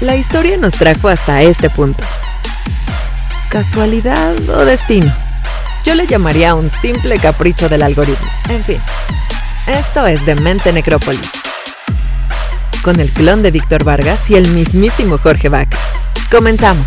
La 0.00 0.14
historia 0.14 0.58
nos 0.58 0.74
trajo 0.74 1.08
hasta 1.08 1.40
este 1.40 1.70
punto. 1.70 2.02
¿Casualidad 3.48 4.36
o 4.50 4.66
destino? 4.66 5.10
Yo 5.86 5.94
le 5.94 6.06
llamaría 6.06 6.54
un 6.54 6.70
simple 6.70 7.18
capricho 7.18 7.70
del 7.70 7.82
algoritmo. 7.82 8.26
En 8.50 8.62
fin, 8.62 8.78
esto 9.66 10.06
es 10.06 10.26
Demente 10.26 10.70
Necrópolis. 10.74 11.30
Con 12.82 13.00
el 13.00 13.10
clon 13.10 13.42
de 13.42 13.50
Víctor 13.50 13.84
Vargas 13.84 14.28
y 14.28 14.34
el 14.34 14.48
mismísimo 14.48 15.16
Jorge 15.16 15.48
Vaca. 15.48 15.78
Comenzamos. 16.30 16.86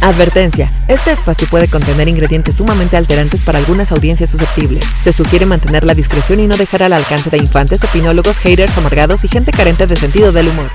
Advertencia. 0.00 0.72
Este 0.88 1.10
espacio 1.10 1.46
puede 1.48 1.68
contener 1.68 2.08
ingredientes 2.08 2.56
sumamente 2.56 2.96
alterantes 2.96 3.42
para 3.42 3.58
algunas 3.58 3.92
audiencias 3.92 4.30
susceptibles. 4.30 4.82
Se 5.02 5.12
sugiere 5.12 5.44
mantener 5.44 5.84
la 5.84 5.92
discreción 5.92 6.40
y 6.40 6.46
no 6.46 6.56
dejar 6.56 6.84
al 6.84 6.94
alcance 6.94 7.28
de 7.28 7.36
infantes, 7.36 7.84
opinólogos, 7.84 8.38
haters 8.38 8.78
amargados 8.78 9.24
y 9.24 9.28
gente 9.28 9.50
carente 9.50 9.86
de 9.86 9.96
sentido 9.96 10.32
del 10.32 10.48
humor. 10.48 10.70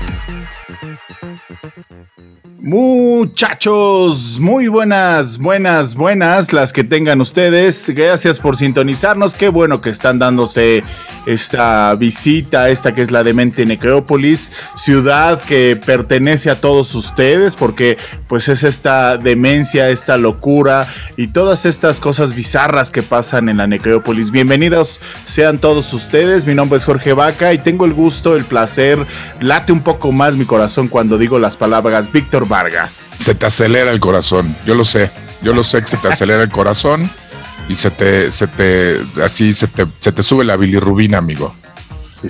Muchachos, 2.64 4.38
muy 4.38 4.68
buenas, 4.68 5.38
buenas, 5.38 5.96
buenas 5.96 6.52
las 6.52 6.72
que 6.72 6.84
tengan 6.84 7.20
ustedes. 7.20 7.90
Gracias 7.90 8.38
por 8.38 8.54
sintonizarnos. 8.54 9.34
Qué 9.34 9.48
bueno 9.48 9.80
que 9.80 9.90
están 9.90 10.20
dándose 10.20 10.84
esta 11.26 11.92
visita, 11.96 12.68
esta 12.68 12.94
que 12.94 13.02
es 13.02 13.10
la 13.10 13.24
demente 13.24 13.66
Necrópolis, 13.66 14.52
ciudad 14.76 15.42
que 15.42 15.74
pertenece 15.74 16.50
a 16.50 16.60
todos 16.60 16.94
ustedes, 16.94 17.56
porque 17.56 17.98
pues 18.28 18.48
es 18.48 18.62
esta 18.62 19.16
demencia, 19.16 19.90
esta 19.90 20.16
locura 20.16 20.86
y 21.16 21.28
todas 21.28 21.66
estas 21.66 21.98
cosas 21.98 22.32
bizarras 22.32 22.92
que 22.92 23.02
pasan 23.02 23.48
en 23.48 23.56
la 23.56 23.66
Necrópolis. 23.66 24.30
Bienvenidos 24.30 25.00
sean 25.24 25.58
todos 25.58 25.92
ustedes. 25.92 26.46
Mi 26.46 26.54
nombre 26.54 26.76
es 26.76 26.84
Jorge 26.84 27.12
Vaca 27.12 27.52
y 27.54 27.58
tengo 27.58 27.86
el 27.86 27.92
gusto, 27.92 28.36
el 28.36 28.44
placer, 28.44 29.04
late 29.40 29.72
un 29.72 29.80
poco 29.80 30.12
más 30.12 30.36
mi 30.36 30.44
corazón 30.44 30.86
cuando 30.86 31.18
digo 31.18 31.40
las 31.40 31.56
palabras 31.56 32.12
Víctor 32.12 32.51
Vargas. 32.52 32.92
Se 32.92 33.34
te 33.34 33.46
acelera 33.46 33.90
el 33.90 33.98
corazón, 33.98 34.54
yo 34.66 34.74
lo 34.74 34.84
sé, 34.84 35.10
yo 35.40 35.54
lo 35.54 35.62
sé 35.62 35.80
que 35.80 35.86
se 35.86 35.96
te 35.96 36.08
acelera 36.08 36.42
el 36.42 36.50
corazón 36.50 37.10
y 37.66 37.74
se 37.74 37.90
te, 37.90 38.30
se 38.30 38.46
te, 38.46 39.00
así 39.24 39.54
se 39.54 39.68
te, 39.68 39.86
se 39.98 40.12
te 40.12 40.22
sube 40.22 40.44
la 40.44 40.58
bilirrubina, 40.58 41.16
amigo. 41.16 41.54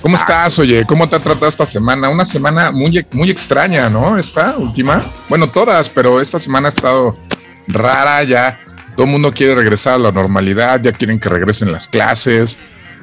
¿Cómo 0.00 0.14
estás, 0.14 0.60
oye? 0.60 0.84
¿Cómo 0.86 1.08
te 1.08 1.16
ha 1.16 1.20
tratado 1.20 1.48
esta 1.48 1.66
semana? 1.66 2.08
Una 2.08 2.24
semana 2.24 2.70
muy, 2.70 3.05
muy 3.10 3.30
extraña, 3.30 3.91
¿no? 3.91 4.16
Esta 4.16 4.56
última. 4.56 5.05
Bueno, 5.28 5.48
todas, 5.48 5.88
pero 5.88 6.20
esta 6.20 6.38
semana 6.38 6.69
ha 6.69 6.70
estado 6.70 7.16
rara 7.66 8.22
ya. 8.22 8.60
Todo 8.94 9.06
el 9.06 9.12
mundo 9.12 9.32
quiere 9.32 9.56
regresar 9.56 9.94
a 9.94 9.98
la 9.98 10.12
normalidad, 10.12 10.80
ya 10.80 10.92
quieren 10.92 11.19
que 11.19 11.28
regresen 11.28 11.72
las 11.72 11.88
clases 11.88 12.60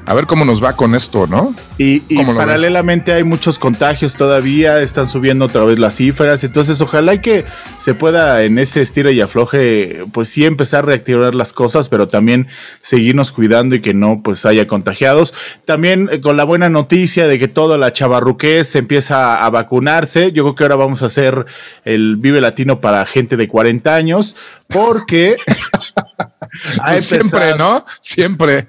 a 0.09 0.15
ver 0.15 0.25
cómo 0.25 0.43
nos 0.43 0.61
va 0.61 0.75
con 0.75 0.95
esto, 0.95 1.27
¿no? 1.27 1.53
Y, 1.77 1.99
paralelamente 2.33 3.13
hay 3.13 3.23
muchos 3.23 3.59
contagios 3.59 4.15
todavía, 4.15 4.81
están 4.81 5.07
subiendo 5.07 5.45
otra 5.45 5.63
vez 5.65 5.77
las 5.77 5.97
cifras, 5.97 6.43
entonces 6.43 6.81
ojalá 6.81 7.21
que 7.21 7.45
se 7.77 7.93
pueda 7.93 8.43
en 8.43 8.57
ese 8.57 8.81
estilo 8.81 9.11
y 9.11 9.21
afloje, 9.21 10.03
pues 10.11 10.29
sí 10.29 10.45
empezar 10.45 10.79
a 10.79 10.87
reactivar 10.87 11.35
las 11.35 11.53
cosas, 11.53 11.89
pero 11.89 12.07
también 12.07 12.47
seguirnos 12.81 13.31
cuidando 13.31 13.75
y 13.75 13.81
que 13.81 13.93
no 13.93 14.21
pues 14.23 14.47
haya 14.47 14.65
contagiados. 14.65 15.35
También 15.65 16.09
eh, 16.11 16.21
con 16.21 16.37
la 16.37 16.43
buena 16.43 16.69
noticia 16.69 17.27
de 17.27 17.37
que 17.37 17.47
toda 17.47 17.77
la 17.77 17.93
chavarruqués 17.93 18.75
empieza 18.75 19.35
a 19.35 19.47
vacunarse, 19.51 20.31
yo 20.31 20.41
creo 20.41 20.55
que 20.55 20.63
ahora 20.63 20.75
vamos 20.75 21.03
a 21.03 21.05
hacer 21.05 21.45
el 21.85 22.15
Vive 22.15 22.41
Latino 22.41 22.81
para 22.81 23.05
gente 23.05 23.37
de 23.37 23.47
40 23.47 23.93
años, 23.93 24.35
porque... 24.69 25.35
Pues 26.85 27.05
siempre, 27.05 27.55
¿no? 27.57 27.85
Siempre. 27.99 28.67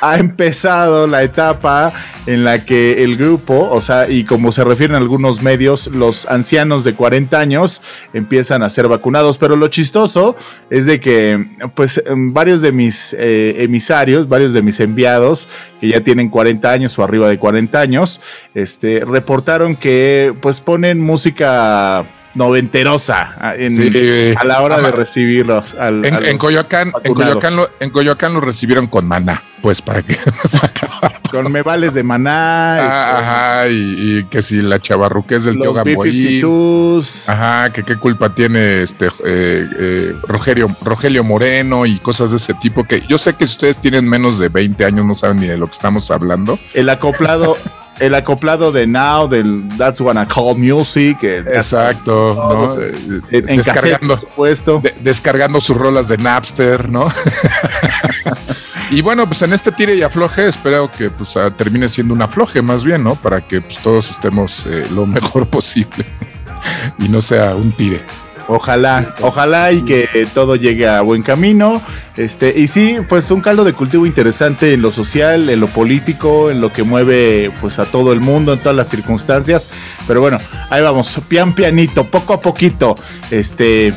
Ha 0.00 0.18
empezado 0.18 1.06
la 1.06 1.22
etapa 1.22 1.92
en 2.26 2.44
la 2.44 2.64
que 2.64 3.04
el 3.04 3.16
grupo, 3.16 3.68
o 3.70 3.80
sea, 3.80 4.08
y 4.08 4.24
como 4.24 4.52
se 4.52 4.64
refieren 4.64 4.96
algunos 4.96 5.42
medios, 5.42 5.86
los 5.88 6.26
ancianos 6.26 6.84
de 6.84 6.94
40 6.94 7.38
años 7.38 7.82
empiezan 8.12 8.62
a 8.62 8.68
ser 8.68 8.88
vacunados. 8.88 9.38
Pero 9.38 9.56
lo 9.56 9.68
chistoso 9.68 10.36
es 10.70 10.86
de 10.86 11.00
que, 11.00 11.46
pues, 11.74 12.02
varios 12.14 12.60
de 12.60 12.72
mis 12.72 13.14
eh, 13.18 13.62
emisarios, 13.62 14.28
varios 14.28 14.52
de 14.52 14.62
mis 14.62 14.80
enviados, 14.80 15.48
que 15.80 15.88
ya 15.88 16.00
tienen 16.02 16.28
40 16.28 16.70
años 16.70 16.98
o 16.98 17.02
arriba 17.02 17.28
de 17.28 17.38
40 17.38 17.80
años, 17.80 18.20
este, 18.54 19.04
reportaron 19.04 19.76
que, 19.76 20.34
pues, 20.40 20.60
ponen 20.60 21.00
música 21.00 22.06
noventerosa 22.34 23.34
ah, 23.40 23.54
a 24.36 24.44
la 24.44 24.62
hora 24.62 24.80
de 24.80 24.92
recibirlos. 24.92 25.74
en, 25.78 26.38
Coyoacán, 26.38 26.92
en, 27.02 27.14
Coyoacán 27.14 27.56
lo, 27.56 27.70
en 27.80 27.90
Coyoacán 27.90 28.34
lo 28.34 28.40
recibieron 28.40 28.86
con 28.86 29.06
maná, 29.06 29.42
pues 29.62 29.82
para 29.82 30.02
que. 30.02 30.16
con 31.30 31.50
me 31.50 31.62
vales 31.62 31.94
de 31.94 32.02
maná. 32.02 32.74
Ah, 32.74 32.76
este, 32.78 33.24
ajá, 33.24 33.68
y, 33.68 34.24
que 34.24 34.42
si 34.42 34.62
la 34.62 34.78
chavarruqués 34.78 35.44
del 35.44 35.58
tío 35.58 35.72
Gamboí. 35.72 36.42
Ajá, 37.26 37.72
que 37.72 37.82
qué 37.82 37.96
culpa 37.96 38.34
tiene 38.34 38.82
este 38.82 39.06
eh, 39.24 39.66
eh, 39.78 40.16
Rogelio, 40.22 40.74
Rogelio 40.82 41.24
Moreno 41.24 41.86
y 41.86 41.98
cosas 41.98 42.30
de 42.30 42.36
ese 42.36 42.54
tipo. 42.54 42.84
Que 42.84 43.02
yo 43.08 43.18
sé 43.18 43.34
que 43.34 43.46
si 43.46 43.52
ustedes 43.52 43.78
tienen 43.78 44.08
menos 44.08 44.38
de 44.38 44.48
20 44.48 44.84
años, 44.84 45.04
no 45.04 45.14
saben 45.14 45.40
ni 45.40 45.46
de 45.46 45.56
lo 45.56 45.66
que 45.66 45.72
estamos 45.72 46.10
hablando. 46.10 46.58
El 46.74 46.88
acoplado. 46.88 47.56
El 48.00 48.14
acoplado 48.14 48.72
de 48.72 48.86
Now, 48.86 49.28
del 49.28 49.68
That's 49.76 50.00
What 50.00 50.20
I 50.20 50.26
Call 50.26 50.58
Music. 50.58 51.22
Exacto, 51.22 52.34
¿no? 52.34 52.82
En, 53.30 53.56
descargando, 53.56 54.18
supuesto. 54.18 54.82
descargando 55.00 55.60
sus 55.60 55.76
rolas 55.76 56.08
de 56.08 56.18
Napster, 56.18 56.88
¿no? 56.88 57.08
y 58.90 59.02
bueno, 59.02 59.26
pues 59.26 59.42
en 59.42 59.52
este 59.52 59.70
tire 59.70 59.94
y 59.94 60.02
afloje, 60.02 60.48
espero 60.48 60.90
que 60.90 61.10
pues 61.10 61.36
ah, 61.36 61.50
termine 61.50 61.88
siendo 61.88 62.14
un 62.14 62.22
afloje 62.22 62.62
más 62.62 62.84
bien, 62.84 63.04
¿no? 63.04 63.14
Para 63.14 63.40
que 63.40 63.60
pues, 63.60 63.78
todos 63.78 64.10
estemos 64.10 64.66
eh, 64.66 64.86
lo 64.90 65.06
mejor 65.06 65.46
posible 65.50 66.04
y 66.98 67.08
no 67.08 67.20
sea 67.20 67.54
un 67.54 67.70
tire. 67.72 68.00
Ojalá, 68.48 69.14
ojalá 69.20 69.72
y 69.72 69.82
que 69.82 70.28
todo 70.34 70.56
llegue 70.56 70.88
a 70.88 71.00
buen 71.02 71.22
camino. 71.22 71.80
Este, 72.16 72.58
y 72.58 72.68
sí, 72.68 72.96
pues 73.08 73.30
un 73.30 73.40
caldo 73.40 73.64
de 73.64 73.72
cultivo 73.72 74.06
interesante 74.06 74.74
en 74.74 74.82
lo 74.82 74.90
social, 74.90 75.48
en 75.48 75.60
lo 75.60 75.68
político, 75.68 76.50
en 76.50 76.60
lo 76.60 76.72
que 76.72 76.82
mueve 76.82 77.52
pues 77.60 77.78
a 77.78 77.84
todo 77.84 78.12
el 78.12 78.20
mundo, 78.20 78.52
en 78.52 78.58
todas 78.58 78.76
las 78.76 78.88
circunstancias. 78.88 79.68
Pero 80.06 80.20
bueno, 80.20 80.38
ahí 80.68 80.82
vamos, 80.82 81.18
pian 81.28 81.54
pianito, 81.54 82.04
poco 82.04 82.34
a 82.34 82.40
poquito. 82.40 82.94
Este. 83.30 83.92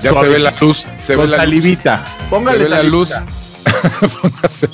Ya 0.00 0.12
se 0.12 0.28
ve 0.28 0.38
la 0.38 0.54
luz, 0.60 0.86
se 0.96 1.16
ve 1.16 1.26
la 1.26 1.36
salivita. 1.36 2.04
Póngale 2.30 2.64
se 2.64 2.70
ve 2.70 2.76
la 2.76 2.82
luz. 2.82 3.12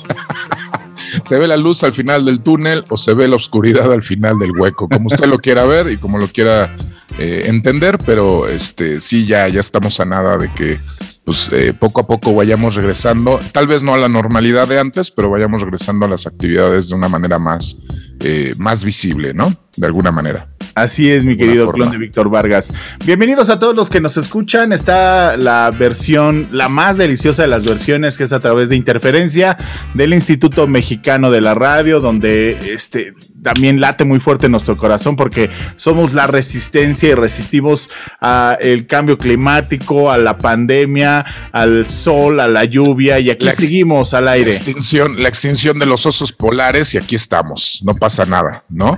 se 1.23 1.39
ve 1.39 1.47
la 1.47 1.57
luz 1.57 1.83
al 1.83 1.93
final 1.93 2.25
del 2.25 2.41
túnel 2.41 2.85
o 2.89 2.97
se 2.97 3.13
ve 3.13 3.27
la 3.27 3.35
oscuridad 3.35 3.91
al 3.91 4.03
final 4.03 4.37
del 4.39 4.51
hueco, 4.51 4.87
como 4.87 5.07
usted 5.07 5.25
lo 5.25 5.39
quiera 5.39 5.65
ver 5.65 5.89
y 5.89 5.97
como 5.97 6.17
lo 6.17 6.27
quiera 6.27 6.73
eh, 7.17 7.43
entender, 7.45 7.97
pero 8.05 8.47
este 8.47 8.99
sí 8.99 9.25
ya, 9.25 9.47
ya 9.47 9.59
estamos 9.59 9.99
a 9.99 10.05
nada 10.05 10.37
de 10.37 10.51
que 10.53 10.79
pues 11.23 11.49
eh, 11.51 11.73
poco 11.73 12.01
a 12.01 12.07
poco 12.07 12.35
vayamos 12.35 12.75
regresando, 12.75 13.39
tal 13.51 13.67
vez 13.67 13.81
no 13.81 13.93
a 13.93 13.97
la 13.97 14.07
normalidad 14.07 14.67
de 14.67 14.79
antes, 14.79 15.09
pero 15.09 15.29
vayamos 15.29 15.61
regresando 15.61 16.05
a 16.05 16.09
las 16.09 16.27
actividades 16.27 16.89
de 16.89 16.95
una 16.95 17.09
manera 17.09 17.39
más, 17.39 17.77
eh, 18.19 18.53
más 18.57 18.85
visible, 18.85 19.33
¿no? 19.33 19.51
De 19.75 19.87
alguna 19.87 20.11
manera. 20.11 20.49
Así 20.75 21.09
es, 21.09 21.23
mi 21.23 21.35
querido 21.35 21.71
clon 21.71 21.89
de 21.89 21.97
Víctor 21.97 22.29
Vargas. 22.29 22.73
Bienvenidos 23.05 23.49
a 23.49 23.59
todos 23.59 23.75
los 23.75 23.89
que 23.89 24.01
nos 24.01 24.17
escuchan. 24.17 24.73
Está 24.73 25.37
la 25.37 25.71
versión, 25.71 26.49
la 26.51 26.69
más 26.69 26.97
deliciosa 26.97 27.43
de 27.43 27.47
las 27.47 27.63
versiones, 27.63 28.17
que 28.17 28.25
es 28.25 28.33
a 28.33 28.39
través 28.39 28.69
de 28.69 28.75
interferencia 28.75 29.57
del 29.93 30.13
Instituto 30.13 30.67
Mexicano 30.67 31.31
de 31.31 31.41
la 31.41 31.55
Radio, 31.55 32.01
donde 32.01 32.73
este 32.73 33.13
también 33.45 33.79
late 33.79 34.05
muy 34.05 34.19
fuerte 34.19 34.47
en 34.47 34.53
nuestro 34.53 34.75
corazón 34.75 35.15
porque 35.15 35.51
somos 35.75 36.13
la 36.13 36.25
resistencia 36.25 37.09
y 37.09 37.13
resistimos 37.13 37.91
al 38.19 38.87
cambio 38.87 39.19
climático, 39.19 40.11
a 40.11 40.17
la 40.17 40.39
pandemia, 40.39 41.23
al 41.51 41.87
sol, 41.87 42.39
a 42.39 42.47
la 42.47 42.65
lluvia 42.65 43.19
y 43.19 43.29
aquí 43.29 43.47
seguimos 43.55 44.15
al 44.15 44.29
aire. 44.29 44.49
La 44.49 44.57
extinción, 44.57 45.21
la 45.21 45.29
extinción 45.29 45.77
de 45.77 45.85
los 45.85 46.07
osos 46.07 46.33
polares 46.33 46.95
y 46.95 46.97
aquí 46.97 47.13
estamos, 47.13 47.81
no 47.85 47.93
pasa 47.93 48.25
nada, 48.25 48.63
¿no? 48.67 48.97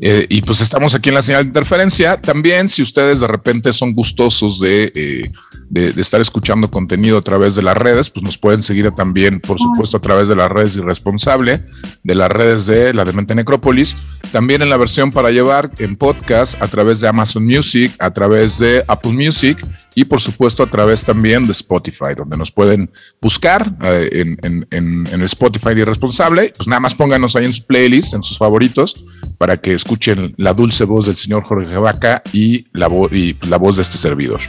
Eh, 0.00 0.26
y 0.28 0.42
pues 0.42 0.60
estamos 0.60 0.94
aquí 0.94 1.08
en 1.08 1.16
la 1.16 1.22
señal 1.22 1.42
de 1.42 1.48
interferencia. 1.48 2.20
También, 2.20 2.68
si 2.68 2.82
ustedes 2.82 3.20
de 3.20 3.26
repente 3.26 3.72
son 3.72 3.94
gustosos 3.94 4.60
de, 4.60 4.92
eh, 4.94 5.30
de, 5.68 6.00
estar 6.00 6.20
escuchando 6.20 6.70
contenido 6.70 7.18
a 7.18 7.22
través 7.22 7.56
de 7.56 7.62
las 7.62 7.76
redes, 7.76 8.08
pues 8.10 8.22
nos 8.22 8.38
pueden 8.38 8.62
seguir 8.62 8.90
también, 8.92 9.40
por 9.40 9.58
supuesto, 9.58 9.96
a 9.96 10.00
través 10.00 10.28
de 10.28 10.36
las 10.36 10.48
redes 10.48 10.76
Irresponsable, 10.76 11.62
de 12.04 12.14
las 12.14 12.30
redes 12.30 12.66
de 12.66 12.94
la 12.94 13.04
Demente 13.04 13.34
Necrópolis, 13.34 13.96
también 14.30 14.62
en 14.62 14.70
la 14.70 14.76
versión 14.76 15.10
para 15.10 15.30
llevar 15.30 15.72
en 15.78 15.96
podcast 15.96 16.60
a 16.62 16.68
través 16.68 17.00
de 17.00 17.08
Amazon 17.08 17.44
Music, 17.44 17.92
a 17.98 18.12
través 18.12 18.58
de 18.58 18.84
Apple 18.86 19.12
Music 19.12 19.58
y, 19.94 20.04
por 20.04 20.20
supuesto, 20.20 20.62
a 20.62 20.70
través 20.70 21.04
también 21.04 21.46
de 21.46 21.52
Spotify, 21.52 22.14
donde 22.16 22.36
nos 22.36 22.52
pueden 22.52 22.88
buscar 23.20 23.74
eh, 23.82 24.08
en, 24.12 24.38
en, 24.42 24.66
en, 24.70 25.06
el 25.08 25.22
Spotify 25.22 25.74
de 25.74 25.80
Irresponsable. 25.80 26.52
Pues 26.56 26.68
nada 26.68 26.80
más 26.80 26.94
pónganos 26.94 27.34
ahí 27.34 27.46
en 27.46 27.52
su 27.52 27.64
playlist, 27.64 28.14
en 28.14 28.22
sus 28.22 28.38
favoritos, 28.38 28.94
para 29.38 29.56
que 29.56 29.72
escuchen 29.72 29.87
la 30.36 30.54
dulce 30.54 30.84
voz 30.84 31.06
del 31.06 31.16
señor 31.16 31.42
Jorge 31.42 31.76
Vaca 31.76 32.22
y 32.32 32.66
la, 32.72 32.88
y 33.12 33.36
la 33.48 33.56
voz 33.56 33.76
de 33.76 33.82
este 33.82 33.98
servidor. 33.98 34.40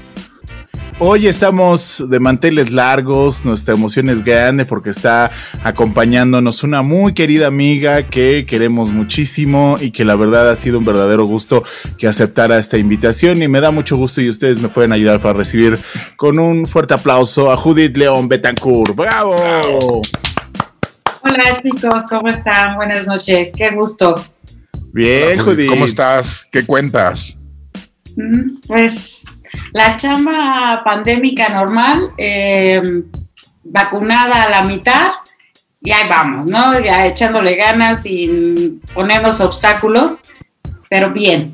Hoy 1.02 1.28
estamos 1.28 2.04
de 2.10 2.20
manteles 2.20 2.74
largos, 2.74 3.46
nuestra 3.46 3.74
emoción 3.74 4.10
es 4.10 4.22
grande 4.22 4.66
porque 4.66 4.90
está 4.90 5.32
acompañándonos 5.64 6.62
una 6.64 6.82
muy 6.82 7.14
querida 7.14 7.48
amiga 7.48 8.08
que 8.08 8.46
queremos 8.46 8.90
muchísimo 8.90 9.78
y 9.80 9.92
que 9.92 10.04
la 10.04 10.18
verdad 10.18 10.50
ha 10.50 10.58
sido 10.58 10.78
un 10.78 10.84
verdadero 10.84 11.26
gusto 11.26 11.64
que 11.98 12.06
aceptara 12.06 12.60
esta 12.60 12.78
invitación 12.78 13.42
y 13.42 13.48
me 13.48 13.62
da 13.62 13.72
mucho 13.72 13.96
gusto 13.96 14.20
y 14.20 14.30
ustedes 14.30 14.60
me 14.60 14.68
pueden 14.68 14.92
ayudar 14.92 15.22
para 15.22 15.36
recibir 15.36 15.80
con 16.18 16.38
un 16.38 16.68
fuerte 16.68 16.96
aplauso 16.96 17.50
a 17.50 17.56
Judith 17.56 17.96
León 17.96 18.28
Betancourt. 18.28 18.94
¡Bravo! 18.94 19.38
Hola 21.22 21.62
chicos, 21.64 22.04
¿cómo 22.10 22.28
están? 22.28 22.76
Buenas 22.76 23.08
noches, 23.08 23.54
qué 23.56 23.70
gusto. 23.72 24.16
Bien, 24.94 25.40
Judith. 25.40 25.70
¿Cómo 25.70 25.86
estás? 25.86 26.48
¿Qué 26.52 26.66
cuentas? 26.66 27.38
Mm, 28.16 28.60
pues 28.68 29.24
la 29.74 29.98
chamba 29.98 30.82
pandémica 30.84 31.50
normal, 31.50 32.12
eh, 32.18 32.82
vacunada 33.64 34.44
a 34.44 34.50
la 34.50 34.64
mitad, 34.64 35.12
y 35.82 35.92
ahí 35.92 36.10
vamos, 36.10 36.46
¿no? 36.46 36.80
Ya 36.80 37.06
echándole 37.08 37.56
ganas 37.56 38.04
sin 38.04 38.82
ponernos 38.94 39.40
obstáculos, 39.40 40.22
pero 40.90 41.12
bien. 41.12 41.52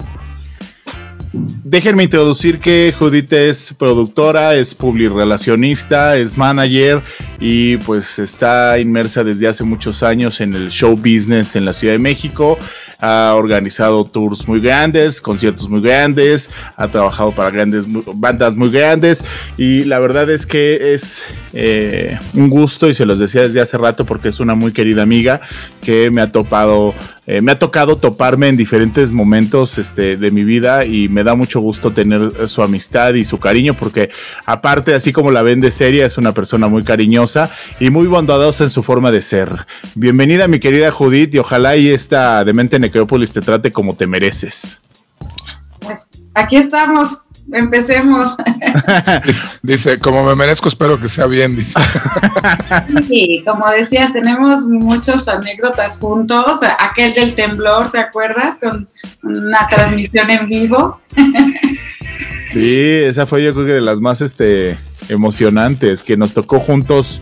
Déjenme 1.64 2.04
introducir 2.04 2.60
que 2.60 2.94
Judith 2.98 3.34
es 3.34 3.76
productora, 3.78 4.56
es 4.56 4.74
publirelacionista, 4.74 6.16
es 6.16 6.38
manager 6.38 7.02
y 7.40 7.78
pues 7.78 8.20
está 8.20 8.80
inmersa 8.80 9.24
desde 9.24 9.48
hace 9.48 9.64
muchos 9.64 10.02
años 10.02 10.40
en 10.40 10.54
el 10.54 10.70
show 10.70 10.96
business 10.96 11.56
en 11.56 11.66
la 11.66 11.74
Ciudad 11.74 11.96
de 11.96 12.00
México. 12.00 12.58
Ha 13.00 13.34
organizado 13.36 14.06
tours 14.06 14.48
muy 14.48 14.60
grandes, 14.60 15.22
conciertos 15.22 15.70
muy 15.70 15.82
grandes, 15.82 16.50
ha 16.76 16.88
trabajado 16.88 17.32
para 17.32 17.50
grandes 17.50 17.86
bandas 17.88 18.56
muy 18.56 18.70
grandes 18.70 19.24
y 19.58 19.84
la 19.84 20.00
verdad 20.00 20.30
es 20.30 20.46
que 20.46 20.94
es 20.94 21.26
eh, 21.54 22.18
un 22.34 22.50
gusto 22.50 22.88
y 22.90 22.94
se 22.94 23.06
los 23.06 23.20
decía 23.20 23.42
desde 23.42 23.62
hace 23.62 23.78
rato 23.78 24.06
porque 24.06 24.30
es 24.30 24.40
una 24.40 24.56
muy 24.56 24.72
querida 24.72 25.04
amiga 25.04 25.42
que 25.82 26.10
me 26.12 26.22
ha 26.22 26.32
topado 26.32 26.94
eh, 27.28 27.42
me 27.42 27.52
ha 27.52 27.60
tocado 27.60 27.98
toparme 27.98 28.48
en 28.50 28.58
diferentes 28.58 29.12
momentos 29.12 29.78
este, 29.78 30.18
de 30.18 30.32
mi 30.32 30.44
vida 30.44 30.86
y 30.86 31.10
me 31.10 31.24
da 31.24 31.36
mucho 31.36 31.60
gusto 31.60 31.92
tener 31.92 32.48
su 32.48 32.62
amistad 32.62 33.16
y 33.16 33.26
su 33.26 33.40
cariño 33.40 33.76
porque 33.76 34.12
aparte, 34.46 34.94
así 34.94 35.12
como 35.12 35.32
la 35.32 35.42
ven 35.42 35.60
de 35.60 35.72
seria, 35.72 36.06
es 36.06 36.18
una 36.18 36.34
persona 36.34 36.68
muy 36.68 36.84
cariñosa 36.84 37.50
y 37.80 37.90
muy 37.90 38.08
bondadosa 38.08 38.64
en 38.64 38.70
su 38.70 38.84
forma 38.84 39.12
de 39.12 39.22
ser. 39.22 39.66
Bienvenida 39.96 40.48
mi 40.48 40.60
querida 40.60 40.92
Judith 40.92 41.34
y 41.34 41.40
ojalá 41.40 41.76
y 41.78 41.90
esta 41.90 42.44
demente 42.44 42.80
Necrópolis 42.80 43.34
te 43.34 43.42
trate 43.42 43.72
como 43.72 43.96
te 43.96 44.06
mereces. 44.08 44.82
Pues 45.80 46.10
aquí 46.34 46.58
estamos 46.58 47.25
empecemos. 47.52 48.36
dice, 49.64 50.00
como 50.00 50.24
me 50.24 50.36
merezco, 50.36 50.68
espero 50.68 51.00
que 51.00 51.08
sea 51.08 51.28
bien, 51.28 51.56
dice. 51.56 51.80
Sí, 53.08 53.44
como 53.46 53.70
decías, 53.70 54.14
tenemos 54.14 54.66
muchas 54.66 55.28
anécdotas 55.28 55.98
juntos. 56.00 56.60
Aquel 56.80 57.14
del 57.14 57.36
temblor, 57.36 57.92
¿te 57.92 58.00
acuerdas? 58.00 58.60
Con 58.60 58.88
una 59.24 59.68
transmisión 59.68 60.30
en 60.30 60.48
vivo. 60.48 61.00
Sí, 62.46 62.80
esa 62.80 63.26
fue 63.26 63.44
yo 63.44 63.54
creo 63.54 63.66
que 63.66 63.74
de 63.74 63.82
las 63.82 64.00
más 64.00 64.22
este, 64.22 64.78
emocionantes, 65.10 66.04
que 66.04 66.18
nos 66.18 66.34
tocó 66.34 66.60
juntos 66.60 67.22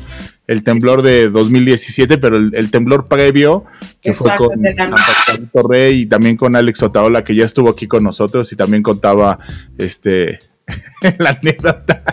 el 0.53 0.63
temblor 0.63 1.01
de 1.01 1.29
2017, 1.29 2.17
pero 2.17 2.37
el, 2.37 2.71
temblor 2.71 3.07
previo, 3.07 3.65
que 4.01 4.13
fue 4.13 4.31
con 4.37 4.49
Santa 4.61 5.49
Torre 5.51 5.91
y 5.91 6.05
también 6.05 6.37
con 6.37 6.55
Alex 6.55 6.83
Otaola, 6.83 7.23
que 7.23 7.35
ya 7.35 7.43
estuvo 7.43 7.69
aquí 7.69 7.87
con 7.87 8.03
nosotros 8.03 8.51
y 8.53 8.55
también 8.55 8.83
contaba 8.83 9.39
este 9.77 10.39
la 11.17 11.31
anécdota. 11.31 12.03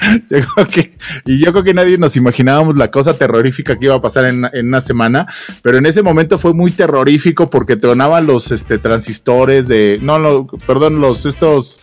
y 1.26 1.38
yo 1.38 1.52
creo 1.52 1.64
que 1.64 1.74
nadie 1.74 1.98
nos 1.98 2.16
imaginábamos 2.16 2.76
la 2.76 2.90
cosa 2.90 3.14
terrorífica 3.18 3.78
que 3.78 3.86
iba 3.86 3.94
a 3.94 4.00
pasar 4.00 4.26
en, 4.26 4.44
una 4.66 4.80
semana, 4.80 5.26
pero 5.62 5.78
en 5.78 5.86
ese 5.86 6.02
momento 6.02 6.38
fue 6.38 6.54
muy 6.54 6.70
terrorífico 6.70 7.50
porque 7.50 7.76
tronaban 7.76 8.26
los 8.26 8.50
este, 8.52 8.78
transistores 8.78 9.68
de, 9.68 9.98
no, 10.02 10.18
no, 10.18 10.46
perdón, 10.66 11.00
los 11.00 11.26
estos 11.26 11.80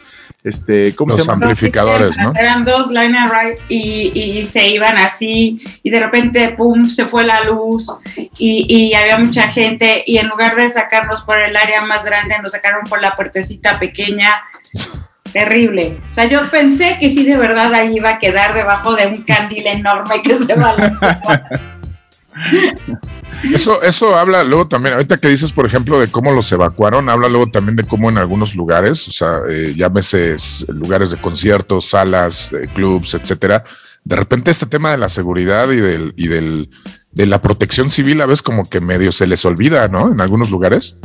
este, 0.47 0.95
¿cómo 0.95 1.15
Los 1.15 1.27
amplificadores, 1.27 2.17
¿no? 2.17 2.31
Eran 2.35 2.63
dos 2.63 2.89
line 2.89 3.17
right 3.25 3.59
y, 3.67 4.44
se 4.44 4.67
iban 4.69 4.97
así 4.97 5.59
y 5.83 5.89
de 5.89 5.99
repente, 5.99 6.49
pum, 6.49 6.89
se 6.89 7.05
fue 7.05 7.23
la 7.23 7.44
luz 7.44 7.88
y, 8.15 8.65
y, 8.67 8.94
había 8.94 9.17
mucha 9.17 9.49
gente 9.49 10.03
y 10.05 10.17
en 10.17 10.27
lugar 10.27 10.55
de 10.55 10.69
sacarnos 10.69 11.21
por 11.23 11.38
el 11.38 11.55
área 11.55 11.81
más 11.81 12.03
grande, 12.03 12.35
nos 12.41 12.53
sacaron 12.53 12.85
por 12.85 13.01
la 13.01 13.13
puertecita 13.13 13.77
pequeña. 13.79 14.33
Terrible. 15.33 15.99
O 16.09 16.13
sea, 16.13 16.25
yo 16.25 16.49
pensé 16.49 16.97
que 16.99 17.09
sí, 17.09 17.25
de 17.25 17.38
verdad, 17.38 17.73
ahí 17.73 17.97
iba 17.97 18.11
a 18.11 18.19
quedar 18.19 18.53
debajo 18.53 18.95
de 18.95 19.07
un 19.07 19.23
candil 19.23 19.67
enorme 19.67 20.21
que 20.23 20.38
se 20.38 20.55
va 20.55 20.69
a 20.69 21.49
Eso, 23.44 23.81
eso 23.81 24.16
habla 24.16 24.44
luego 24.44 24.68
también, 24.68 24.95
ahorita 24.95 25.18
que 25.18 25.28
dices, 25.28 25.51
por 25.51 25.66
ejemplo, 25.66 26.00
de 26.00 26.07
cómo 26.07 26.31
los 26.31 26.51
evacuaron, 26.51 27.10
habla 27.10 27.30
luego 27.30 27.48
también 27.48 27.75
de 27.75 27.84
cómo 27.84 28.10
en 28.10 28.18
algunos 28.18 28.56
lugares, 28.56 29.07
o 29.07 29.12
sea, 29.12 29.39
eh, 29.50 29.74
llámese 29.75 30.36
lugares 30.69 31.12
de 31.12 31.18
conciertos, 31.18 31.89
salas, 31.89 32.51
clubs, 32.74 33.13
etcétera, 33.13 33.63
de 34.04 34.16
repente 34.16 34.51
este 34.51 34.66
tema 34.66 34.92
de 34.92 34.98
la 34.98 35.10
seguridad 35.10 35.69
y 35.72 35.78
del, 35.78 36.13
y 36.18 36.28
del, 36.28 36.69
de 37.12 37.25
la 37.25 37.42
protección 37.42 37.89
civil 37.89 38.22
a 38.22 38.25
veces 38.25 38.42
como 38.42 38.69
que 38.69 38.81
medio 38.81 39.12
se 39.12 39.28
les 39.28 39.45
olvida, 39.45 39.88
¿no? 39.88 40.12
En 40.12 40.19
algunos 40.22 40.50
lugares. 40.50 40.98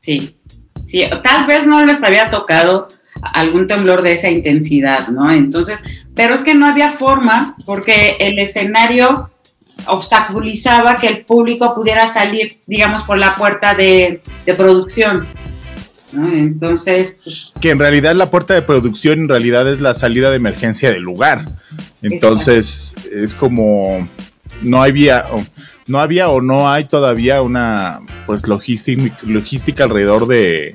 Sí, 0.00 0.38
sí, 0.86 1.04
tal 1.22 1.46
vez 1.46 1.66
no 1.66 1.84
les 1.84 2.02
había 2.02 2.30
tocado 2.30 2.88
algún 3.22 3.66
temblor 3.66 4.02
de 4.02 4.12
esa 4.12 4.30
intensidad, 4.30 5.08
¿no? 5.08 5.30
Entonces, 5.30 5.78
pero 6.14 6.34
es 6.34 6.42
que 6.42 6.54
no 6.54 6.66
había 6.66 6.92
forma 6.92 7.56
porque 7.66 8.16
el 8.20 8.38
escenario 8.38 9.30
obstaculizaba 9.86 10.96
que 10.96 11.06
el 11.06 11.24
público 11.24 11.74
pudiera 11.74 12.12
salir, 12.12 12.58
digamos, 12.66 13.02
por 13.04 13.18
la 13.18 13.34
puerta 13.34 13.74
de, 13.74 14.20
producción. 14.56 15.26
Entonces, 16.12 17.16
pues, 17.22 17.52
que 17.60 17.70
en 17.70 17.78
realidad 17.78 18.14
la 18.16 18.30
puerta 18.30 18.54
de 18.54 18.62
producción 18.62 19.20
en 19.20 19.28
realidad 19.28 19.68
es 19.68 19.80
la 19.80 19.94
salida 19.94 20.30
de 20.30 20.36
emergencia 20.36 20.90
del 20.90 21.02
lugar. 21.02 21.44
Entonces, 22.02 22.94
es 23.14 23.34
como 23.34 24.08
no 24.62 24.82
había 24.82 25.24
no 25.86 26.00
había 26.00 26.28
o 26.28 26.40
no 26.40 26.70
hay 26.70 26.84
todavía 26.84 27.42
una 27.42 28.00
pues 28.26 28.46
logística, 28.46 29.16
logística 29.22 29.84
alrededor 29.84 30.26
de 30.26 30.74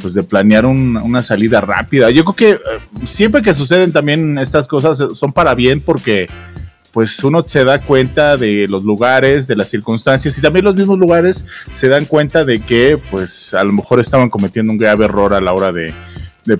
pues 0.00 0.14
de 0.14 0.22
planear 0.22 0.66
una 0.66 1.22
salida 1.22 1.60
rápida. 1.60 2.10
Yo 2.10 2.24
creo 2.24 2.36
que 2.36 2.50
eh, 2.52 2.80
siempre 3.04 3.42
que 3.42 3.54
suceden 3.54 3.92
también 3.92 4.38
estas 4.38 4.66
cosas 4.66 4.98
son 5.14 5.32
para 5.32 5.54
bien 5.54 5.80
porque 5.80 6.26
pues 6.92 7.22
uno 7.22 7.44
se 7.46 7.64
da 7.64 7.80
cuenta 7.80 8.36
de 8.36 8.66
los 8.68 8.82
lugares, 8.84 9.46
de 9.46 9.56
las 9.56 9.68
circunstancias 9.68 10.36
y 10.36 10.40
también 10.40 10.64
los 10.64 10.74
mismos 10.74 10.98
lugares 10.98 11.46
se 11.72 11.88
dan 11.88 12.04
cuenta 12.04 12.44
de 12.44 12.60
que 12.60 12.98
pues 13.10 13.54
a 13.54 13.62
lo 13.64 13.72
mejor 13.72 14.00
estaban 14.00 14.30
cometiendo 14.30 14.72
un 14.72 14.78
grave 14.78 15.04
error 15.04 15.34
a 15.34 15.40
la 15.40 15.52
hora 15.52 15.72
de, 15.72 15.94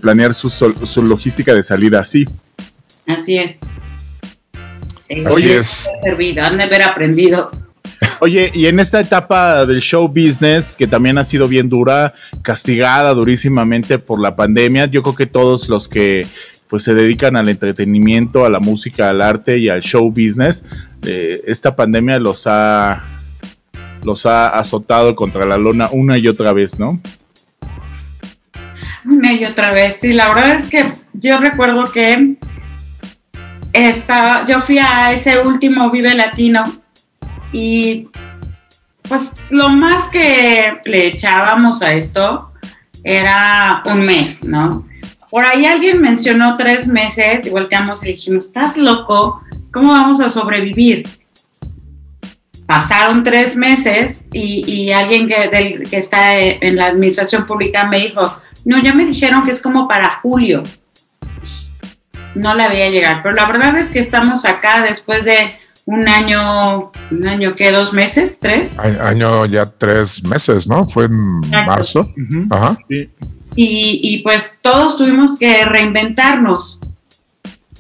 planear 0.01 0.35
su, 0.35 0.51
su, 0.51 1.03
logística 1.03 1.53
de 1.53 1.63
salida 1.63 2.01
así. 2.01 2.25
Así 3.07 3.39
es. 3.39 3.59
Así 5.27 5.51
es. 5.51 5.91
Han 6.41 6.57
de 6.57 6.63
haber 6.63 6.83
aprendido. 6.83 7.51
Oye, 8.21 8.51
y 8.55 8.67
en 8.67 8.79
esta 8.81 9.01
etapa 9.01 9.67
del 9.67 9.81
show 9.81 10.07
business, 10.07 10.77
que 10.77 10.87
también 10.87 11.19
ha 11.19 11.25
sido 11.25 11.49
bien 11.49 11.69
dura, 11.69 12.15
castigada 12.43 13.13
durísimamente 13.15 13.99
por 13.99 14.21
la 14.21 14.37
pandemia, 14.37 14.87
yo 14.87 15.03
creo 15.03 15.15
que 15.15 15.27
todos 15.27 15.69
los 15.69 15.89
que 15.89 16.27
pues 16.71 16.85
se 16.85 16.95
dedican 16.95 17.37
al 17.37 17.49
entretenimiento, 17.49 18.45
a 18.45 18.49
la 18.49 18.61
música, 18.61 19.11
al 19.11 19.21
arte 19.21 19.59
y 19.59 19.69
al 19.69 19.81
show 19.81 20.09
business. 20.09 20.65
Eh, 21.03 21.43
esta 21.47 21.75
pandemia 21.75 22.21
los 22.21 22.47
ha, 22.47 23.05
los 24.05 24.25
ha 24.25 24.49
azotado 24.49 25.17
contra 25.17 25.45
la 25.45 25.59
lona 25.59 25.89
una 25.91 26.17
y 26.17 26.29
otra 26.29 26.53
vez, 26.53 26.79
¿no? 26.79 27.01
Una 29.05 29.33
y 29.33 29.45
otra 29.45 29.73
vez, 29.73 29.97
sí, 30.01 30.13
la 30.13 30.29
verdad 30.29 30.57
es 30.57 30.67
que 30.67 30.93
yo 31.13 31.39
recuerdo 31.39 31.91
que 31.91 32.37
esta, 33.73 34.45
yo 34.47 34.61
fui 34.61 34.79
a 34.79 35.13
ese 35.13 35.41
último 35.41 35.91
Vive 35.91 36.15
Latino 36.15 36.65
y 37.53 38.09
pues 39.09 39.33
lo 39.51 39.71
más 39.71 40.09
que 40.11 40.79
le 40.85 41.09
echábamos 41.09 41.83
a 41.83 41.95
esto 41.95 42.53
era 43.03 43.83
un 43.87 44.03
mes, 44.03 44.45
¿no? 44.45 44.87
Por 45.31 45.45
ahí 45.45 45.65
alguien 45.65 46.01
mencionó 46.01 46.55
tres 46.55 46.89
meses 46.89 47.47
y 47.47 47.51
volteamos 47.51 48.03
y 48.03 48.09
dijimos, 48.09 48.47
¿estás 48.47 48.77
loco? 48.77 49.41
¿Cómo 49.73 49.93
vamos 49.93 50.21
a 50.21 50.29
sobrevivir? 50.29 51.09
Pasaron 52.67 53.23
tres 53.23 53.57
meses 53.57 54.25
y, 54.33 54.91
alguien 54.91 55.29
que, 55.29 55.87
que 55.89 55.97
está 55.97 56.39
en 56.39 56.77
la 56.77 56.87
administración 56.87 57.47
pública 57.47 57.87
me 57.87 58.01
dijo, 58.01 58.41
no, 58.65 58.81
ya 58.83 58.93
me 58.93 59.05
dijeron 59.05 59.43
que 59.43 59.53
es 59.53 59.63
como 59.63 59.87
para 59.87 60.21
julio. 60.21 60.65
No 62.35 62.55
la 62.55 62.69
veía 62.69 62.91
llegar, 62.91 63.23
pero 63.23 63.35
la 63.35 63.47
verdad 63.47 63.77
es 63.79 63.91
que 63.91 63.99
estamos 63.99 64.45
acá 64.45 64.83
después 64.83 65.25
de 65.25 65.51
un 65.85 66.09
año, 66.09 66.93
un 67.11 67.27
año 67.27 67.51
que 67.51 67.73
dos 67.73 67.93
meses, 67.93 68.39
tres. 68.41 68.77
Año 68.79 69.47
ya 69.47 69.65
tres 69.67 70.23
meses, 70.25 70.69
¿no? 70.69 70.85
Fue 70.85 71.05
en 71.07 71.41
marzo. 71.67 72.09
Ajá. 72.51 72.79
Sí 72.89 73.11
y, 73.63 74.19
pues 74.23 74.57
todos 74.63 74.97
tuvimos 74.97 75.39
que 75.39 75.65
reinventarnos. 75.65 76.81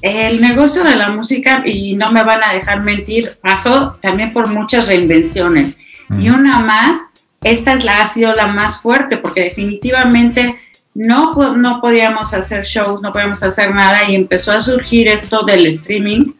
el 0.02 0.40
negocio 0.40 0.82
de 0.82 0.96
la 0.96 1.10
música, 1.10 1.62
y 1.64 1.94
no 1.94 2.10
me 2.10 2.22
van 2.22 2.42
a 2.42 2.54
dejar 2.54 2.82
mentir, 2.82 3.38
pasó 3.42 3.98
también 4.00 4.32
por 4.32 4.46
muchas 4.46 4.86
reinvenciones. 4.86 5.76
Y 6.18 6.30
una 6.30 6.60
más, 6.60 6.98
esta 7.42 7.74
es 7.74 7.84
la, 7.84 8.00
ha 8.00 8.08
sido 8.08 8.34
la 8.34 8.46
más 8.46 8.80
fuerte, 8.80 9.18
porque 9.18 9.42
definitivamente 9.42 10.58
no, 10.94 11.32
no 11.54 11.80
podíamos 11.80 12.32
hacer 12.34 12.64
shows, 12.64 13.02
no 13.02 13.12
podíamos 13.12 13.42
hacer 13.42 13.74
nada, 13.74 14.08
y 14.08 14.14
empezó 14.14 14.52
a 14.52 14.60
surgir 14.60 15.08
esto 15.08 15.44
del 15.44 15.66
streaming. 15.66 16.32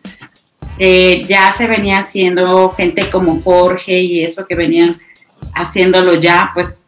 ya 1.29 1.53
se 1.53 1.67
venía 1.67 1.99
haciendo 1.99 2.71
gente 2.71 3.11
como 3.11 3.41
Jorge 3.43 4.01
y 4.01 4.23
eso 4.23 4.47
que 4.47 4.55
venían 4.55 4.99
haciéndolo 5.55 6.15
ya, 6.15 6.51
pues 6.55 6.80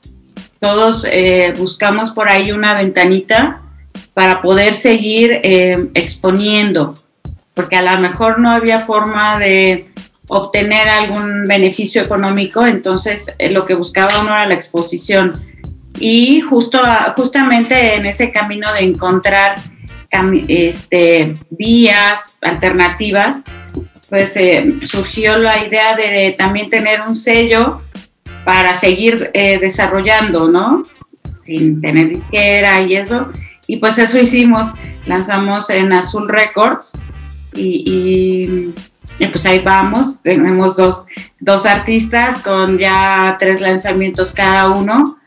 todos 0.63 1.05
eh, 1.11 1.53
buscamos 1.59 2.13
por 2.13 2.29
ahí 2.29 2.53
una 2.53 2.73
ventanita 2.75 3.63
para 4.15 4.41
poder 4.41 4.75
seguir 4.75 5.41
eh, 5.43 5.89
exponiendo, 5.95 6.95
porque 7.53 7.75
a 7.75 7.83
lo 7.83 7.99
mejor 7.99 8.39
no 8.39 8.49
había 8.49 8.79
forma 8.79 9.41
de 9.41 9.91
obtener 10.29 10.89
algún 10.89 11.47
beneficio 11.47 12.01
económico, 12.01 12.65
entonces 12.65 13.35
eh, 13.41 13.51
lo 13.51 13.67
que 13.67 13.75
buscaba 13.75 14.13
uno 14.21 14.29
era 14.29 14.47
la 14.47 14.55
exposición. 14.55 15.33
Y 15.99 16.43
justo, 16.43 16.79
justamente 17.17 17.97
en 17.97 18.07
ese 18.07 18.31
camino 18.31 18.73
de 18.73 18.85
encontrar 18.85 19.57
este, 20.47 21.35
vías 21.51 22.37
alternativas, 22.41 23.43
pues 24.09 24.39
surgió 24.83 25.39
la 25.39 25.65
idea 25.67 25.97
de, 25.97 26.37
también 26.39 26.71
tener 26.71 27.01
un 27.01 27.17
sello 27.17 27.81
para 28.45 28.75
seguir 28.75 29.31
desarrollando, 29.33 30.49
¿no? 30.49 30.87
Sin 31.41 31.81
tener 31.81 32.09
disquera 32.09 32.83
y 32.83 32.97
eso. 32.97 33.29
Y 33.67 33.77
pues 33.77 33.99
eso 33.99 34.19
hicimos, 34.19 34.75
lanzamos 35.07 35.71
en 35.71 35.93
Azul 35.93 36.29
Records 36.29 36.93
y, 37.55 38.73
pues 39.31 39.47
ahí 39.47 39.61
vamos, 39.61 40.21
tenemos 40.23 40.77
dos, 40.77 41.05
dos 41.39 41.67
artistas 41.67 42.39
con 42.41 42.79
ya 42.79 43.37
tres 43.39 43.61
lanzamientos 43.61 44.33
cada 44.33 44.71
uno. 44.71 45.19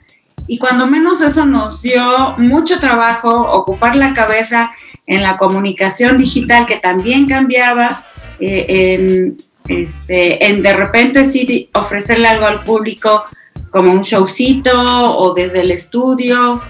Y 0.48 0.60
cuando 0.60 0.86
menos 0.86 1.22
eso 1.22 1.45
nos 1.45 1.81
dio 1.81 2.36
mucho 2.38 2.79
trabajo 2.79 3.29
ocupar 3.51 3.95
la 3.95 4.13
cabeza 4.13 4.72
en 5.07 5.24
la 5.24 5.38
comunicación 5.38 6.17
digital 6.17 6.65
que 6.65 6.77
también 6.77 7.27
cambiaba, 7.27 8.05
eh, 8.39 8.65
en, 8.69 9.38
este, 9.67 10.45
en 10.45 10.62
de 10.62 10.74
repente 10.74 11.25
sí 11.25 11.69
ofrecerle 11.74 12.27
algo 12.27 12.45
al 12.45 12.63
público 12.63 13.24
como 13.72 13.91
un 13.91 14.01
showcito 14.01 15.17
o 15.17 15.34
desde 15.34 15.62
el 15.62 15.72
estudio 15.72 16.62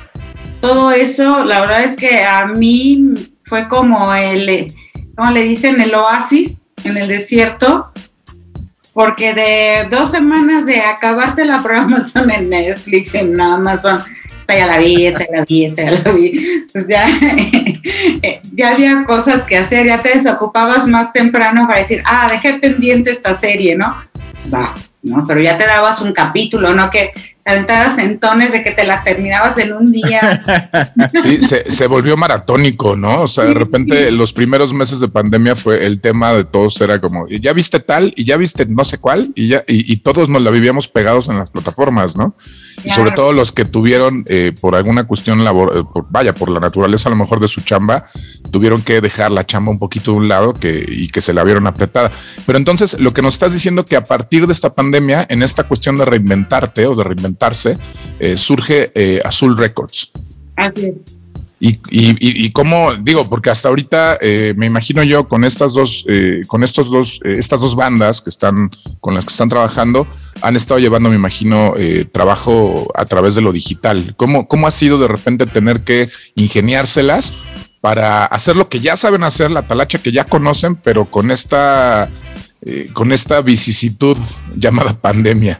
todo 0.65 0.91
eso, 0.91 1.45
la 1.45 1.61
verdad 1.61 1.83
es 1.83 1.95
que 1.95 2.23
a 2.23 2.47
mí 2.47 3.13
fue 3.43 3.67
como 3.67 4.13
el, 4.15 4.73
¿cómo 5.15 5.29
le 5.29 5.43
dicen? 5.43 5.79
El 5.79 5.93
oasis 5.93 6.57
en 6.83 6.97
el 6.97 7.07
desierto, 7.07 7.91
porque 8.91 9.33
de 9.33 9.87
dos 9.95 10.09
semanas 10.09 10.65
de 10.65 10.81
acabarte 10.81 11.45
la 11.45 11.61
programación 11.61 12.31
en 12.31 12.49
Netflix, 12.49 13.13
en 13.13 13.39
Amazon, 13.39 14.01
esta 14.39 14.55
ya 14.55 14.65
la 14.65 14.79
vi, 14.79 15.05
esta 15.05 15.25
ya 15.25 15.37
la 15.37 15.45
vi, 15.45 15.65
esta 15.65 15.83
ya 15.83 15.91
la 15.91 16.11
vi, 16.13 16.41
pues 16.71 16.87
ya, 16.87 17.07
ya 18.53 18.69
había 18.69 19.03
cosas 19.03 19.43
que 19.43 19.57
hacer, 19.57 19.85
ya 19.85 20.01
te 20.01 20.09
desocupabas 20.09 20.87
más 20.87 21.13
temprano 21.13 21.67
para 21.67 21.79
decir, 21.79 22.01
ah, 22.05 22.27
dejé 22.29 22.55
pendiente 22.59 23.11
esta 23.11 23.35
serie, 23.35 23.75
¿no? 23.75 24.03
Va, 24.53 24.73
¿no? 25.03 25.25
Pero 25.27 25.41
ya 25.41 25.57
te 25.57 25.65
dabas 25.65 26.01
un 26.01 26.13
capítulo, 26.13 26.73
¿no? 26.73 26.89
Que 26.89 27.13
aventadas 27.47 27.99
en 27.99 28.19
tones 28.19 28.51
de 28.51 28.63
que 28.63 28.71
te 28.71 28.83
las 28.85 29.03
terminabas 29.03 29.57
en 29.59 29.73
un 29.73 29.91
día. 29.91 30.41
Sí, 31.23 31.39
se, 31.67 31.87
volvió 31.87 32.17
maratónico, 32.17 32.95
¿no? 32.95 33.21
O 33.21 33.27
sea, 33.27 33.45
de 33.45 33.53
repente 33.53 34.11
los 34.11 34.33
primeros 34.33 34.73
meses 34.73 34.99
de 34.99 35.07
pandemia 35.07 35.55
fue 35.55 35.85
el 35.85 35.99
tema 35.99 36.33
de 36.33 36.43
todos, 36.43 36.79
era 36.81 36.99
como, 36.99 37.27
ya 37.27 37.53
viste 37.53 37.79
tal 37.79 38.13
y 38.15 38.25
ya 38.25 38.37
viste 38.37 38.65
no 38.65 38.83
sé 38.83 38.97
cuál 38.97 39.31
y 39.35 39.49
ya, 39.49 39.63
y, 39.67 39.95
todos 39.97 40.29
nos 40.29 40.41
la 40.41 40.51
vivíamos 40.51 40.87
pegados 40.87 41.29
en 41.29 41.37
las 41.37 41.51
plataformas, 41.51 42.15
¿no? 42.15 42.35
Y 42.83 42.89
sobre 42.89 43.11
todo 43.11 43.33
los 43.33 43.51
que 43.51 43.65
tuvieron 43.65 44.23
eh, 44.27 44.53
por 44.59 44.75
alguna 44.75 45.05
cuestión 45.05 45.43
labor, 45.43 45.73
eh, 45.75 46.01
vaya, 46.09 46.33
por 46.33 46.49
la 46.49 46.59
naturaleza 46.59 47.09
a 47.09 47.11
lo 47.11 47.15
mejor 47.15 47.39
de 47.39 47.47
su 47.47 47.61
chamba, 47.61 48.03
tuvieron 48.51 48.81
que 48.81 49.01
dejar 49.01 49.31
la 49.31 49.45
chamba 49.45 49.71
un 49.71 49.79
poquito 49.79 50.11
de 50.11 50.17
un 50.17 50.27
lado 50.27 50.53
que, 50.53 50.85
y 50.87 51.07
que 51.09 51.21
se 51.21 51.33
la 51.33 51.43
vieron 51.43 51.67
apretada. 51.67 52.11
Pero 52.45 52.57
entonces 52.57 52.99
lo 52.99 53.13
que 53.13 53.21
nos 53.21 53.33
estás 53.33 53.53
diciendo 53.53 53.85
que 53.85 53.95
a 53.95 54.05
partir 54.05 54.47
de 54.47 54.53
esta 54.53 54.73
pandemia, 54.73 55.25
en 55.29 55.43
esta 55.43 55.63
cuestión 55.63 55.97
de 55.97 56.05
reinventarte 56.05 56.85
o 56.87 56.95
de 56.95 57.03
eh, 58.19 58.37
surge 58.37 58.91
eh, 58.95 59.21
Azul 59.23 59.57
Records. 59.57 60.11
Así 60.55 60.85
es. 60.85 60.93
Y, 61.57 61.79
y, 61.89 62.51
cómo 62.51 62.93
digo, 62.95 63.27
porque 63.27 63.49
hasta 63.49 63.69
ahorita 63.69 64.19
eh, 64.21 64.53
me 64.55 64.67
imagino 64.67 65.01
yo 65.01 65.27
con 65.27 65.43
estas 65.43 65.73
dos, 65.73 66.05
con 66.45 66.63
estos 66.63 66.91
dos, 66.91 67.19
estas 67.23 67.61
dos 67.61 67.75
bandas 67.75 68.21
que 68.21 68.29
están 68.29 68.69
con 68.99 69.15
las 69.15 69.25
que 69.25 69.31
están 69.31 69.49
trabajando, 69.49 70.05
han 70.41 70.55
estado 70.55 70.79
llevando, 70.79 71.09
me 71.09 71.15
imagino, 71.15 71.73
trabajo 72.11 72.91
a 72.93 73.05
través 73.05 73.33
de 73.33 73.41
lo 73.41 73.51
digital. 73.51 74.13
¿Cómo, 74.15 74.47
¿Cómo 74.47 74.67
ha 74.67 74.71
sido 74.71 74.99
de 74.99 75.07
repente 75.07 75.47
tener 75.47 75.83
que 75.83 76.07
ingeniárselas 76.35 77.41
para 77.81 78.25
hacer 78.25 78.57
lo 78.57 78.69
que 78.69 78.81
ya 78.81 78.95
saben 78.95 79.23
hacer, 79.23 79.49
la 79.49 79.65
talacha 79.65 79.97
que 79.97 80.11
ya 80.11 80.25
conocen, 80.25 80.75
pero 80.75 81.09
con 81.09 81.31
esta, 81.31 82.11
con 82.93 83.11
esta 83.11 83.41
vicisitud 83.41 84.17
llamada 84.55 84.93
pandemia? 85.01 85.59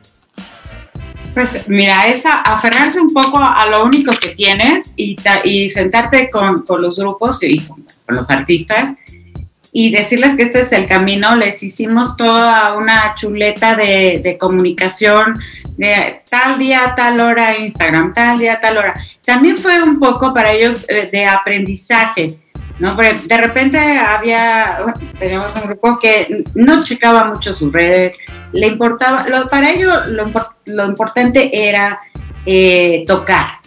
Pues 1.36 1.68
mira, 1.68 2.08
es 2.08 2.24
aferrarse 2.25 3.01
un 3.01 3.13
poco 3.13 3.38
a 3.38 3.65
lo 3.65 3.84
único 3.84 4.12
que 4.13 4.30
tienes 4.30 4.94
y, 4.96 5.18
y 5.44 5.70
sentarte 5.70 6.30
con, 6.30 6.63
con, 6.63 6.82
los 6.82 6.98
grupos 6.98 7.44
y 7.44 7.60
con, 7.60 7.86
los 8.08 8.32
artistas 8.32 8.94
y 9.74 9.92
decirles 9.92 10.38
que 10.38 10.44
este 10.44 10.62
es 10.62 10.72
el 10.72 10.88
camino. 10.88 11.36
Les 11.36 11.62
hicimos 11.62 12.15
toda 12.15 12.77
una 12.77 13.15
chuleta 13.15 13.75
de, 13.75 14.22
de 14.24 14.38
comunicación 14.38 15.34
de 15.75 16.22
tal 16.30 16.58
día, 16.58 16.94
tal 16.96 17.20
hora 17.20 17.58
Instagram, 17.58 18.13
tal 18.13 18.39
día, 18.39 18.62
tal 18.62 18.77
hora. 18.77 18.94
También 19.25 19.58
fue 19.58 19.84
un 19.84 20.00
poco 20.00 20.34
para 20.34 20.54
ellos 20.54 20.86
eh, 20.88 21.10
de 21.12 21.25
aprendizaje. 21.25 22.39
¿No? 22.79 22.96
de 22.96 23.38
repente 23.38 23.77
había, 23.77 24.79
tenemos 25.20 25.55
un 25.55 25.63
grupo 25.70 25.98
que 26.00 26.44
no 26.55 26.84
checaba 26.84 27.25
mucho 27.25 27.53
sus 27.53 27.72
redes, 27.72 28.13
le 28.51 28.67
importaba, 28.67 29.27
lo, 29.29 29.48
para 29.48 29.72
ellos 29.72 30.08
lo, 30.08 30.32
lo, 30.65 30.86
importante 30.86 31.50
era 31.51 32.01
eh, 32.46 33.03
tocar. 33.08 33.60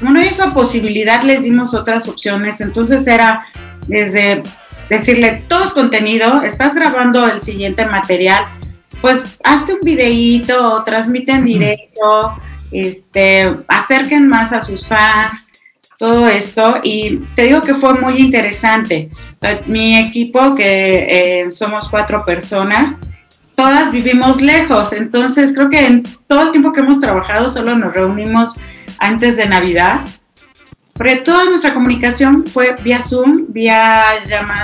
Bueno, 0.00 0.20
esa 0.20 0.50
posibilidad 0.50 1.22
les 1.22 1.42
dimos 1.42 1.74
otras 1.74 2.08
opciones, 2.08 2.60
entonces 2.60 3.06
era 3.06 3.46
desde 3.86 4.42
decirle, 4.88 5.44
todo 5.48 5.64
es 5.64 5.72
contenido, 5.72 6.42
estás 6.42 6.74
grabando 6.74 7.26
el 7.26 7.38
siguiente 7.38 7.86
material, 7.86 8.46
pues 9.00 9.24
hazte 9.44 9.74
un 9.74 9.80
videíto 9.80 10.82
transmite 10.84 11.32
en 11.32 11.44
directo, 11.44 12.36
este, 12.70 13.56
acerquen 13.68 14.28
más 14.28 14.52
a 14.52 14.60
sus 14.60 14.88
fans, 14.88 15.48
todo 16.02 16.26
esto 16.26 16.80
y 16.82 17.18
te 17.36 17.44
digo 17.44 17.62
que 17.62 17.74
fue 17.74 17.94
muy 17.94 18.18
interesante. 18.18 19.08
Mi 19.66 19.96
equipo, 19.96 20.56
que 20.56 21.42
eh, 21.44 21.52
somos 21.52 21.88
cuatro 21.88 22.24
personas, 22.24 22.96
todas 23.54 23.92
vivimos 23.92 24.42
lejos, 24.42 24.92
entonces 24.92 25.52
creo 25.54 25.70
que 25.70 25.86
en 25.86 26.02
todo 26.26 26.42
el 26.42 26.50
tiempo 26.50 26.72
que 26.72 26.80
hemos 26.80 26.98
trabajado 26.98 27.48
solo 27.48 27.76
nos 27.76 27.94
reunimos 27.94 28.58
antes 28.98 29.36
de 29.36 29.46
Navidad, 29.46 30.04
porque 30.94 31.18
toda 31.18 31.44
nuestra 31.44 31.72
comunicación 31.72 32.48
fue 32.48 32.74
vía 32.82 33.00
Zoom, 33.00 33.44
vía 33.50 34.02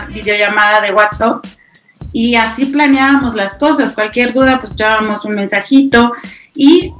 videollamada 0.08 0.80
de 0.80 0.92
WhatsApp 0.92 1.46
y 2.12 2.34
así 2.34 2.66
planeábamos 2.66 3.36
las 3.36 3.54
cosas. 3.54 3.92
Cualquier 3.92 4.32
duda, 4.32 4.60
pues 4.60 4.74
llevábamos 4.74 5.24
un 5.24 5.36
mensajito 5.36 6.14
y 6.56 6.92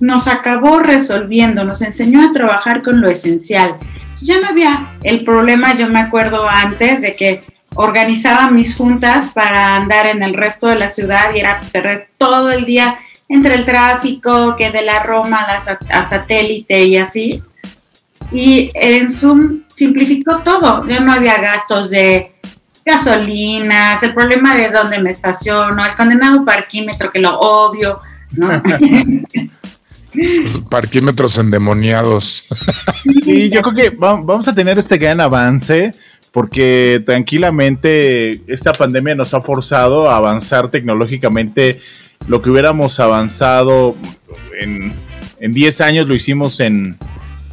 nos 0.00 0.28
acabó 0.28 0.80
resolviendo, 0.80 1.64
nos 1.64 1.82
enseñó 1.82 2.22
a 2.22 2.32
trabajar 2.32 2.82
con 2.82 3.00
lo 3.00 3.08
esencial. 3.08 3.76
ya 4.20 4.40
no 4.40 4.48
había 4.48 4.96
el 5.02 5.24
problema, 5.24 5.76
yo 5.76 5.88
me 5.88 6.00
acuerdo 6.00 6.48
antes 6.48 7.00
de 7.00 7.14
que 7.14 7.40
organizaba 7.74 8.50
mis 8.50 8.76
juntas 8.76 9.30
para 9.30 9.76
andar 9.76 10.06
en 10.06 10.22
el 10.22 10.34
resto 10.34 10.66
de 10.66 10.78
la 10.78 10.88
ciudad 10.88 11.32
y 11.34 11.38
era 11.38 11.60
perder 11.72 12.08
todo 12.18 12.50
el 12.50 12.64
día 12.64 12.98
entre 13.28 13.54
el 13.54 13.64
tráfico, 13.64 14.56
que 14.56 14.70
de 14.70 14.82
la 14.82 15.02
Roma 15.02 15.46
a, 15.46 16.08
satélite 16.08 16.84
y 16.84 16.96
así. 16.96 17.42
Y 18.32 18.70
en 18.74 19.10
Zoom 19.10 19.62
simplificó 19.72 20.38
todo, 20.38 20.86
ya 20.88 21.00
no 21.00 21.12
había 21.12 21.38
gastos 21.38 21.90
de 21.90 22.32
gasolinas, 22.84 24.02
el 24.02 24.14
problema 24.14 24.54
de 24.56 24.70
dónde 24.70 25.00
me 25.00 25.10
estaciono, 25.10 25.84
el 25.84 25.94
condenado 25.94 26.44
parquímetro 26.44 27.12
que 27.12 27.20
lo 27.20 27.38
odio, 27.38 28.00
¿no? 28.32 28.50
Parquímetros 30.70 31.38
endemoniados. 31.38 32.44
Sí, 33.24 33.50
yo 33.50 33.62
creo 33.62 33.74
que 33.74 33.96
vamos 33.96 34.48
a 34.48 34.54
tener 34.54 34.78
este 34.78 34.98
gran 34.98 35.20
avance 35.20 35.92
porque 36.32 37.02
tranquilamente 37.04 38.42
esta 38.52 38.72
pandemia 38.72 39.14
nos 39.14 39.34
ha 39.34 39.40
forzado 39.40 40.10
a 40.10 40.16
avanzar 40.16 40.70
tecnológicamente 40.70 41.80
lo 42.26 42.42
que 42.42 42.50
hubiéramos 42.50 43.00
avanzado 43.00 43.96
en, 44.60 44.92
10 45.40 45.80
años 45.80 46.08
lo 46.08 46.14
hicimos 46.14 46.58
en, 46.60 46.96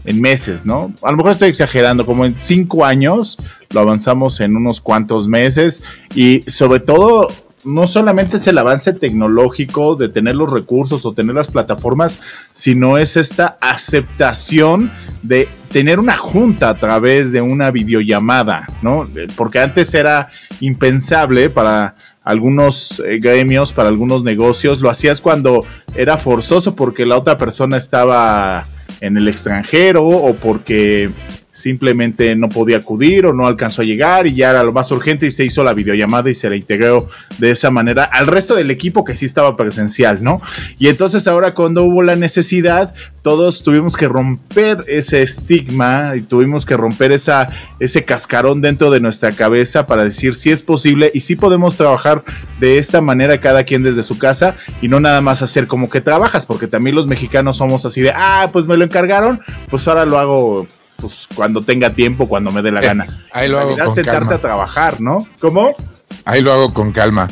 en 0.05 0.19
meses, 0.19 0.65
¿no? 0.65 0.91
A 1.03 1.11
lo 1.11 1.17
mejor 1.17 1.33
estoy 1.33 1.49
exagerando, 1.49 2.05
como 2.05 2.25
en 2.25 2.35
5 2.39 2.83
años 2.83 3.37
lo 3.69 3.79
avanzamos 3.79 4.39
en 4.39 4.55
unos 4.55 4.81
cuantos 4.81 5.27
meses 5.27 5.83
y 6.15 6.41
sobre 6.47 6.79
todo 6.79 7.29
no 7.65 7.87
solamente 7.87 8.37
es 8.37 8.47
el 8.47 8.57
avance 8.57 8.93
tecnológico 8.93 9.95
de 9.95 10.09
tener 10.09 10.35
los 10.35 10.51
recursos 10.51 11.05
o 11.05 11.13
tener 11.13 11.35
las 11.35 11.47
plataformas, 11.47 12.19
sino 12.53 12.97
es 12.97 13.17
esta 13.17 13.57
aceptación 13.59 14.91
de 15.21 15.49
tener 15.71 15.99
una 15.99 16.17
junta 16.17 16.69
a 16.69 16.77
través 16.77 17.31
de 17.31 17.41
una 17.41 17.71
videollamada, 17.71 18.67
¿no? 18.81 19.09
Porque 19.35 19.59
antes 19.59 19.93
era 19.93 20.29
impensable 20.61 21.49
para 21.49 21.95
algunos 22.23 22.99
eh, 23.05 23.19
gremios, 23.19 23.71
para 23.71 23.89
algunos 23.89 24.23
negocios, 24.23 24.81
lo 24.81 24.89
hacías 24.89 25.21
cuando 25.21 25.59
era 25.95 26.17
forzoso 26.17 26.75
porque 26.75 27.05
la 27.05 27.17
otra 27.17 27.37
persona 27.37 27.77
estaba 27.77 28.67
en 29.01 29.17
el 29.17 29.27
extranjero 29.27 30.05
o 30.05 30.33
porque 30.35 31.11
simplemente 31.55 32.35
no 32.35 32.49
podía 32.49 32.77
acudir 32.77 33.25
o 33.25 33.33
no 33.33 33.47
alcanzó 33.47 33.81
a 33.81 33.85
llegar 33.85 34.27
y 34.27 34.35
ya 34.35 34.49
era 34.49 34.61
lo 34.61 34.73
más 34.73 34.91
urgente 34.91 35.25
y 35.25 35.31
se 35.31 35.45
hizo 35.45 35.63
la 35.63 35.73
videollamada 35.73 36.29
y 36.29 36.35
se 36.35 36.49
le 36.49 36.57
integró 36.57 37.07
de 37.37 37.49
esa 37.49 37.71
manera 37.71 38.03
al 38.03 38.27
resto 38.27 38.55
del 38.55 38.71
equipo 38.71 39.05
que 39.05 39.15
sí 39.15 39.25
estaba 39.25 39.55
presencial, 39.55 40.21
¿no? 40.21 40.41
Y 40.79 40.89
entonces 40.89 41.29
ahora 41.29 41.51
cuando 41.51 41.83
hubo 41.83 42.03
la 42.03 42.17
necesidad, 42.17 42.93
todos 43.21 43.63
tuvimos 43.63 43.95
que 43.95 44.09
romper 44.09 44.79
ese 44.87 45.21
estigma 45.21 46.17
y 46.17 46.21
tuvimos 46.21 46.65
que 46.65 46.75
romper 46.75 47.13
esa, 47.13 47.47
ese 47.79 48.03
cascarón 48.03 48.61
dentro 48.61 48.91
de 48.91 48.99
nuestra 48.99 49.31
cabeza 49.31 49.87
para 49.87 50.03
decir 50.03 50.35
si 50.35 50.51
es 50.51 50.61
posible 50.61 51.09
y 51.13 51.21
si 51.21 51.37
podemos 51.37 51.77
trabajar 51.77 52.25
de 52.59 52.79
esta 52.79 52.99
manera 52.99 53.39
cada 53.39 53.63
quien 53.63 53.81
desde 53.81 54.03
su 54.03 54.17
casa 54.17 54.55
y 54.81 54.89
no 54.89 54.99
nada 54.99 55.21
más 55.21 55.41
hacer 55.41 55.67
como 55.67 55.87
que 55.87 56.01
trabajas, 56.01 56.45
porque 56.45 56.67
también 56.67 56.97
los 56.97 57.07
mexicanos 57.07 57.55
somos 57.55 57.85
así 57.85 58.01
de, 58.01 58.11
ah, 58.13 58.49
pues 58.51 58.67
me 58.67 58.75
lo 58.75 58.83
encargaron, 58.83 59.39
pues 59.69 59.87
ahora 59.87 60.03
lo 60.03 60.19
hago 60.19 60.67
pues 60.95 61.27
cuando 61.33 61.61
tenga 61.61 61.93
tiempo, 61.93 62.27
cuando 62.27 62.51
me 62.51 62.61
dé 62.61 62.71
la 62.71 62.81
eh, 62.81 62.85
gana. 62.85 63.07
ahí 63.31 63.49
lo 63.49 63.59
hago 63.59 63.77
con 63.77 63.95
sentarte 63.95 64.33
a 64.33 64.41
trabajar, 64.41 65.01
¿no? 65.01 65.17
¿Cómo? 65.39 65.75
Ahí 66.23 66.41
lo 66.41 66.51
hago 66.51 66.73
con 66.73 66.91
calma. 66.91 67.29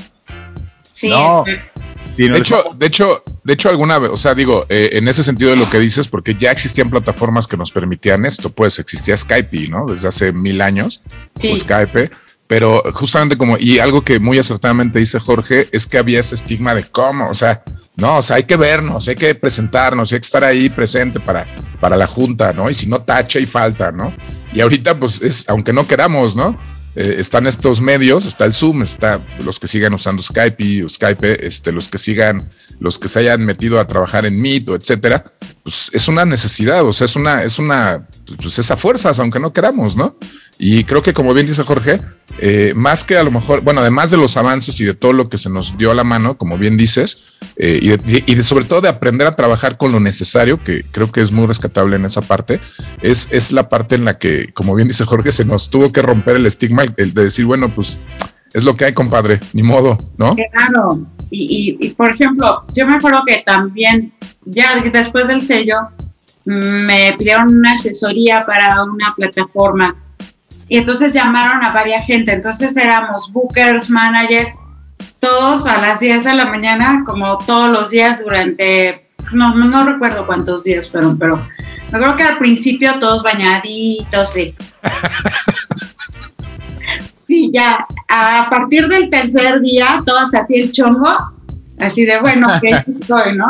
Sí, 0.91 1.09
no. 1.09 1.43
de, 1.45 2.37
hecho, 2.37 2.63
de 2.75 2.85
hecho, 2.85 3.23
de 3.43 3.53
hecho, 3.53 3.69
alguna 3.69 3.97
vez, 3.97 4.11
o 4.11 4.17
sea, 4.17 4.35
digo, 4.35 4.65
eh, 4.69 4.91
en 4.93 5.07
ese 5.07 5.23
sentido 5.23 5.51
de 5.51 5.57
lo 5.57 5.69
que 5.69 5.79
dices, 5.79 6.07
porque 6.07 6.35
ya 6.35 6.51
existían 6.51 6.89
plataformas 6.89 7.47
que 7.47 7.57
nos 7.57 7.71
permitían 7.71 8.25
esto, 8.25 8.49
pues 8.49 8.77
existía 8.77 9.17
Skype, 9.17 9.69
¿no? 9.69 9.85
Desde 9.85 10.07
hace 10.07 10.31
mil 10.31 10.61
años, 10.61 11.01
sí. 11.35 11.55
Skype, 11.57 12.11
pero 12.47 12.83
justamente 12.93 13.37
como, 13.37 13.57
y 13.57 13.79
algo 13.79 14.03
que 14.03 14.19
muy 14.19 14.37
acertadamente 14.37 14.99
dice 14.99 15.19
Jorge, 15.19 15.67
es 15.71 15.87
que 15.87 15.97
había 15.97 16.19
ese 16.19 16.35
estigma 16.35 16.75
de 16.75 16.83
cómo, 16.83 17.29
o 17.29 17.33
sea, 17.33 17.63
no, 17.95 18.17
o 18.17 18.21
sea, 18.21 18.37
hay 18.37 18.43
que 18.43 18.57
vernos, 18.57 19.07
hay 19.07 19.15
que 19.15 19.35
presentarnos, 19.35 20.11
hay 20.11 20.19
que 20.19 20.25
estar 20.25 20.43
ahí 20.43 20.69
presente 20.69 21.19
para, 21.19 21.47
para 21.79 21.95
la 21.95 22.07
junta, 22.07 22.51
¿no? 22.51 22.69
Y 22.69 22.73
si 22.73 22.87
no, 22.87 23.03
tacha 23.03 23.39
y 23.39 23.45
falta, 23.45 23.91
¿no? 23.91 24.15
Y 24.51 24.61
ahorita, 24.61 24.99
pues, 24.99 25.21
es, 25.21 25.45
aunque 25.47 25.73
no 25.73 25.87
queramos, 25.87 26.35
¿no? 26.35 26.57
Eh, 26.95 27.15
están 27.17 27.47
estos 27.47 27.81
medios, 27.81 28.25
está 28.25 28.45
el 28.45 28.53
Zoom, 28.53 28.83
está 28.83 29.23
los 29.39 29.59
que 29.59 29.67
sigan 29.67 29.93
usando 29.93 30.21
Skype 30.21 30.63
y 30.63 30.87
Skype, 30.87 31.45
este, 31.45 31.71
los 31.71 31.87
que 31.87 31.97
sigan, 31.97 32.47
los 32.79 32.99
que 32.99 33.07
se 33.07 33.19
hayan 33.19 33.43
metido 33.45 33.79
a 33.79 33.87
trabajar 33.87 34.25
en 34.25 34.39
Meet 34.39 34.69
o 34.69 34.75
etcétera, 34.75 35.23
pues 35.63 35.89
es 35.91 36.07
una 36.07 36.23
necesidad, 36.25 36.85
o 36.85 36.91
sea, 36.91 37.05
es 37.05 37.15
una, 37.15 37.43
es 37.43 37.57
una, 37.57 38.07
pues 38.39 38.59
esa 38.59 38.77
fuerzas, 38.77 39.19
aunque 39.19 39.39
no 39.39 39.53
queramos, 39.53 39.95
¿no? 39.95 40.17
Y 40.59 40.83
creo 40.83 41.01
que 41.01 41.13
como 41.13 41.33
bien 41.33 41.47
dice 41.47 41.63
Jorge, 41.63 41.99
eh, 42.39 42.73
más 42.75 43.03
que 43.03 43.17
a 43.17 43.23
lo 43.23 43.31
mejor, 43.31 43.61
bueno, 43.61 43.81
además 43.81 44.11
de 44.11 44.17
los 44.17 44.37
avances 44.37 44.79
y 44.79 44.85
de 44.85 44.93
todo 44.93 45.13
lo 45.13 45.29
que 45.29 45.37
se 45.37 45.49
nos 45.49 45.77
dio 45.77 45.91
a 45.91 45.95
la 45.95 46.03
mano, 46.03 46.37
como 46.37 46.57
bien 46.57 46.77
dices, 46.77 47.39
eh, 47.55 47.79
y, 47.81 48.35
de, 48.35 48.43
sobre 48.43 48.65
todo 48.65 48.81
de 48.81 48.89
aprender 48.89 49.27
a 49.27 49.35
trabajar 49.35 49.77
con 49.77 49.91
lo 49.91 49.99
necesario, 49.99 50.63
que 50.63 50.83
creo 50.91 51.11
que 51.11 51.21
es 51.21 51.31
muy 51.31 51.47
rescatable 51.47 51.95
en 51.95 52.05
esa 52.05 52.21
parte, 52.21 52.59
es, 53.01 53.27
es 53.31 53.51
la 53.51 53.69
parte 53.69 53.95
en 53.95 54.05
la 54.05 54.17
que, 54.17 54.53
como 54.53 54.75
bien 54.75 54.87
dice 54.87 55.05
Jorge, 55.05 55.31
se 55.31 55.45
nos 55.45 55.69
tuvo 55.69 55.91
que 55.91 56.01
romper 56.01 56.37
el 56.37 56.45
estigma 56.45 56.83
el, 56.97 57.13
de 57.13 57.23
decir, 57.23 57.45
bueno, 57.45 57.73
pues 57.73 57.99
es 58.53 58.63
lo 58.63 58.75
que 58.75 58.85
hay, 58.85 58.93
compadre, 58.93 59.39
ni 59.53 59.63
modo, 59.63 59.97
¿no? 60.17 60.35
Claro, 60.35 61.05
y, 61.31 61.77
y, 61.79 61.89
por 61.89 62.11
ejemplo, 62.11 62.63
yo 62.75 62.85
me 62.87 62.95
acuerdo 62.95 63.23
que 63.25 63.43
también, 63.45 64.13
ya 64.45 64.79
después 64.81 65.27
del 65.27 65.41
sello, 65.41 65.87
me 66.45 67.15
pidieron 67.17 67.55
una 67.55 67.73
asesoría 67.73 68.41
para 68.45 68.83
una 68.83 69.13
plataforma 69.15 69.95
y 70.67 70.77
entonces 70.77 71.13
llamaron 71.13 71.63
a 71.63 71.71
varias 71.71 72.05
gente, 72.05 72.31
entonces 72.31 72.75
éramos 72.77 73.31
bookers, 73.31 73.89
managers, 73.89 74.53
todos 75.19 75.65
a 75.65 75.79
las 75.79 75.99
10 75.99 76.23
de 76.23 76.33
la 76.33 76.45
mañana, 76.45 77.03
como 77.05 77.37
todos 77.39 77.71
los 77.71 77.89
días 77.89 78.21
durante, 78.23 79.07
no, 79.31 79.55
no, 79.55 79.85
recuerdo 79.85 80.25
cuántos 80.25 80.63
días 80.63 80.89
fueron, 80.89 81.17
pero 81.17 81.37
me 81.91 81.97
acuerdo 81.97 82.17
que 82.17 82.23
al 82.23 82.37
principio 82.37 82.99
todos 82.99 83.23
bañaditos, 83.23 84.31
sí. 84.31 84.53
sí, 87.27 87.51
ya, 87.53 87.85
a 88.09 88.47
partir 88.49 88.87
del 88.87 89.09
tercer 89.09 89.61
día, 89.61 90.01
todos 90.05 90.33
así 90.33 90.59
el 90.59 90.71
chongo, 90.71 91.15
así 91.79 92.05
de, 92.05 92.19
bueno, 92.19 92.47
¿qué 92.61 92.69
estoy, 92.99 93.35
no? 93.35 93.47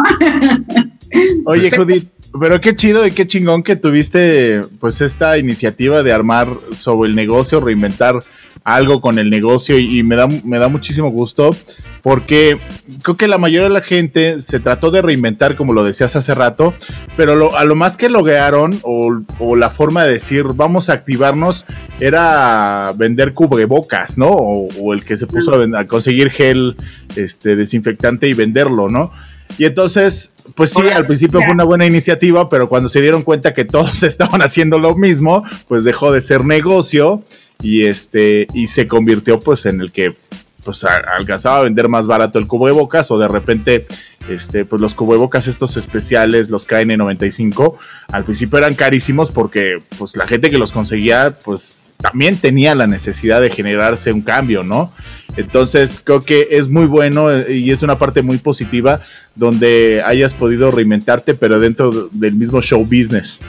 Oye, 1.45 1.71
Judith, 1.75 2.12
pero 2.39 2.59
qué 2.61 2.75
chido 2.75 3.05
y 3.05 3.11
qué 3.11 3.27
chingón 3.27 3.63
que 3.63 3.75
tuviste 3.75 4.61
pues 4.79 5.01
esta 5.01 5.37
iniciativa 5.37 6.01
de 6.01 6.11
armar 6.11 6.49
sobre 6.71 7.09
el 7.09 7.15
negocio, 7.15 7.59
reinventar 7.59 8.19
algo 8.63 9.01
con 9.01 9.19
el 9.19 9.29
negocio 9.29 9.77
y, 9.77 10.03
me, 10.03 10.15
da, 10.15 10.27
me 10.27 10.57
da 10.57 10.67
muchísimo 10.67 11.09
gusto 11.09 11.55
porque 12.01 12.57
creo 13.03 13.17
que 13.17 13.27
la 13.27 13.37
mayoría 13.37 13.67
de 13.67 13.73
la 13.73 13.81
gente 13.81 14.39
se 14.39 14.59
trató 14.59 14.89
de 14.89 15.01
reinventar 15.01 15.55
como 15.55 15.73
lo 15.73 15.83
decías 15.83 16.15
hace 16.15 16.33
rato, 16.33 16.73
pero 17.17 17.55
a 17.55 17.63
lo 17.65 17.75
más 17.75 17.97
que 17.97 18.09
lograron 18.09 18.79
o, 18.83 19.21
o, 19.39 19.55
la 19.55 19.69
forma 19.69 20.03
de 20.05 20.13
decir 20.13 20.45
vamos 20.55 20.89
a 20.89 20.93
activarnos 20.93 21.65
era 21.99 22.89
vender 22.95 23.33
cubrebocas, 23.33 24.17
¿no? 24.17 24.29
O, 24.29 24.93
el 24.93 25.03
que 25.05 25.17
se 25.17 25.27
puso 25.27 25.53
a, 25.53 25.79
a 25.79 25.87
conseguir 25.87 26.29
gel 26.29 26.75
este, 27.15 27.55
desinfectante 27.55 28.27
y 28.27 28.33
venderlo, 28.33 28.89
¿no? 28.89 29.11
Y 29.57 29.65
entonces, 29.65 30.31
pues 30.55 30.71
sí, 30.71 30.81
al 30.81 31.05
principio 31.05 31.41
fue 31.41 31.51
una 31.51 31.63
buena 31.63 31.85
iniciativa, 31.85 32.49
pero 32.49 32.69
cuando 32.69 32.89
se 32.89 33.01
dieron 33.01 33.23
cuenta 33.23 33.53
que 33.53 33.65
todos 33.65 34.03
estaban 34.03 34.41
haciendo 34.41 34.79
lo 34.79 34.95
mismo, 34.95 35.43
pues 35.67 35.83
dejó 35.83 36.11
de 36.11 36.21
ser 36.21 36.45
negocio 36.45 37.23
y 37.61 37.85
este 37.85 38.47
y 38.53 38.67
se 38.67 38.87
convirtió 38.87 39.39
pues 39.39 39.65
en 39.65 39.79
el 39.79 39.91
que 39.91 40.15
pues 40.63 40.83
alcanzaba 40.83 41.59
a 41.59 41.63
vender 41.63 41.89
más 41.89 42.07
barato 42.07 42.39
el 42.39 42.47
cubo 42.47 42.67
de 42.67 42.71
bocas 42.71 43.11
o 43.11 43.17
de 43.17 43.27
repente 43.27 43.85
este, 44.29 44.63
pues 44.65 44.81
los 44.81 44.95
cubrebocas 44.95 45.47
estos 45.47 45.75
especiales, 45.77 46.49
los 46.49 46.67
KN95, 46.67 47.75
al 48.11 48.23
principio 48.23 48.57
eran 48.57 48.73
carísimos 48.73 49.31
porque 49.31 49.81
pues 49.97 50.15
la 50.15 50.27
gente 50.27 50.49
que 50.49 50.57
los 50.57 50.71
conseguía 50.71 51.37
pues 51.43 51.93
también 51.97 52.37
tenía 52.37 52.75
la 52.75 52.87
necesidad 52.87 53.41
de 53.41 53.49
generarse 53.49 54.11
un 54.11 54.21
cambio, 54.21 54.63
¿no? 54.63 54.93
Entonces 55.35 56.01
creo 56.03 56.19
que 56.19 56.47
es 56.51 56.69
muy 56.69 56.85
bueno 56.85 57.31
eh, 57.31 57.57
y 57.57 57.71
es 57.71 57.81
una 57.81 57.97
parte 57.97 58.21
muy 58.21 58.37
positiva 58.37 59.01
donde 59.35 60.01
hayas 60.05 60.33
podido 60.35 60.71
reinventarte 60.71 61.33
pero 61.33 61.59
dentro 61.59 62.09
del 62.11 62.35
mismo 62.35 62.61
show 62.61 62.83
business. 62.83 63.41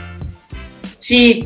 Sí, 0.99 1.45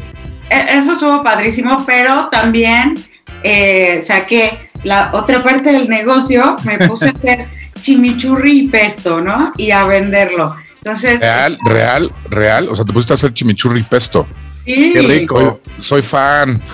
e-, 0.50 0.78
eso 0.78 0.94
estuvo 0.94 1.24
padrísimo, 1.24 1.84
pero 1.86 2.30
también 2.32 2.96
eh, 3.44 4.02
saqué 4.02 4.69
la 4.84 5.12
otra 5.14 5.44
parte 5.44 5.72
del 5.72 5.90
negocio, 5.90 6.58
me 6.64 6.78
puse 6.80 7.08
a 7.08 7.12
hacer 7.12 7.48
chimichurri 7.80 8.62
y 8.62 8.68
pesto, 8.70 9.22
¿no? 9.22 9.52
Y 9.58 9.72
a 9.72 9.84
venderlo. 9.86 10.56
Entonces. 10.78 11.20
Real, 11.20 11.58
real, 11.66 12.12
real. 12.30 12.70
O 12.70 12.76
sea, 12.76 12.86
te 12.86 12.94
pusiste 12.94 13.14
a 13.14 13.16
hacer 13.16 13.34
chimichurri 13.34 13.82
y 13.82 13.84
pesto. 13.84 14.28
Sí. 14.66 14.92
Qué 14.94 15.02
rico. 15.02 15.60
Soy, 15.78 16.02
fan. 16.02 16.62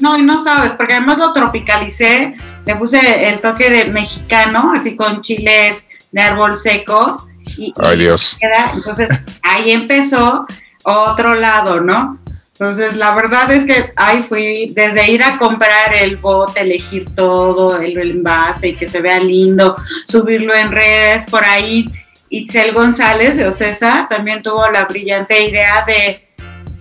No, 0.00 0.16
no 0.16 0.42
sabes, 0.42 0.72
porque 0.72 0.94
además 0.94 1.18
lo 1.18 1.32
tropicalicé. 1.32 2.34
Le 2.64 2.76
puse 2.76 3.28
el 3.28 3.40
toque 3.40 3.68
de 3.68 3.86
mexicano, 3.86 4.72
así 4.74 4.94
con 4.96 5.20
chiles 5.20 5.84
de 6.12 6.20
árbol 6.22 6.56
seco. 6.56 7.28
Y, 7.58 7.74
Ay, 7.76 7.98
Dios. 7.98 8.38
entonces, 8.40 9.08
ahí 9.42 9.72
empezó 9.72 10.46
otro 10.84 11.34
lado, 11.34 11.80
¿no? 11.80 12.18
Entonces, 12.60 12.94
la 12.94 13.14
verdad 13.14 13.50
es 13.50 13.64
que 13.64 13.90
ahí 13.96 14.22
fui, 14.22 14.70
desde 14.74 15.10
ir 15.10 15.22
a 15.22 15.38
comprar 15.38 15.94
el 15.98 16.18
bote, 16.18 16.60
elegir 16.60 17.06
todo, 17.14 17.80
el, 17.80 17.96
envase 17.96 18.68
y 18.68 18.76
que 18.76 18.86
se 18.86 19.00
vea 19.00 19.18
lindo, 19.18 19.76
subirlo 20.06 20.54
en 20.54 20.70
redes, 20.70 21.24
por 21.24 21.42
ahí. 21.42 21.86
Itzel 22.28 22.74
González 22.74 23.38
de 23.38 23.46
Ocesa 23.46 24.06
también 24.10 24.42
tuvo 24.42 24.68
la 24.68 24.84
brillante 24.84 25.42
idea 25.42 25.86
de, 25.86 26.28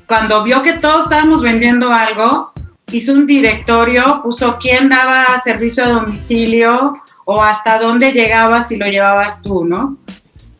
cuando 0.06 0.44
vio 0.44 0.62
que 0.64 0.74
todos 0.74 1.06
estábamos 1.06 1.42
vendiendo 1.42 1.94
algo, 1.94 2.52
hizo 2.92 3.14
un 3.14 3.26
directorio, 3.26 4.20
puso 4.22 4.58
quién 4.60 4.90
daba 4.90 5.40
servicio 5.42 5.86
a 5.86 5.92
domicilio 5.92 7.02
o 7.24 7.42
hasta 7.42 7.80
dónde 7.80 8.12
llegabas 8.12 8.68
si 8.68 8.76
lo 8.76 8.86
llevabas 8.86 9.42
tú, 9.42 9.64
¿no? 9.64 9.98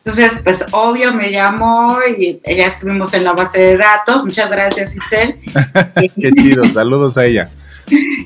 Entonces, 0.04 0.40
pues 0.42 0.64
obvio 0.72 1.12
me 1.12 1.30
llamó 1.30 1.98
y 2.16 2.40
ya 2.56 2.66
estuvimos 2.68 3.12
en 3.12 3.24
la 3.24 3.32
base 3.32 3.60
de 3.60 3.76
datos. 3.76 4.24
Muchas 4.24 4.50
gracias, 4.50 4.96
Itzel. 4.96 5.38
Qué 6.16 6.32
chido, 6.32 6.64
saludos 6.70 7.18
a 7.18 7.26
ella. 7.26 7.50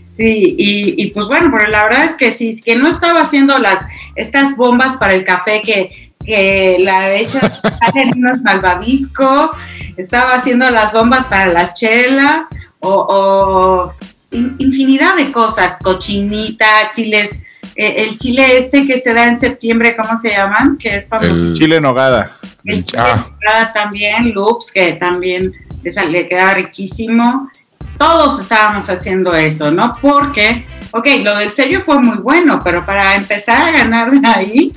Sí, 0.07 0.55
y, 0.59 1.07
pues 1.09 1.27
bueno, 1.27 1.51
pero 1.55 1.69
la 1.71 1.85
verdad 1.85 2.05
es 2.05 2.15
que 2.15 2.31
sí, 2.31 2.61
que 2.61 2.77
no 2.77 2.89
estaba 2.89 3.23
haciendo 3.23 3.59
las 3.59 3.85
estas 4.15 4.57
bombas 4.57 4.97
para 4.97 5.15
el 5.15 5.25
café 5.25 5.63
que, 5.63 6.13
que 6.25 6.77
la 6.81 7.13
hecha 7.13 7.51
en 7.95 8.11
unos 8.19 8.41
malvaviscos, 8.43 9.51
estaba 9.97 10.35
haciendo 10.35 10.71
las 10.71 10.93
bombas 10.93 11.27
para 11.27 11.47
la 11.47 11.73
chela 11.73 12.49
o, 12.81 13.93
infinidad 14.31 15.17
de 15.17 15.33
cosas, 15.33 15.77
cochinita, 15.83 16.91
chiles, 16.95 17.31
eh, 17.77 17.95
el 17.97 18.17
chile 18.17 18.59
este 18.59 18.87
que 18.87 19.01
se 19.01 19.13
da 19.13 19.25
en 19.25 19.39
septiembre, 19.39 19.97
¿cómo 19.97 20.17
se 20.17 20.31
llaman? 20.31 20.77
Que 20.79 20.97
es 20.97 21.09
famoso. 21.09 21.47
El 21.47 21.55
chile 21.55 21.81
nogada. 21.81 22.37
El 22.65 22.85
chile 22.85 23.03
ah. 23.05 23.27
nogada 23.41 23.73
también, 23.73 24.33
loops, 24.33 24.71
que 24.73 24.93
también 24.93 25.53
le 25.83 26.27
queda 26.27 26.55
riquísimo. 26.55 27.51
Todos 27.99 28.41
estábamos 28.41 28.89
haciendo 28.89 29.35
eso, 29.35 29.71
¿no? 29.71 29.93
Porque, 30.01 30.67
ok, 30.93 31.07
lo 31.23 31.37
del 31.37 31.51
sello 31.51 31.81
fue 31.81 31.99
muy 32.01 32.19
bueno, 32.19 32.61
pero 32.63 32.85
para 32.85 33.15
empezar 33.15 33.69
a 33.69 33.73
ganar 33.73 34.11
de 34.11 34.27
ahí, 34.27 34.73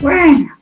bueno, 0.00 0.53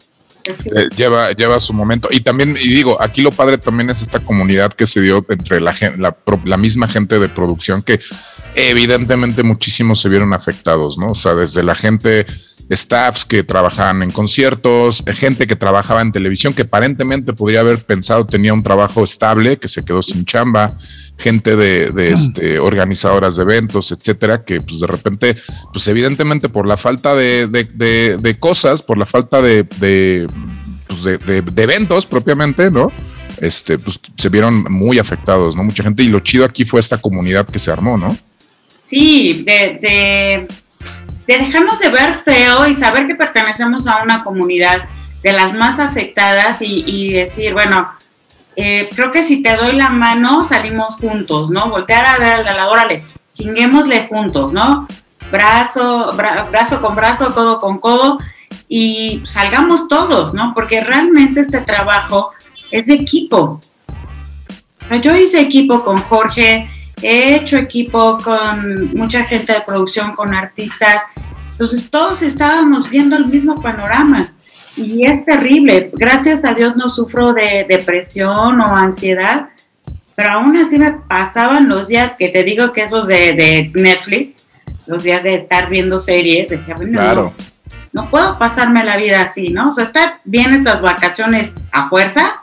eh, 0.44 0.88
lleva, 0.96 1.33
lleva 1.33 1.61
su 1.61 1.72
momento. 1.72 2.09
Y 2.11 2.20
también, 2.20 2.57
y 2.61 2.68
digo, 2.68 3.00
aquí 3.00 3.22
lo 3.22 3.33
padre 3.33 3.59
también 3.59 3.90
es 3.90 4.02
esta 4.02 4.20
comunidad 4.20 4.72
que 4.72 4.87
se 4.87 5.00
dio 5.00 5.24
entre 5.28 5.61
la, 5.61 5.74
la, 5.98 6.16
la 6.44 6.57
misma 6.57 6.88
gente 6.88 7.18
de 7.18 7.28
producción, 7.28 7.83
que 7.83 8.00
evidentemente 8.55 9.42
muchísimos 9.42 10.00
se 10.00 10.09
vieron 10.09 10.33
afectados, 10.33 10.98
¿no? 10.98 11.09
O 11.09 11.14
sea, 11.14 11.35
desde 11.35 11.62
la 11.62 11.74
gente, 11.74 12.26
staffs 12.70 13.24
que 13.24 13.42
trabajaban 13.42 14.02
en 14.02 14.11
conciertos, 14.11 15.02
gente 15.14 15.46
que 15.46 15.57
trabajaba 15.57 16.02
en 16.02 16.12
televisión, 16.12 16.55
que 16.55 16.62
aparentemente 16.62 17.33
podría 17.33 17.61
haber 17.61 17.78
pensado 17.78 18.26
tenía 18.26 18.55
un 18.55 18.62
trabajo 18.62 19.05
estable, 19.05 19.59
que 19.59 19.68
se 19.68 19.85
quedó 19.85 20.02
sin 20.02 20.24
chamba, 20.24 20.72
gente 21.18 21.57
de, 21.57 21.90
de 21.90 22.11
mm. 22.11 22.14
este, 22.14 22.59
organizadoras 22.59 23.37
de 23.37 23.42
eventos, 23.42 23.92
etcétera, 23.92 24.44
que 24.44 24.61
pues 24.61 24.81
de 24.81 24.87
repente, 24.87 25.37
pues 25.72 25.87
evidentemente 25.88 26.48
por 26.48 26.66
la 26.66 26.76
falta 26.76 27.14
de, 27.14 27.46
de, 27.46 28.16
de 28.18 28.38
cosas, 28.38 28.83
por 28.83 28.98
la 28.98 29.07
falta 29.07 29.40
de, 29.40 30.26
pues 30.92 31.26
de, 31.26 31.62
eventos 31.62 32.07
propiamente, 32.07 32.70
¿no? 32.70 32.92
Este, 33.40 33.78
pues 33.78 33.98
se 34.16 34.28
vieron 34.28 34.64
muy 34.70 34.98
afectados, 34.98 35.57
¿no? 35.57 35.64
Mucha 35.64 35.83
gente, 35.83 36.02
y 36.02 36.09
lo 36.09 36.20
chido 36.20 36.44
aquí 36.44 36.64
fue 36.64 36.81
esta 36.81 36.98
comunidad 36.98 37.46
que 37.46 37.59
se 37.59 37.70
armó, 37.70 37.96
¿no? 37.96 38.16
Sí, 38.83 39.44
de, 39.46 39.78
de, 39.81 40.48
dejarnos 41.26 41.78
de 41.78 41.88
ver 41.88 42.14
feo 42.24 42.66
y 42.66 42.74
saber 42.74 43.07
que 43.07 43.14
pertenecemos 43.14 43.87
a 43.87 44.02
una 44.02 44.22
comunidad 44.22 44.88
de 45.22 45.33
las 45.33 45.55
más 45.55 45.78
afectadas 45.78 46.59
y, 46.61 47.12
decir, 47.12 47.52
bueno, 47.52 47.90
eh, 48.57 48.90
creo 48.94 49.11
que 49.11 49.22
si 49.22 49.40
te 49.40 49.57
doy 49.57 49.72
la 49.76 49.88
mano, 49.88 50.44
salimos 50.44 50.96
juntos, 50.96 51.50
¿no? 51.50 51.70
Voltear 51.70 52.05
a 52.05 52.18
ver 52.18 52.33
al 52.35 52.44
de 52.44 52.52
la, 52.52 52.68
órale, 52.68 53.05
chinguémosle 53.33 54.09
juntos, 54.09 54.52
¿no? 54.52 54.87
Brazo, 55.31 56.12
brazo 56.14 56.81
con 56.81 56.94
brazo, 56.94 57.33
codo 57.33 57.59
con 57.59 57.78
codo, 57.78 58.18
y 58.69 59.23
salgamos 59.27 59.88
todos, 59.88 60.35
¿no? 60.35 60.53
Porque 60.55 60.81
realmente 60.81 61.41
este 61.41 61.61
trabajo 61.61 62.33
es 62.71 62.87
de 62.87 62.95
equipo. 62.95 63.61
Yo 65.03 65.17
hice 65.17 65.41
equipo 65.41 65.85
con 65.85 66.01
Jorge, 66.03 66.69
he 67.01 67.37
hecho 67.37 67.57
equipo 67.57 68.19
con 68.23 68.95
mucha 68.95 69.25
gente 69.25 69.53
de 69.53 69.61
producción, 69.62 70.15
con 70.15 70.35
artistas, 70.35 71.03
entonces 71.53 71.91
todos 71.91 72.23
estábamos 72.23 72.91
viendo 72.91 73.17
el 73.17 73.27
mismo 73.27 73.55
panorama. 73.55 74.33
Y 74.77 75.07
es 75.07 75.25
terrible. 75.25 75.91
Gracias 75.93 76.45
a 76.45 76.55
Dios 76.55 76.77
no 76.77 76.88
sufro 76.88 77.33
de 77.33 77.67
depresión 77.69 78.61
o 78.61 78.77
ansiedad, 78.77 79.51
pero 80.15 80.31
aún 80.31 80.57
así 80.57 80.79
me 80.79 80.93
pasaban 80.93 81.69
los 81.69 81.88
días 81.88 82.15
que 82.19 82.29
te 82.29 82.43
digo 82.43 82.73
que 82.73 82.83
esos 82.83 83.07
de, 83.07 83.71
Netflix, 83.75 84.47
los 84.87 85.03
días 85.03 85.23
de 85.23 85.37
estar 85.37 85.69
viendo 85.69 85.99
series, 85.99 86.49
decía, 86.49 86.75
bueno, 86.75 86.99
claro. 86.99 87.35
Puedo 88.11 88.38
pasarme 88.38 88.85
la 88.85 88.96
vida 88.96 89.22
así, 89.22 89.48
¿no? 89.48 89.68
O 89.68 89.72
sea, 89.72 89.85
está 89.85 90.20
bien 90.24 90.55
estas 90.55 90.81
vacaciones 90.81 91.52
a 91.72 91.87
fuerza, 91.87 92.42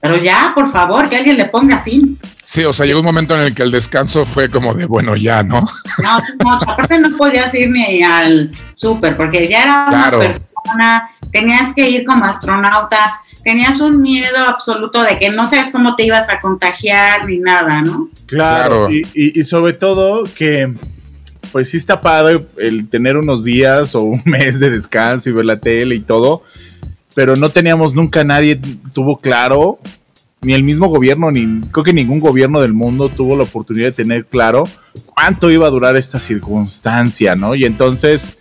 pero 0.00 0.16
ya, 0.16 0.52
por 0.54 0.70
favor, 0.70 1.08
que 1.08 1.16
alguien 1.16 1.36
le 1.36 1.46
ponga 1.46 1.80
fin. 1.82 2.18
Sí, 2.44 2.64
o 2.64 2.72
sea, 2.72 2.86
llegó 2.86 3.00
un 3.00 3.06
momento 3.06 3.34
en 3.34 3.40
el 3.40 3.54
que 3.54 3.62
el 3.62 3.70
descanso 3.70 4.24
fue 4.24 4.48
como 4.48 4.72
de, 4.72 4.86
bueno, 4.86 5.16
ya, 5.16 5.42
¿no? 5.42 5.64
No, 5.98 6.22
no 6.42 6.52
aparte 6.52 6.98
no 6.98 7.14
podías 7.16 7.52
ir 7.54 7.70
ni 7.70 8.02
al 8.02 8.50
súper, 8.74 9.16
porque 9.16 9.48
ya 9.48 9.64
era 9.64 9.86
una 9.88 10.10
persona 10.10 10.38
tenías 11.30 11.74
que 11.74 11.88
ir 11.88 12.04
como 12.04 12.24
astronauta, 12.24 13.20
tenías 13.44 13.80
un 13.80 14.00
miedo 14.00 14.38
absoluto 14.38 15.02
de 15.02 15.18
que 15.18 15.30
no 15.30 15.46
sabes 15.46 15.70
cómo 15.70 15.94
te 15.96 16.04
ibas 16.04 16.28
a 16.28 16.40
contagiar 16.40 17.26
ni 17.26 17.38
nada, 17.38 17.82
¿no? 17.82 18.08
Claro, 18.26 18.88
Y, 18.90 19.44
sobre 19.44 19.74
todo 19.74 20.24
que, 20.24 20.72
pues 21.52 21.70
sí 21.70 21.76
está 21.76 22.00
padre 22.00 22.46
el 22.58 22.88
tener 22.88 23.16
unos 23.16 23.44
días 23.44 23.94
o 23.94 24.02
un 24.02 24.22
mes 24.26 24.60
de 24.60 24.70
descanso 24.70 25.30
y 25.30 25.32
ver 25.32 25.44
la 25.44 25.58
tele 25.58 25.94
y 25.94 26.00
todo, 26.00 26.42
pero 27.14 27.36
no 27.36 27.50
teníamos 27.50 27.94
nunca 27.94 28.24
nadie 28.24 28.60
tuvo 28.92 29.18
claro, 29.18 29.78
ni 30.40 30.54
el 30.54 30.62
mismo 30.62 30.88
gobierno, 30.88 31.30
ni 31.30 31.60
creo 31.72 31.84
que 31.84 31.92
ningún 31.92 32.20
gobierno 32.20 32.60
del 32.60 32.72
mundo 32.72 33.08
tuvo 33.08 33.36
la 33.36 33.42
oportunidad 33.42 33.86
de 33.86 33.92
tener 33.92 34.26
claro 34.26 34.64
cuánto 35.06 35.50
iba 35.50 35.66
a 35.66 35.70
durar 35.70 35.96
esta 35.96 36.18
circunstancia, 36.18 37.34
¿no? 37.34 37.54
Y 37.54 37.64
entonces 37.64 38.38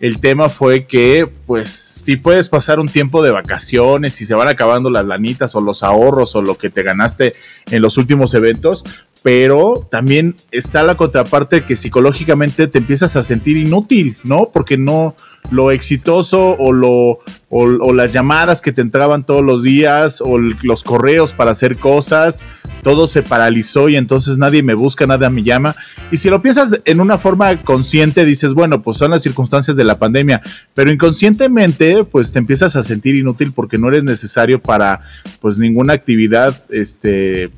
el 0.00 0.18
tema 0.18 0.48
fue 0.48 0.86
que, 0.86 1.28
pues, 1.46 1.70
si 1.70 2.16
puedes 2.16 2.48
pasar 2.48 2.80
un 2.80 2.88
tiempo 2.88 3.22
de 3.22 3.32
vacaciones 3.32 4.18
y 4.22 4.24
se 4.24 4.34
van 4.34 4.48
acabando 4.48 4.88
las 4.88 5.04
lanitas 5.04 5.54
o 5.54 5.60
los 5.60 5.82
ahorros 5.82 6.34
o 6.34 6.42
lo 6.42 6.56
que 6.56 6.70
te 6.70 6.82
ganaste 6.82 7.32
en 7.70 7.82
los 7.82 7.98
últimos 7.98 8.32
eventos, 8.32 8.84
pero 9.22 9.86
también 9.90 10.34
está 10.50 10.82
la 10.82 10.96
contraparte 10.96 11.64
que 11.64 11.76
psicológicamente 11.76 12.66
te 12.68 12.78
empiezas 12.78 13.16
a 13.16 13.22
sentir 13.22 13.56
inútil, 13.56 14.16
¿no? 14.24 14.50
Porque 14.52 14.76
no 14.76 15.14
lo 15.50 15.70
exitoso 15.70 16.56
o 16.58 16.72
lo 16.72 17.18
o, 17.52 17.92
las 17.92 18.12
llamadas 18.12 18.62
que 18.62 18.70
te 18.70 18.80
entraban 18.80 19.26
todos 19.26 19.44
los 19.44 19.64
días 19.64 20.20
o 20.20 20.38
los 20.38 20.84
correos 20.84 21.32
para 21.32 21.50
hacer 21.50 21.78
cosas, 21.78 22.44
todo 22.82 23.08
se 23.08 23.22
paralizó 23.22 23.88
y 23.88 23.96
entonces 23.96 24.38
nadie 24.38 24.62
me 24.62 24.74
busca, 24.74 25.04
nadie 25.06 25.28
me 25.30 25.42
llama. 25.42 25.74
Y 26.12 26.18
si 26.18 26.30
lo 26.30 26.40
piensas 26.40 26.80
en 26.84 27.00
una 27.00 27.18
forma 27.18 27.62
consciente, 27.64 28.24
dices, 28.24 28.54
bueno, 28.54 28.82
pues 28.82 28.98
son 28.98 29.10
las 29.10 29.22
circunstancias 29.22 29.76
de 29.76 29.84
la 29.84 29.98
pandemia, 29.98 30.40
pero 30.74 30.92
inconscientemente, 30.92 32.04
pues 32.04 32.30
te 32.30 32.38
empiezas 32.38 32.76
a 32.76 32.84
sentir 32.84 33.16
inútil 33.16 33.52
porque 33.52 33.78
no 33.78 33.88
eres 33.88 34.04
necesario 34.04 34.62
para, 34.62 35.00
pues, 35.40 35.58
ninguna 35.58 35.92
actividad, 35.92 36.62
este, 36.70 37.50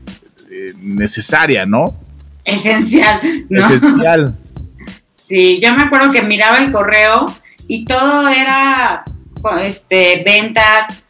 necesaria, 0.81 1.67
¿no? 1.67 1.95
Esencial. 2.45 3.21
Esencial. 3.51 4.39
Sí, 5.33 5.61
yo 5.63 5.73
me 5.73 5.83
acuerdo 5.85 6.13
que 6.13 6.21
miraba 6.21 6.59
el 6.59 6.71
correo 6.71 7.35
y 7.67 7.87
todo 7.87 8.29
era 8.29 9.03
este, 9.63 10.23
ventas, 10.27 11.03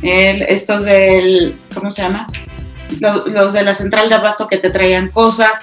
estos 0.00 0.84
del, 0.84 1.58
¿cómo 1.74 1.90
se 1.90 2.02
llama? 2.02 2.26
Los, 3.00 3.52
de 3.52 3.62
la 3.64 3.74
central 3.74 4.08
de 4.08 4.14
abasto 4.14 4.46
que 4.46 4.58
te 4.58 4.70
traían 4.70 5.10
cosas. 5.10 5.58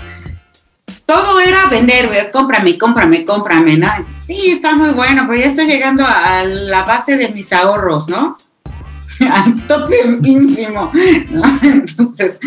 Todo 1.05 1.39
era 1.39 1.67
vender, 1.67 2.31
cómprame, 2.31 2.77
cómprame, 2.77 3.23
cómprame, 3.23 3.77
¿no? 3.77 3.87
Sí, 4.15 4.49
está 4.51 4.75
muy 4.75 4.91
bueno, 4.91 5.25
pero 5.27 5.39
ya 5.39 5.47
estoy 5.47 5.67
llegando 5.67 6.03
a 6.05 6.43
la 6.43 6.83
base 6.83 7.15
de 7.15 7.29
mis 7.29 7.53
ahorros, 7.53 8.09
¿no? 8.09 8.35
Al 9.31 9.67
tope 9.67 9.95
ínfimo, 10.23 10.91
¿no? 11.29 11.43
Entonces, 11.63 12.39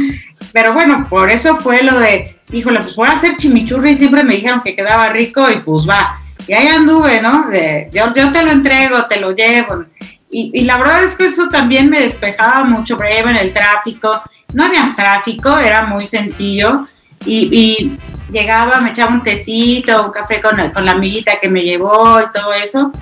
pero 0.55 0.73
bueno, 0.73 1.09
por 1.11 1.33
eso 1.33 1.57
fue 1.57 1.83
lo 1.83 1.99
de, 1.99 2.40
híjole, 2.53 2.79
pues 2.79 2.95
voy 2.95 3.09
a 3.09 3.14
hacer 3.14 3.37
chimichurri 3.37 3.97
siempre 3.97 4.23
me 4.23 4.37
dijeron 4.37 4.61
que 4.61 4.77
quedaba 4.77 5.09
rico 5.09 5.51
y 5.51 5.57
pues 5.57 5.85
va. 5.85 6.21
Y 6.47 6.53
ahí 6.53 6.69
anduve, 6.69 7.21
¿no? 7.21 7.49
De, 7.49 7.90
yo, 7.93 8.14
yo 8.14 8.31
te 8.31 8.45
lo 8.45 8.53
entrego, 8.53 9.05
te 9.07 9.19
lo 9.19 9.33
llevo. 9.33 9.85
Y, 10.31 10.62
la 10.62 10.79
verdad 10.79 11.03
es 11.03 11.17
que 11.17 11.27
eso 11.27 11.49
también 11.49 11.90
me 11.90 12.01
despejaba 12.01 12.62
mucho, 12.64 12.97
breve 12.97 13.31
en 13.31 13.37
el 13.37 13.53
tráfico. 13.53 14.17
No 14.53 14.64
había 14.64 14.95
tráfico, 14.97 15.59
era 15.59 15.87
muy 15.87 16.07
sencillo. 16.07 16.85
Y, 17.27 17.99
llegaba, 18.31 18.81
me 18.81 18.90
echaba 18.90 19.12
un 19.12 19.25
tecito, 19.25 20.07
un 20.07 20.12
café 20.12 20.40
con, 20.40 20.71
con 20.71 20.85
la 20.85 20.93
amiguita 20.93 21.40
que 21.40 21.49
me 21.49 21.62
llevó 21.62 22.21
y 22.21 22.33
todo 22.33 22.53
eso. 22.53 22.93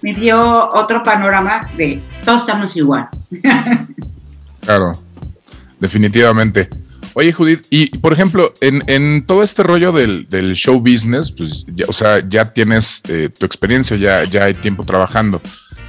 Me 0.00 0.12
dio 0.12 0.68
otro 0.70 1.04
panorama 1.04 1.60
de 1.76 2.02
todos 2.24 2.40
estamos 2.40 2.76
igual. 2.76 3.08
Claro 4.64 4.92
definitivamente. 5.82 6.68
Oye, 7.14 7.32
Judith, 7.32 7.66
y 7.68 7.98
por 7.98 8.12
ejemplo, 8.12 8.54
en, 8.60 9.26
todo 9.26 9.42
este 9.42 9.62
rollo 9.62 9.92
del, 9.92 10.54
show 10.54 10.80
business, 10.80 11.30
pues, 11.30 11.66
ya, 11.74 11.84
o 11.88 11.92
sea, 11.92 12.26
ya 12.26 12.52
tienes 12.54 13.02
eh, 13.08 13.28
tu 13.36 13.44
experiencia, 13.44 13.96
ya, 13.96 14.44
hay 14.44 14.54
tiempo 14.54 14.84
trabajando. 14.84 15.42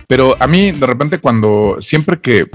Pero 0.08 0.36
a 0.40 0.48
mí, 0.48 0.72
de 0.72 0.86
repente, 0.86 1.20
cuando 1.20 1.78
siempre 1.80 2.20
que, 2.20 2.50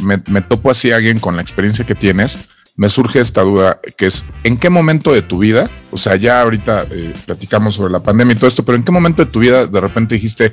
me, 0.00 0.40
topo 0.42 0.70
así 0.70 0.90
a 0.90 0.96
alguien 0.96 1.18
con 1.18 1.36
la 1.36 1.42
experiencia 1.42 1.86
que 1.86 1.94
tienes, 1.94 2.38
me 2.76 2.88
surge 2.88 3.20
esta 3.20 3.42
duda, 3.42 3.80
que 3.96 4.06
es, 4.06 4.24
¿en 4.42 4.58
qué 4.58 4.68
momento 4.68 5.12
de 5.12 5.22
tu 5.22 5.38
vida, 5.38 5.70
o 5.92 5.96
sea, 5.96 6.16
ya 6.16 6.42
ahorita 6.42 6.82
eh, 6.90 7.14
platicamos 7.24 7.76
sobre 7.76 7.92
la 7.92 8.02
pandemia 8.02 8.34
y 8.34 8.36
todo 8.36 8.48
esto, 8.48 8.64
pero 8.64 8.76
¿en 8.76 8.82
qué 8.82 8.90
momento 8.90 9.24
de 9.24 9.30
tu 9.30 9.38
vida 9.38 9.66
de 9.66 9.80
repente 9.80 10.16
dijiste, 10.16 10.52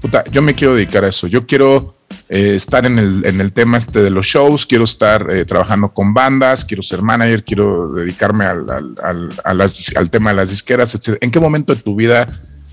puta, 0.00 0.24
yo 0.32 0.40
me 0.40 0.54
quiero 0.54 0.74
dedicar 0.74 1.04
a 1.04 1.08
eso, 1.08 1.26
yo 1.26 1.46
quiero 1.46 1.97
eh, 2.28 2.54
estar 2.54 2.84
en 2.84 2.98
el, 2.98 3.24
en 3.24 3.40
el, 3.40 3.52
tema 3.52 3.78
este 3.78 4.02
de 4.02 4.10
los 4.10 4.26
shows, 4.26 4.66
quiero 4.66 4.84
estar 4.84 5.30
eh, 5.30 5.44
trabajando 5.44 5.88
con 5.88 6.12
bandas, 6.12 6.64
quiero 6.64 6.82
ser 6.82 7.00
manager, 7.00 7.42
quiero 7.42 7.92
dedicarme 7.92 8.44
al, 8.44 8.66
al, 9.02 9.30
al, 9.44 10.10
tema 10.10 10.30
de 10.30 10.36
las 10.36 10.50
disqueras, 10.50 10.94
etc. 10.94 11.16
¿En 11.20 11.30
qué 11.30 11.40
momento 11.40 11.74
de 11.74 11.80
tu 11.80 11.94
vida 11.94 12.26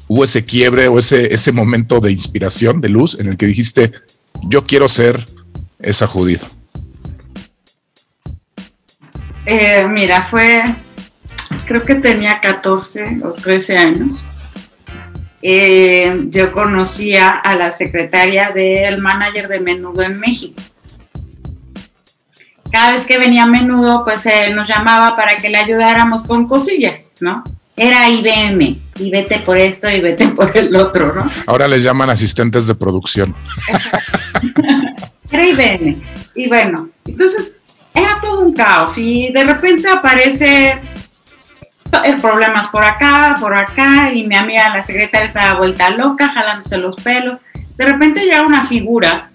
hubo 0.07 0.23
ese 0.23 0.43
quiebre 0.43 0.87
o 0.87 0.99
ese, 0.99 1.33
ese 1.33 1.51
momento 1.51 1.99
de 1.99 2.11
inspiración, 2.11 2.81
de 2.81 2.89
luz, 2.89 3.19
en 3.19 3.27
el 3.27 3.37
que 3.37 3.45
dijiste, 3.45 3.91
yo 4.43 4.65
quiero 4.65 4.89
ser 4.89 5.23
esa 5.79 6.05
judía? 6.05 6.39
Eh, 9.45 9.87
mira, 9.89 10.25
fue 10.25 10.75
creo 11.65 11.83
que 11.83 11.95
tenía 11.95 12.39
14 12.41 13.21
o 13.23 13.31
13 13.33 13.77
años, 13.77 14.25
eh, 15.47 16.25
yo 16.29 16.51
conocía 16.51 17.29
a 17.29 17.55
la 17.55 17.71
secretaria 17.71 18.49
del 18.49 18.99
manager 18.99 19.47
de 19.47 19.59
Menudo 19.59 20.01
en 20.01 20.19
México. 20.19 20.59
Cada 22.71 22.93
vez 22.93 23.05
que 23.05 23.19
venía 23.19 23.43
a 23.43 23.45
Menudo, 23.45 24.03
pues 24.03 24.25
eh, 24.25 24.51
nos 24.55 24.67
llamaba 24.67 25.15
para 25.15 25.35
que 25.37 25.49
le 25.49 25.57
ayudáramos 25.59 26.23
con 26.23 26.47
cosillas, 26.47 27.11
¿no? 27.19 27.43
Era 27.77 28.09
IBM, 28.09 28.81
y 28.97 29.11
vete 29.11 29.39
por 29.41 29.59
esto 29.59 29.87
y 29.87 30.01
vete 30.01 30.29
por 30.29 30.57
el 30.57 30.75
otro, 30.75 31.13
¿no? 31.13 31.27
Ahora 31.45 31.67
les 31.67 31.83
llaman 31.83 32.09
asistentes 32.09 32.65
de 32.65 32.73
producción. 32.73 33.35
Era 35.31 35.47
IBM. 35.47 36.01
Y 36.33 36.47
bueno, 36.47 36.89
entonces 37.05 37.51
era 37.93 38.19
todo 38.19 38.41
un 38.41 38.53
caos 38.53 38.97
y 38.97 39.31
de 39.31 39.43
repente 39.43 39.87
aparece 39.87 40.81
problemas 42.21 42.67
por 42.67 42.83
acá, 42.83 43.35
por 43.39 43.53
acá, 43.53 44.11
y 44.13 44.25
mi 44.25 44.35
amiga, 44.35 44.75
la 44.75 44.83
secretaria, 44.83 45.27
estaba 45.27 45.57
vuelta 45.57 45.89
loca, 45.89 46.29
jalándose 46.29 46.77
los 46.77 46.95
pelos. 46.97 47.39
De 47.77 47.85
repente 47.85 48.25
llega 48.25 48.41
una 48.41 48.65
figura, 48.65 49.31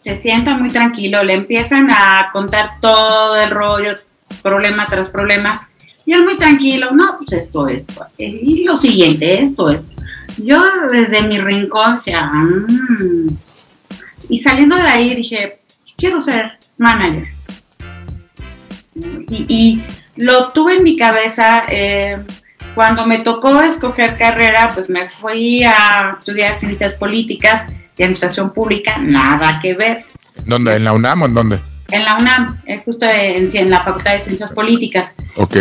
se 0.00 0.14
sienta 0.14 0.56
muy 0.56 0.70
tranquilo, 0.70 1.22
le 1.22 1.34
empiezan 1.34 1.90
a 1.90 2.30
contar 2.32 2.80
todo 2.80 3.36
el 3.36 3.50
rollo, 3.50 3.94
problema 4.42 4.86
tras 4.86 5.10
problema, 5.10 5.68
y 6.04 6.12
él 6.12 6.24
muy 6.24 6.36
tranquilo, 6.36 6.90
no, 6.92 7.18
pues 7.18 7.32
esto, 7.32 7.66
esto, 7.68 8.06
y 8.16 8.64
lo 8.64 8.76
siguiente, 8.76 9.42
esto, 9.42 9.68
esto. 9.68 9.92
Yo 10.38 10.62
desde 10.90 11.22
mi 11.22 11.38
rincón 11.38 11.96
decía, 11.96 12.22
mmm. 12.22 13.28
y 14.28 14.38
saliendo 14.38 14.76
de 14.76 14.82
ahí 14.82 15.14
dije, 15.14 15.60
quiero 15.96 16.20
ser 16.20 16.52
manager. 16.78 17.28
Y, 18.94 19.46
y 19.48 19.84
lo 20.18 20.48
tuve 20.48 20.74
en 20.74 20.82
mi 20.82 20.96
cabeza. 20.96 21.64
Eh, 21.68 22.18
cuando 22.74 23.06
me 23.06 23.18
tocó 23.18 23.60
escoger 23.60 24.16
carrera, 24.18 24.70
pues 24.74 24.88
me 24.88 25.08
fui 25.08 25.64
a 25.64 26.14
estudiar 26.18 26.54
ciencias 26.54 26.94
políticas 26.94 27.66
y 27.96 28.02
administración 28.02 28.52
pública, 28.52 28.98
nada 28.98 29.58
que 29.62 29.74
ver. 29.74 30.04
¿Dónde? 30.46 30.76
¿En 30.76 30.84
la 30.84 30.92
UNAM 30.92 31.22
o 31.22 31.26
en 31.26 31.34
dónde? 31.34 31.60
En 31.90 32.04
la 32.04 32.18
UNAM, 32.18 32.60
eh, 32.66 32.80
justo 32.84 33.06
en, 33.06 33.48
en, 33.52 33.70
la 33.70 33.82
Facultad 33.82 34.12
de 34.12 34.18
Ciencias 34.20 34.52
Políticas. 34.52 35.12
Ok. 35.36 35.56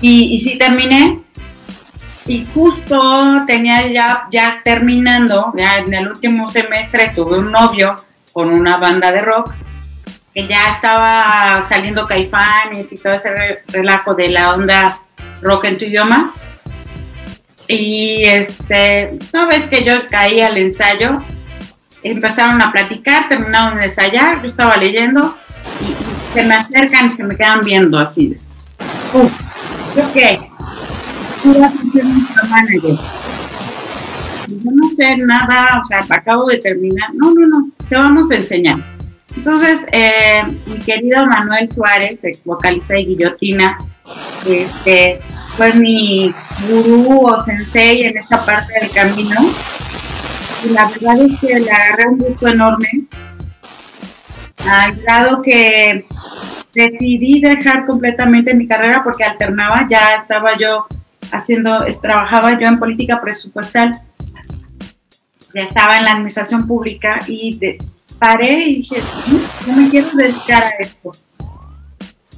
Y, 0.00 0.34
y 0.34 0.38
sí 0.38 0.56
terminé. 0.58 1.20
Y 2.26 2.46
justo 2.54 3.44
tenía 3.46 3.86
ya, 3.92 4.26
ya 4.30 4.60
terminando, 4.64 5.52
ya 5.56 5.76
en 5.76 5.92
el 5.94 6.08
último 6.08 6.46
semestre 6.46 7.12
tuve 7.14 7.38
un 7.38 7.52
novio 7.52 7.94
con 8.32 8.48
una 8.48 8.78
banda 8.78 9.12
de 9.12 9.22
rock 9.22 9.52
que 10.36 10.46
ya 10.46 10.68
estaba 10.68 11.64
saliendo 11.66 12.06
caifanes 12.06 12.92
y 12.92 12.98
todo 12.98 13.14
ese 13.14 13.30
relajo 13.68 14.14
de 14.14 14.28
la 14.28 14.50
onda 14.50 15.00
rock 15.40 15.64
en 15.64 15.78
tu 15.78 15.86
idioma. 15.86 16.34
Y 17.66 18.22
este, 18.24 19.18
una 19.32 19.46
vez 19.46 19.62
que 19.62 19.82
yo 19.82 20.06
caí 20.06 20.42
al 20.42 20.58
ensayo, 20.58 21.22
empezaron 22.02 22.60
a 22.60 22.70
platicar, 22.70 23.30
terminaron 23.30 23.78
de 23.78 23.86
ensayar, 23.86 24.42
yo 24.42 24.48
estaba 24.48 24.76
leyendo 24.76 25.34
y, 25.80 26.34
se 26.34 26.44
me 26.44 26.54
acercan 26.54 27.12
y 27.12 27.16
se 27.16 27.24
me 27.24 27.34
quedan 27.34 27.62
viendo 27.62 27.98
así. 27.98 28.36
Uf, 29.14 29.32
¿yo 29.96 30.12
qué? 30.12 30.38
Yo 31.44 31.52
no 34.70 34.94
sé 34.94 35.16
nada, 35.16 35.80
o 35.82 35.86
sea, 35.86 36.04
acabo 36.10 36.44
de 36.50 36.58
terminar. 36.58 37.14
No, 37.14 37.32
no, 37.32 37.46
no, 37.46 37.70
te 37.88 37.96
vamos 37.96 38.30
a 38.30 38.36
enseñar 38.36 38.95
entonces, 39.36 39.84
eh, 39.92 40.42
mi 40.66 40.78
querido 40.78 41.26
Manuel 41.26 41.68
Suárez, 41.68 42.24
ex 42.24 42.44
vocalista 42.44 42.94
de 42.94 43.04
Guillotina, 43.04 43.78
este, 44.48 45.20
fue 45.56 45.72
mi 45.74 46.32
gurú 46.68 47.26
o 47.26 47.40
sensei 47.42 48.04
en 48.04 48.16
esta 48.16 48.44
parte 48.44 48.72
del 48.80 48.90
camino. 48.90 49.40
Y 50.64 50.70
la 50.70 50.88
verdad 50.88 51.20
es 51.20 51.40
que 51.40 51.60
le 51.60 51.70
agarré 51.70 52.08
un 52.08 52.18
gusto 52.18 52.48
enorme, 52.48 52.88
al 54.66 54.96
grado 54.96 55.42
que 55.42 56.06
decidí 56.74 57.40
dejar 57.40 57.86
completamente 57.86 58.54
mi 58.54 58.66
carrera 58.66 59.04
porque 59.04 59.24
alternaba, 59.24 59.86
ya 59.88 60.14
estaba 60.14 60.58
yo 60.58 60.86
haciendo, 61.30 61.84
trabajaba 62.00 62.58
yo 62.58 62.66
en 62.66 62.78
política 62.78 63.20
presupuestal, 63.20 63.92
ya 65.54 65.60
estaba 65.60 65.98
en 65.98 66.04
la 66.04 66.12
administración 66.12 66.66
pública 66.66 67.18
y 67.26 67.58
de, 67.58 67.78
paré 68.18 68.64
y 68.68 68.74
dije, 68.76 68.96
yo 69.66 69.72
me 69.72 69.88
quiero 69.88 70.08
dedicar 70.14 70.62
a 70.62 70.70
esto. 70.80 71.12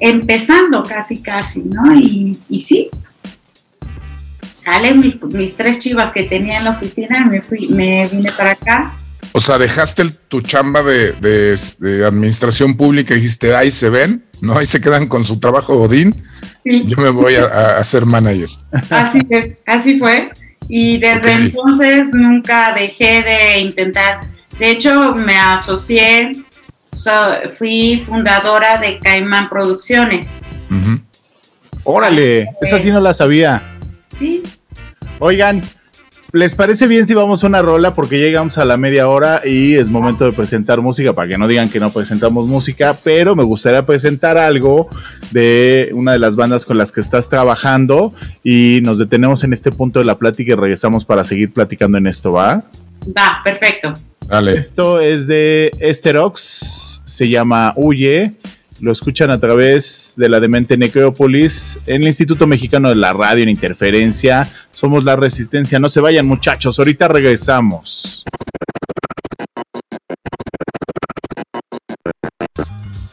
Empezando 0.00 0.82
casi, 0.82 1.20
casi, 1.20 1.62
¿no? 1.62 1.94
Y, 1.94 2.38
y 2.48 2.60
sí, 2.60 2.88
jalé 4.64 4.94
mis, 4.94 5.20
mis, 5.22 5.56
tres 5.56 5.78
chivas 5.78 6.12
que 6.12 6.24
tenía 6.24 6.58
en 6.58 6.64
la 6.64 6.70
oficina, 6.70 7.24
me, 7.26 7.42
fui, 7.42 7.68
me 7.68 8.06
vine 8.08 8.30
para 8.36 8.52
acá. 8.52 8.94
O 9.32 9.40
sea, 9.40 9.58
dejaste 9.58 10.02
el, 10.02 10.14
tu 10.14 10.40
chamba 10.40 10.82
de, 10.82 11.12
de, 11.12 11.58
de, 11.80 12.06
administración 12.06 12.76
pública 12.76 13.14
y 13.14 13.16
dijiste, 13.16 13.54
ahí 13.54 13.70
se 13.70 13.90
ven, 13.90 14.24
¿no? 14.40 14.58
Ahí 14.58 14.66
se 14.66 14.80
quedan 14.80 15.06
con 15.06 15.24
su 15.24 15.38
trabajo 15.38 15.76
Godín. 15.76 16.14
Sí. 16.64 16.84
Yo 16.86 16.96
me 16.96 17.10
voy 17.10 17.34
a, 17.34 17.78
a, 17.78 17.84
ser 17.84 18.06
manager. 18.06 18.48
Así 18.90 19.20
es, 19.30 19.50
así 19.66 19.98
fue. 19.98 20.30
Y 20.68 20.98
desde 20.98 21.34
okay. 21.34 21.46
entonces 21.46 22.08
nunca 22.12 22.74
dejé 22.74 23.22
de 23.22 23.60
intentar 23.60 24.20
de 24.58 24.70
hecho, 24.70 25.14
me 25.14 25.36
asocié, 25.36 26.32
so, 26.92 27.12
fui 27.56 28.02
fundadora 28.04 28.78
de 28.78 28.98
Caimán 28.98 29.48
Producciones. 29.48 30.28
Uh 30.70 30.74
-huh. 30.74 31.02
Órale, 31.84 32.40
eh, 32.40 32.46
esa 32.60 32.78
sí 32.78 32.90
no 32.90 33.00
la 33.00 33.14
sabía. 33.14 33.62
Sí. 34.18 34.42
Oigan, 35.20 35.62
¿les 36.32 36.54
parece 36.54 36.86
bien 36.86 37.06
si 37.06 37.14
vamos 37.14 37.42
a 37.42 37.46
una 37.46 37.62
rola? 37.62 37.94
Porque 37.94 38.18
llegamos 38.18 38.58
a 38.58 38.64
la 38.64 38.76
media 38.76 39.08
hora 39.08 39.40
y 39.44 39.74
es 39.74 39.88
momento 39.88 40.24
de 40.24 40.32
presentar 40.32 40.80
música, 40.80 41.12
para 41.14 41.28
que 41.28 41.38
no 41.38 41.48
digan 41.48 41.70
que 41.70 41.80
no 41.80 41.90
presentamos 41.90 42.46
música, 42.46 42.96
pero 43.02 43.34
me 43.34 43.44
gustaría 43.44 43.86
presentar 43.86 44.36
algo 44.36 44.88
de 45.30 45.90
una 45.94 46.12
de 46.12 46.18
las 46.18 46.36
bandas 46.36 46.66
con 46.66 46.76
las 46.76 46.92
que 46.92 47.00
estás 47.00 47.28
trabajando 47.28 48.12
y 48.44 48.80
nos 48.82 48.98
detenemos 48.98 49.42
en 49.44 49.52
este 49.52 49.70
punto 49.72 50.00
de 50.00 50.04
la 50.04 50.18
plática 50.18 50.52
y 50.52 50.56
regresamos 50.56 51.04
para 51.04 51.24
seguir 51.24 51.52
platicando 51.52 51.96
en 51.96 52.06
esto, 52.06 52.32
¿va? 52.32 52.64
Va, 53.16 53.40
perfecto. 53.42 53.94
Dale. 54.26 54.54
Esto 54.54 55.00
es 55.00 55.26
de 55.26 55.70
Esterox, 55.78 57.02
se 57.04 57.28
llama 57.28 57.72
Huye. 57.76 58.34
Lo 58.80 58.92
escuchan 58.92 59.30
a 59.30 59.40
través 59.40 60.14
de 60.16 60.28
la 60.28 60.38
demente 60.38 60.76
Necrópolis 60.76 61.80
en 61.86 62.02
el 62.02 62.08
Instituto 62.08 62.46
Mexicano 62.46 62.88
de 62.90 62.94
la 62.94 63.12
Radio 63.12 63.42
en 63.42 63.48
Interferencia. 63.48 64.48
Somos 64.70 65.04
la 65.04 65.16
Resistencia. 65.16 65.80
No 65.80 65.88
se 65.88 66.00
vayan, 66.00 66.26
muchachos. 66.26 66.78
Ahorita 66.78 67.08
regresamos. 67.08 68.24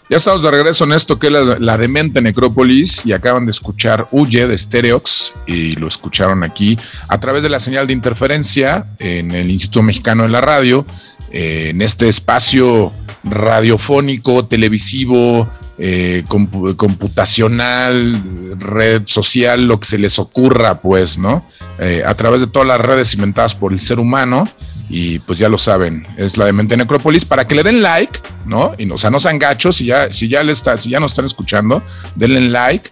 Ya 0.08 0.18
estamos 0.18 0.44
de 0.44 0.52
regreso 0.52 0.84
en 0.84 0.92
esto 0.92 1.18
que 1.18 1.28
es 1.28 1.34
la, 1.34 1.78
demente 1.80 2.22
Necrópolis 2.22 3.08
y 3.08 3.12
acaban 3.12 3.46
de 3.46 3.50
escuchar 3.50 4.08
Huye 4.12 4.46
de 4.46 4.56
Stereox 4.56 5.34
y 5.48 5.76
lo 5.78 5.88
escucharon 5.88 6.44
aquí 6.44 6.78
a 7.08 7.20
través 7.20 7.42
de 7.42 7.50
la 7.50 7.60
señal 7.60 7.88
de 7.88 7.94
interferencia 7.94 8.86
en 9.00 9.32
el 9.32 9.50
Instituto 9.50 9.82
Mexicano 9.82 10.22
de 10.22 10.30
la 10.30 10.42
Radio, 10.42 10.86
eh, 11.32 11.70
en 11.72 11.82
este 11.82 12.08
espacio 12.08 12.92
radiofónico, 13.24 14.46
televisivo, 14.46 15.50
eh, 15.78 16.24
comp 16.28 16.76
computacional, 16.78 18.22
red 18.60 19.04
social, 19.06 19.68
lo 19.68 19.80
que 19.80 19.88
se 19.88 19.98
les 19.98 20.20
ocurra, 20.20 20.82
pues, 20.82 21.18
¿no? 21.18 21.46
Eh, 21.80 22.04
a 22.06 22.14
través 22.16 22.42
de 22.42 22.48
todas 22.48 22.68
las 22.68 22.80
redes 22.80 23.14
inventadas 23.14 23.56
por 23.56 23.74
el 23.74 23.80
ser 23.80 24.00
humano 24.00 24.48
y 24.90 25.20
pues 25.20 25.40
ya 25.40 25.50
lo 25.50 25.58
saben, 25.58 26.08
es 26.18 26.38
la 26.38 26.46
de 26.46 26.54
Mente 26.54 26.78
Necrópolis, 26.78 27.26
para 27.26 27.48
que 27.48 27.56
le 27.56 27.64
den 27.64 27.82
like, 27.82 28.20
¿no? 28.46 28.74
Y, 28.78 28.90
o 28.90 28.98
sea, 28.98 29.10
no 29.10 29.20
sean 29.20 29.40
gachos, 29.40 29.78
si 29.78 29.86
ya, 29.86 30.12
si 30.12 30.28
ya, 30.28 30.44
le 30.44 30.52
está, 30.52 30.78
si 30.78 30.90
ya 30.90 31.00
nos 31.00 31.12
están 31.12 31.26
escuchando, 31.26 31.84
denle 32.16 32.42
like, 32.42 32.92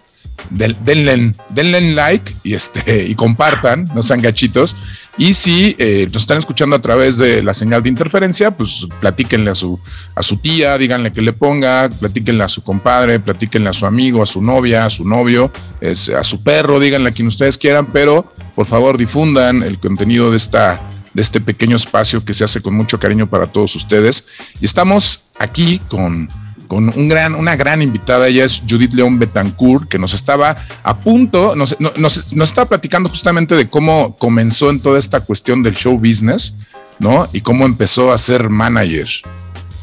den, 0.50 0.76
denle, 0.84 1.34
denle 1.50 1.94
like 1.94 2.34
y, 2.42 2.54
este, 2.54 3.06
y 3.08 3.14
compartan, 3.14 3.90
no 3.94 4.02
sean 4.02 4.20
gachitos. 4.20 4.76
Y 5.16 5.34
si 5.34 5.76
eh, 5.78 6.06
nos 6.12 6.22
están 6.22 6.38
escuchando 6.38 6.76
a 6.76 6.82
través 6.82 7.18
de 7.18 7.42
la 7.42 7.54
señal 7.54 7.82
de 7.82 7.88
interferencia, 7.88 8.50
pues 8.50 8.86
platíquenle 9.00 9.50
a 9.50 9.54
su, 9.54 9.78
a 10.14 10.22
su 10.22 10.36
tía, 10.38 10.76
díganle 10.76 11.12
que 11.12 11.22
le 11.22 11.32
ponga, 11.32 11.88
platíquenle 11.88 12.44
a 12.44 12.48
su 12.48 12.62
compadre, 12.62 13.20
platíquenle 13.20 13.70
a 13.70 13.72
su 13.72 13.86
amigo, 13.86 14.22
a 14.22 14.26
su 14.26 14.42
novia, 14.42 14.86
a 14.86 14.90
su 14.90 15.04
novio, 15.06 15.50
a 15.82 16.24
su 16.24 16.42
perro, 16.42 16.80
díganle 16.80 17.10
a 17.10 17.12
quien 17.12 17.28
ustedes 17.28 17.58
quieran, 17.58 17.86
pero 17.92 18.28
por 18.54 18.66
favor 18.66 18.98
difundan 18.98 19.62
el 19.62 19.78
contenido 19.78 20.30
de 20.30 20.36
esta 20.36 20.82
de 21.14 21.22
este 21.22 21.40
pequeño 21.40 21.76
espacio 21.76 22.24
que 22.24 22.34
se 22.34 22.44
hace 22.44 22.60
con 22.60 22.74
mucho 22.74 22.98
cariño 22.98 23.30
para 23.30 23.46
todos 23.46 23.74
ustedes. 23.76 24.24
Y 24.60 24.64
estamos 24.64 25.22
aquí 25.38 25.80
con, 25.88 26.28
con 26.66 26.92
un 26.96 27.08
gran, 27.08 27.34
una 27.34 27.56
gran 27.56 27.82
invitada, 27.82 28.28
ella 28.28 28.44
es 28.44 28.62
Judith 28.68 28.92
León 28.92 29.18
Betancourt, 29.18 29.88
que 29.88 29.98
nos 29.98 30.14
estaba 30.14 30.56
a 30.82 30.98
punto, 30.98 31.54
nos, 31.56 31.78
nos, 31.80 31.98
nos 32.32 32.48
estaba 32.48 32.68
platicando 32.68 33.08
justamente 33.08 33.54
de 33.54 33.68
cómo 33.68 34.16
comenzó 34.16 34.70
en 34.70 34.80
toda 34.80 34.98
esta 34.98 35.20
cuestión 35.20 35.62
del 35.62 35.74
show 35.74 35.98
business, 35.98 36.54
¿no? 36.98 37.28
Y 37.32 37.40
cómo 37.40 37.66
empezó 37.66 38.12
a 38.12 38.18
ser 38.18 38.48
manager. 38.48 39.08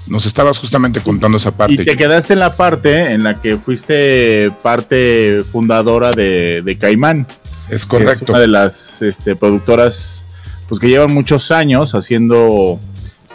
Nos 0.08 0.26
estabas 0.26 0.60
justamente 0.60 1.00
contando 1.00 1.38
esa 1.38 1.56
parte. 1.56 1.74
Y 1.74 1.86
te 1.86 1.96
quedaste 1.96 2.34
en 2.34 2.39
la 2.39 2.56
parte 2.56 3.13
en 3.13 3.24
la 3.24 3.39
que 3.39 3.58
fuiste 3.58 4.52
parte 4.62 5.44
fundadora 5.52 6.12
de, 6.12 6.62
de 6.63 6.78
Caimán. 6.78 7.28
Es 7.70 7.86
correcto. 7.86 8.26
Es 8.26 8.30
una 8.30 8.39
de 8.39 8.48
las 8.48 9.02
este, 9.02 9.36
productoras 9.36 10.26
pues 10.67 10.80
que 10.80 10.88
llevan 10.88 11.13
muchos 11.13 11.52
años 11.52 11.96
haciendo 11.96 12.80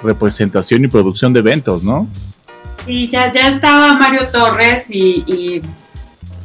representación 0.03 0.85
y 0.85 0.89
producción 0.89 1.33
de 1.33 1.41
eventos, 1.41 1.85
¿no? 1.85 2.09
Sí, 2.87 3.09
ya, 3.09 3.33
ya 3.33 3.49
estaba 3.49 3.95
Mario 3.95 4.29
Torres 4.29 4.89
y, 4.91 5.61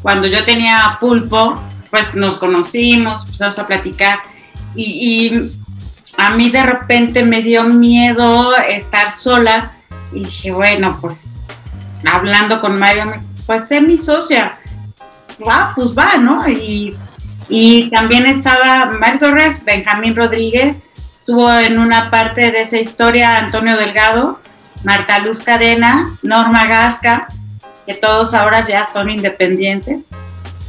cuando 0.02 0.28
yo 0.28 0.44
tenía 0.44 0.98
pulpo, 1.00 1.62
pues 1.92 2.16
nos 2.16 2.38
conocimos, 2.38 3.26
empezamos 3.26 3.60
a 3.60 3.68
platicar 3.68 4.22
y, 4.76 4.84
y, 4.84 5.52
a 6.18 6.32
mí 6.32 6.50
de 6.50 6.64
repente 6.64 7.24
me 7.24 7.44
dio 7.44 7.64
miedo 7.66 8.56
estar 8.58 9.12
sola 9.12 9.74
y 10.12 10.26
dije, 10.26 10.52
bueno, 10.52 10.98
pues 11.00 11.28
hablando 12.12 12.60
con 12.60 12.80
Mario, 12.80 13.22
pues 13.46 13.68
sé 13.68 13.80
mi 13.80 13.98
socia, 13.98 14.58
va, 15.48 15.74
pues 15.76 15.96
va, 15.96 16.18
¿no? 16.18 16.50
Y, 16.50 16.98
y 17.50 17.92
también 17.92 18.26
estaba 18.26 18.88
Mario 18.88 19.20
Torres, 19.20 19.64
Benjamín 19.64 20.16
Rodríguez, 20.16 20.82
estuvo 21.20 21.52
en 21.54 21.78
una 21.78 22.10
parte 22.10 22.52
de 22.52 22.64
esa 22.64 22.80
historia 22.80 23.38
Antonio 23.38 23.78
Delgado, 23.78 24.40
Marta 24.84 25.20
Luz 25.20 25.42
Cadena, 25.42 26.18
Norma 26.24 26.66
Gasca, 26.68 27.28
que 27.86 27.94
todos 27.94 28.34
ahora 28.34 28.66
ya 28.68 28.86
son 28.86 29.10
independientes, 29.10 30.06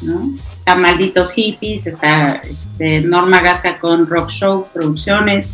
¿no? 0.00 0.34
Está 0.58 0.76
Malditos 0.76 1.32
Hippies, 1.32 1.86
está 1.86 2.34
este, 2.36 3.00
Norma 3.00 3.40
Gasca 3.40 3.78
con 3.78 4.06
Rock 4.06 4.30
Show 4.30 4.66
Producciones. 4.72 5.52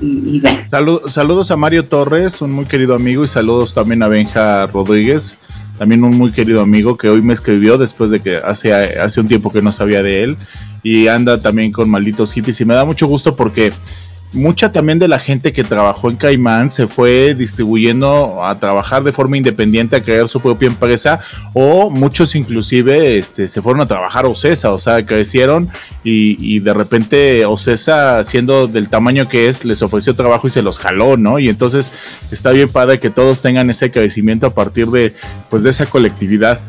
Y. 0.00 0.42
Salud, 0.70 1.08
saludos 1.08 1.50
a 1.50 1.56
Mario 1.56 1.86
Torres, 1.86 2.42
un 2.42 2.52
muy 2.52 2.66
querido 2.66 2.94
amigo, 2.94 3.24
y 3.24 3.28
saludos 3.28 3.72
también 3.72 4.02
a 4.02 4.08
Benja 4.08 4.66
Rodríguez, 4.66 5.38
también 5.78 6.04
un 6.04 6.18
muy 6.18 6.32
querido 6.32 6.60
amigo 6.60 6.98
que 6.98 7.08
hoy 7.08 7.22
me 7.22 7.32
escribió 7.32 7.78
después 7.78 8.10
de 8.10 8.20
que 8.20 8.36
hace, 8.36 8.74
hace 8.74 9.20
un 9.20 9.28
tiempo 9.28 9.50
que 9.50 9.62
no 9.62 9.72
sabía 9.72 10.02
de 10.02 10.22
él, 10.22 10.36
y 10.82 11.08
anda 11.08 11.40
también 11.40 11.72
con 11.72 11.88
Malditos 11.88 12.32
Hippies, 12.32 12.60
y 12.60 12.66
me 12.66 12.74
da 12.74 12.84
mucho 12.84 13.06
gusto 13.06 13.36
porque 13.36 13.72
mucha 14.32 14.72
también 14.72 14.98
de 14.98 15.08
la 15.08 15.18
gente 15.18 15.52
que 15.52 15.64
trabajó 15.64 16.10
en 16.10 16.16
Caimán 16.16 16.70
se 16.70 16.86
fue 16.86 17.34
distribuyendo 17.34 18.44
a 18.44 18.58
trabajar 18.58 19.02
de 19.02 19.12
forma 19.12 19.36
independiente, 19.36 19.96
a 19.96 20.02
crear 20.02 20.28
su 20.28 20.40
propia 20.40 20.68
empresa, 20.68 21.20
o 21.54 21.90
muchos 21.90 22.34
inclusive 22.34 23.18
este, 23.18 23.48
se 23.48 23.62
fueron 23.62 23.82
a 23.82 23.86
trabajar 23.86 24.24
a 24.24 24.28
Ocesa, 24.28 24.72
o 24.72 24.78
sea, 24.78 25.04
crecieron 25.04 25.70
y, 26.04 26.36
y, 26.40 26.60
de 26.60 26.74
repente 26.74 27.44
Ocesa, 27.46 28.22
siendo 28.24 28.66
del 28.66 28.88
tamaño 28.88 29.28
que 29.28 29.48
es, 29.48 29.64
les 29.64 29.82
ofreció 29.82 30.14
trabajo 30.14 30.46
y 30.46 30.50
se 30.50 30.62
los 30.62 30.78
jaló, 30.78 31.16
¿no? 31.16 31.38
Y 31.38 31.48
entonces 31.48 31.92
está 32.30 32.50
bien 32.50 32.68
padre 32.68 33.00
que 33.00 33.10
todos 33.10 33.42
tengan 33.42 33.70
ese 33.70 33.90
crecimiento 33.90 34.46
a 34.46 34.54
partir 34.54 34.88
de, 34.88 35.14
pues, 35.50 35.62
de 35.62 35.70
esa 35.70 35.86
colectividad. 35.86 36.60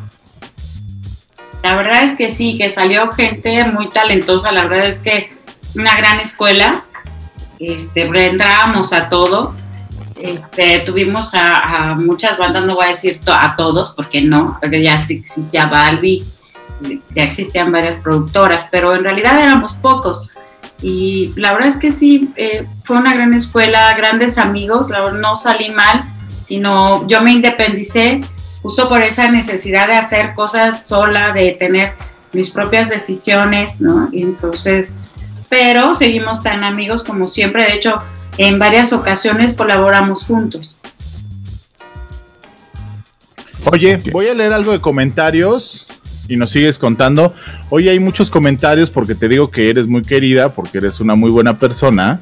La 1.63 1.75
verdad 1.75 2.03
es 2.03 2.15
que 2.15 2.31
sí, 2.31 2.57
que 2.57 2.69
salió 2.69 3.11
gente 3.11 3.65
muy 3.65 3.89
talentosa, 3.89 4.51
la 4.51 4.63
verdad 4.63 4.87
es 4.87 4.99
que 4.99 5.33
una 5.75 5.95
gran 5.95 6.19
escuela, 6.19 6.85
este, 7.59 8.03
entrábamos 8.27 8.93
a 8.93 9.09
todo. 9.09 9.53
Este, 10.19 10.79
tuvimos 10.79 11.35
a, 11.35 11.91
a, 11.91 11.95
muchas 11.95 12.37
bandas, 12.37 12.65
no 12.65 12.75
voy 12.75 12.85
a 12.85 12.89
decir 12.89 13.19
to 13.19 13.31
a 13.31 13.55
todos, 13.55 13.91
porque 13.91 14.21
no, 14.21 14.57
porque 14.59 14.81
ya 14.81 14.95
existía 15.07 15.67
Balbi, 15.67 16.25
ya 17.13 17.23
existían 17.23 17.71
varias 17.71 17.99
productoras, 17.99 18.67
pero 18.71 18.95
en 18.95 19.03
realidad 19.03 19.39
éramos 19.39 19.73
pocos. 19.75 20.27
Y 20.81 21.33
la 21.35 21.53
verdad 21.53 21.69
es 21.69 21.77
que 21.77 21.91
sí, 21.91 22.31
eh, 22.35 22.67
fue 22.83 22.97
una 22.97 23.13
gran 23.13 23.33
escuela, 23.33 23.93
grandes 23.95 24.37
amigos, 24.37 24.89
la 24.89 25.03
verdad, 25.03 25.19
no 25.19 25.35
salí 25.35 25.69
mal, 25.71 26.03
sino 26.43 27.07
yo 27.07 27.21
me 27.21 27.31
independicé 27.31 28.21
justo 28.61 28.87
por 28.87 29.01
esa 29.01 29.27
necesidad 29.29 29.87
de 29.87 29.95
hacer 29.95 30.33
cosas 30.35 30.87
sola, 30.87 31.31
de 31.31 31.51
tener 31.53 31.93
mis 32.33 32.49
propias 32.49 32.89
decisiones, 32.89 33.79
¿no? 33.79 34.09
Y 34.11 34.23
entonces, 34.23 34.93
pero 35.49 35.95
seguimos 35.95 36.43
tan 36.43 36.63
amigos 36.63 37.03
como 37.03 37.27
siempre. 37.27 37.63
De 37.63 37.73
hecho, 37.73 37.99
en 38.37 38.59
varias 38.59 38.93
ocasiones 38.93 39.53
colaboramos 39.55 40.23
juntos. 40.23 40.75
Oye, 43.65 44.01
voy 44.11 44.27
a 44.27 44.33
leer 44.33 44.53
algo 44.53 44.71
de 44.71 44.79
comentarios 44.79 45.87
y 46.27 46.37
nos 46.37 46.51
sigues 46.51 46.79
contando. 46.79 47.33
Hoy 47.69 47.89
hay 47.89 47.99
muchos 47.99 48.29
comentarios 48.29 48.89
porque 48.89 49.15
te 49.15 49.27
digo 49.27 49.51
que 49.51 49.69
eres 49.69 49.87
muy 49.87 50.03
querida, 50.03 50.49
porque 50.49 50.77
eres 50.77 50.99
una 50.99 51.15
muy 51.15 51.31
buena 51.31 51.57
persona. 51.57 52.21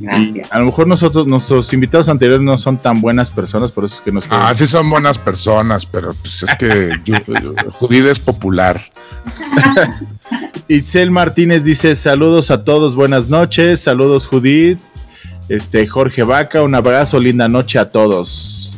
Gracias. 0.00 0.48
Y 0.48 0.50
a 0.50 0.58
lo 0.58 0.66
mejor 0.66 0.86
nosotros, 0.86 1.26
nuestros 1.26 1.72
invitados 1.72 2.08
anteriores 2.08 2.42
no 2.42 2.56
son 2.58 2.78
tan 2.78 3.00
buenas 3.00 3.30
personas, 3.30 3.70
por 3.70 3.84
eso 3.84 3.96
es 3.96 4.00
que 4.00 4.12
nos. 4.12 4.26
Ah, 4.30 4.52
sí 4.54 4.66
son 4.66 4.90
buenas 4.90 5.18
personas, 5.18 5.86
pero 5.86 6.14
pues 6.14 6.42
es 6.42 6.54
que 6.56 6.90
Judith 7.78 8.06
es 8.06 8.18
popular. 8.18 8.80
Itzel 10.68 11.10
Martínez 11.10 11.64
dice: 11.64 11.94
Saludos 11.94 12.50
a 12.50 12.64
todos, 12.64 12.94
buenas 12.94 13.28
noches. 13.28 13.80
Saludos, 13.80 14.26
Judith. 14.26 14.78
Este, 15.48 15.86
Jorge 15.86 16.22
Vaca, 16.22 16.62
un 16.62 16.74
abrazo, 16.74 17.20
linda 17.20 17.48
noche 17.48 17.78
a 17.78 17.90
todos. 17.90 18.76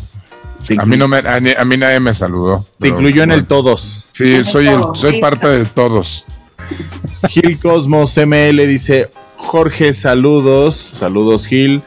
A 0.79 0.87
mí, 0.87 0.97
no 0.97 1.09
me, 1.09 1.19
a, 1.19 1.37
a 1.37 1.65
mí 1.65 1.77
nadie 1.77 2.01
me 2.01 2.15
saludó. 2.15 2.67
Te 2.81 2.89
incluyó 2.89 3.23
en 3.23 3.33
el 3.33 3.47
todos. 3.47 4.05
Sí, 4.13 4.43
soy, 4.45 4.69
el, 4.69 4.81
soy 4.95 5.21
parte 5.21 5.47
del 5.47 5.67
todos. 5.67 6.25
Gil 7.29 7.59
Cosmos 7.59 8.17
ML 8.17 8.67
dice: 8.67 9.11
Jorge, 9.45 9.93
saludos. 9.93 10.75
Saludos, 10.77 11.47
Gil. 11.47 11.83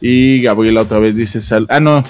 Y 0.00 0.42
Gabriela 0.42 0.82
otra 0.82 0.98
vez 0.98 1.16
dice: 1.16 1.40
Ah, 1.68 1.80
no. 1.80 2.04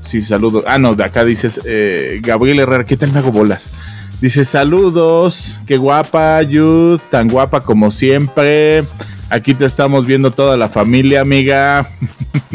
Sí, 0.00 0.20
saludos. 0.20 0.64
Ah, 0.66 0.78
no, 0.78 0.94
de 0.94 1.04
acá 1.04 1.24
dices: 1.24 1.60
eh, 1.64 2.20
Gabriel 2.22 2.60
Herrera, 2.60 2.84
¿qué 2.84 2.96
tal 2.96 3.12
me 3.12 3.18
hago 3.18 3.32
bolas? 3.32 3.72
Dice: 4.20 4.44
Saludos. 4.44 5.60
Qué 5.66 5.76
guapa, 5.76 6.40
Yud. 6.42 7.00
Tan 7.10 7.28
guapa 7.28 7.60
como 7.60 7.90
siempre. 7.90 8.84
Aquí 9.30 9.54
te 9.54 9.64
estamos 9.64 10.06
viendo 10.06 10.30
toda 10.30 10.56
la 10.56 10.68
familia, 10.68 11.20
amiga. 11.20 11.88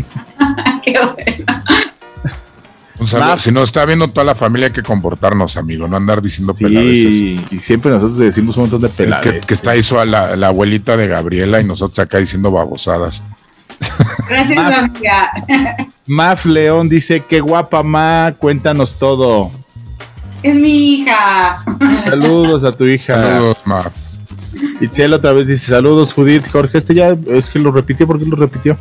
Qué 0.83 0.93
bueno. 0.93 1.54
Un 2.99 3.07
saludo. 3.07 3.29
Maf 3.29 3.41
si 3.41 3.51
nos 3.51 3.63
está 3.63 3.85
viendo 3.85 4.07
toda 4.09 4.23
la 4.23 4.35
familia, 4.35 4.67
hay 4.67 4.73
que 4.73 4.83
comportarnos, 4.83 5.57
amigo, 5.57 5.87
no 5.87 5.97
andar 5.97 6.21
diciendo 6.21 6.53
sí, 6.53 6.63
peladeces. 6.63 7.13
Y 7.51 7.59
siempre 7.59 7.91
nosotros 7.91 8.17
decimos 8.17 8.55
un 8.57 8.63
montón 8.63 8.81
de 8.81 8.89
peladeces. 8.89 9.41
Que, 9.41 9.47
que 9.47 9.53
está 9.53 9.75
eso 9.75 9.99
a 9.99 10.05
la, 10.05 10.35
la, 10.35 10.47
abuelita 10.47 10.95
de 10.95 11.07
Gabriela 11.07 11.59
y 11.59 11.65
nosotros 11.65 11.99
acá 11.99 12.19
diciendo 12.19 12.51
babosadas. 12.51 13.23
Gracias, 14.29 14.55
Maf, 14.55 14.77
amiga. 14.77 15.31
Maf 16.05 16.45
León 16.45 16.87
dice: 16.87 17.23
Qué 17.27 17.41
guapa, 17.41 17.83
Ma, 17.83 18.33
cuéntanos 18.37 18.97
todo. 18.97 19.51
Es 20.41 20.55
mi 20.55 20.99
hija. 20.99 21.63
Saludos 22.05 22.63
a 22.63 22.71
tu 22.71 22.85
hija. 22.85 23.15
Saludos, 23.15 23.57
Maf. 23.65 23.87
Itzel 24.79 25.13
otra 25.13 25.33
vez 25.33 25.47
dice: 25.47 25.67
Saludos, 25.67 26.13
Judith. 26.13 26.47
Jorge, 26.51 26.77
este 26.77 26.93
ya 26.93 27.15
es 27.27 27.49
que 27.49 27.59
lo 27.59 27.71
repitió. 27.71 28.07
¿Por 28.07 28.19
qué 28.19 28.25
lo 28.25 28.37
repitió? 28.37 28.77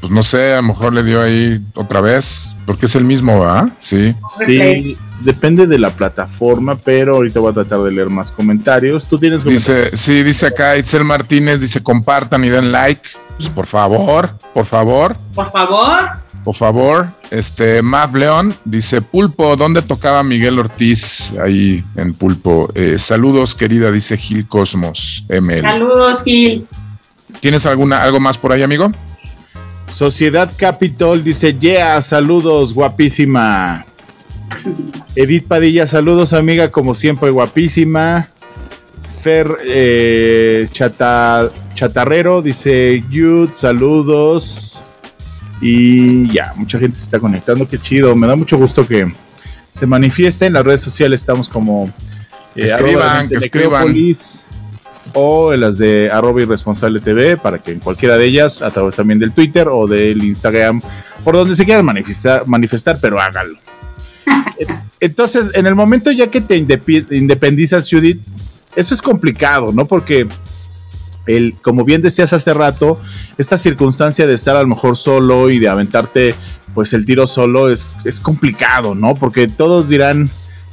Pues 0.00 0.12
no 0.12 0.22
sé, 0.22 0.52
a 0.52 0.56
lo 0.56 0.64
mejor 0.64 0.92
le 0.92 1.02
dio 1.02 1.22
ahí 1.22 1.60
otra 1.74 2.00
vez, 2.00 2.54
porque 2.66 2.86
es 2.86 2.94
el 2.94 3.04
mismo, 3.04 3.40
¿verdad? 3.40 3.68
Sí. 3.78 4.14
Sí, 4.44 4.96
depende 5.20 5.66
de 5.66 5.78
la 5.78 5.90
plataforma, 5.90 6.76
pero 6.76 7.16
ahorita 7.16 7.40
voy 7.40 7.50
a 7.50 7.54
tratar 7.54 7.80
de 7.80 7.92
leer 7.92 8.10
más 8.10 8.30
comentarios. 8.30 9.06
¿Tú 9.06 9.18
tienes 9.18 9.42
comentarios? 9.42 9.90
Dice, 9.90 9.96
sí, 9.96 10.22
dice 10.22 10.46
acá 10.46 10.76
Itzel 10.76 11.04
Martínez, 11.04 11.60
dice 11.60 11.82
compartan 11.82 12.44
y 12.44 12.48
den 12.48 12.72
like. 12.72 13.08
Pues 13.36 13.48
por 13.48 13.66
favor, 13.66 14.30
por 14.54 14.64
favor. 14.64 15.16
Por 15.34 15.50
favor. 15.50 16.26
Por 16.44 16.54
favor. 16.54 17.08
Este, 17.30 17.82
Mav 17.82 18.14
León 18.14 18.54
dice, 18.64 19.02
Pulpo, 19.02 19.56
¿dónde 19.56 19.82
tocaba 19.82 20.22
Miguel 20.22 20.58
Ortiz 20.60 21.34
ahí 21.42 21.84
en 21.96 22.14
Pulpo? 22.14 22.70
Eh, 22.74 23.00
saludos, 23.00 23.54
querida, 23.56 23.90
dice 23.90 24.16
Gil 24.16 24.46
Cosmos 24.46 25.26
ML. 25.28 25.62
Saludos, 25.62 26.22
Gil. 26.22 26.68
¿Tienes 27.40 27.66
alguna, 27.66 28.02
algo 28.02 28.20
más 28.20 28.38
por 28.38 28.52
ahí, 28.52 28.62
amigo? 28.62 28.92
Sociedad 29.88 30.50
Capitol 30.56 31.22
dice, 31.22 31.56
yeah, 31.58 32.00
saludos, 32.02 32.74
guapísima. 32.74 33.86
Edith 35.14 35.46
Padilla, 35.46 35.86
saludos, 35.86 36.32
amiga, 36.32 36.70
como 36.70 36.94
siempre, 36.94 37.30
guapísima. 37.30 38.28
Fer 39.22 39.48
eh, 39.64 40.68
Chata, 40.70 41.50
Chatarrero 41.74 42.42
dice, 42.42 43.02
Yud, 43.08 43.50
saludos. 43.54 44.80
Y 45.60 46.30
ya, 46.32 46.52
mucha 46.56 46.78
gente 46.78 46.98
se 46.98 47.04
está 47.04 47.18
conectando, 47.18 47.68
qué 47.68 47.78
chido. 47.78 48.14
Me 48.14 48.26
da 48.26 48.36
mucho 48.36 48.58
gusto 48.58 48.86
que 48.86 49.10
se 49.70 49.86
manifieste 49.86 50.46
en 50.46 50.52
las 50.52 50.64
redes 50.64 50.82
sociales. 50.82 51.22
Estamos 51.22 51.48
como 51.48 51.86
eh, 52.54 52.64
escriban, 52.64 53.28
que 53.28 53.36
escriban 53.36 53.94
o 55.12 55.52
en 55.52 55.60
las 55.60 55.78
de 55.78 56.10
arroba 56.12 56.42
irresponsable 56.42 57.00
TV 57.00 57.36
para 57.36 57.58
que 57.58 57.72
en 57.72 57.80
cualquiera 57.80 58.16
de 58.16 58.26
ellas, 58.26 58.62
a 58.62 58.70
través 58.70 58.96
también 58.96 59.18
del 59.18 59.32
Twitter 59.32 59.68
o 59.68 59.86
del 59.86 60.22
Instagram, 60.22 60.80
por 61.24 61.34
donde 61.34 61.56
se 61.56 61.64
quieran 61.64 61.84
manifestar, 61.84 62.46
manifestar 62.46 62.98
pero 63.00 63.20
hágalo. 63.20 63.58
Entonces, 65.00 65.50
en 65.54 65.66
el 65.66 65.74
momento 65.74 66.10
ya 66.10 66.30
que 66.30 66.40
te 66.40 66.56
independizas, 66.56 67.88
Judith, 67.90 68.20
eso 68.74 68.94
es 68.94 69.02
complicado, 69.02 69.72
¿no? 69.72 69.86
Porque 69.86 70.26
el, 71.26 71.56
como 71.60 71.84
bien 71.84 72.02
decías 72.02 72.32
hace 72.32 72.54
rato, 72.54 73.00
esta 73.38 73.56
circunstancia 73.56 74.26
de 74.26 74.34
estar 74.34 74.56
a 74.56 74.62
lo 74.62 74.68
mejor 74.68 74.96
solo 74.96 75.50
y 75.50 75.58
de 75.58 75.68
aventarte 75.68 76.34
pues 76.74 76.92
el 76.92 77.06
tiro 77.06 77.26
solo 77.26 77.70
es, 77.70 77.88
es 78.04 78.20
complicado, 78.20 78.94
¿no? 78.94 79.14
Porque 79.14 79.48
todos 79.48 79.88
dirán, 79.88 80.30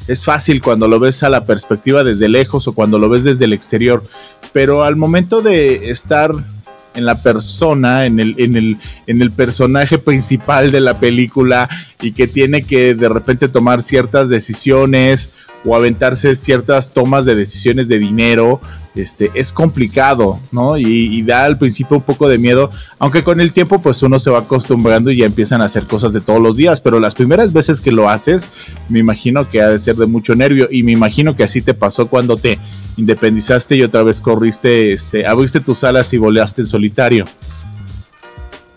es 0.07 0.25
fácil 0.25 0.61
cuando 0.61 0.87
lo 0.87 0.99
ves 0.99 1.23
a 1.23 1.29
la 1.29 1.45
perspectiva 1.45 2.03
desde 2.03 2.29
lejos 2.29 2.67
o 2.67 2.73
cuando 2.73 2.99
lo 2.99 3.09
ves 3.09 3.23
desde 3.23 3.45
el 3.45 3.53
exterior, 3.53 4.03
pero 4.51 4.83
al 4.83 4.95
momento 4.95 5.41
de 5.41 5.89
estar 5.89 6.33
en 6.93 7.05
la 7.05 7.21
persona, 7.21 8.05
en 8.05 8.19
el, 8.19 8.35
en 8.37 8.55
el, 8.55 8.77
en 9.07 9.21
el 9.21 9.31
personaje 9.31 9.97
principal 9.97 10.71
de 10.71 10.81
la 10.81 10.99
película 10.99 11.69
y 12.01 12.11
que 12.11 12.27
tiene 12.27 12.61
que 12.63 12.93
de 12.93 13.09
repente 13.09 13.49
tomar 13.49 13.81
ciertas 13.81 14.29
decisiones 14.29 15.31
o 15.65 15.75
aventarse 15.75 16.35
ciertas 16.35 16.93
tomas 16.93 17.25
de 17.25 17.35
decisiones 17.35 17.87
de 17.87 17.97
dinero, 17.97 18.59
este, 18.95 19.31
es 19.33 19.51
complicado, 19.51 20.39
¿no? 20.51 20.77
Y, 20.77 21.21
da 21.23 21.45
al 21.45 21.57
principio 21.57 21.97
un 21.97 22.03
poco 22.03 22.27
de 22.27 22.37
miedo, 22.37 22.69
aunque 22.99 23.23
con 23.23 23.39
el 23.39 23.53
tiempo 23.53 23.81
pues 23.81 24.03
uno 24.03 24.19
se 24.19 24.29
va 24.29 24.39
acostumbrando 24.39 25.09
y 25.09 25.19
ya 25.19 25.25
empiezan 25.25 25.61
a 25.61 25.65
hacer 25.65 25.85
cosas 25.85 26.11
de 26.13 26.21
todos 26.21 26.41
los 26.41 26.57
días, 26.57 26.81
pero 26.81 26.99
las 26.99 27.15
primeras 27.15 27.53
veces 27.53 27.79
que 27.79 27.91
lo 27.91 28.09
haces, 28.09 28.49
me 28.89 28.99
imagino 28.99 29.49
que 29.49 29.61
ha 29.61 29.69
de 29.69 29.79
ser 29.79 29.95
de 29.95 30.05
mucho 30.05 30.35
nervio 30.35 30.67
y 30.69 30.83
me 30.83 30.91
imagino 30.91 31.35
que 31.35 31.43
así 31.43 31.61
te 31.61 31.73
pasó 31.73 32.07
cuando 32.07 32.35
te 32.35 32.59
independizaste 32.97 33.75
y 33.75 33.83
otra 33.83 34.03
vez 34.03 34.19
corriste, 34.19 34.93
este, 34.93 35.25
abriste 35.25 35.59
tus 35.59 35.83
alas 35.83 36.13
y 36.13 36.17
voleaste 36.17 36.61
en 36.61 36.67
solitario. 36.67 37.25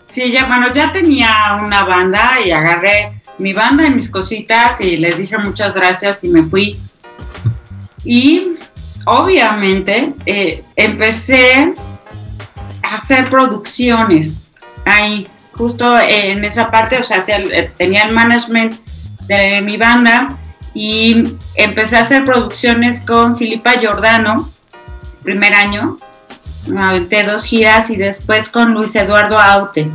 Sí, 0.09 0.31
ya, 0.31 0.47
bueno, 0.47 0.73
ya 0.73 0.91
tenía 0.91 1.59
una 1.63 1.83
banda 1.83 2.39
y 2.43 2.51
agarré 2.51 3.21
mi 3.37 3.53
banda 3.53 3.85
y 3.85 3.91
mis 3.91 4.09
cositas 4.09 4.81
y 4.81 4.97
les 4.97 5.17
dije 5.17 5.37
muchas 5.37 5.75
gracias 5.75 6.23
y 6.23 6.29
me 6.29 6.43
fui. 6.43 6.79
Y 8.03 8.57
obviamente 9.07 10.13
eh, 10.25 10.63
empecé 10.75 11.73
a 12.83 12.95
hacer 12.95 13.29
producciones 13.29 14.33
ahí, 14.85 15.27
justo 15.53 15.97
en 15.97 16.43
esa 16.43 16.69
parte, 16.69 16.99
o 16.99 17.03
sea, 17.03 17.21
eh, 17.37 17.71
tenía 17.77 18.03
el 18.03 18.11
management 18.11 18.75
de 19.27 19.61
mi 19.61 19.77
banda 19.77 20.37
y 20.73 21.23
empecé 21.55 21.95
a 21.97 22.01
hacer 22.01 22.25
producciones 22.25 23.01
con 23.01 23.37
Filipa 23.37 23.73
Giordano, 23.79 24.49
primer 25.23 25.53
año, 25.53 25.97
de 26.65 27.23
dos 27.23 27.45
giras 27.45 27.89
y 27.89 27.95
después 27.95 28.49
con 28.49 28.73
Luis 28.73 28.93
Eduardo 28.95 29.39
Aute. 29.39 29.89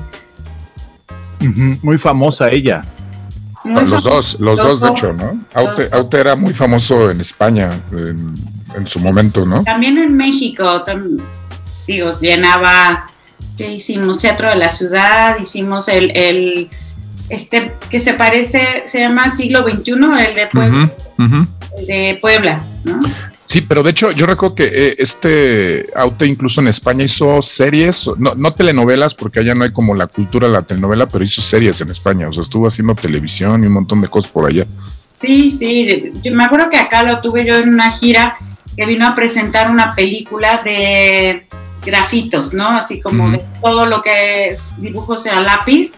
muy 1.82 1.98
famosa 1.98 2.50
ella 2.50 2.86
los 3.64 4.02
dos, 4.02 4.40
los, 4.40 4.58
dos, 4.58 4.80
de 4.80 4.88
hecho, 4.88 5.12
¿no? 5.12 5.40
Aute, 5.54 6.20
era 6.20 6.36
muy 6.36 6.52
famoso 6.52 7.10
en 7.10 7.20
España 7.20 7.70
en, 7.92 8.86
su 8.86 9.00
momento, 9.00 9.44
¿no? 9.44 9.62
También 9.64 9.98
en 9.98 10.16
México, 10.16 10.84
digo, 11.86 12.18
llenaba, 12.20 13.06
¿qué 13.56 13.72
hicimos? 13.72 14.18
Teatro 14.18 14.48
de 14.48 14.56
la 14.56 14.68
Ciudad, 14.68 15.38
hicimos 15.40 15.88
el, 15.88 16.68
este, 17.28 17.74
que 17.90 18.00
se 18.00 18.14
parece, 18.14 18.82
se 18.86 19.00
llama 19.00 19.28
Siglo 19.30 19.68
XXI, 19.68 19.92
el 20.26 20.34
de 20.34 20.46
Puebla, 20.52 20.92
el 21.78 21.86
de 21.86 22.18
Puebla, 22.20 22.64
¿no? 22.84 23.00
Sí, 23.44 23.62
pero 23.62 23.82
de 23.82 23.90
hecho 23.90 24.12
yo 24.12 24.26
recuerdo 24.26 24.54
que 24.54 24.64
eh, 24.64 24.94
este 24.98 25.86
Aute 25.96 26.26
incluso 26.26 26.60
en 26.60 26.68
España 26.68 27.04
hizo 27.04 27.42
series, 27.42 28.08
no, 28.16 28.54
telenovelas, 28.54 29.14
porque 29.14 29.40
allá 29.40 29.54
no 29.54 29.64
hay 29.64 29.72
como 29.72 29.94
la 29.94 30.06
cultura 30.06 30.46
de 30.46 30.54
la 30.54 30.62
telenovela, 30.62 31.08
pero 31.08 31.24
hizo 31.24 31.42
series 31.42 31.80
en 31.80 31.90
España, 31.90 32.28
o 32.28 32.32
sea, 32.32 32.42
estuvo 32.42 32.66
haciendo 32.66 32.94
televisión 32.94 33.64
y 33.64 33.66
un 33.66 33.72
montón 33.74 34.00
de 34.00 34.08
cosas 34.08 34.30
por 34.30 34.48
allá. 34.48 34.66
Sí, 35.20 35.50
sí, 35.50 36.12
yo 36.22 36.32
me 36.32 36.44
acuerdo 36.44 36.70
que 36.70 36.78
acá 36.78 37.02
lo 37.02 37.20
tuve 37.20 37.44
yo 37.44 37.56
en 37.56 37.68
una 37.68 37.92
gira 37.92 38.36
que 38.76 38.86
vino 38.86 39.06
a 39.06 39.14
presentar 39.14 39.70
una 39.70 39.94
película 39.94 40.62
de 40.64 41.46
grafitos, 41.84 42.52
¿no? 42.54 42.68
Así 42.70 43.00
como 43.00 43.30
de 43.30 43.44
todo 43.60 43.86
lo 43.86 44.02
que 44.02 44.48
es 44.48 44.66
dibujos 44.78 45.26
a 45.26 45.40
lápiz. 45.40 45.92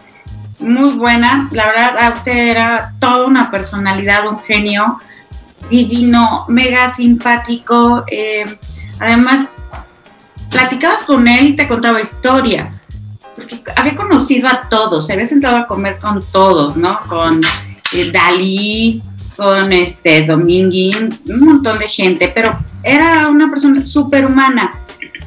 Muy 0.59 0.95
buena, 0.95 1.49
la 1.53 1.67
verdad, 1.67 1.99
Aute 1.99 2.51
era 2.51 2.95
toda 2.99 3.27
una 3.27 3.51
personalidad, 3.51 4.29
un 4.29 4.41
genio 4.41 4.99
divino, 5.69 6.45
mega 6.49 6.93
simpático. 6.93 8.05
Eh, 8.07 8.45
además, 8.99 9.47
platicabas 10.51 11.05
con 11.05 11.27
él 11.29 11.49
y 11.49 11.57
te 11.57 11.69
contaba 11.69 12.01
historia. 12.01 12.81
Había 13.77 13.97
conocido 13.97 14.49
a 14.49 14.69
todos, 14.69 15.07
se 15.07 15.13
había 15.13 15.27
sentado 15.27 15.57
a 15.57 15.67
comer 15.67 15.99
con 15.99 16.23
todos, 16.31 16.77
¿no? 16.77 17.01
Con 17.09 17.41
eh, 17.93 18.11
Dalí, 18.13 19.03
con 19.37 19.73
este 19.73 20.25
Dominguín, 20.25 21.19
un 21.27 21.41
montón 21.41 21.79
de 21.79 21.89
gente, 21.89 22.29
pero 22.33 22.59
era 22.83 23.29
una 23.29 23.51
persona 23.51 23.85
súper 23.87 24.27
humana. 24.27 24.81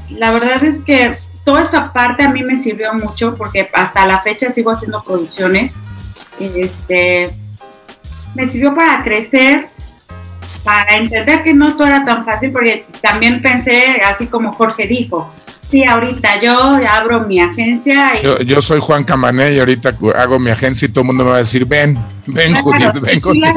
La 0.10 0.32
verdad 0.32 0.64
es 0.64 0.84
que 0.84 1.18
toda 1.44 1.62
esa 1.62 1.92
parte 1.92 2.24
a 2.24 2.30
mí 2.30 2.44
me 2.44 2.58
sirvió 2.58 2.94
mucho 2.94 3.36
porque 3.36 3.70
hasta 3.74 4.06
la 4.06 4.22
fecha 4.22 4.52
sigo 4.52 4.72
haciendo 4.72 5.04
producciones. 5.04 5.72
Este, 6.40 7.34
me 8.36 8.46
sirvió 8.46 8.76
para 8.76 9.04
crecer, 9.04 9.70
para 10.68 11.00
entender 11.00 11.44
que 11.44 11.54
no 11.54 11.78
todo 11.78 11.88
era 11.88 12.04
tan 12.04 12.26
fácil, 12.26 12.52
porque 12.52 12.86
también 13.02 13.42
pensé, 13.42 14.02
así 14.06 14.28
como 14.28 14.52
Jorge 14.52 14.86
dijo, 14.86 15.34
sí, 15.72 15.86
ahorita 15.86 16.42
yo 16.42 16.78
abro 16.90 17.22
mi 17.22 17.40
agencia. 17.40 18.12
Y... 18.22 18.46
Yo, 18.46 18.60
soy 18.60 18.82
Juan 18.82 19.06
Camané 19.06 19.54
y 19.54 19.60
ahorita 19.60 19.96
hago 20.18 20.38
mi 20.40 20.52
agencia 20.52 20.86
y 20.86 20.90
todo 20.90 21.04
el 21.04 21.08
mundo 21.08 21.24
me 21.24 21.30
va 21.30 21.36
a 21.38 21.40
decir, 21.40 21.64
ven, 21.64 21.98
ven, 22.28 22.56
Judith, 22.56 23.00
ven 23.02 23.22
conmigo. 23.22 23.48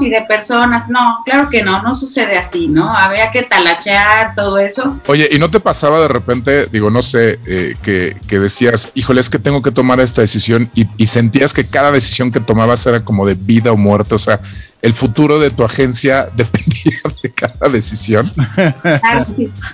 y 0.00 0.10
de 0.10 0.22
personas, 0.22 0.88
no, 0.88 1.22
claro 1.24 1.48
que 1.48 1.62
no, 1.62 1.82
no 1.82 1.94
sucede 1.94 2.36
así, 2.36 2.68
¿no? 2.68 2.92
Había 2.92 3.30
que 3.30 3.42
talachear 3.42 4.34
todo 4.34 4.58
eso. 4.58 4.98
Oye, 5.06 5.28
¿y 5.30 5.38
no 5.38 5.50
te 5.50 5.60
pasaba 5.60 6.00
de 6.00 6.08
repente, 6.08 6.66
digo, 6.66 6.90
no 6.90 7.02
sé, 7.02 7.38
eh, 7.46 7.76
que, 7.82 8.16
que, 8.28 8.38
decías, 8.38 8.90
híjole, 8.94 9.20
es 9.20 9.30
que 9.30 9.38
tengo 9.38 9.62
que 9.62 9.70
tomar 9.70 10.00
esta 10.00 10.20
decisión 10.20 10.70
y, 10.74 10.86
y 10.96 11.06
sentías 11.06 11.52
que 11.52 11.66
cada 11.66 11.90
decisión 11.92 12.30
que 12.30 12.40
tomabas 12.40 12.86
era 12.86 13.04
como 13.04 13.26
de 13.26 13.34
vida 13.34 13.72
o 13.72 13.76
muerte, 13.76 14.14
o 14.14 14.18
sea, 14.18 14.40
el 14.82 14.92
futuro 14.92 15.40
de 15.40 15.50
tu 15.50 15.64
agencia 15.64 16.28
dependía 16.36 17.00
de 17.22 17.30
cada 17.30 17.68
decisión. 17.68 18.32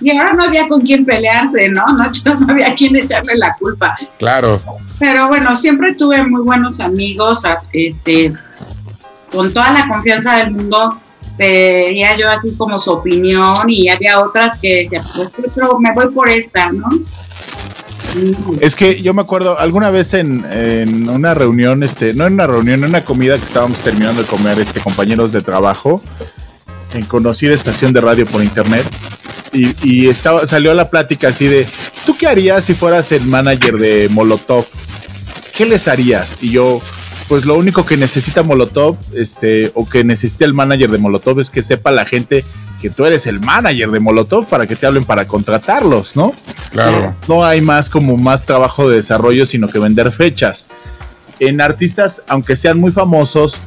Y 0.01 0.17
ahora 0.17 0.33
no 0.33 0.43
había 0.43 0.67
con 0.67 0.81
quién 0.81 1.05
pelearse, 1.05 1.69
¿no? 1.69 1.85
No, 1.85 2.09
no 2.39 2.51
había 2.51 2.69
a 2.69 2.75
quién 2.75 2.95
echarle 2.95 3.35
la 3.37 3.55
culpa. 3.57 3.95
Claro. 4.17 4.61
Pero 4.99 5.27
bueno, 5.27 5.55
siempre 5.55 5.93
tuve 5.93 6.23
muy 6.25 6.41
buenos 6.41 6.79
amigos, 6.79 7.41
este, 7.73 8.12
con 9.31 9.53
toda 9.53 9.71
la 9.71 9.87
confianza 9.87 10.37
del 10.37 10.51
mundo 10.51 10.99
pedía 11.37 12.15
yo 12.17 12.29
así 12.29 12.53
como 12.55 12.79
su 12.79 12.91
opinión 12.91 13.55
y 13.67 13.89
había 13.89 14.19
otras 14.19 14.59
que 14.59 14.81
decían, 14.81 15.03
pues 15.15 15.29
me 15.79 15.93
voy 15.93 16.13
por 16.13 16.29
esta, 16.29 16.71
¿no? 16.71 16.89
Es 18.59 18.75
que 18.75 19.01
yo 19.01 19.13
me 19.13 19.21
acuerdo 19.21 19.57
alguna 19.57 19.89
vez 19.89 20.13
en, 20.13 21.09
una 21.09 21.33
reunión, 21.33 21.81
este, 21.83 22.13
no 22.13 22.27
en 22.27 22.33
una 22.33 22.45
reunión, 22.45 22.83
en 22.83 22.89
una 22.89 23.03
comida 23.03 23.37
que 23.37 23.45
estábamos 23.45 23.79
terminando 23.79 24.21
de 24.21 24.27
comer, 24.27 24.59
este, 24.59 24.79
compañeros 24.79 25.31
de 25.31 25.41
trabajo, 25.41 26.01
en 26.93 27.05
conocida 27.05 27.53
estación 27.53 27.91
de 27.91 28.01
radio 28.01 28.25
por 28.27 28.43
internet, 28.43 28.85
y, 29.51 30.07
estaba, 30.07 30.47
salió 30.47 30.73
la 30.73 30.89
plática 30.89 31.27
así 31.27 31.47
de, 31.47 31.67
¿tú 32.05 32.17
qué 32.17 32.27
harías 32.27 32.65
si 32.65 32.73
fueras 32.73 33.11
el 33.11 33.25
manager 33.25 33.77
de 33.77 34.09
Molotov? 34.09 34.65
¿Qué 35.55 35.65
les 35.65 35.87
harías? 35.87 36.37
Y 36.41 36.51
yo, 36.51 36.81
pues 37.33 37.47
lo 37.47 37.57
único 37.57 37.83
que 37.83 37.97
necesita 37.97 38.43
Molotov, 38.43 38.95
este, 39.15 39.71
o 39.73 39.89
que 39.89 40.03
necesita 40.03 40.45
el 40.45 40.53
manager 40.53 40.91
de 40.91 40.99
Molotov 40.99 41.39
es 41.39 41.49
que 41.49 41.63
sepa 41.63 41.91
la 41.91 42.05
gente 42.05 42.45
que 42.79 42.91
tú 42.91 43.07
eres 43.07 43.25
el 43.25 43.39
manager 43.39 43.89
de 43.89 43.99
Molotov 43.99 44.45
para 44.45 44.67
que 44.67 44.75
te 44.75 44.85
hablen 44.85 45.03
para 45.03 45.27
contratarlos, 45.27 46.15
¿no? 46.15 46.33
Claro. 46.69 47.15
No 47.27 47.43
hay 47.43 47.59
más 47.59 47.89
como 47.89 48.17
más 48.17 48.45
trabajo 48.45 48.87
de 48.87 48.97
desarrollo, 48.97 49.47
sino 49.47 49.67
que 49.67 49.79
vender 49.79 50.11
fechas. 50.11 50.67
En 51.39 51.59
artistas, 51.59 52.21
aunque 52.27 52.55
sean 52.55 52.79
muy 52.79 52.91
famosos, 52.91 53.59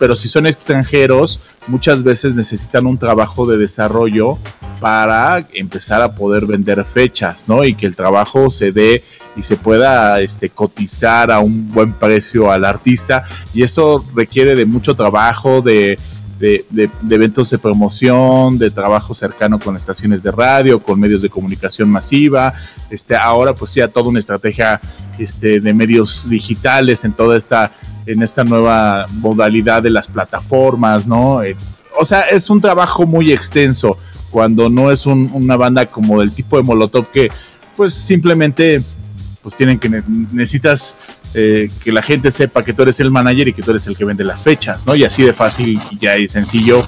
pero 0.00 0.16
si 0.16 0.30
son 0.30 0.46
extranjeros, 0.46 1.40
muchas 1.66 2.02
veces 2.02 2.34
necesitan 2.34 2.86
un 2.86 2.96
trabajo 2.96 3.46
de 3.46 3.58
desarrollo 3.58 4.38
para 4.80 5.46
empezar 5.52 6.00
a 6.00 6.14
poder 6.14 6.46
vender 6.46 6.82
fechas, 6.86 7.44
¿no? 7.46 7.62
Y 7.64 7.74
que 7.74 7.84
el 7.84 7.94
trabajo 7.94 8.48
se 8.48 8.72
dé 8.72 9.04
y 9.36 9.42
se 9.42 9.56
pueda 9.56 10.18
este, 10.22 10.48
cotizar 10.48 11.30
a 11.30 11.40
un 11.40 11.70
buen 11.70 11.92
precio 11.92 12.50
al 12.50 12.64
artista. 12.64 13.24
Y 13.52 13.62
eso 13.62 14.02
requiere 14.14 14.54
de 14.54 14.64
mucho 14.64 14.96
trabajo, 14.96 15.60
de 15.60 15.98
de, 16.40 16.90
eventos 17.10 17.50
de 17.50 17.58
promoción, 17.58 18.56
de 18.58 18.70
trabajo 18.70 19.14
cercano 19.14 19.58
con 19.58 19.76
estaciones 19.76 20.22
de 20.22 20.30
radio, 20.30 20.82
con 20.82 20.98
medios 20.98 21.20
de 21.20 21.28
comunicación 21.28 21.90
masiva. 21.90 22.54
Este, 22.88 23.14
ahora 23.14 23.54
pues 23.54 23.74
ya 23.74 23.86
toda 23.88 24.08
una 24.08 24.18
estrategia 24.18 24.80
este, 25.18 25.60
de 25.60 25.74
medios 25.74 26.26
digitales 26.28 27.04
en 27.04 27.12
toda 27.12 27.36
esta, 27.36 27.72
en 28.12 28.22
esta 28.22 28.44
nueva 28.44 29.06
modalidad 29.08 29.82
de 29.82 29.90
las 29.90 30.08
plataformas, 30.08 31.06
¿no? 31.06 31.42
Eh, 31.42 31.56
o 31.98 32.04
sea, 32.04 32.22
es 32.22 32.50
un 32.50 32.60
trabajo 32.60 33.06
muy 33.06 33.32
extenso 33.32 33.98
cuando 34.30 34.68
no 34.68 34.90
es 34.90 35.06
una 35.06 35.56
banda 35.56 35.86
como 35.86 36.20
del 36.20 36.32
tipo 36.32 36.56
de 36.56 36.62
Molotov 36.62 37.10
que 37.10 37.30
pues 37.76 37.94
simplemente 37.94 38.82
pues 39.42 39.56
tienen 39.56 39.78
que 39.78 39.88
necesitas 40.32 40.96
eh, 41.34 41.70
que 41.82 41.92
la 41.92 42.02
gente 42.02 42.30
sepa 42.30 42.64
que 42.64 42.72
tú 42.72 42.82
eres 42.82 43.00
el 43.00 43.10
manager 43.10 43.48
y 43.48 43.52
que 43.52 43.62
tú 43.62 43.70
eres 43.70 43.86
el 43.86 43.96
que 43.96 44.04
vende 44.04 44.24
las 44.24 44.42
fechas, 44.42 44.86
¿no? 44.86 44.94
Y 44.94 45.04
así 45.04 45.22
de 45.22 45.32
fácil 45.32 45.80
y 45.90 45.98
ya 45.98 46.18
y 46.18 46.28
sencillo, 46.28 46.84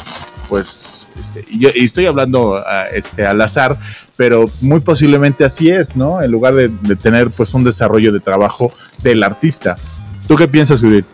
pues, 0.49 1.09
este, 1.19 1.45
y, 1.49 1.67
estoy 1.83 2.07
hablando 2.07 2.63
este, 2.93 3.25
al 3.25 3.41
azar, 3.41 3.79
pero 4.17 4.45
muy 4.61 4.81
posiblemente 4.81 5.45
así 5.45 5.71
es, 5.71 5.97
¿no? 5.97 6.21
En 6.21 6.31
lugar 6.31 6.55
de, 6.55 6.69
tener 6.97 7.31
pues 7.31 7.55
un 7.55 7.65
desarrollo 7.65 8.13
de 8.13 8.21
trabajo 8.21 8.73
del 9.03 9.23
artista. 9.23 9.77
¿Tú 10.27 10.37
qué 10.37 10.49
piensas, 10.49 10.81
Judith? 10.81 11.07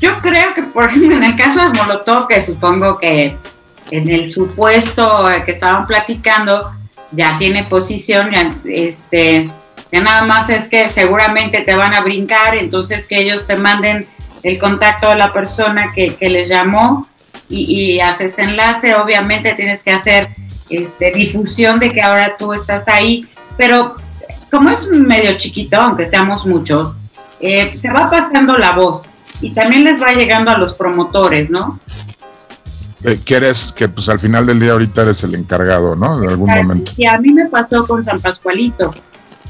Yo 0.00 0.20
creo 0.20 0.54
que, 0.54 0.62
por 0.62 0.84
ejemplo, 0.84 1.16
en 1.16 1.24
el 1.24 1.36
caso 1.36 1.60
de 1.60 1.78
Molotov, 1.78 2.28
que 2.28 2.40
supongo 2.40 2.98
que 2.98 3.36
en 3.90 4.10
el 4.10 4.30
supuesto 4.30 5.26
que 5.44 5.50
estaban 5.50 5.86
platicando, 5.86 6.72
ya 7.12 7.36
tiene 7.36 7.64
posición, 7.64 8.30
este, 8.64 9.50
ya 9.92 10.00
nada 10.00 10.22
más 10.24 10.50
es 10.50 10.68
que 10.68 10.88
seguramente 10.88 11.60
te 11.60 11.74
van 11.74 11.94
a 11.94 12.00
brincar, 12.00 12.56
entonces 12.56 13.06
que 13.06 13.20
ellos 13.20 13.46
te 13.46 13.56
manden 13.56 14.06
el 14.42 14.58
contacto 14.58 15.08
de 15.08 15.16
la 15.16 15.32
persona 15.32 15.92
que, 15.94 16.16
les 16.20 16.48
llamó 16.48 17.08
y, 17.48 18.00
haces 18.00 18.38
enlace, 18.38 18.94
obviamente 18.94 19.54
tienes 19.54 19.82
que 19.82 19.92
hacer 19.92 20.30
este, 20.68 21.12
difusión 21.12 21.78
de 21.78 21.92
que 21.92 22.02
ahora 22.02 22.36
tú 22.38 22.52
estás 22.52 22.88
ahí, 22.88 23.28
pero 23.56 23.96
como 24.50 24.70
es 24.70 24.88
medio 24.90 25.36
chiquito, 25.36 25.80
aunque 25.80 26.04
seamos 26.04 26.44
muchos, 26.46 26.94
eh, 27.40 27.78
se 27.80 27.90
va 27.90 28.10
pasando 28.10 28.56
la 28.56 28.72
voz 28.72 29.02
y 29.40 29.52
también 29.52 29.84
les 29.84 30.00
va 30.00 30.12
llegando 30.12 30.50
a 30.50 30.58
los 30.58 30.74
promotores, 30.74 31.50
¿no? 31.50 31.80
quieres 33.24 33.72
que 33.72 33.88
pues 33.88 34.08
al 34.08 34.18
final 34.18 34.46
del 34.46 34.60
día 34.60 34.72
ahorita 34.72 35.02
eres 35.02 35.22
el 35.24 35.34
encargado, 35.34 35.94
¿no? 35.94 36.22
En 36.22 36.30
algún 36.30 36.50
momento. 36.50 36.92
Y 36.96 37.06
a 37.06 37.18
mí 37.18 37.32
me 37.32 37.46
pasó 37.46 37.86
con 37.86 38.02
San 38.02 38.20
Pascualito. 38.20 38.92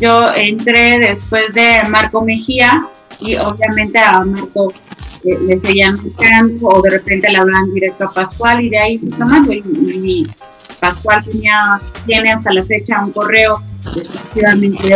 Yo 0.00 0.26
entré 0.34 0.98
después 0.98 1.54
de 1.54 1.82
Marco 1.88 2.24
Mejía 2.24 2.88
y 3.20 3.36
obviamente 3.36 3.98
a 4.00 4.20
Marco 4.20 4.72
le, 5.22 5.60
seguían 5.60 6.02
buscando 6.02 6.66
o 6.66 6.82
de 6.82 6.90
repente 6.90 7.30
le 7.30 7.38
hablan 7.38 7.72
directo 7.72 8.04
a 8.04 8.12
Pascual 8.12 8.64
y 8.64 8.70
de 8.70 8.78
ahí 8.78 8.98
pues 8.98 9.16
tomando 9.16 9.52
y, 9.52 9.62
y, 9.62 10.26
Pascual 10.80 11.24
tenía, 11.24 11.80
tiene 12.04 12.32
hasta 12.32 12.52
la 12.52 12.62
fecha 12.64 13.02
un 13.04 13.12
correo 13.12 13.62
exclusivamente 13.96 14.86
de 14.86 14.94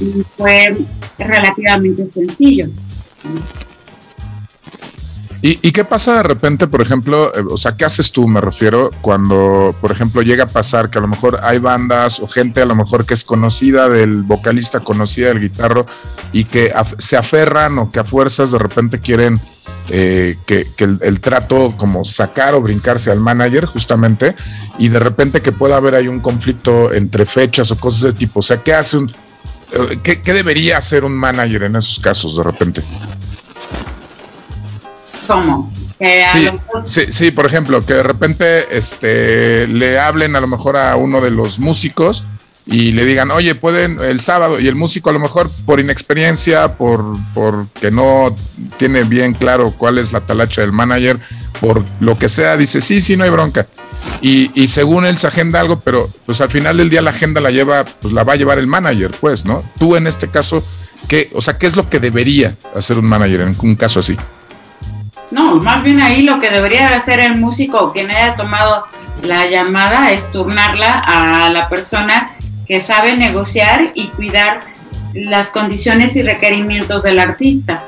y 0.00 0.24
fue 0.36 0.76
relativamente 1.18 2.08
sencillo. 2.08 2.68
¿Y, 5.42 5.70
qué 5.70 5.84
pasa 5.84 6.16
de 6.16 6.22
repente, 6.24 6.66
por 6.66 6.80
ejemplo, 6.80 7.32
eh, 7.32 7.44
o 7.48 7.56
sea, 7.56 7.76
qué 7.76 7.84
haces 7.84 8.10
tú, 8.10 8.26
me 8.26 8.40
refiero, 8.40 8.90
cuando, 9.00 9.76
por 9.80 9.92
ejemplo, 9.92 10.22
llega 10.22 10.44
a 10.44 10.48
pasar 10.48 10.90
que 10.90 10.98
a 10.98 11.02
lo 11.02 11.06
mejor 11.06 11.38
hay 11.40 11.58
bandas 11.58 12.18
o 12.18 12.26
gente 12.26 12.62
a 12.62 12.64
lo 12.64 12.74
mejor 12.74 13.06
que 13.06 13.14
es 13.14 13.22
conocida 13.22 13.88
del 13.88 14.22
vocalista, 14.22 14.80
conocida 14.80 15.28
del 15.28 15.40
guitarro, 15.40 15.86
y 16.32 16.44
que 16.44 16.72
se 16.98 17.16
aferran 17.16 17.78
o 17.78 17.92
que 17.92 18.00
a 18.00 18.04
fuerzas 18.04 18.50
de 18.50 18.58
repente 18.58 18.98
quieren 18.98 19.38
eh, 19.90 20.36
que, 20.46 20.66
el, 20.78 21.20
trato 21.20 21.74
como 21.76 22.04
sacar 22.04 22.54
o 22.54 22.60
brincarse 22.60 23.12
al 23.12 23.20
manager 23.20 23.66
justamente, 23.66 24.34
y 24.78 24.88
de 24.88 24.98
repente 24.98 25.42
que 25.42 25.52
pueda 25.52 25.76
haber 25.76 25.94
ahí 25.94 26.08
un 26.08 26.18
conflicto 26.18 26.92
entre 26.92 27.24
fechas 27.24 27.70
o 27.70 27.78
cosas 27.78 28.02
de 28.02 28.12
tipo, 28.14 28.40
o 28.40 28.42
sea, 28.42 28.62
¿qué 28.64 28.74
hace 28.74 28.98
un... 28.98 29.12
Eh, 29.72 29.98
¿Qué, 30.02 30.22
qué 30.22 30.32
debería 30.32 30.78
hacer 30.78 31.04
un 31.04 31.14
manager 31.14 31.64
en 31.64 31.76
esos 31.76 31.98
casos 32.00 32.36
de 32.36 32.42
repente? 32.42 32.82
¿Cómo? 35.26 35.72
Sí, 36.84 37.06
sí, 37.10 37.30
por 37.30 37.46
ejemplo, 37.46 37.84
que 37.84 37.94
de 37.94 38.02
repente 38.02 38.76
este, 38.76 39.66
le 39.66 39.98
hablen 39.98 40.36
a 40.36 40.40
lo 40.40 40.46
mejor 40.46 40.76
a 40.76 40.96
uno 40.96 41.20
de 41.20 41.30
los 41.30 41.58
músicos 41.58 42.24
y 42.66 42.92
le 42.92 43.04
digan, 43.04 43.30
oye, 43.30 43.54
pueden 43.54 43.98
el 44.00 44.20
sábado, 44.20 44.60
y 44.60 44.66
el 44.68 44.74
músico 44.74 45.10
a 45.10 45.12
lo 45.12 45.20
mejor 45.20 45.50
por 45.64 45.80
inexperiencia, 45.80 46.76
por, 46.76 47.02
por 47.32 47.68
que 47.68 47.90
no 47.90 48.34
tiene 48.76 49.04
bien 49.04 49.32
claro 49.32 49.72
cuál 49.76 49.98
es 49.98 50.12
la 50.12 50.20
talacha 50.20 50.60
del 50.60 50.72
manager, 50.72 51.18
por 51.60 51.84
lo 52.00 52.18
que 52.18 52.28
sea, 52.28 52.56
dice, 52.56 52.80
sí, 52.80 53.00
sí, 53.00 53.16
no 53.16 53.24
hay 53.24 53.30
bronca. 53.30 53.66
Y, 54.26 54.50
y 54.60 54.66
según 54.66 55.06
él 55.06 55.16
se 55.16 55.28
agenda 55.28 55.60
algo, 55.60 55.78
pero 55.78 56.10
pues 56.26 56.40
al 56.40 56.50
final 56.50 56.76
del 56.78 56.90
día 56.90 57.00
la 57.00 57.10
agenda 57.10 57.40
la 57.40 57.52
lleva, 57.52 57.84
pues 57.84 58.12
la 58.12 58.24
va 58.24 58.32
a 58.32 58.36
llevar 58.36 58.58
el 58.58 58.66
manager, 58.66 59.12
pues, 59.20 59.44
¿no? 59.44 59.62
Tú 59.78 59.94
en 59.94 60.08
este 60.08 60.28
caso, 60.28 60.64
¿qué, 61.06 61.30
o 61.32 61.40
sea, 61.40 61.58
¿qué 61.58 61.68
es 61.68 61.76
lo 61.76 61.88
que 61.88 62.00
debería 62.00 62.56
hacer 62.74 62.98
un 62.98 63.04
manager 63.04 63.42
en 63.42 63.56
un 63.62 63.76
caso 63.76 64.00
así? 64.00 64.16
No, 65.30 65.54
más 65.54 65.84
bien 65.84 66.00
ahí 66.00 66.24
lo 66.24 66.40
que 66.40 66.50
debería 66.50 66.88
hacer 66.88 67.20
el 67.20 67.36
músico 67.36 67.92
quien 67.92 68.10
haya 68.10 68.34
tomado 68.34 68.88
la 69.22 69.46
llamada 69.46 70.10
es 70.10 70.32
turnarla 70.32 71.04
a 71.06 71.48
la 71.50 71.68
persona 71.68 72.32
que 72.66 72.80
sabe 72.80 73.16
negociar 73.16 73.92
y 73.94 74.08
cuidar 74.08 74.58
las 75.14 75.52
condiciones 75.52 76.16
y 76.16 76.24
requerimientos 76.24 77.04
del 77.04 77.20
artista. 77.20 77.84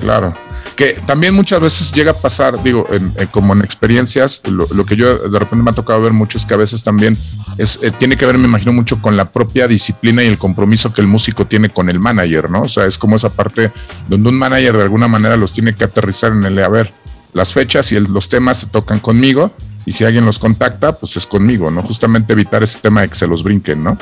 Claro 0.00 0.36
que 0.78 0.92
también 1.04 1.34
muchas 1.34 1.60
veces 1.60 1.90
llega 1.90 2.12
a 2.12 2.14
pasar, 2.14 2.62
digo, 2.62 2.86
como 3.32 3.52
en 3.52 3.62
experiencias, 3.62 4.40
lo, 4.46 4.86
que 4.86 4.94
yo 4.94 5.28
de 5.28 5.36
repente 5.36 5.64
me 5.64 5.72
ha 5.72 5.74
tocado 5.74 6.00
ver 6.00 6.12
mucho 6.12 6.38
es 6.38 6.46
que 6.46 6.54
a 6.54 6.56
veces 6.56 6.84
también 6.84 7.18
es, 7.56 7.80
eh, 7.82 7.90
tiene 7.90 8.16
que 8.16 8.24
ver, 8.24 8.38
me 8.38 8.46
imagino, 8.46 8.72
mucho 8.72 9.02
con 9.02 9.16
la 9.16 9.28
propia 9.28 9.66
disciplina 9.66 10.22
y 10.22 10.28
el 10.28 10.38
compromiso 10.38 10.94
que 10.94 11.00
el 11.00 11.08
músico 11.08 11.46
tiene 11.46 11.68
con 11.68 11.90
el 11.90 11.98
manager, 11.98 12.48
¿no? 12.48 12.62
O 12.62 12.68
sea, 12.68 12.86
es 12.86 12.96
como 12.96 13.16
esa 13.16 13.28
parte 13.28 13.72
donde 14.06 14.28
un 14.28 14.38
manager 14.38 14.76
de 14.76 14.84
alguna 14.84 15.08
manera 15.08 15.36
los 15.36 15.52
tiene 15.52 15.74
que 15.74 15.82
aterrizar 15.82 16.30
en 16.30 16.44
el, 16.44 16.62
a 16.62 16.68
ver, 16.68 16.94
las 17.32 17.52
fechas 17.52 17.90
y 17.90 17.98
los 17.98 18.28
temas 18.28 18.58
se 18.58 18.68
tocan 18.68 19.00
conmigo 19.00 19.50
y 19.84 19.90
si 19.90 20.04
alguien 20.04 20.24
los 20.24 20.38
contacta, 20.38 20.96
pues 20.96 21.16
es 21.16 21.26
conmigo, 21.26 21.72
¿no? 21.72 21.82
Justamente 21.82 22.34
evitar 22.34 22.62
ese 22.62 22.78
tema 22.78 23.00
de 23.00 23.08
que 23.08 23.16
se 23.16 23.26
los 23.26 23.42
brinquen, 23.42 23.82
¿no? 23.82 23.98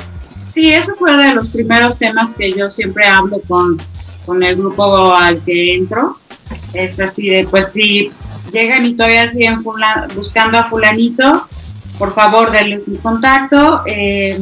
Sí, 0.51 0.69
eso 0.69 0.93
fue 0.99 1.17
de 1.17 1.33
los 1.33 1.49
primeros 1.49 1.97
temas 1.97 2.33
que 2.37 2.51
yo 2.51 2.69
siempre 2.69 3.07
hablo 3.07 3.41
con, 3.47 3.79
con 4.27 4.43
el 4.43 4.55
grupo 4.57 5.15
al 5.15 5.41
que 5.43 5.73
entro 5.73 6.19
es 6.73 6.99
así 6.99 7.29
de, 7.29 7.47
pues 7.49 7.71
si 7.71 8.11
llegan 8.51 8.85
y 8.85 8.93
todavía 8.93 9.29
siguen 9.29 9.63
buscando 9.63 10.57
a 10.57 10.65
fulanito, 10.65 11.47
por 11.97 12.13
favor 12.13 12.51
denle 12.51 12.81
un 12.85 12.97
contacto. 12.97 13.83
Eh, 13.85 14.39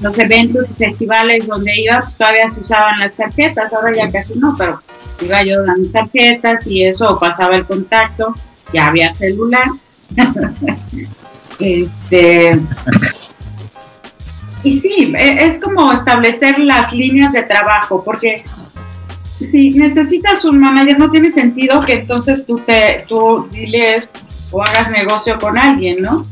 los 0.00 0.18
eventos 0.18 0.68
y 0.70 0.74
festivales 0.74 1.46
donde 1.46 1.72
iba 1.80 2.06
todavía 2.18 2.48
se 2.48 2.60
usaban 2.60 2.98
las 3.00 3.12
tarjetas, 3.12 3.72
ahora 3.72 3.94
ya 3.94 4.10
casi 4.10 4.38
no, 4.38 4.54
pero 4.56 4.80
iba 5.20 5.42
yo 5.42 5.64
dando 5.64 5.90
tarjetas 5.90 6.66
y 6.66 6.84
eso 6.84 7.18
pasaba 7.18 7.56
el 7.56 7.64
contacto, 7.64 8.34
ya 8.72 8.88
había 8.88 9.12
celular. 9.12 9.68
este, 11.58 12.60
y 14.62 14.74
sí, 14.80 15.12
e, 15.16 15.46
es 15.46 15.60
como 15.60 15.92
establecer 15.92 16.58
las 16.58 16.92
líneas 16.92 17.32
de 17.32 17.42
trabajo, 17.42 18.02
porque 18.04 18.44
si 19.40 19.70
necesitas 19.70 20.44
un 20.44 20.58
manager, 20.58 20.98
no 20.98 21.10
tiene 21.10 21.30
sentido 21.30 21.80
que 21.82 21.94
entonces 21.94 22.46
tú 22.46 22.60
te, 22.60 23.04
tú 23.08 23.48
diles 23.50 24.08
o 24.50 24.62
hagas 24.62 24.90
negocio 24.90 25.38
con 25.38 25.58
alguien, 25.58 26.02
¿no? 26.02 26.26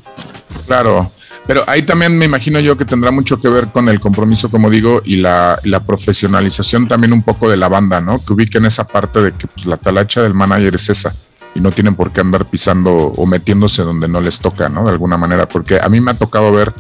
Claro, 0.67 1.11
pero 1.47 1.63
ahí 1.67 1.83
también 1.83 2.17
me 2.17 2.25
imagino 2.25 2.59
yo 2.61 2.77
que 2.77 2.85
tendrá 2.85 3.11
mucho 3.11 3.39
que 3.39 3.49
ver 3.49 3.69
con 3.69 3.89
el 3.89 4.01
compromiso, 4.01 4.49
como 4.49 4.71
digo, 4.71 5.03
y 5.05 5.17
la, 5.17 5.59
profesionalización 5.87 6.89
también 6.89 7.13
un 7.13 7.23
poco 7.23 7.51
de 7.51 7.57
la 7.57 7.69
banda, 7.69 8.01
¿no? 8.01 8.25
Que 8.25 8.33
ubiquen 8.33 8.65
esa 8.65 8.87
parte 8.87 9.21
de 9.21 9.33
que 9.33 9.47
pues, 9.47 9.67
la 9.67 9.77
talacha 9.77 10.23
del 10.23 10.33
manager 10.33 10.75
es 10.75 10.89
esa 10.89 11.15
y 11.55 11.61
no 11.61 11.71
tienen 11.71 11.95
por 11.95 12.13
qué 12.13 12.21
andar 12.21 12.47
pisando 12.47 12.93
o 12.93 13.27
metiéndose 13.27 13.83
donde 13.83 14.09
no 14.09 14.21
les 14.21 14.41
toca, 14.41 14.69
¿no? 14.69 14.85
De 14.85 14.91
alguna 14.91 15.19
manera, 15.19 15.47
porque 15.47 15.79
a 15.81 15.89
mí 15.89 16.01
me 16.01 16.13
ha 16.13 16.15
tocado 16.15 16.51
ver 16.51 16.73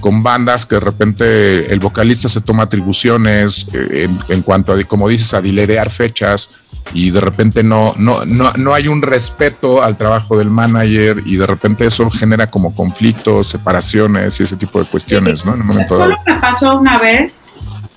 con 0.00 0.22
bandas 0.22 0.66
que 0.66 0.76
de 0.76 0.80
repente 0.80 1.72
el 1.72 1.80
vocalista 1.80 2.28
se 2.28 2.40
toma 2.40 2.64
atribuciones 2.64 3.66
eh, 3.72 4.08
en, 4.28 4.42
cuanto 4.42 4.72
a, 4.72 4.84
como 4.84 5.08
dices, 5.08 5.34
a 5.34 5.40
dilerear 5.40 5.90
fechas 5.90 6.50
y 6.92 7.10
de 7.10 7.20
repente 7.20 7.62
no, 7.62 7.94
no, 7.96 8.24
no, 8.24 8.52
no 8.52 8.74
hay 8.74 8.88
un 8.88 9.02
respeto 9.02 9.82
al 9.82 9.96
trabajo 9.96 10.36
del 10.38 10.50
manager 10.50 11.22
y 11.26 11.36
de 11.36 11.46
repente 11.46 11.86
eso 11.86 12.08
genera 12.10 12.48
como 12.48 12.74
conflictos, 12.74 13.48
separaciones 13.48 14.38
y 14.40 14.44
ese 14.44 14.56
tipo 14.56 14.78
de 14.78 14.86
cuestiones, 14.86 15.44
¿no? 15.44 15.54
En 15.54 15.62
un 15.62 15.66
momento 15.66 15.98
Solo 15.98 16.16
me 16.26 16.34
pasó 16.34 16.78
una 16.78 16.98
vez 16.98 17.40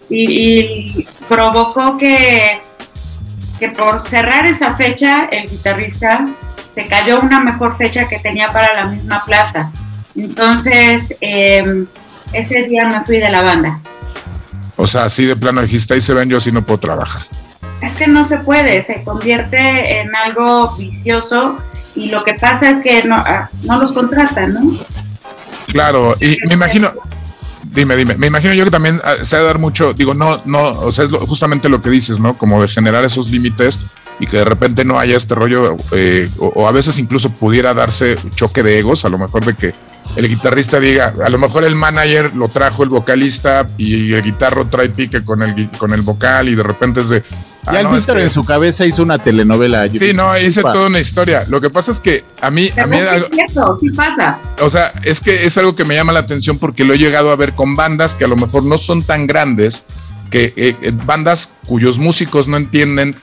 y, 0.10 1.06
provocó 1.28 1.98
que, 1.98 2.62
que 3.60 3.70
por 3.70 4.08
cerrar 4.08 4.48
esa 4.48 4.74
fecha 4.74 5.26
el 5.26 5.48
guitarrista 5.48 6.28
se 6.74 6.88
cayó 6.88 7.20
una 7.20 7.40
mejor 7.40 7.78
fecha 7.78 8.08
que 8.08 8.18
tenía 8.20 8.52
para 8.52 8.74
la 8.74 8.86
misma 8.86 9.24
plaza. 9.26 9.72
Entonces, 10.16 11.16
em, 11.22 11.86
ese 12.34 12.64
día 12.64 12.86
me 12.86 13.04
fui 13.04 13.18
de 13.18 13.30
la 13.30 13.42
banda. 13.42 13.80
O 14.76 14.88
sea, 14.88 15.04
así 15.04 15.26
de 15.26 15.36
plano 15.36 15.62
dijiste, 15.62 15.94
ahí 15.94 16.02
se 16.02 16.14
ven, 16.14 16.30
yo 16.30 16.38
así 16.38 16.52
no 16.52 16.66
puedo 16.66 16.80
trabajar. 16.80 17.22
Es 17.82 17.94
que 17.94 18.08
no 18.08 18.28
se 18.28 18.38
puede, 18.40 18.84
se 18.84 19.04
convierte 19.04 20.00
en 20.00 20.16
algo 20.16 20.76
vicioso 20.78 21.58
y 21.96 22.10
lo 22.10 22.24
que 22.24 22.34
pasa 22.34 22.70
es 22.70 22.84
que 22.84 23.04
no, 23.08 23.16
ah, 23.16 23.50
los 23.64 23.92
contratan, 23.92 24.54
¿no? 24.54 24.78
Claro, 25.68 26.16
y 26.20 26.38
me 26.48 26.54
imagino, 26.54 26.94
dime, 27.64 27.96
dime, 27.96 28.16
me 28.18 28.28
imagino 28.28 28.54
yo 28.54 28.66
que 28.66 28.72
también 28.72 29.00
ah, 29.04 29.16
se 29.22 29.36
ha 29.36 29.40
de 29.40 29.46
dar 29.46 29.60
mucho, 29.60 29.94
digo, 29.94 30.14
no, 30.14 30.42
no, 30.46 30.64
o 30.64 30.92
sea, 30.92 31.06
es 31.06 31.12
justamente 31.12 31.70
lo 31.70 31.82
que 31.82 31.90
dices, 31.90 32.20
¿no? 32.20 32.38
Como 32.38 32.62
de 32.62 32.68
generar 32.68 33.04
esos 33.06 33.30
límites 33.30 33.80
y 34.20 34.28
que 34.28 34.38
de 34.38 34.46
repente 34.46 34.86
no 34.86 35.00
haya 35.00 35.16
este 35.16 35.36
rollo, 35.36 35.78
eh, 35.92 36.30
o, 36.38 36.68
a 36.68 36.72
veces 36.72 37.00
incluso 37.00 37.30
pudiera 37.30 37.74
darse 37.74 38.18
choque 38.36 38.64
de 38.64 38.80
egos, 38.80 39.06
a 39.06 39.10
lo 39.10 39.18
mejor 39.18 39.46
de 39.46 39.54
que 39.56 39.74
el 40.16 40.28
guitarrista 40.28 40.80
diga, 40.80 41.14
a 41.24 41.30
lo 41.30 41.38
mejor 41.38 41.64
el 41.64 41.76
manager 41.76 42.36
lo 42.36 42.50
trajo 42.50 42.84
el 42.84 42.90
vocalista 42.90 43.68
y 43.78 44.14
el 44.14 44.24
guitarro 44.24 44.68
trae 44.68 44.90
pique 44.90 45.24
con 45.24 45.44
el, 45.44 45.70
con 45.72 45.94
el 45.94 46.02
vocal 46.02 46.50
y 46.50 46.56
de 46.56 46.64
repente 46.64 47.02
es 47.02 47.10
de... 47.10 47.24
Ah, 47.66 47.74
ya 47.74 47.82
el 47.82 47.88
Víctor 47.88 48.18
en 48.18 48.30
su 48.32 48.44
cabeza 48.44 48.86
hizo 48.86 49.04
una 49.04 49.20
telenovela. 49.20 49.90
Sí, 49.92 50.14
no, 50.14 50.36
hice 50.38 50.62
toda 50.62 50.88
una 50.88 51.00
historia. 51.00 51.46
Lo 51.48 51.62
que 51.62 51.70
pasa 51.70 51.92
es 51.92 52.00
que 52.00 52.26
a 52.42 52.50
mí... 52.50 52.70
a 52.76 52.88
mí 52.88 52.98
sí 53.80 53.92
pasa. 53.92 54.40
O 54.62 54.70
sea, 54.70 54.92
es 55.04 55.20
que 55.20 55.46
es 55.46 55.58
algo 55.58 55.76
que 55.76 55.86
me 55.86 55.96
llama 55.96 56.12
la 56.12 56.22
atención 56.22 56.58
porque 56.58 56.84
lo 56.84 56.94
he 56.94 56.98
llegado 56.98 57.32
a 57.32 57.36
ver 57.36 57.54
con 57.54 57.76
bandas 57.76 58.16
que 58.16 58.26
a 58.26 58.28
lo 58.28 58.36
mejor 58.36 58.64
no 58.64 58.78
son 58.78 59.04
tan 59.04 59.28
grandes, 59.28 59.86
que 60.32 60.54
eh, 60.56 60.76
eh, 60.82 60.92
bandas 61.06 61.52
cuyos 61.66 62.00
músicos 62.00 62.48
no 62.48 62.58
entienden 62.58 63.16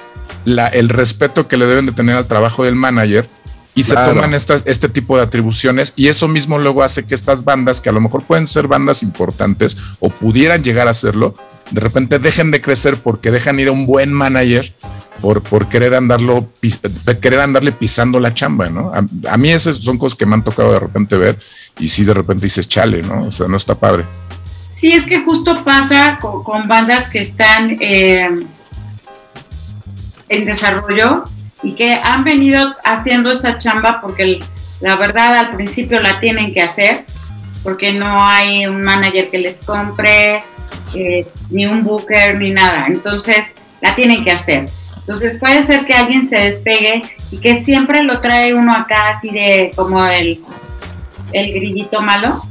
la, 0.44 0.66
el 0.68 0.88
respeto 0.88 1.48
que 1.48 1.56
le 1.56 1.66
deben 1.66 1.86
de 1.86 1.92
tener 1.92 2.16
al 2.16 2.26
trabajo 2.26 2.64
del 2.64 2.76
manager 2.76 3.28
y 3.76 3.84
se 3.84 3.94
toman 3.94 4.32
estas, 4.32 4.62
este 4.64 4.88
tipo 4.88 5.18
de 5.18 5.22
atribuciones 5.22 5.92
y 5.96 6.08
eso 6.08 6.28
mismo 6.28 6.58
luego 6.58 6.82
hace 6.82 7.04
que 7.04 7.14
estas 7.14 7.44
bandas, 7.44 7.82
que 7.82 7.90
a 7.90 7.92
lo 7.92 8.00
mejor 8.00 8.22
pueden 8.22 8.46
ser 8.46 8.66
bandas 8.68 9.02
importantes 9.02 9.76
o 10.00 10.08
pudieran 10.08 10.64
llegar 10.64 10.88
a 10.88 10.94
serlo, 10.94 11.34
de 11.70 11.80
repente 11.82 12.18
dejen 12.18 12.50
de 12.50 12.62
crecer 12.62 12.96
porque 12.96 13.30
dejan 13.30 13.60
ir 13.60 13.68
a 13.68 13.72
un 13.72 13.84
buen 13.84 14.14
manager 14.14 14.74
por, 15.20 15.42
por 15.42 15.68
querer, 15.68 15.94
andarlo, 15.94 16.48
querer 17.20 17.40
andarle 17.40 17.70
pisando 17.70 18.18
la 18.18 18.32
chamba, 18.32 18.70
¿no? 18.70 18.92
A, 18.94 19.36
mí 19.36 19.50
esas 19.50 19.76
son 19.76 19.98
cosas 19.98 20.16
que 20.16 20.24
me 20.24 20.34
han 20.34 20.44
tocado 20.44 20.72
de 20.72 20.80
repente 20.80 21.18
ver 21.18 21.38
y 21.78 21.88
sí 21.88 22.02
de 22.02 22.14
repente 22.14 22.46
dices, 22.46 22.66
chale, 22.66 23.02
¿no? 23.02 23.24
O 23.24 23.30
sea, 23.30 23.46
no 23.46 23.58
está 23.58 23.74
padre. 23.74 24.06
Sí, 24.70 24.92
es 24.92 25.04
que 25.04 25.22
justo 25.22 25.62
pasa 25.64 26.18
con, 26.18 26.66
bandas 26.66 27.10
que 27.10 27.20
están 27.20 27.76
eh, 27.80 28.46
en 30.28 30.44
desarrollo 30.44 31.24
y 31.62 31.72
que 31.74 31.94
han 31.94 32.24
venido 32.24 32.74
haciendo 32.84 33.30
esa 33.30 33.58
chamba 33.58 34.00
porque 34.00 34.40
la 34.80 34.96
verdad 34.96 35.36
al 35.36 35.50
principio 35.50 36.00
la 36.00 36.18
tienen 36.20 36.52
que 36.52 36.62
hacer 36.62 37.04
porque 37.62 37.92
no 37.92 38.24
hay 38.24 38.66
un 38.66 38.82
manager 38.82 39.28
que 39.28 39.38
les 39.38 39.58
compre, 39.58 40.44
eh, 40.94 41.26
ni 41.50 41.66
un 41.66 41.82
booker, 41.82 42.38
ni 42.38 42.52
nada. 42.52 42.86
Entonces 42.86 43.52
la 43.80 43.94
tienen 43.96 44.22
que 44.22 44.30
hacer. 44.30 44.68
Entonces 44.98 45.38
puede 45.40 45.62
ser 45.62 45.84
que 45.84 45.94
alguien 45.94 46.26
se 46.26 46.38
despegue 46.38 47.02
y 47.32 47.38
que 47.38 47.64
siempre 47.64 48.02
lo 48.04 48.20
trae 48.20 48.54
uno 48.54 48.72
acá 48.72 49.08
así 49.08 49.30
de 49.30 49.72
como 49.74 50.04
el, 50.06 50.40
el 51.32 51.52
grillito 51.52 52.00
malo. 52.00 52.42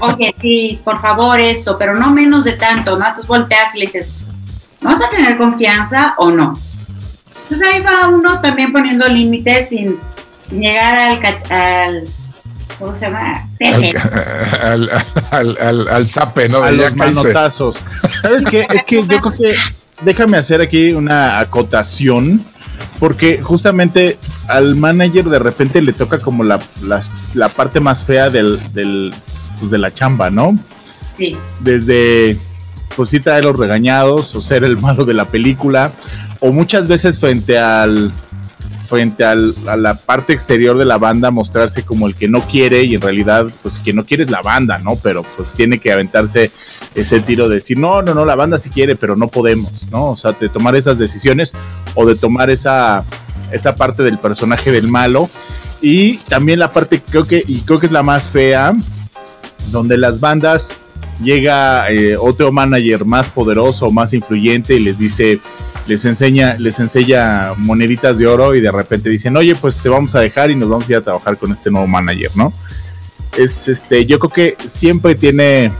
Oye, 0.00 0.34
sí, 0.40 0.80
por 0.84 1.00
favor 1.00 1.38
esto, 1.38 1.76
pero 1.76 1.96
no 1.96 2.10
menos 2.10 2.44
de 2.44 2.52
tanto, 2.52 2.92
¿no? 2.96 3.06
Entonces 3.06 3.26
volteas 3.26 3.74
y 3.74 3.78
le 3.78 3.86
dices, 3.86 4.12
¿vas 4.80 5.02
a 5.02 5.10
tener 5.10 5.36
confianza 5.36 6.14
o 6.18 6.30
no? 6.30 6.54
Entonces 7.50 7.68
ahí 7.74 7.80
va 7.80 8.08
uno 8.08 8.40
también 8.40 8.72
poniendo 8.72 9.06
límites 9.08 9.70
sin, 9.70 9.98
llegar 10.50 10.98
al, 10.98 11.50
al 11.50 12.04
¿cómo 12.78 12.94
se 12.94 13.00
llama? 13.00 13.48
Al, 14.62 14.90
al, 15.30 15.58
al, 15.60 15.88
al, 15.88 16.06
zape, 16.06 16.48
¿no? 16.48 16.62
A 16.62 16.70
los 16.70 16.94
manotazos. 16.94 17.76
¿Sabes 18.20 18.44
qué? 18.44 18.66
Es 18.70 18.82
que 18.82 18.96
yo 18.96 19.20
creo 19.20 19.32
que 19.32 19.56
déjame 20.02 20.36
hacer 20.36 20.60
aquí 20.60 20.92
una 20.92 21.38
acotación. 21.38 22.44
Porque 23.00 23.40
justamente 23.42 24.18
al 24.46 24.76
manager 24.76 25.24
de 25.24 25.38
repente 25.38 25.80
le 25.82 25.92
toca 25.92 26.18
como 26.18 26.44
la, 26.44 26.60
la, 27.34 27.48
parte 27.48 27.80
más 27.80 28.04
fea 28.04 28.30
del, 28.30 28.60
del 28.72 29.12
pues 29.58 29.70
de 29.70 29.78
la 29.78 29.92
chamba, 29.92 30.30
¿no? 30.30 30.58
Sí. 31.16 31.36
Desde, 31.60 32.38
pues 32.96 33.08
sí, 33.10 33.20
traer 33.20 33.44
los 33.44 33.56
regañados 33.56 34.34
o 34.34 34.42
ser 34.42 34.64
el 34.64 34.78
malo 34.78 35.04
de 35.04 35.14
la 35.14 35.26
película, 35.26 35.92
o 36.40 36.52
muchas 36.52 36.86
veces 36.86 37.18
frente 37.18 37.58
al 37.58 38.12
frente 38.88 39.22
al, 39.22 39.54
a 39.66 39.76
la 39.76 39.94
parte 39.94 40.32
exterior 40.32 40.78
de 40.78 40.86
la 40.86 40.96
banda 40.96 41.30
mostrarse 41.30 41.84
como 41.84 42.06
el 42.06 42.14
que 42.14 42.26
no 42.26 42.40
quiere 42.40 42.84
y 42.84 42.94
en 42.94 43.02
realidad 43.02 43.46
pues 43.62 43.80
que 43.80 43.92
no 43.92 44.06
quiere 44.06 44.22
es 44.22 44.30
la 44.30 44.40
banda, 44.40 44.78
¿no? 44.78 44.96
Pero 44.96 45.24
pues 45.36 45.52
tiene 45.52 45.78
que 45.78 45.92
aventarse 45.92 46.50
ese 46.94 47.20
tiro 47.20 47.48
de 47.48 47.56
decir, 47.56 47.78
no, 47.78 48.00
no, 48.00 48.14
no, 48.14 48.24
la 48.24 48.34
banda 48.34 48.58
sí 48.58 48.70
quiere, 48.70 48.96
pero 48.96 49.14
no 49.14 49.28
podemos, 49.28 49.88
¿no? 49.90 50.10
O 50.12 50.16
sea, 50.16 50.32
de 50.32 50.48
tomar 50.48 50.74
esas 50.74 50.98
decisiones 50.98 51.52
o 51.94 52.06
de 52.06 52.14
tomar 52.14 52.48
esa, 52.48 53.04
esa 53.52 53.76
parte 53.76 54.02
del 54.02 54.18
personaje 54.18 54.72
del 54.72 54.88
malo. 54.88 55.28
Y 55.80 56.16
también 56.28 56.58
la 56.58 56.72
parte, 56.72 57.00
creo 57.02 57.26
que, 57.26 57.44
y 57.46 57.60
creo 57.60 57.78
que 57.78 57.86
es 57.86 57.92
la 57.92 58.02
más 58.02 58.30
fea, 58.30 58.74
donde 59.70 59.98
las 59.98 60.18
bandas 60.18 60.78
llega 61.22 61.90
eh, 61.90 62.16
otro 62.16 62.50
manager 62.52 63.04
más 63.04 63.28
poderoso, 63.28 63.90
más 63.90 64.12
influyente 64.12 64.74
y 64.74 64.80
les 64.80 64.98
dice, 64.98 65.40
les 65.88 66.04
enseña, 66.04 66.54
les 66.58 66.78
enseña 66.78 67.54
moneditas 67.56 68.18
de 68.18 68.26
oro 68.26 68.54
y 68.54 68.60
de 68.60 68.70
repente 68.70 69.08
dicen, 69.08 69.36
oye, 69.36 69.54
pues 69.54 69.80
te 69.80 69.88
vamos 69.88 70.14
a 70.14 70.20
dejar 70.20 70.50
y 70.50 70.56
nos 70.56 70.68
vamos 70.68 70.88
a 70.88 70.92
ir 70.92 70.98
a 70.98 71.00
trabajar 71.00 71.36
con 71.38 71.50
este 71.50 71.70
nuevo 71.70 71.86
manager, 71.86 72.30
¿no? 72.36 72.52
Es 73.36 73.68
este, 73.68 74.04
yo 74.04 74.18
creo 74.18 74.30
que 74.30 74.68
siempre 74.68 75.14
tiene, 75.14 75.72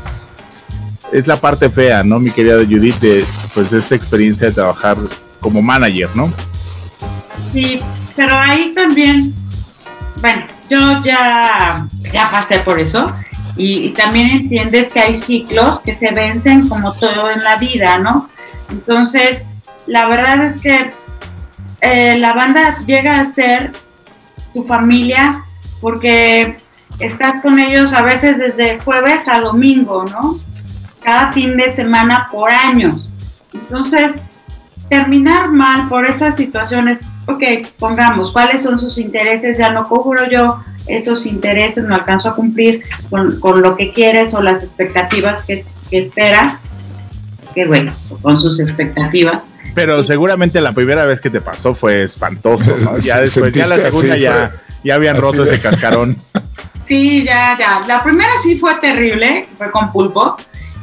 es 1.13 1.27
la 1.27 1.37
parte 1.37 1.69
fea, 1.69 2.03
¿no? 2.03 2.19
Mi 2.19 2.31
querida 2.31 2.57
Judith, 2.57 3.27
pues 3.55 3.71
de 3.71 3.79
esta 3.79 3.95
experiencia 3.95 4.49
de 4.49 4.55
trabajar 4.55 4.97
como 5.41 5.61
manager, 5.61 6.09
¿no? 6.15 6.33
Sí, 7.53 7.81
pero 8.17 8.35
ahí 8.37 8.73
también, 8.75 9.35
bueno, 10.21 10.47
yo 10.71 11.03
ya, 11.05 11.87
ya 12.13 12.31
pasé 12.31 12.61
por 12.61 12.81
eso 12.81 13.13
y, 13.57 13.91
también 13.91 14.31
entiendes 14.31 14.89
que 14.89 15.01
hay 15.01 15.15
ciclos 15.15 15.81
que 15.81 15.97
se 15.97 16.13
vencen 16.13 16.69
como 16.69 16.93
todo 16.93 17.31
en 17.31 17.43
la 17.43 17.57
vida, 17.57 17.99
¿no? 17.99 18.31
Entonces, 18.71 19.45
la 19.89 20.07
verdad 20.07 20.45
es 20.45 20.59
que 20.59 20.93
eh, 21.81 22.17
la 22.19 22.33
banda 22.35 22.79
llega 22.87 23.19
a 23.19 23.25
ser 23.25 23.73
tu 24.53 24.63
familia 24.63 25.45
porque 25.81 26.57
estás 26.99 27.43
con 27.43 27.59
ellos 27.59 27.93
a 27.93 28.03
veces 28.03 28.39
desde 28.39 28.79
jueves 28.81 29.29
a 29.29 29.41
domingo, 29.41 30.05
¿no? 30.05 30.39
Cada 31.03 31.33
fin 31.33 31.57
de 31.57 31.73
semana 31.73 32.29
por 32.31 32.53
año. 32.53 33.03
Entonces, 33.53 34.21
terminar 34.89 35.51
mal 35.51 35.89
por 35.89 36.07
esas 36.07 36.37
situaciones, 36.37 37.01
ok, 37.27 37.43
pongamos, 37.79 38.33
¿cuáles 38.33 38.63
son 38.63 38.79
sus 38.79 38.99
intereses? 38.99 39.59
Ya 39.59 39.71
no 39.71 39.89
cubro 39.89 40.29
yo 40.29 40.61
esos 40.87 41.27
intereses, 41.27 41.85
no 41.85 41.95
alcanzo 41.95 42.31
a 42.31 42.35
cumplir 42.35 42.83
con, 43.11 43.63
lo 43.63 43.77
que 43.77 43.93
quieres 43.93 44.35
o 44.35 44.43
las 44.43 44.63
expectativas 44.63 45.43
que, 45.43 45.65
espera, 45.91 46.61
que 47.59 47.67
bueno, 47.67 47.93
con 48.23 48.39
sus 48.39 48.61
expectativas. 48.61 49.51
Pero 49.75 50.05
seguramente 50.05 50.61
la 50.61 50.73
primera 50.73 51.05
vez 51.07 51.21
que 51.21 51.29
te 51.29 51.41
pasó 51.41 51.75
fue 51.75 52.05
espantoso, 52.05 52.77
¿no? 52.77 52.97
Ya 53.01 53.21
después, 53.21 53.53
ya 53.53 53.67
la 53.67 53.79
segunda 53.79 54.17
ya, 54.17 54.53
ya 54.85 54.95
habían 54.95 55.21
roto 55.21 55.43
ese 55.43 55.61
cascarón. 55.61 56.17
Sí, 56.85 57.23
ya, 57.23 57.55
ya. 57.59 57.81
La 57.87 58.03
primera 58.03 58.31
sí 58.43 58.57
fue 58.57 58.75
terrible, 58.77 59.47
fue 59.59 59.71
con 59.71 59.93
pulpo 59.93 60.39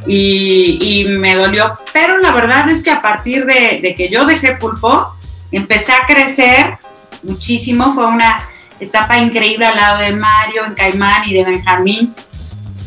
y, 0.06 1.04
me 1.18 1.34
dolió, 1.34 1.74
pero 1.94 2.20
la 2.20 2.32
verdad 2.32 2.70
es 2.70 2.84
que 2.84 2.92
a 2.92 3.02
partir 3.02 3.44
de, 3.44 3.80
de 3.82 3.96
que 3.96 4.08
yo 4.08 4.24
dejé 4.24 4.52
pulpo, 4.52 5.16
empecé 5.52 5.94
a 5.94 6.06
crecer 6.06 6.78
muchísimo, 7.24 7.92
fue 7.92 8.06
una 8.06 8.40
etapa 8.80 9.18
increíble 9.18 9.66
al 9.66 9.78
lado 9.78 9.98
de 10.04 10.12
Mario, 10.12 10.66
en 10.68 10.76
Caimán 10.76 11.28
y 11.28 11.34
de 11.34 11.44
Benjamín. 11.44 12.14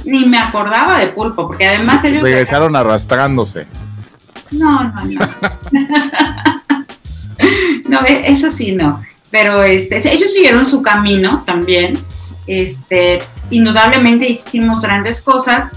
Ni 0.05 0.26
me 0.26 0.38
acordaba 0.38 0.99
de 0.99 1.09
Pulpo, 1.09 1.46
porque 1.46 1.66
además 1.66 2.05
ellos... 2.05 2.22
Regresaron 2.22 2.76
arrastrándose. 2.76 3.66
No, 4.51 4.84
no, 4.84 5.05
no. 5.05 5.20
no, 7.88 8.01
e, 8.07 8.30
eso 8.30 8.51
sí, 8.51 8.72
no. 8.72 9.03
Pero 9.30 9.62
este, 9.62 9.96
ellos 10.11 10.32
siguieron 10.32 10.66
su 10.66 10.82
camino 10.82 11.42
también. 11.46 11.99
Este, 12.46 13.18
indudablemente 13.51 14.28
hicimos 14.28 14.80
grandes 14.80 15.20
cosas, 15.20 15.68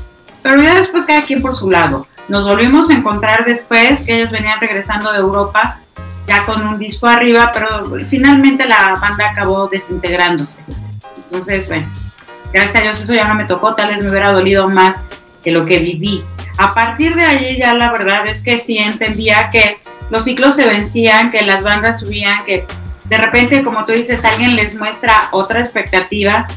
pero 0.41 0.61
ya 0.61 0.76
después 0.76 1.05
cada 1.05 1.24
quien 1.24 1.41
por 1.41 1.55
su 1.55 1.69
lado. 1.69 2.07
Nos 2.30 2.45
volvimos 2.45 2.89
a 2.89 2.93
encontrar 2.93 3.43
después, 3.45 4.03
que 4.03 4.15
ellos 4.15 4.32
venían 4.32 4.59
regresando 4.61 5.11
de 5.11 5.19
Europa 5.19 5.82
ya 6.28 6.43
con 6.43 6.65
un 6.65 6.78
disco 6.78 7.07
arriba, 7.07 7.51
pero 7.53 7.86
finalmente 8.07 8.67
la 8.67 8.95
banda 9.01 9.32
acabó 9.32 9.67
desintegrándose. 9.67 10.59
Entonces, 11.24 11.67
bueno, 11.67 11.91
gracias 12.53 12.75
a 12.75 12.81
Dios 12.81 13.01
eso 13.01 13.13
ya 13.13 13.27
no 13.27 13.35
me 13.35 13.45
tocó, 13.45 13.75
tal 13.75 13.89
vez 13.89 14.03
me 14.03 14.09
hubiera 14.09 14.31
dolido 14.31 14.69
más 14.69 14.99
que 15.43 15.51
lo 15.51 15.65
que 15.65 15.79
viví. 15.79 16.23
A 16.57 16.73
partir 16.73 17.15
de 17.15 17.23
allí 17.23 17.57
ya 17.57 17.73
la 17.73 17.91
verdad 17.91 18.27
es 18.27 18.43
que 18.43 18.57
sí 18.57 18.77
entendía 18.77 19.49
que 19.49 19.79
los 20.09 20.25
ciclos 20.25 20.55
se 20.55 20.67
vencían, 20.67 21.31
que 21.31 21.41
las 21.41 21.63
bandas 21.63 22.01
subían, 22.01 22.43
que 22.45 22.65
de 23.05 23.17
repente, 23.17 23.63
como 23.63 23.85
tú 23.85 23.93
dices, 23.93 24.23
alguien 24.23 24.55
les 24.55 24.73
muestra 24.73 25.29
otra 25.31 25.59
expectativa. 25.59 26.47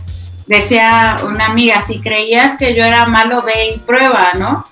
Decía 0.47 1.17
una 1.27 1.47
amiga, 1.47 1.83
si 1.83 2.01
creías 2.01 2.57
que 2.59 2.75
yo 2.75 2.85
era 2.85 3.07
malo, 3.07 3.43
ve 3.43 3.75
y 3.75 3.79
prueba, 3.79 4.33
¿no? 4.35 4.65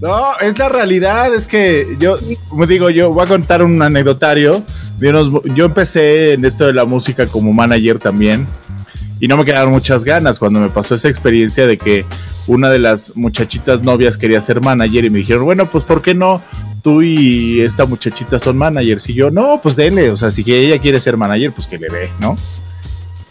No, 0.00 0.36
es 0.40 0.58
la 0.58 0.68
realidad, 0.68 1.32
es 1.32 1.46
que 1.46 1.96
yo, 2.00 2.16
como 2.48 2.66
digo, 2.66 2.90
yo 2.90 3.12
voy 3.12 3.24
a 3.24 3.28
contar 3.28 3.62
un 3.62 3.80
anecdotario. 3.80 4.64
Yo 4.98 5.64
empecé 5.64 6.32
en 6.32 6.44
esto 6.44 6.66
de 6.66 6.74
la 6.74 6.84
música 6.84 7.26
como 7.26 7.52
manager 7.52 8.00
también 8.00 8.48
y 9.20 9.28
no 9.28 9.36
me 9.36 9.44
quedaron 9.44 9.70
muchas 9.70 10.02
ganas 10.02 10.40
cuando 10.40 10.58
me 10.58 10.68
pasó 10.68 10.96
esa 10.96 11.08
experiencia 11.08 11.68
de 11.68 11.78
que 11.78 12.04
una 12.48 12.68
de 12.68 12.80
las 12.80 13.16
muchachitas 13.16 13.82
novias 13.82 14.18
quería 14.18 14.40
ser 14.40 14.60
manager 14.60 15.04
y 15.04 15.10
me 15.10 15.20
dijeron, 15.20 15.44
bueno, 15.44 15.70
pues 15.70 15.84
¿por 15.84 16.02
qué 16.02 16.14
no 16.14 16.42
tú 16.82 17.00
y 17.00 17.60
esta 17.60 17.86
muchachita 17.86 18.38
son 18.38 18.58
managers. 18.58 19.08
Y 19.08 19.14
yo, 19.14 19.30
no, 19.30 19.60
pues 19.62 19.76
denle, 19.76 20.10
o 20.10 20.16
sea, 20.16 20.30
si 20.30 20.44
ella 20.46 20.78
quiere 20.78 21.00
ser 21.00 21.16
manager, 21.16 21.52
pues 21.52 21.66
que 21.66 21.78
le 21.78 21.88
dé, 21.88 22.10
¿no? 22.18 22.36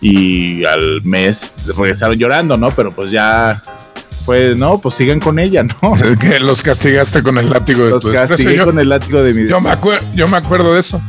Y 0.02 0.66
al 0.66 1.02
mes 1.04 1.60
regresaron 1.68 2.18
llorando, 2.18 2.58
¿no? 2.58 2.72
Pero 2.72 2.92
pues 2.92 3.12
ya 3.12 3.62
fue, 4.26 4.56
no, 4.56 4.80
pues 4.80 4.96
sigan 4.96 5.20
con 5.20 5.40
ella, 5.40 5.64
¿no? 5.64 5.94
Que 6.20 6.40
los 6.40 6.62
castigaste 6.62 7.24
con 7.24 7.38
el 7.38 7.50
látigo 7.50 7.86
de 7.86 7.92
Los 7.92 8.06
castigué 8.06 8.64
con 8.64 8.80
el 8.80 8.90
látigo 8.90 9.22
de 9.22 9.34
mi 9.34 9.48
yo 9.48 9.60
me, 9.62 9.72
yo 10.14 10.28
me 10.28 10.38
acuerdo 10.38 10.74
de 10.74 10.80
eso. 10.80 11.02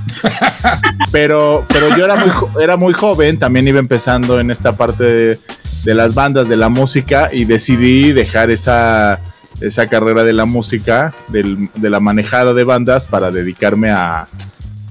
pero, 1.12 1.64
pero 1.68 1.96
yo 1.96 2.04
era 2.04 2.16
muy, 2.16 2.30
era 2.62 2.76
muy 2.76 2.92
joven, 2.92 3.38
también 3.38 3.66
iba 3.68 3.78
empezando 3.78 4.40
en 4.40 4.50
esta 4.50 4.76
parte 4.76 5.04
de, 5.04 5.40
de 5.84 5.94
las 5.94 6.14
bandas, 6.14 6.48
de 6.48 6.56
la 6.56 6.68
música, 6.68 7.30
y 7.32 7.44
decidí 7.44 8.12
dejar 8.12 8.50
esa, 8.50 9.20
esa 9.60 9.86
carrera 9.88 10.24
de 10.24 10.32
la 10.32 10.44
música, 10.44 11.14
del, 11.28 11.68
de 11.74 11.90
la 11.90 12.00
manejada 12.00 12.54
de 12.54 12.64
bandas, 12.64 13.04
para 13.04 13.30
dedicarme 13.30 13.90
a 13.90 14.28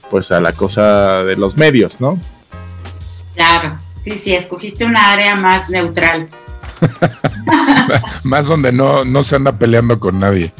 pues 0.10 0.32
a 0.34 0.42
la 0.42 0.52
cosa 0.52 1.24
de 1.24 1.38
los 1.38 1.56
medios, 1.56 2.02
¿no? 2.02 2.20
Claro, 3.34 3.80
sí, 4.02 4.18
sí, 4.18 4.34
escogiste 4.34 4.86
una 4.86 5.12
área 5.12 5.36
más 5.36 5.70
neutral. 5.70 6.28
más 8.24 8.48
donde 8.48 8.72
no, 8.72 9.04
no 9.06 9.24
se 9.24 9.36
anda 9.36 9.58
peleando 9.58 10.00
con 10.00 10.20
nadie. 10.20 10.54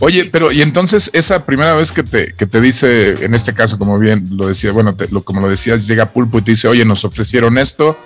Oye, 0.00 0.28
pero 0.30 0.52
y 0.52 0.62
entonces 0.62 1.10
esa 1.12 1.44
primera 1.44 1.74
vez 1.74 1.92
que 1.92 2.02
te, 2.02 2.34
que 2.34 2.46
te 2.46 2.60
dice, 2.60 3.24
en 3.24 3.34
este 3.34 3.54
caso, 3.54 3.78
como 3.78 3.98
bien 3.98 4.28
lo 4.32 4.48
decía, 4.48 4.72
bueno, 4.72 4.96
lo, 5.10 5.22
como 5.22 5.40
lo 5.40 5.48
decías, 5.48 5.86
llega 5.86 6.12
Pulpo 6.12 6.38
y 6.38 6.42
te 6.42 6.50
dice, 6.52 6.68
oye, 6.68 6.84
nos 6.84 7.04
ofrecieron 7.04 7.58
esto, 7.58 7.98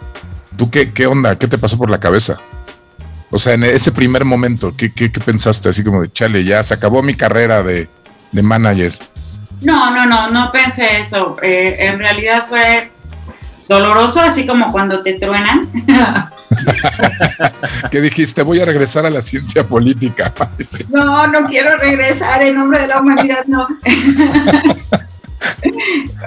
¿tú 0.56 0.70
qué, 0.70 0.92
qué 0.92 1.06
onda? 1.06 1.38
¿Qué 1.38 1.48
te 1.48 1.58
pasó 1.58 1.76
por 1.78 1.90
la 1.90 2.00
cabeza? 2.00 2.38
O 3.30 3.38
sea, 3.38 3.54
en 3.54 3.64
ese 3.64 3.92
primer 3.92 4.24
momento, 4.24 4.74
¿qué, 4.76 4.92
qué, 4.92 5.10
qué 5.12 5.20
pensaste? 5.20 5.68
Así 5.68 5.84
como 5.84 6.02
de, 6.02 6.10
chale, 6.10 6.44
ya 6.44 6.62
se 6.62 6.74
acabó 6.74 7.02
mi 7.02 7.14
carrera 7.14 7.62
de, 7.62 7.88
de 8.32 8.42
manager. 8.42 8.96
No, 9.60 9.94
no, 9.94 10.06
no, 10.06 10.30
no 10.30 10.50
pensé 10.50 10.98
eso. 10.98 11.36
Eh, 11.42 11.76
en 11.78 11.98
realidad 11.98 12.46
fue 12.48 12.90
doloroso, 13.70 14.20
así 14.20 14.44
como 14.44 14.70
cuando 14.72 15.00
te 15.00 15.14
truenan. 15.14 15.70
¿Qué 17.90 18.00
dijiste? 18.00 18.42
Voy 18.42 18.60
a 18.60 18.64
regresar 18.64 19.06
a 19.06 19.10
la 19.10 19.22
ciencia 19.22 19.64
política. 19.68 20.34
no, 20.88 21.28
no 21.28 21.46
quiero 21.46 21.76
regresar 21.76 22.42
en 22.42 22.56
nombre 22.56 22.80
de 22.80 22.88
la 22.88 23.00
humanidad, 23.00 23.44
no. 23.46 23.68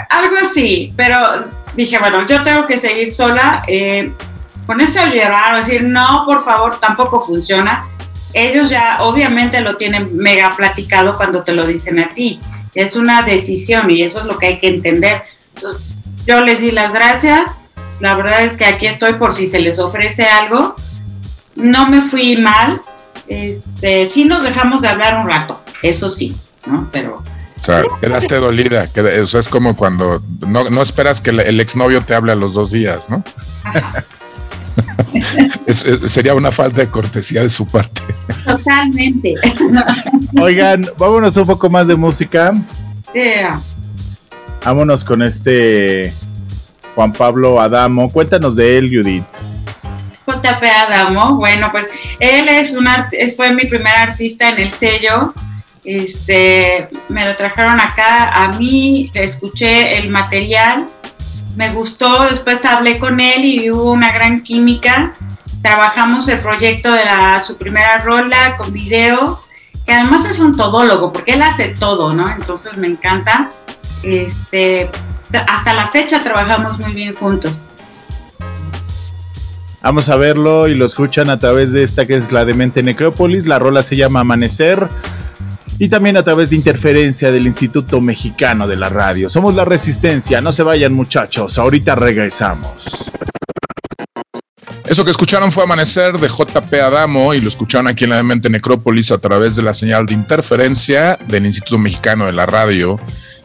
Algo 0.10 0.36
así, 0.42 0.94
pero 0.96 1.18
dije, 1.76 2.00
bueno, 2.00 2.26
yo 2.26 2.42
tengo 2.44 2.66
que 2.66 2.78
seguir 2.78 3.12
sola. 3.12 3.62
Eh, 3.68 4.14
ponerse 4.66 5.00
a 5.00 5.14
llorar, 5.14 5.58
decir, 5.58 5.84
no, 5.84 6.24
por 6.26 6.46
favor, 6.46 6.80
tampoco 6.80 7.20
funciona. 7.20 7.86
Ellos 8.32 8.70
ya 8.70 9.00
obviamente 9.02 9.60
lo 9.60 9.76
tienen 9.76 10.16
mega 10.16 10.56
platicado 10.56 11.18
cuando 11.18 11.44
te 11.44 11.52
lo 11.52 11.68
dicen 11.68 12.00
a 12.00 12.08
ti. 12.14 12.40
Es 12.74 12.96
una 12.96 13.22
decisión 13.22 13.92
y 13.92 14.02
eso 14.02 14.22
es 14.22 14.26
lo 14.28 14.38
que 14.40 14.48
hay 14.48 14.60
que 14.62 14.70
entender. 14.70 15.24
Entonces, 15.56 15.93
yo 16.26 16.42
les 16.42 16.60
di 16.60 16.72
las 16.72 16.94
gracias. 16.94 17.52
La 18.00 18.16
verdad 18.16 18.44
es 18.44 18.58
que 18.58 18.66
aquí 18.66 18.88
estoy 18.88 19.14
por 19.14 19.34
si 19.34 19.48
se 19.48 19.60
les 19.60 19.80
ofrece 19.80 20.26
algo. 20.26 20.76
No 21.56 21.90
me 21.90 22.02
fui 22.02 22.38
mal. 22.38 22.82
Este, 23.28 24.06
sí 24.06 24.26
nos 24.26 24.44
dejamos 24.44 24.82
de 24.82 24.90
hablar 24.90 25.20
un 25.20 25.30
rato, 25.30 25.62
eso 25.82 26.10
sí, 26.10 26.36
¿no? 26.66 26.90
Pero... 26.92 27.24
O 27.62 27.66
sea, 27.66 27.82
quedaste 28.02 28.36
dolida. 28.36 28.90
o 29.22 29.26
sea, 29.26 29.40
es 29.40 29.48
como 29.48 29.78
cuando 29.78 30.22
no, 30.46 30.70
no 30.70 30.82
esperas 30.82 31.22
que 31.22 31.30
el 31.30 31.62
exnovio 31.62 32.02
te 32.02 32.14
hable 32.14 32.34
a 32.34 32.36
los 32.36 32.54
dos 32.54 32.72
días, 32.72 33.10
¿no? 33.10 33.24
sería 36.08 36.34
una 36.36 36.52
falta 36.52 36.82
de 36.82 36.88
cortesía 36.88 37.42
de 37.42 37.50
su 37.50 37.68
parte. 37.68 38.02
Totalmente. 38.46 39.36
Oigan, 40.42 40.86
vámonos 40.98 41.38
un 41.38 41.46
poco 41.46 41.70
más 41.70 41.88
de 41.88 41.96
música. 41.96 42.54
Vámonos 44.66 45.04
con 45.04 45.22
este 45.22 46.14
Juan 46.96 47.12
Pablo 47.12 47.60
Adamo. 47.60 48.10
Cuéntanos 48.10 48.56
de 48.56 48.78
él, 48.78 48.90
Judith. 48.90 49.26
JP 50.26 50.64
Adamo, 50.88 51.36
bueno, 51.36 51.70
pues 51.70 51.90
él 52.20 52.48
es 52.48 52.74
un 52.74 52.88
fue 53.36 53.54
mi 53.54 53.66
primer 53.66 53.94
artista 53.94 54.50
en 54.50 54.60
el 54.60 54.72
sello. 54.72 55.34
Este, 55.84 56.88
me 57.10 57.26
lo 57.26 57.36
trajeron 57.36 57.78
acá 57.82 58.30
a 58.30 58.54
mí, 58.54 59.12
escuché 59.14 59.98
el 59.98 60.10
material, 60.10 60.88
me 61.58 61.72
gustó, 61.72 62.24
después 62.30 62.64
hablé 62.64 63.00
con 63.00 63.20
él 63.20 63.44
y 63.44 63.70
hubo 63.70 63.92
una 63.92 64.14
gran 64.14 64.44
química. 64.44 65.14
Trabajamos 65.62 66.30
el 66.30 66.40
proyecto 66.40 66.90
de 66.90 67.02
su 67.46 67.58
primera 67.58 67.98
rola 67.98 68.56
con 68.56 68.72
video, 68.72 69.42
que 69.86 69.94
además 69.94 70.24
es 70.26 70.40
un 70.40 70.56
todólogo, 70.56 71.12
porque 71.12 71.34
él 71.34 71.42
hace 71.42 71.70
todo, 71.70 72.14
¿no? 72.14 72.32
Entonces 72.32 72.78
me 72.78 72.88
encanta. 72.88 73.52
Este, 74.04 74.90
hasta 75.48 75.74
la 75.74 75.88
fecha 75.88 76.22
trabajamos 76.22 76.80
muy 76.80 76.94
bien 76.94 77.16
juntos. 77.16 77.62
Vamos 79.82 80.08
a 80.08 80.16
verlo 80.16 80.70
y 80.70 80.76
lo 80.76 80.86
escuchan 80.86 81.30
a 81.30 81.40
través 81.40 81.74
de 81.74 81.84
esta 81.84 82.06
que 82.06 82.16
es 82.16 82.32
la 82.32 82.46
de 82.46 82.54
Mente 82.54 82.84
Necrópolis. 82.84 83.48
La 83.48 83.60
rola 83.60 83.84
se 83.84 83.98
llama 83.98 84.22
Amanecer. 84.22 84.88
Y 85.80 85.90
también 85.90 86.16
a 86.16 86.24
través 86.24 86.52
de 86.52 86.56
interferencia 86.56 87.32
del 87.32 87.48
Instituto 87.48 88.00
Mexicano 88.00 88.68
de 88.68 88.78
la 88.78 88.90
Radio. 88.90 89.30
Somos 89.30 89.56
la 89.56 89.66
Resistencia. 89.66 90.40
No 90.40 90.52
se 90.54 90.64
vayan 90.64 90.94
muchachos. 90.94 91.58
Ahorita 91.58 91.96
regresamos. 91.96 93.12
Eso 94.86 95.04
que 95.04 95.12
escucharon 95.12 95.52
fue 95.52 95.64
Amanecer 95.64 96.18
de 96.18 96.28
JP 96.28 96.74
Adamo 96.76 97.34
y 97.34 97.42
lo 97.42 97.48
escucharon 97.48 97.88
aquí 97.88 98.04
en 98.04 98.12
la 98.12 98.24
Mente 98.24 98.50
Necrópolis 98.50 99.12
a 99.12 99.18
través 99.18 99.56
de 99.56 99.64
la 99.64 99.74
señal 99.74 100.06
de 100.06 100.14
interferencia 100.14 101.18
del 101.28 101.46
Instituto 101.46 101.78
Mexicano 101.78 102.26
de 102.26 102.34
la 102.34 102.46
Radio. 102.46 103.00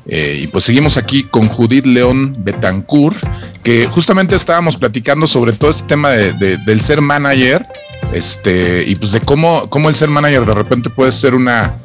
Eh, 0.08 0.40
y 0.42 0.46
pues 0.46 0.64
seguimos 0.64 0.96
aquí 0.96 1.24
con 1.24 1.48
Judith 1.48 1.84
León 1.84 2.32
Betancourt, 2.38 3.16
que 3.62 3.86
justamente 3.86 4.36
estábamos 4.36 4.78
platicando 4.78 5.26
sobre 5.26 5.52
todo 5.52 5.70
este 5.70 5.86
tema 5.86 6.10
de, 6.10 6.56
del 6.56 6.80
ser 6.80 7.02
manager, 7.02 7.66
este, 8.12 8.84
y 8.86 8.94
pues 8.96 9.12
de 9.12 9.20
cómo, 9.20 9.68
cómo 9.68 9.90
el 9.90 9.94
ser 9.94 10.08
manager 10.08 10.46
de 10.46 10.54
repente 10.54 10.88
puede 10.88 11.12
ser 11.12 11.34
una, 11.34 11.76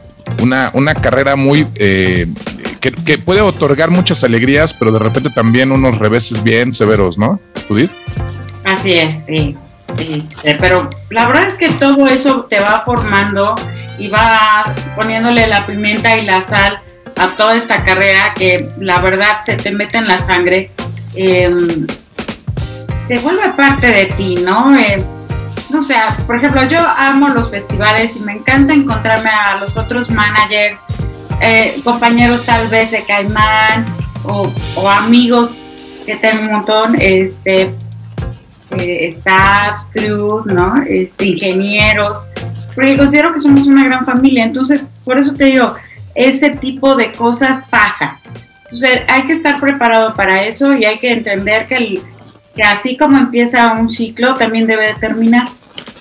una, 0.41 0.71
una 0.74 0.95
carrera 0.95 1.36
muy 1.36 1.67
eh, 1.76 2.28
que, 2.80 3.17
puede 3.17 3.41
otorgar 3.41 3.91
muchas 3.91 4.24
alegrías, 4.24 4.74
pero 4.74 4.91
de 4.91 4.99
repente 4.99 5.30
también 5.30 5.71
unos 5.71 5.99
reveses 5.99 6.43
bien 6.43 6.71
severos, 6.71 7.17
¿no, 7.17 7.39
Judith? 7.67 7.91
Así 8.63 8.93
es, 8.93 9.26
sí. 9.26 9.57
Este, 9.99 10.55
pero 10.55 10.89
la 11.09 11.28
verdad 11.28 11.47
es 11.47 11.55
que 11.55 11.69
todo 11.69 12.07
eso 12.07 12.45
te 12.49 12.59
va 12.59 12.84
formando 12.86 13.53
y 13.99 14.07
va 14.07 14.74
poniéndole 14.95 15.47
la 15.47 15.65
pimienta 15.65 16.17
y 16.17 16.26
la 16.26 16.41
sal 16.41 16.80
a 17.16 17.28
toda 17.30 17.55
esta 17.55 17.84
carrera 17.84 18.34
que 18.34 18.70
la 18.80 19.01
verdad 19.01 19.39
se 19.41 19.55
te 19.55 19.72
mete 19.72 19.97
en 19.97 20.07
la 20.07 20.18
sangre, 20.18 20.72
em, 21.16 21.88
se 23.07 23.18
vuelve 23.20 23.49
parte 23.55 23.88
de 23.88 24.05
ti, 24.05 24.36
¿no? 24.43 24.78
Eh, 24.78 25.03
no 25.70 25.82
sé, 25.82 25.95
por 26.26 26.36
ejemplo, 26.38 26.64
yo 26.68 26.80
amo 26.80 27.30
los 27.30 27.49
festivales 27.49 28.16
y 28.16 28.20
me 28.22 28.34
encanta 28.34 28.74
encontrarme 28.74 29.30
a 29.30 29.57
los 29.57 29.76
otros 29.76 30.09
managers, 30.09 30.78
eh, 31.41 31.76
compañeros 31.84 32.45
tal 32.45 32.68
vez 32.68 32.91
de 32.91 33.03
Caimán 33.03 33.86
o, 34.24 34.49
amigos 34.88 35.57
que 36.05 36.16
tengo 36.16 36.43
un 36.43 36.51
montón, 36.51 36.95
este, 36.99 37.74
eh, 38.72 39.18
staffs, 39.20 39.89
crew, 39.93 40.43
¿no? 40.45 40.76
Este, 40.88 41.26
ingenieros, 41.26 42.14
porque 42.76 42.97
considero 42.97 43.34
que 43.34 43.39
somos 43.39 43.68
una 43.68 43.84
gran 43.84 44.05
familia, 44.05 44.43
entonces 44.43 44.86
por 45.03 45.18
eso 45.18 45.34
te 45.34 45.45
digo, 45.45 45.76
ese 46.16 46.51
tipo 46.51 46.95
de 46.95 47.11
cosas 47.11 47.66
pasa. 47.70 48.20
Entonces 48.66 49.01
hay 49.07 49.24
que 49.26 49.34
estar 49.34 49.59
preparado 49.59 50.14
para 50.16 50.43
eso 50.45 50.74
y 50.74 50.86
hay 50.86 50.97
que 50.97 51.11
entender 51.11 51.66
que, 51.66 52.01
que 52.55 52.64
así 52.64 52.97
como 52.97 53.18
empieza 53.18 53.74
un 53.74 53.89
ciclo, 53.89 54.34
también 54.36 54.66
debe 54.66 54.93
terminar. 54.95 55.47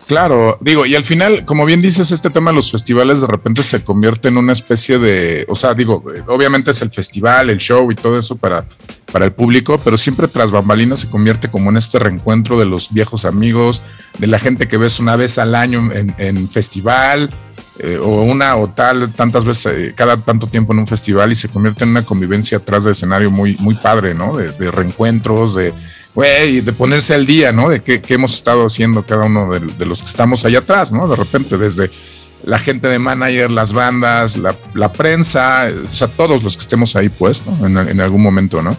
Claro, 0.07 0.59
digo, 0.61 0.85
y 0.85 0.95
al 0.95 1.05
final, 1.05 1.45
como 1.45 1.65
bien 1.65 1.81
dices, 1.81 2.11
este 2.11 2.29
tema 2.29 2.51
de 2.51 2.57
los 2.57 2.71
festivales 2.71 3.21
de 3.21 3.27
repente 3.27 3.63
se 3.63 3.83
convierte 3.83 4.29
en 4.29 4.37
una 4.37 4.53
especie 4.53 4.99
de, 4.99 5.47
o 5.49 5.55
sea, 5.55 5.75
digo, 5.75 6.05
obviamente 6.27 6.73
es 6.73 6.83
el 6.83 6.91
festival, 6.91 7.49
el 7.49 7.59
show 7.59 7.91
y 7.91 7.95
todo 7.95 8.19
eso 8.19 8.37
para, 8.37 8.67
para 9.11 9.25
el 9.25 9.33
público, 9.33 9.81
pero 9.83 9.97
siempre 9.97 10.29
tras 10.29 10.51
bambalinas 10.51 11.01
se 11.01 11.09
convierte 11.09 11.49
como 11.49 11.71
en 11.71 11.79
este 11.79 11.99
reencuentro 11.99 12.59
de 12.59 12.67
los 12.67 12.93
viejos 12.93 13.25
amigos, 13.25 13.81
de 14.19 14.27
la 14.27 14.39
gente 14.39 14.69
que 14.69 14.77
ves 14.77 14.99
una 14.99 15.17
vez 15.17 15.39
al 15.39 15.55
año 15.55 15.91
en 15.93 16.51
festival, 16.51 17.31
eh, 17.85 17.99
o 17.99 18.23
una 18.23 18.55
o 18.55 18.69
tal, 18.69 19.13
tantas 19.13 19.45
veces, 19.45 19.67
eh, 19.67 19.93
cada 19.97 20.17
tanto 20.17 20.47
tiempo 20.47 20.73
en 20.73 20.79
un 20.79 20.87
festival 20.87 21.33
y 21.33 21.35
se 21.35 21.49
convierte 21.49 21.83
en 21.83 21.91
una 21.91 22.05
convivencia 22.05 22.59
atrás 22.59 22.85
de 22.85 22.93
escenario 22.93 23.29
muy, 23.29 23.57
muy 23.57 23.75
padre, 23.75 24.15
¿no? 24.15 24.37
De, 24.37 24.71
reencuentros, 24.71 25.57
de, 25.57 25.75
güey, 26.15 26.61
de 26.61 26.73
ponerse 26.73 27.13
al 27.13 27.27
día, 27.27 27.51
¿no? 27.51 27.71
De 27.71 27.83
qué, 27.83 28.01
hemos 28.11 28.35
estado 28.35 28.67
haciendo 28.67 29.05
cada 29.05 29.25
uno 29.25 29.51
de, 29.51 29.85
los 29.85 30.01
que 30.01 30.07
estamos 30.07 30.45
allá 30.45 30.61
atrás, 30.61 30.93
¿no? 30.93 31.09
De 31.09 31.17
repente, 31.17 31.59
desde 31.59 31.91
la 32.45 32.61
gente 32.61 32.87
de 32.87 33.01
manager, 33.01 33.51
las 33.51 33.73
bandas, 33.73 34.37
la, 34.37 34.93
prensa, 34.93 35.67
o 35.85 35.93
sea, 35.93 36.07
todos 36.07 36.41
los 36.45 36.57
que 36.57 36.63
estemos 36.63 36.95
ahí, 36.95 37.09
pues, 37.09 37.43
¿no? 37.45 37.67
En, 37.67 38.01
algún 38.01 38.23
momento, 38.23 38.63
¿no? 38.63 38.77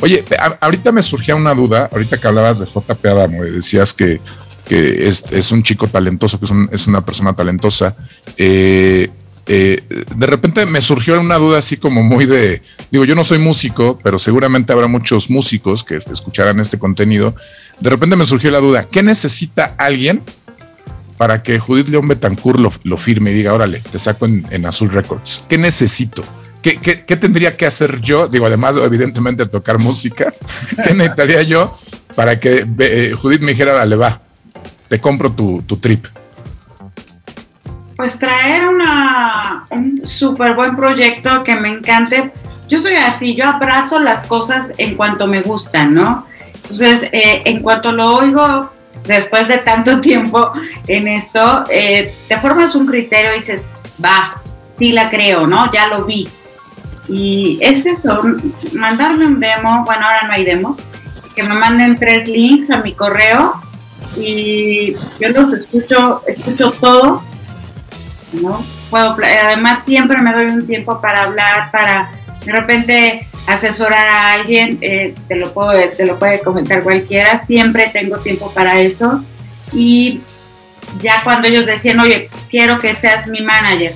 Oye, 0.00 0.24
ahorita 0.60 0.90
me 0.90 1.02
surgía 1.02 1.36
una 1.36 1.54
duda, 1.54 1.88
ahorita 1.92 2.18
que 2.18 2.26
hablabas 2.26 2.58
de 2.58 2.66
JP 2.66 3.06
Adamo 3.06 3.44
decías 3.44 3.92
que 3.92 4.20
que 4.70 5.08
es, 5.08 5.50
un 5.50 5.64
chico 5.64 5.88
talentoso, 5.88 6.38
que 6.38 6.46
es, 6.70 6.86
una 6.86 7.04
persona 7.04 7.34
talentosa. 7.34 7.96
Eh, 8.36 9.10
eh, 9.48 9.82
de 10.14 10.26
repente 10.28 10.64
me 10.64 10.80
surgió 10.80 11.20
una 11.20 11.38
duda 11.38 11.58
así 11.58 11.76
como 11.76 12.04
muy 12.04 12.24
de, 12.24 12.62
digo, 12.88 13.04
yo 13.04 13.16
no 13.16 13.24
soy 13.24 13.38
músico, 13.40 13.98
pero 14.00 14.16
seguramente 14.16 14.72
habrá 14.72 14.86
muchos 14.86 15.28
músicos 15.28 15.82
que 15.82 15.96
escucharán 15.96 16.60
este 16.60 16.78
contenido. 16.78 17.34
De 17.80 17.90
repente 17.90 18.14
me 18.14 18.24
surgió 18.24 18.52
la 18.52 18.60
duda, 18.60 18.86
¿qué 18.86 19.02
necesita 19.02 19.74
alguien 19.76 20.22
para 21.16 21.42
que 21.42 21.58
Judith 21.58 21.88
León 21.88 22.06
Betancourt 22.06 22.60
lo, 22.84 22.96
firme 22.96 23.32
y 23.32 23.34
diga, 23.34 23.52
órale, 23.52 23.82
te 23.90 23.98
saco 23.98 24.26
en, 24.26 24.66
Azul 24.66 24.92
Records? 24.92 25.42
¿Qué 25.48 25.58
necesito? 25.58 26.22
¿Qué, 26.62 26.76
tendría 27.16 27.56
que 27.56 27.66
hacer 27.66 28.00
yo? 28.00 28.28
Digo, 28.28 28.46
además, 28.46 28.76
evidentemente, 28.76 29.46
tocar 29.46 29.80
música. 29.80 30.32
¿Qué 30.84 30.94
necesitaría 30.94 31.42
yo 31.42 31.74
para 32.14 32.38
que 32.38 32.64
eh, 32.78 33.14
Judith 33.20 33.40
me 33.40 33.48
dijera, 33.48 33.72
dale, 33.72 33.96
va, 33.96 34.29
te 34.90 35.00
compro 35.00 35.30
tu, 35.30 35.62
tu 35.62 35.76
trip? 35.76 36.04
Pues 37.96 38.18
traer 38.18 38.66
una, 38.66 39.64
un 39.70 40.02
súper 40.04 40.54
buen 40.54 40.74
proyecto 40.74 41.44
que 41.44 41.54
me 41.54 41.70
encante. 41.70 42.32
Yo 42.68 42.78
soy 42.78 42.94
así, 42.94 43.34
yo 43.36 43.46
abrazo 43.46 44.00
las 44.00 44.24
cosas 44.24 44.66
en 44.78 44.96
cuanto 44.96 45.28
me 45.28 45.42
gustan, 45.42 45.94
¿no? 45.94 46.26
Entonces, 46.64 47.08
eh, 47.12 47.42
en 47.44 47.62
cuanto 47.62 47.92
lo 47.92 48.14
oigo, 48.14 48.70
después 49.04 49.46
de 49.46 49.58
tanto 49.58 50.00
tiempo 50.00 50.52
en 50.88 51.06
esto, 51.06 51.64
eh, 51.70 52.12
te 52.26 52.38
formas 52.38 52.74
un 52.74 52.86
criterio 52.86 53.32
y 53.32 53.36
dices, 53.36 53.62
va, 54.04 54.42
sí 54.76 54.90
la 54.90 55.08
creo, 55.08 55.46
¿no? 55.46 55.70
Ya 55.72 55.86
lo 55.86 56.04
vi. 56.04 56.28
Y 57.08 57.58
es 57.60 57.86
eso, 57.86 58.22
mandarme 58.72 59.26
un 59.26 59.38
demo, 59.38 59.84
bueno, 59.84 60.04
ahora 60.04 60.26
no 60.26 60.32
hay 60.32 60.44
demos, 60.44 60.78
que 61.36 61.44
me 61.44 61.54
manden 61.54 61.96
tres 61.96 62.26
links 62.26 62.70
a 62.70 62.78
mi 62.78 62.92
correo 62.92 63.69
y 64.16 64.94
yo 65.18 65.28
los 65.28 65.52
escucho, 65.52 66.22
escucho 66.26 66.72
todo 66.72 67.22
¿no? 68.32 68.64
Puedo, 68.90 69.16
además 69.22 69.84
siempre 69.84 70.20
me 70.20 70.32
doy 70.32 70.46
un 70.46 70.66
tiempo 70.66 71.00
para 71.00 71.24
hablar, 71.24 71.70
para 71.70 72.10
de 72.44 72.52
repente 72.52 73.26
asesorar 73.46 74.08
a 74.08 74.32
alguien, 74.32 74.78
eh, 74.80 75.14
te, 75.28 75.36
lo 75.36 75.52
puedo, 75.52 75.72
te 75.96 76.04
lo 76.06 76.18
puede 76.18 76.40
comentar 76.40 76.82
cualquiera, 76.82 77.38
siempre 77.38 77.90
tengo 77.92 78.18
tiempo 78.18 78.50
para 78.52 78.80
eso. 78.80 79.24
Y 79.72 80.20
ya 81.00 81.22
cuando 81.22 81.48
ellos 81.48 81.66
decían, 81.66 82.00
oye, 82.00 82.28
quiero 82.48 82.78
que 82.78 82.94
seas 82.94 83.26
mi 83.26 83.40
manager, 83.40 83.94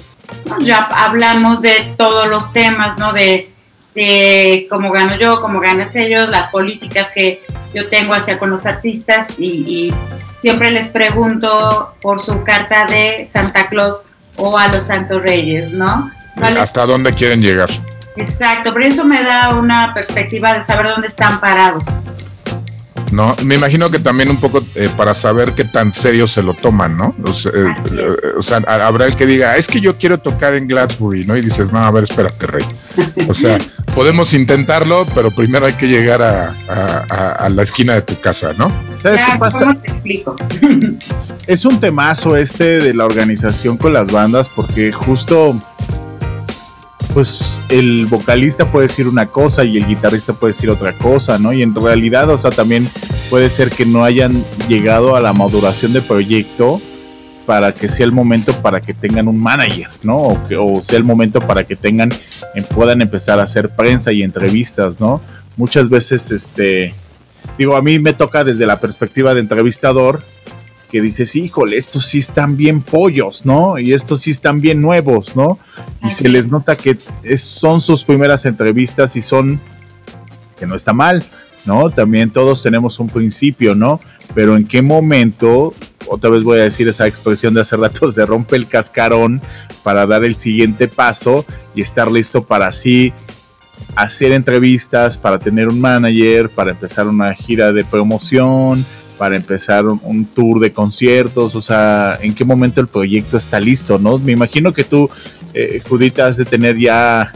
ya 0.60 0.78
hablamos 0.78 1.62
de 1.62 1.94
todos 1.96 2.28
los 2.28 2.52
temas, 2.52 2.98
¿no? 2.98 3.12
De, 3.12 3.50
de 3.94 4.66
cómo 4.68 4.90
gano 4.90 5.16
yo, 5.16 5.38
cómo 5.38 5.60
ganas 5.60 5.94
ellos, 5.96 6.28
las 6.28 6.48
políticas 6.48 7.10
que 7.14 7.40
yo 7.72 7.88
tengo 7.88 8.14
hacia 8.14 8.38
con 8.38 8.50
los 8.50 8.66
artistas 8.66 9.28
y, 9.38 9.46
y 9.46 9.94
siempre 10.40 10.70
les 10.70 10.88
pregunto 10.88 11.94
por 12.00 12.20
su 12.20 12.42
carta 12.42 12.86
de 12.86 13.26
Santa 13.26 13.68
Claus 13.68 14.02
o 14.36 14.58
a 14.58 14.68
los 14.68 14.84
Santos 14.84 15.22
Reyes, 15.22 15.70
¿no? 15.70 16.10
¿Hasta 16.36 16.84
dónde 16.86 17.12
quieren 17.12 17.40
llegar? 17.40 17.70
Exacto, 18.16 18.72
pero 18.72 18.86
eso 18.86 19.04
me 19.04 19.22
da 19.22 19.54
una 19.56 19.92
perspectiva 19.94 20.54
de 20.54 20.62
saber 20.62 20.86
dónde 20.86 21.06
están 21.06 21.40
parados. 21.40 21.82
No, 23.10 23.36
me 23.44 23.54
imagino 23.54 23.90
que 23.90 23.98
también 24.00 24.28
un 24.28 24.38
poco 24.38 24.60
eh, 24.74 24.88
para 24.96 25.14
saber 25.14 25.52
qué 25.52 25.64
tan 25.64 25.90
serio 25.90 26.26
se 26.26 26.42
lo 26.42 26.54
toman, 26.54 26.96
¿no? 26.96 27.14
O 27.22 27.32
sea, 27.32 28.58
eh, 28.58 28.64
habrá 28.66 29.06
el 29.06 29.14
que 29.14 29.26
diga, 29.26 29.56
es 29.56 29.68
que 29.68 29.80
yo 29.80 29.96
quiero 29.96 30.18
tocar 30.18 30.54
en 30.54 30.66
Glassbury, 30.66 31.24
¿no? 31.24 31.36
Y 31.36 31.40
dices, 31.40 31.72
no, 31.72 31.78
a 31.78 31.90
ver, 31.92 32.04
espérate, 32.04 32.46
Rey. 32.46 32.64
O 33.28 33.34
sea, 33.34 33.58
podemos 33.94 34.34
intentarlo, 34.34 35.06
pero 35.14 35.30
primero 35.30 35.66
hay 35.66 35.74
que 35.74 35.86
llegar 35.86 36.22
a, 36.22 37.48
la 37.48 37.62
esquina 37.62 37.94
de 37.94 38.02
tu 38.02 38.18
casa, 38.20 38.52
¿no? 38.54 38.68
¿Sabes 38.96 39.20
qué 39.30 39.38
pasa? 39.38 39.74
Te 39.74 39.92
explico? 39.92 40.36
es 41.46 41.64
un 41.64 41.78
temazo 41.78 42.36
este 42.36 42.80
de 42.80 42.94
la 42.94 43.04
organización 43.04 43.76
con 43.76 43.92
las 43.92 44.10
bandas, 44.10 44.48
porque 44.48 44.92
justo 44.92 45.56
pues 47.12 47.60
el 47.68 48.06
vocalista 48.06 48.72
puede 48.72 48.88
decir 48.88 49.06
una 49.06 49.26
cosa 49.26 49.62
y 49.62 49.76
el 49.76 49.86
guitarrista 49.86 50.32
puede 50.32 50.52
decir 50.52 50.68
otra 50.68 50.92
cosa, 50.94 51.38
¿no? 51.38 51.52
Y 51.52 51.62
en 51.62 51.72
realidad, 51.72 52.28
o 52.28 52.36
sea, 52.36 52.50
también 52.50 52.90
puede 53.30 53.50
ser 53.50 53.70
que 53.70 53.86
no 53.86 54.02
hayan 54.02 54.44
llegado 54.68 55.14
a 55.14 55.20
la 55.20 55.32
maduración 55.32 55.92
del 55.92 56.02
proyecto 56.02 56.80
para 57.46 57.72
que 57.72 57.88
sea 57.88 58.06
el 58.06 58.12
momento 58.12 58.52
para 58.62 58.80
que 58.80 58.94
tengan 58.94 59.28
un 59.28 59.38
manager, 59.38 59.88
¿no? 60.02 60.16
O, 60.16 60.48
que, 60.48 60.56
o 60.56 60.82
sea 60.82 60.98
el 60.98 61.04
momento 61.04 61.40
para 61.40 61.64
que 61.64 61.76
tengan, 61.76 62.10
em, 62.54 62.64
puedan 62.64 63.02
empezar 63.02 63.38
a 63.40 63.44
hacer 63.44 63.70
prensa 63.70 64.12
y 64.12 64.22
entrevistas, 64.22 65.00
¿no? 65.00 65.20
Muchas 65.56 65.88
veces, 65.88 66.30
este, 66.30 66.94
digo, 67.58 67.76
a 67.76 67.82
mí 67.82 67.98
me 67.98 68.12
toca 68.12 68.44
desde 68.44 68.66
la 68.66 68.80
perspectiva 68.80 69.34
de 69.34 69.40
entrevistador, 69.40 70.22
que 70.90 71.00
dices, 71.00 71.34
híjole, 71.34 71.76
estos 71.76 72.06
sí 72.06 72.18
están 72.18 72.56
bien 72.56 72.80
pollos, 72.80 73.44
¿no? 73.44 73.78
Y 73.80 73.92
estos 73.92 74.22
sí 74.22 74.30
están 74.30 74.60
bien 74.60 74.80
nuevos, 74.80 75.34
¿no? 75.34 75.58
Y 76.04 76.12
se 76.12 76.28
les 76.28 76.48
nota 76.48 76.76
que 76.76 76.96
son 77.36 77.80
sus 77.80 78.04
primeras 78.04 78.46
entrevistas 78.46 79.16
y 79.16 79.20
son, 79.20 79.60
que 80.56 80.66
no 80.66 80.76
está 80.76 80.92
mal, 80.92 81.24
¿no? 81.64 81.90
También 81.90 82.30
todos 82.30 82.62
tenemos 82.62 82.98
un 82.98 83.08
principio, 83.08 83.74
¿no? 83.74 84.00
Pero 84.34 84.56
en 84.56 84.66
qué 84.66 84.82
momento, 84.82 85.74
otra 86.06 86.30
vez 86.30 86.42
voy 86.44 86.58
a 86.58 86.64
decir 86.64 86.88
esa 86.88 87.06
expresión 87.06 87.54
de 87.54 87.60
hace 87.60 87.76
rato, 87.76 88.10
se 88.12 88.26
rompe 88.26 88.56
el 88.56 88.66
cascarón 88.66 89.40
para 89.82 90.06
dar 90.06 90.24
el 90.24 90.36
siguiente 90.36 90.88
paso 90.88 91.44
y 91.74 91.82
estar 91.82 92.10
listo 92.10 92.42
para 92.42 92.66
así 92.66 93.12
hacer 93.96 94.32
entrevistas, 94.32 95.18
para 95.18 95.38
tener 95.38 95.68
un 95.68 95.80
manager, 95.80 96.48
para 96.50 96.70
empezar 96.70 97.06
una 97.06 97.34
gira 97.34 97.72
de 97.72 97.84
promoción, 97.84 98.84
para 99.18 99.36
empezar 99.36 99.86
un, 99.86 100.24
tour 100.24 100.60
de 100.60 100.72
conciertos? 100.72 101.54
O 101.54 101.62
sea, 101.62 102.18
¿en 102.20 102.34
qué 102.34 102.44
momento 102.44 102.80
el 102.80 102.88
proyecto 102.88 103.36
está 103.36 103.60
listo? 103.60 103.98
¿no? 103.98 104.18
Me 104.18 104.32
imagino 104.32 104.72
que 104.72 104.84
tú, 104.84 105.08
eh, 105.52 105.80
Judita, 105.88 106.26
has 106.26 106.36
de 106.36 106.44
tener 106.44 106.78
ya 106.78 107.32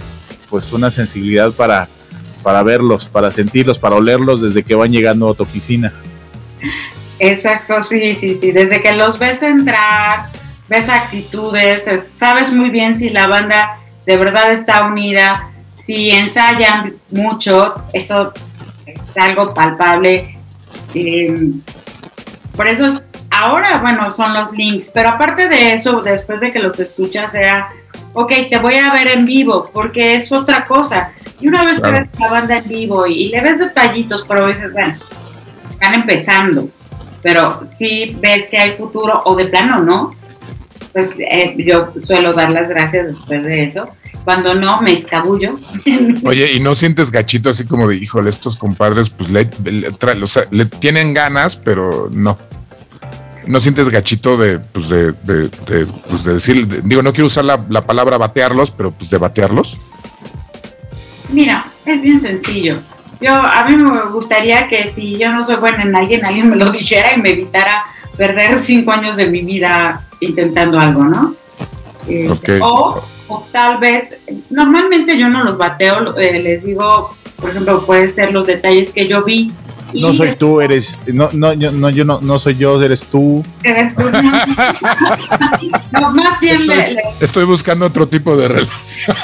pues 0.50 0.72
una 0.72 0.90
sensibilidad 0.90 1.52
para, 1.52 1.88
para 2.48 2.62
verlos, 2.62 3.10
para 3.10 3.30
sentirlos, 3.30 3.78
para 3.78 3.96
olerlos 3.96 4.40
desde 4.40 4.62
que 4.62 4.74
van 4.74 4.90
llegando 4.90 5.28
a 5.28 5.34
tu 5.34 5.42
oficina. 5.42 5.92
Exacto, 7.18 7.82
sí, 7.82 8.16
sí, 8.16 8.36
sí. 8.36 8.52
Desde 8.52 8.80
que 8.80 8.92
los 8.92 9.18
ves 9.18 9.42
entrar, 9.42 10.30
ves 10.66 10.88
actitudes, 10.88 12.06
sabes 12.14 12.50
muy 12.50 12.70
bien 12.70 12.96
si 12.96 13.10
la 13.10 13.26
banda 13.26 13.80
de 14.06 14.16
verdad 14.16 14.50
está 14.50 14.86
unida, 14.86 15.50
si 15.74 16.08
ensayan 16.08 16.94
mucho, 17.10 17.74
eso 17.92 18.32
es 18.86 19.16
algo 19.18 19.52
palpable 19.52 20.38
eh, 20.94 21.50
por 22.56 22.66
eso 22.66 23.02
ahora, 23.28 23.78
bueno, 23.80 24.10
son 24.10 24.32
los 24.32 24.52
links, 24.52 24.90
pero 24.94 25.10
aparte 25.10 25.50
de 25.50 25.74
eso, 25.74 26.00
después 26.00 26.40
de 26.40 26.50
que 26.50 26.60
los 26.60 26.80
escuchas, 26.80 27.30
sea, 27.30 27.68
ok, 28.20 28.32
te 28.50 28.58
voy 28.58 28.74
a 28.74 28.92
ver 28.92 29.08
en 29.08 29.24
vivo, 29.24 29.70
porque 29.72 30.16
es 30.16 30.32
otra 30.32 30.66
cosa. 30.66 31.12
Y 31.40 31.46
una 31.46 31.64
vez 31.64 31.80
que 31.80 31.90
ves 31.90 32.08
la 32.18 32.28
banda 32.28 32.58
en 32.58 32.68
vivo 32.68 33.06
y, 33.06 33.28
le 33.28 33.40
ves 33.40 33.60
detallitos, 33.60 34.24
pero 34.26 34.44
a 34.44 34.46
veces, 34.48 34.72
bueno, 34.72 34.96
están 35.70 35.94
empezando, 35.94 36.68
pero 37.22 37.68
si 37.70 38.16
ves 38.20 38.48
que 38.50 38.58
hay 38.58 38.70
futuro 38.72 39.22
o 39.24 39.36
de 39.36 39.44
plano 39.44 39.78
no, 39.80 40.16
pues 40.92 41.10
eh, 41.18 41.54
yo 41.58 41.92
suelo 42.02 42.32
dar 42.32 42.50
las 42.50 42.68
gracias 42.68 43.06
después 43.06 43.44
de 43.44 43.64
eso 43.64 43.88
cuando 44.24 44.54
no 44.56 44.82
me 44.82 44.94
escabullo. 44.94 45.54
Oye, 46.24 46.52
¿y 46.52 46.60
no 46.60 46.74
sientes 46.74 47.12
gachito 47.12 47.50
así 47.50 47.64
como 47.64 47.86
de, 47.86 47.96
híjole, 47.96 48.30
estos 48.30 48.56
compadres 48.56 49.10
pues 49.10 49.30
le, 49.30 49.48
le, 50.50 50.66
tienen 50.66 51.14
ganas, 51.14 51.56
pero 51.56 52.08
no? 52.10 52.36
¿No 53.48 53.60
sientes 53.60 53.88
gachito 53.88 54.36
de, 54.36 54.58
pues 54.58 54.88
de, 54.88 55.12
de, 55.12 55.86
pues 56.08 56.24
de 56.24 56.34
decir, 56.34 56.82
digo, 56.84 57.02
no 57.02 57.12
quiero 57.12 57.26
usar 57.26 57.44
la, 57.44 57.64
la, 57.68 57.84
palabra 57.84 58.18
batearlos, 58.18 58.70
pero 58.70 58.90
pues 58.90 59.10
de 59.10 59.18
batearlos? 59.18 59.78
Mira, 61.30 61.66
es 61.84 62.00
bien 62.00 62.20
sencillo. 62.20 62.76
Yo, 63.20 63.32
a 63.34 63.64
mí 63.64 63.76
me 63.76 64.02
gustaría 64.12 64.68
que 64.68 64.86
si 64.88 65.16
yo 65.16 65.32
no 65.32 65.44
soy 65.44 65.56
buena 65.56 65.82
en 65.82 65.96
alguien, 65.96 66.24
alguien 66.24 66.50
me 66.50 66.56
lo 66.56 66.70
dijera 66.72 67.14
y 67.14 67.20
me 67.20 67.30
evitara 67.30 67.84
perder 68.16 68.60
cinco 68.60 68.92
años 68.92 69.16
de 69.16 69.26
mi 69.26 69.40
vida 69.40 70.06
intentando 70.20 70.78
algo, 70.78 71.04
¿no? 71.04 71.34
Este, 72.06 72.60
o 72.62 73.02
o 73.28 73.46
tal 73.52 73.78
vez, 73.78 74.16
normalmente 74.50 75.16
yo 75.18 75.28
no 75.28 75.44
los 75.44 75.56
bateo, 75.56 76.16
eh, 76.16 76.42
les 76.42 76.64
digo, 76.64 77.14
por 77.36 77.50
ejemplo, 77.50 77.84
puede 77.84 78.08
ser 78.08 78.32
los 78.32 78.46
detalles 78.46 78.90
que 78.90 79.06
yo 79.06 79.22
vi. 79.22 79.52
No 79.94 80.12
soy 80.12 80.36
tú, 80.36 80.60
eres, 80.60 80.98
no, 81.06 81.30
no, 81.32 81.52
yo, 81.54 81.72
no, 81.72 81.88
yo 81.90 82.04
no, 82.04 82.20
no 82.20 82.38
soy 82.38 82.56
yo, 82.56 82.82
eres 82.82 83.06
tú. 83.06 83.44
Eres 83.62 83.94
tú. 83.96 84.04
No, 85.92 86.10
más 86.12 86.38
bien 86.40 86.60
estoy, 86.60 86.76
le, 86.76 86.96
estoy, 87.20 87.44
buscando 87.44 87.86
otro 87.86 88.06
tipo 88.06 88.36
de 88.36 88.48
relación. 88.48 89.16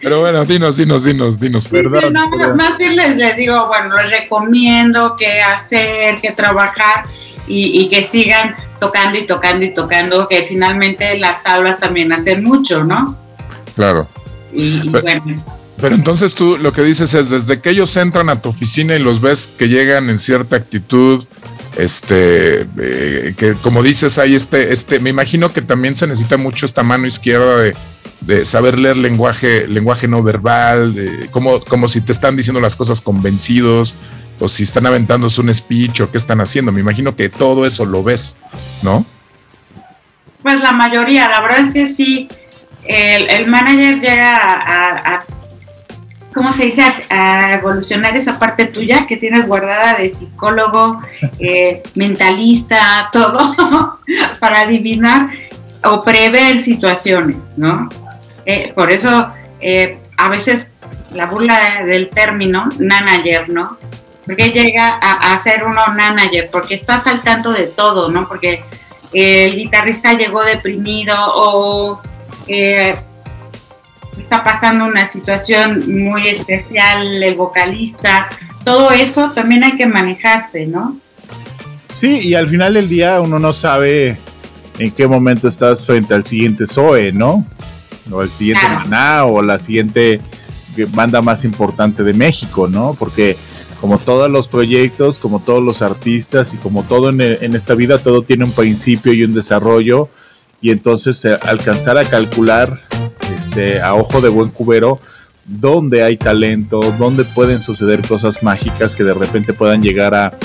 Pero 0.00 0.20
bueno, 0.20 0.44
dinos, 0.44 0.76
dinos, 0.76 1.04
dinos, 1.04 1.40
dinos, 1.40 1.68
perdón. 1.68 2.12
más 2.56 2.76
bien 2.76 2.96
les, 2.96 3.16
les 3.16 3.36
digo, 3.36 3.68
bueno, 3.68 3.96
les 3.96 4.10
recomiendo 4.10 5.16
qué 5.16 5.40
hacer, 5.40 6.20
qué 6.20 6.32
trabajar 6.32 7.04
y, 7.46 7.88
que 7.88 8.02
sigan 8.02 8.56
tocando 8.80 9.18
y 9.18 9.26
tocando 9.26 9.64
y 9.64 9.72
tocando, 9.72 10.28
que 10.28 10.42
finalmente 10.42 11.18
las 11.18 11.42
tablas 11.42 11.78
también 11.78 12.12
hacen 12.12 12.42
mucho, 12.42 12.84
¿no? 12.84 13.16
Claro. 13.74 14.06
Y, 14.52 14.90
pero, 14.90 15.02
bueno. 15.22 15.44
Pero 15.80 15.94
entonces 15.94 16.34
tú 16.34 16.56
lo 16.58 16.72
que 16.72 16.82
dices 16.82 17.14
es, 17.14 17.30
desde 17.30 17.60
que 17.60 17.70
ellos 17.70 17.96
entran 17.96 18.28
a 18.28 18.40
tu 18.40 18.50
oficina 18.50 18.94
y 18.94 18.98
los 19.00 19.20
ves 19.20 19.52
que 19.58 19.68
llegan 19.68 20.10
en 20.10 20.18
cierta 20.18 20.56
actitud, 20.56 21.24
Este, 21.76 22.68
eh, 22.78 23.34
que 23.36 23.54
como 23.60 23.82
dices, 23.82 24.16
hay 24.18 24.36
este, 24.36 24.72
este, 24.72 25.00
me 25.00 25.10
imagino 25.10 25.52
que 25.52 25.60
también 25.60 25.96
se 25.96 26.06
necesita 26.06 26.36
mucho 26.36 26.66
esta 26.66 26.84
mano 26.84 27.04
izquierda 27.08 27.58
de, 27.58 27.74
de 28.20 28.44
saber 28.44 28.78
leer 28.78 28.96
lenguaje, 28.96 29.66
lenguaje 29.66 30.06
no 30.06 30.22
verbal, 30.22 30.94
de, 30.94 31.28
como, 31.32 31.58
como 31.58 31.88
si 31.88 32.00
te 32.00 32.12
están 32.12 32.36
diciendo 32.36 32.60
las 32.60 32.76
cosas 32.76 33.00
convencidos, 33.00 33.96
o 34.38 34.48
si 34.48 34.62
están 34.62 34.86
aventándose 34.86 35.40
un 35.40 35.52
speech 35.52 36.00
o 36.00 36.10
qué 36.12 36.18
están 36.18 36.40
haciendo. 36.40 36.70
Me 36.70 36.80
imagino 36.80 37.16
que 37.16 37.28
todo 37.28 37.66
eso 37.66 37.84
lo 37.84 38.04
ves, 38.04 38.36
¿no? 38.82 39.04
Pues 40.44 40.60
la 40.60 40.70
mayoría, 40.70 41.28
la 41.28 41.40
verdad 41.40 41.58
es 41.58 41.72
que 41.72 41.86
sí, 41.86 42.28
el, 42.84 43.28
el 43.30 43.48
manager 43.48 43.98
llega 43.98 44.36
a, 44.36 45.14
a, 45.16 45.24
¿cómo 46.34 46.52
se 46.52 46.64
dice? 46.64 46.82
A, 47.08 47.52
evolucionar 47.52 48.16
esa 48.16 48.38
parte 48.38 48.66
tuya 48.66 49.06
que 49.06 49.16
tienes 49.16 49.46
guardada 49.46 49.98
de 49.98 50.08
psicólogo, 50.08 51.02
eh, 51.38 51.82
mentalista, 51.94 53.08
todo, 53.12 53.98
para 54.40 54.60
adivinar 54.62 55.30
o 55.84 56.02
prever 56.02 56.58
situaciones, 56.58 57.48
¿no? 57.56 57.88
Eh, 58.46 58.72
por 58.74 58.90
eso 58.90 59.32
eh, 59.60 59.98
a 60.16 60.28
veces 60.28 60.66
la 61.12 61.26
burla 61.26 61.84
del 61.84 62.10
término 62.10 62.68
manager, 62.78 63.48
¿no? 63.48 63.78
Porque 64.26 64.50
llega 64.50 64.98
a, 65.00 65.34
a, 65.34 65.38
ser 65.38 65.64
uno 65.64 65.82
manager, 65.94 66.48
porque 66.50 66.74
estás 66.74 67.06
al 67.06 67.22
tanto 67.22 67.52
de 67.52 67.66
todo, 67.66 68.10
¿no? 68.10 68.26
Porque 68.26 68.62
el 69.12 69.54
guitarrista 69.54 70.14
llegó 70.14 70.42
deprimido 70.42 71.14
o 71.18 72.02
eh, 72.48 72.96
está 74.18 74.42
pasando 74.42 74.84
una 74.84 75.04
situación 75.06 75.84
muy 76.04 76.28
especial, 76.28 77.22
el 77.22 77.34
vocalista, 77.34 78.28
todo 78.64 78.90
eso 78.90 79.32
también 79.32 79.64
hay 79.64 79.76
que 79.76 79.86
manejarse, 79.86 80.66
¿no? 80.66 80.98
Sí, 81.90 82.20
y 82.20 82.34
al 82.34 82.48
final 82.48 82.74
del 82.74 82.88
día 82.88 83.20
uno 83.20 83.38
no 83.38 83.52
sabe 83.52 84.18
en 84.78 84.90
qué 84.90 85.06
momento 85.06 85.46
estás 85.46 85.86
frente 85.86 86.14
al 86.14 86.24
siguiente 86.24 86.66
Zoe, 86.66 87.12
¿no? 87.12 87.46
O 88.10 88.22
el 88.22 88.32
siguiente 88.32 88.66
claro. 88.66 88.80
Maná 88.80 89.24
o 89.24 89.42
la 89.42 89.58
siguiente 89.58 90.20
banda 90.88 91.22
más 91.22 91.44
importante 91.44 92.02
de 92.02 92.12
México, 92.12 92.68
¿no? 92.68 92.96
Porque 92.98 93.36
como 93.80 93.98
todos 93.98 94.30
los 94.30 94.48
proyectos, 94.48 95.18
como 95.18 95.40
todos 95.40 95.62
los 95.62 95.82
artistas 95.82 96.54
y 96.54 96.56
como 96.56 96.82
todo 96.82 97.10
en, 97.10 97.20
en 97.20 97.54
esta 97.54 97.74
vida, 97.74 97.98
todo 97.98 98.22
tiene 98.22 98.44
un 98.44 98.52
principio 98.52 99.12
y 99.12 99.22
un 99.22 99.34
desarrollo 99.34 100.08
y 100.60 100.70
entonces 100.70 101.22
eh, 101.26 101.36
alcanzar 101.42 101.98
a 101.98 102.04
calcular 102.04 102.80
este, 103.30 103.80
a 103.80 103.94
ojo 103.94 104.20
de 104.20 104.28
buen 104.28 104.50
cubero 104.50 105.00
dónde 105.46 106.02
hay 106.02 106.16
talento, 106.16 106.80
dónde 106.98 107.24
pueden 107.24 107.60
suceder 107.60 108.06
cosas 108.06 108.42
mágicas 108.42 108.96
que 108.96 109.04
de 109.04 109.14
repente 109.14 109.52
puedan 109.52 109.82
llegar 109.82 110.14
a, 110.14 110.36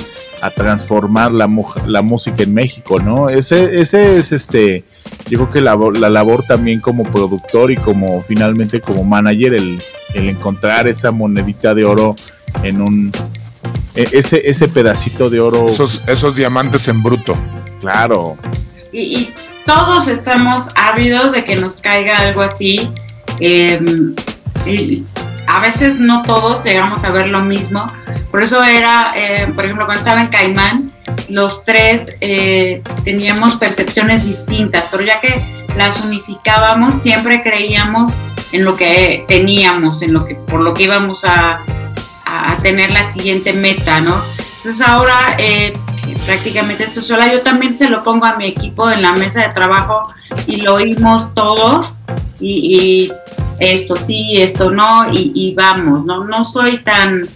a 0.42 0.50
transformar 0.52 1.32
la, 1.32 1.50
la, 1.88 2.02
música 2.02 2.44
en 2.44 2.54
México, 2.54 3.00
¿no? 3.00 3.30
Ese, 3.30 3.80
ese 3.80 4.18
es 4.18 4.32
este, 4.32 4.84
yo 5.30 5.40
creo 5.40 5.50
que 5.50 5.62
la, 5.62 5.76
la, 5.76 6.10
labor 6.10 6.46
también 6.46 6.82
como 6.82 7.04
productor 7.04 7.72
y 7.72 7.78
como 7.78 8.22
finalmente 8.22 8.82
como 8.82 9.04
manager, 9.04 9.54
el, 9.54 9.82
el 10.14 10.30
encontrar 10.30 10.88
esa 10.88 11.12
monedita 11.12 11.74
de 11.74 11.86
oro 11.86 12.16
en 12.64 12.82
un 12.82 13.12
e, 13.96 14.08
ese, 14.12 14.50
ese 14.50 14.68
pedacito 14.68 15.30
de 15.30 15.40
oro. 15.40 15.68
Esos, 15.68 16.04
esos 16.08 16.36
diamantes 16.36 16.88
en 16.88 17.02
bruto. 17.02 17.36
Claro. 17.80 18.38
Y, 18.92 19.00
y, 19.00 19.34
todos 19.70 20.07
estamos 20.07 20.70
ávidos 20.74 21.32
de 21.32 21.45
que 21.45 21.55
nos 21.55 21.78
caiga 21.78 22.17
algo 22.17 22.41
así. 22.41 22.89
Eh, 23.39 23.80
y 24.65 25.05
a 25.45 25.59
veces 25.59 25.99
no 25.99 26.24
todos 26.24 26.63
llegamos 26.63 27.03
a 27.03 27.11
ver 27.11 27.30
lo 27.30 27.41
mismo. 27.41 27.86
Por 28.32 28.41
eso 28.41 28.63
era, 28.63 29.13
eh, 29.15 29.45
por 29.55 29.65
ejemplo, 29.65 29.86
cuando 29.86 29.99
estaba 29.99 30.22
en 30.22 30.30
Caimán, 30.30 30.91
los 31.30 31.63
tres 31.65 32.15
eh, 32.20 32.82
teníamos 33.03 33.57
percepciones 33.57 34.26
distintas, 34.26 34.88
pero 34.89 35.03
ya 35.03 35.20
que 35.20 35.39
las 35.78 36.01
unificábamos, 36.01 36.95
siempre 36.95 37.43
creíamos 37.43 38.11
en 38.51 38.65
lo 38.65 38.76
que 38.76 39.24
teníamos, 39.28 40.01
en 40.01 40.13
lo 40.13 40.26
que, 40.26 40.34
por 40.34 40.61
lo 40.61 40.74
que 40.74 40.84
íbamos 40.86 41.24
a, 41.26 41.61
a 42.26 42.57
tener 42.63 42.89
la 42.89 43.03
siguiente 43.03 43.53
meta, 43.53 44.01
¿no? 44.01 44.20
Entonces 44.57 44.82
ahora 44.82 45.36
eh, 45.38 45.74
prácticamente 46.26 46.84
esto 46.84 47.01
sola, 47.01 47.32
yo 47.32 47.41
también 47.41 47.78
se 47.78 47.89
lo 47.89 48.03
pongo 48.03 48.26
a 48.26 48.36
mi 48.36 48.47
equipo 48.47 48.89
en 48.89 49.01
la 49.01 49.13
mesa 49.13 49.47
de 49.47 49.53
trabajo 49.53 50.13
y 50.47 50.57
lo 50.57 50.76
oímos 50.76 51.34
todo 51.34 51.82
y, 52.39 53.11
esto 53.59 53.97
sí, 53.97 54.41
esto 54.41 54.72
no, 54.72 55.11
y, 55.11 55.53
vamos, 55.53 56.05
no, 56.05 56.24
no 56.24 56.45
soy 56.45 56.78
tan 56.78 57.28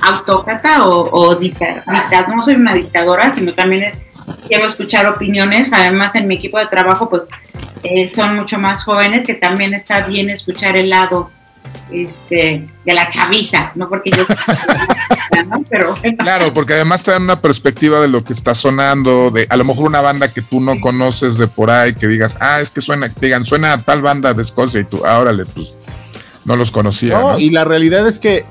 autócrata 0.00 0.86
o, 0.86 1.08
o 1.10 1.34
dictad, 1.36 1.84
no 2.34 2.44
soy 2.44 2.54
una 2.54 2.74
dictadora, 2.74 3.32
sino 3.32 3.52
también 3.54 3.92
quiero 4.48 4.68
escuchar 4.68 5.06
opiniones, 5.06 5.72
además 5.72 6.14
en 6.16 6.26
mi 6.26 6.36
equipo 6.36 6.58
de 6.58 6.66
trabajo 6.66 7.08
pues 7.08 7.28
eh, 7.82 8.10
son 8.14 8.34
mucho 8.34 8.58
más 8.58 8.84
jóvenes 8.84 9.24
que 9.24 9.34
también 9.34 9.74
está 9.74 10.00
bien 10.00 10.30
escuchar 10.30 10.76
el 10.76 10.90
lado 10.90 11.30
este, 11.90 12.66
de 12.84 12.94
la 12.94 13.08
chaviza, 13.08 13.72
no 13.74 13.86
porque 13.86 14.10
yo 14.10 14.24
¿no? 15.50 15.64
Pero 15.70 15.96
bueno. 15.96 16.16
Claro, 16.18 16.52
porque 16.52 16.74
además 16.74 17.02
te 17.02 17.10
dan 17.10 17.22
una 17.22 17.40
perspectiva 17.40 18.00
de 18.00 18.08
lo 18.08 18.24
que 18.24 18.32
está 18.32 18.54
sonando, 18.54 19.30
de 19.30 19.46
a 19.48 19.56
lo 19.56 19.64
mejor 19.64 19.86
una 19.86 20.00
banda 20.00 20.32
que 20.32 20.42
tú 20.42 20.60
no 20.60 20.74
sí. 20.74 20.80
conoces 20.80 21.38
de 21.38 21.48
por 21.48 21.70
ahí, 21.70 21.94
que 21.94 22.06
digas, 22.06 22.36
ah, 22.40 22.60
es 22.60 22.70
que 22.70 22.80
suena, 22.80 23.08
que 23.08 23.26
digan, 23.26 23.44
suena 23.44 23.72
a 23.72 23.82
tal 23.82 24.02
banda 24.02 24.34
de 24.34 24.42
Escocia 24.42 24.80
y 24.80 24.84
tú, 24.84 25.02
ah, 25.04 25.18
órale, 25.18 25.46
pues 25.46 25.78
no 26.44 26.56
los 26.56 26.70
conocía. 26.70 27.18
No, 27.18 27.32
¿no? 27.32 27.38
Y 27.38 27.50
la 27.50 27.64
realidad 27.64 28.06
es 28.06 28.18
que 28.18 28.44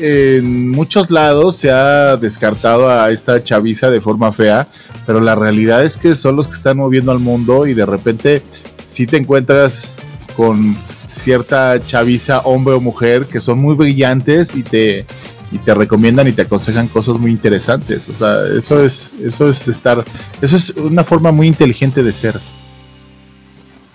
eh, 0.00 0.36
en 0.38 0.70
muchos 0.70 1.10
lados 1.10 1.56
se 1.56 1.70
ha 1.70 2.16
descartado 2.16 2.90
a 2.90 3.10
esta 3.10 3.42
chaviza 3.42 3.90
de 3.90 4.00
forma 4.00 4.32
fea, 4.32 4.68
pero 5.06 5.20
la 5.20 5.34
realidad 5.34 5.84
es 5.84 5.96
que 5.96 6.14
son 6.14 6.36
los 6.36 6.48
que 6.48 6.54
están 6.54 6.76
moviendo 6.78 7.12
al 7.12 7.18
mundo 7.18 7.66
y 7.66 7.74
de 7.74 7.86
repente 7.86 8.42
si 8.82 9.06
te 9.06 9.16
encuentras 9.16 9.92
con 10.36 10.76
cierta 11.14 11.84
chaviza, 11.86 12.40
hombre 12.40 12.74
o 12.74 12.80
mujer, 12.80 13.26
que 13.26 13.40
son 13.40 13.58
muy 13.58 13.74
brillantes 13.74 14.54
y 14.54 14.62
te, 14.62 15.06
y 15.52 15.58
te 15.58 15.74
recomiendan 15.74 16.28
y 16.28 16.32
te 16.32 16.42
aconsejan 16.42 16.88
cosas 16.88 17.18
muy 17.18 17.30
interesantes. 17.30 18.08
O 18.08 18.14
sea, 18.14 18.46
eso 18.58 18.84
es, 18.84 19.14
eso 19.22 19.48
es 19.48 19.68
estar, 19.68 20.04
eso 20.42 20.56
es 20.56 20.70
una 20.70 21.04
forma 21.04 21.30
muy 21.32 21.46
inteligente 21.46 22.02
de 22.02 22.12
ser. 22.12 22.40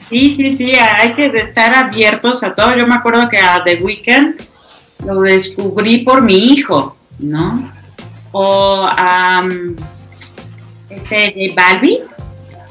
Sí, 0.10 0.36
sí, 0.38 0.54
sí, 0.54 0.72
hay 0.72 1.14
que 1.14 1.26
estar 1.38 1.74
abiertos 1.76 2.42
a 2.44 2.56
todo. 2.56 2.76
Yo 2.76 2.88
me 2.88 2.96
acuerdo 2.96 3.30
que 3.30 3.38
a 3.38 3.64
The 3.64 3.76
Weeknd 3.84 4.42
lo 5.06 5.22
descubrí 5.22 6.00
por 6.00 6.22
mi 6.24 6.54
hijo, 6.54 6.98
¿no? 7.20 7.72
O 8.32 8.88
a 8.90 9.42
um, 9.44 9.76
este 10.90 11.34
J 11.34 11.54
Balvin. 11.56 12.00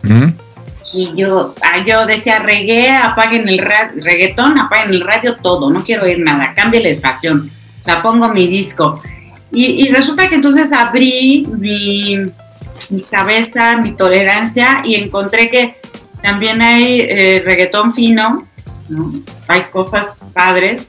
Mm 0.03 0.48
y 0.95 1.13
yo, 1.15 1.55
yo 1.87 2.07
decía 2.07 2.39
reggae, 2.39 2.97
apaguen 2.97 3.49
el 3.49 3.59
reggaetón, 3.59 4.59
apaguen 4.59 4.91
el 4.91 5.01
radio, 5.01 5.37
todo, 5.37 5.71
no 5.71 5.85
quiero 5.85 6.05
oír 6.05 6.19
nada, 6.21 6.55
cambie 6.55 6.83
la 6.83 6.89
estación, 6.89 7.51
o 7.81 7.85
sea, 7.85 8.03
pongo 8.03 8.29
mi 8.29 8.47
disco. 8.47 9.01
Y, 9.53 9.85
y 9.85 9.91
resulta 9.91 10.29
que 10.29 10.35
entonces 10.35 10.73
abrí 10.73 11.47
mi, 11.59 12.19
mi, 12.91 13.01
cabeza, 13.03 13.77
mi 13.77 13.93
tolerancia 13.93 14.83
y 14.85 14.95
encontré 14.95 15.51
que 15.51 15.77
también 16.23 16.61
hay 16.61 17.01
eh, 17.01 17.43
reggaetón 17.45 17.95
fino, 17.95 18.47
¿no? 18.89 19.13
hay 19.47 19.63
cosas 19.73 20.11
padres, 20.33 20.87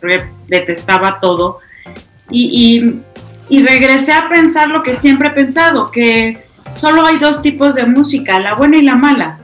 detestaba 0.48 1.20
todo. 1.20 1.60
Y, 2.30 3.02
y, 3.50 3.56
y 3.58 3.66
regresé 3.66 4.14
a 4.14 4.30
pensar 4.30 4.70
lo 4.70 4.84
que 4.84 4.94
siempre 4.94 5.30
he 5.30 5.32
pensado, 5.32 5.90
que 5.90 6.44
solo 6.80 7.06
hay 7.06 7.18
dos 7.18 7.42
tipos 7.42 7.76
de 7.76 7.86
música, 7.86 8.40
la 8.40 8.56
buena 8.56 8.78
y 8.78 8.82
la 8.82 8.96
mala. 8.96 9.40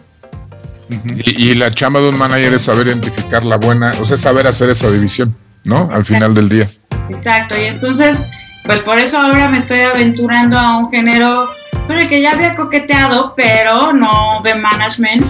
Y, 0.90 1.50
y, 1.50 1.56
la 1.56 1.74
chamba 1.74 2.00
de 2.00 2.10
un 2.10 2.18
manager 2.18 2.54
es 2.54 2.64
saber 2.64 2.88
identificar 2.88 3.44
la 3.44 3.58
buena, 3.58 3.94
o 4.00 4.06
sea, 4.06 4.18
saber 4.18 4.46
hacer 4.46 4.70
esa 4.70 4.90
división, 4.92 5.36
¿no? 5.64 5.90
Al 5.92 6.06
final 6.06 6.36
del 6.36 6.48
día. 6.48 6.70
Exacto, 7.10 7.60
y 7.60 7.66
entonces, 7.66 8.26
pues 8.66 8.82
por 8.82 9.00
eso 9.00 9.18
ahora 9.18 9.48
me 9.48 9.58
estoy 9.58 9.82
aventurando 9.82 10.58
a 10.60 10.78
un 10.78 10.92
género 10.92 11.50
el 11.94 12.10
que 12.10 12.22
ya 12.22 12.32
había 12.32 12.54
coqueteado, 12.56 13.34
pero 13.36 13.94
no 13.94 14.42
de 14.44 14.56
management, 14.56 15.24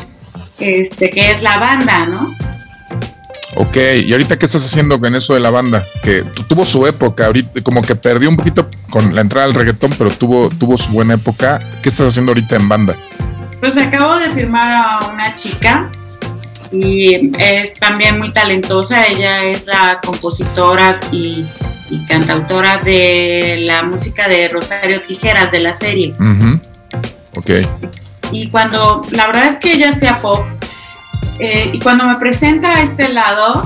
este, 0.59 1.09
que 1.09 1.31
es 1.31 1.41
la 1.41 1.57
banda, 1.57 2.05
¿no? 2.05 2.35
Ok, 3.57 3.77
y 4.05 4.11
ahorita 4.11 4.37
qué 4.37 4.45
estás 4.45 4.65
haciendo 4.65 4.99
con 4.99 5.15
eso 5.15 5.33
de 5.33 5.39
la 5.39 5.49
banda? 5.49 5.85
Que 6.03 6.23
tuvo 6.47 6.65
su 6.65 6.85
época, 6.87 7.27
ahorita 7.27 7.61
como 7.61 7.81
que 7.81 7.95
perdió 7.95 8.29
un 8.29 8.35
poquito 8.35 8.69
con 8.89 9.15
la 9.15 9.21
entrada 9.21 9.47
al 9.47 9.53
reggaetón, 9.53 9.93
pero 9.97 10.09
tuvo, 10.11 10.49
tuvo 10.49 10.77
su 10.77 10.91
buena 10.91 11.13
época. 11.13 11.59
¿Qué 11.81 11.89
estás 11.89 12.07
haciendo 12.07 12.31
ahorita 12.31 12.57
en 12.57 12.67
banda? 12.67 12.95
Pues 13.65 13.77
acabo 13.77 14.13
de 14.17 14.29
firmar 14.29 14.69
a 14.71 15.07
una 15.11 15.35
chica 15.35 15.89
y 16.71 17.31
es 17.39 17.73
también 17.73 18.19
muy 18.19 18.31
talentosa. 18.31 19.07
Ella 19.07 19.43
es 19.43 19.65
la 19.65 19.99
compositora 20.05 20.99
y, 21.11 21.43
y 21.89 22.05
cantautora 22.05 22.77
de 22.77 23.61
la 23.63 23.81
música 23.81 24.27
de 24.27 24.49
Rosario 24.49 25.01
Tijeras 25.01 25.51
de 25.51 25.59
la 25.61 25.73
serie. 25.73 26.13
Uh 26.19 26.23
-huh. 26.23 26.61
Ok. 27.37 27.49
Y 28.31 28.49
cuando, 28.49 29.01
la 29.09 29.25
verdad 29.25 29.45
es 29.45 29.57
que 29.57 29.73
ella 29.73 29.89
hacía 29.89 30.19
pop, 30.21 30.45
eh, 31.39 31.71
y 31.73 31.79
cuando 31.79 32.03
me 32.03 32.17
presenta 32.17 32.75
a 32.75 32.81
este 32.83 33.09
lado, 33.09 33.63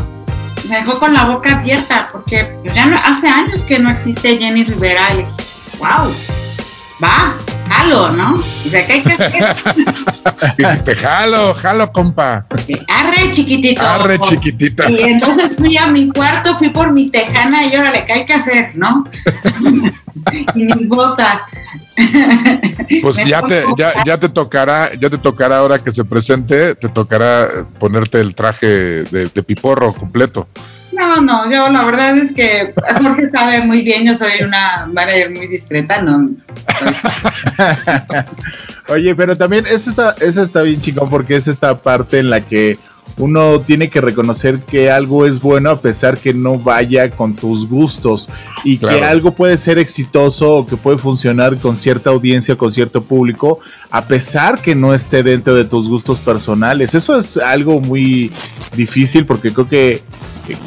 me 0.70 0.78
dejó 0.78 0.97
con 0.97 1.14
la 1.14 1.26
boca 1.26 1.60
abierta, 1.60 2.08
porque 2.10 2.47
ya 2.74 2.86
no, 2.86 2.97
hace 3.04 3.28
años 3.28 3.66
que 3.66 3.78
no 3.78 3.91
existe 3.91 4.38
Jenny 4.38 4.64
Rivera. 4.64 5.14
Y, 5.14 5.26
wow, 5.78 6.16
va, 7.02 7.34
jalo, 7.70 8.10
¿no? 8.12 8.43
O 8.66 8.70
sea, 8.70 8.86
¿qué 8.86 8.93
hay 8.93 9.04
que 9.04 9.14
hacer? 9.14 9.56
Dijiste, 10.58 10.95
jalo, 10.95 11.54
jalo, 11.54 11.91
compa. 11.91 12.45
Arre, 12.88 13.32
chiquitito. 13.32 13.82
Arre, 13.82 14.20
chiquitita. 14.20 14.89
Y 14.89 15.02
entonces 15.02 15.56
fui 15.56 15.78
a 15.78 15.88
mi 15.88 16.10
cuarto, 16.10 16.58
fui 16.58 16.70
por 16.70 16.91
mi 16.91 17.10
tejana 17.10 17.66
y 17.66 17.76
órale, 17.76 18.06
¿qué 18.06 18.14
hay 18.14 18.26
que 18.26 18.34
hacer, 18.34 18.76
no? 18.76 19.06
y 20.56 20.64
mis 20.64 20.88
botas. 20.88 21.41
Pues 23.02 23.18
ya 23.18 23.41
te, 23.41 23.64
ya, 23.78 23.93
ya 24.06 24.20
te 24.20 24.30
tocará, 24.30 24.93
ya 24.95 25.10
te 25.10 25.18
tocará 25.18 25.58
ahora 25.58 25.80
que 25.80 25.91
se 25.91 26.06
presente, 26.06 26.76
te 26.76 26.89
tocará 26.89 27.66
ponerte 27.78 28.22
el 28.22 28.36
traje 28.36 28.68
de, 29.04 29.30
de 29.34 29.43
piporro 29.43 29.93
completo. 29.93 30.47
No, 31.00 31.22
no, 31.22 31.50
yo 31.50 31.70
la 31.70 31.86
verdad 31.86 32.18
es 32.18 32.34
que 32.34 32.74
Jorge 33.02 33.30
sabe 33.30 33.62
muy 33.62 33.84
bien, 33.84 34.06
yo 34.06 34.14
soy 34.16 34.43
una 34.45 34.86
manager 34.91 35.32
muy 35.32 35.47
discreta, 35.47 36.02
no. 36.02 36.30
Oye, 38.89 39.16
pero 39.16 39.38
también 39.38 39.66
eso 39.66 39.89
está, 39.89 40.14
eso 40.20 40.41
está 40.41 40.62
bien 40.62 40.82
chingón 40.82 41.10
porque 41.10 41.38
es 41.38 41.47
esta 41.47 41.78
parte 41.78 42.20
en 42.20 42.30
la 42.30 42.41
que 42.41 42.78
uno 43.18 43.60
tiene 43.62 43.89
que 43.89 44.01
reconocer 44.01 44.60
que 44.60 44.89
algo 44.89 45.26
es 45.26 45.41
bueno 45.41 45.70
a 45.70 45.80
pesar 45.80 46.18
que 46.18 46.34
no 46.34 46.57
vaya 46.57 47.10
con 47.10 47.36
tus 47.36 47.68
gustos 47.68 48.30
y 48.64 48.78
que 48.78 49.03
algo 49.03 49.32
puede 49.32 49.57
ser 49.57 49.78
exitoso 49.78 50.51
o 50.51 50.66
que 50.66 50.78
puede 50.78 50.97
funcionar 50.97 51.57
con 51.57 51.78
cierta 51.78 52.10
audiencia, 52.10 52.55
con 52.55 52.72
cierto 52.72 53.03
público, 53.03 53.60
a 53.89 54.05
pesar 54.05 54.62
que 54.62 54.76
no 54.76 54.93
esté 54.93 55.24
dentro 55.24 55.53
de 55.53 55.66
tus 55.66 55.89
gustos 55.89 56.20
personales. 56.20 56.95
Eso 56.95 57.18
es 57.18 57.38
algo 57.38 57.82
muy 57.82 58.32
difícil 58.76 59.26
porque 59.26 59.51
creo 59.51 59.68
que 59.68 60.01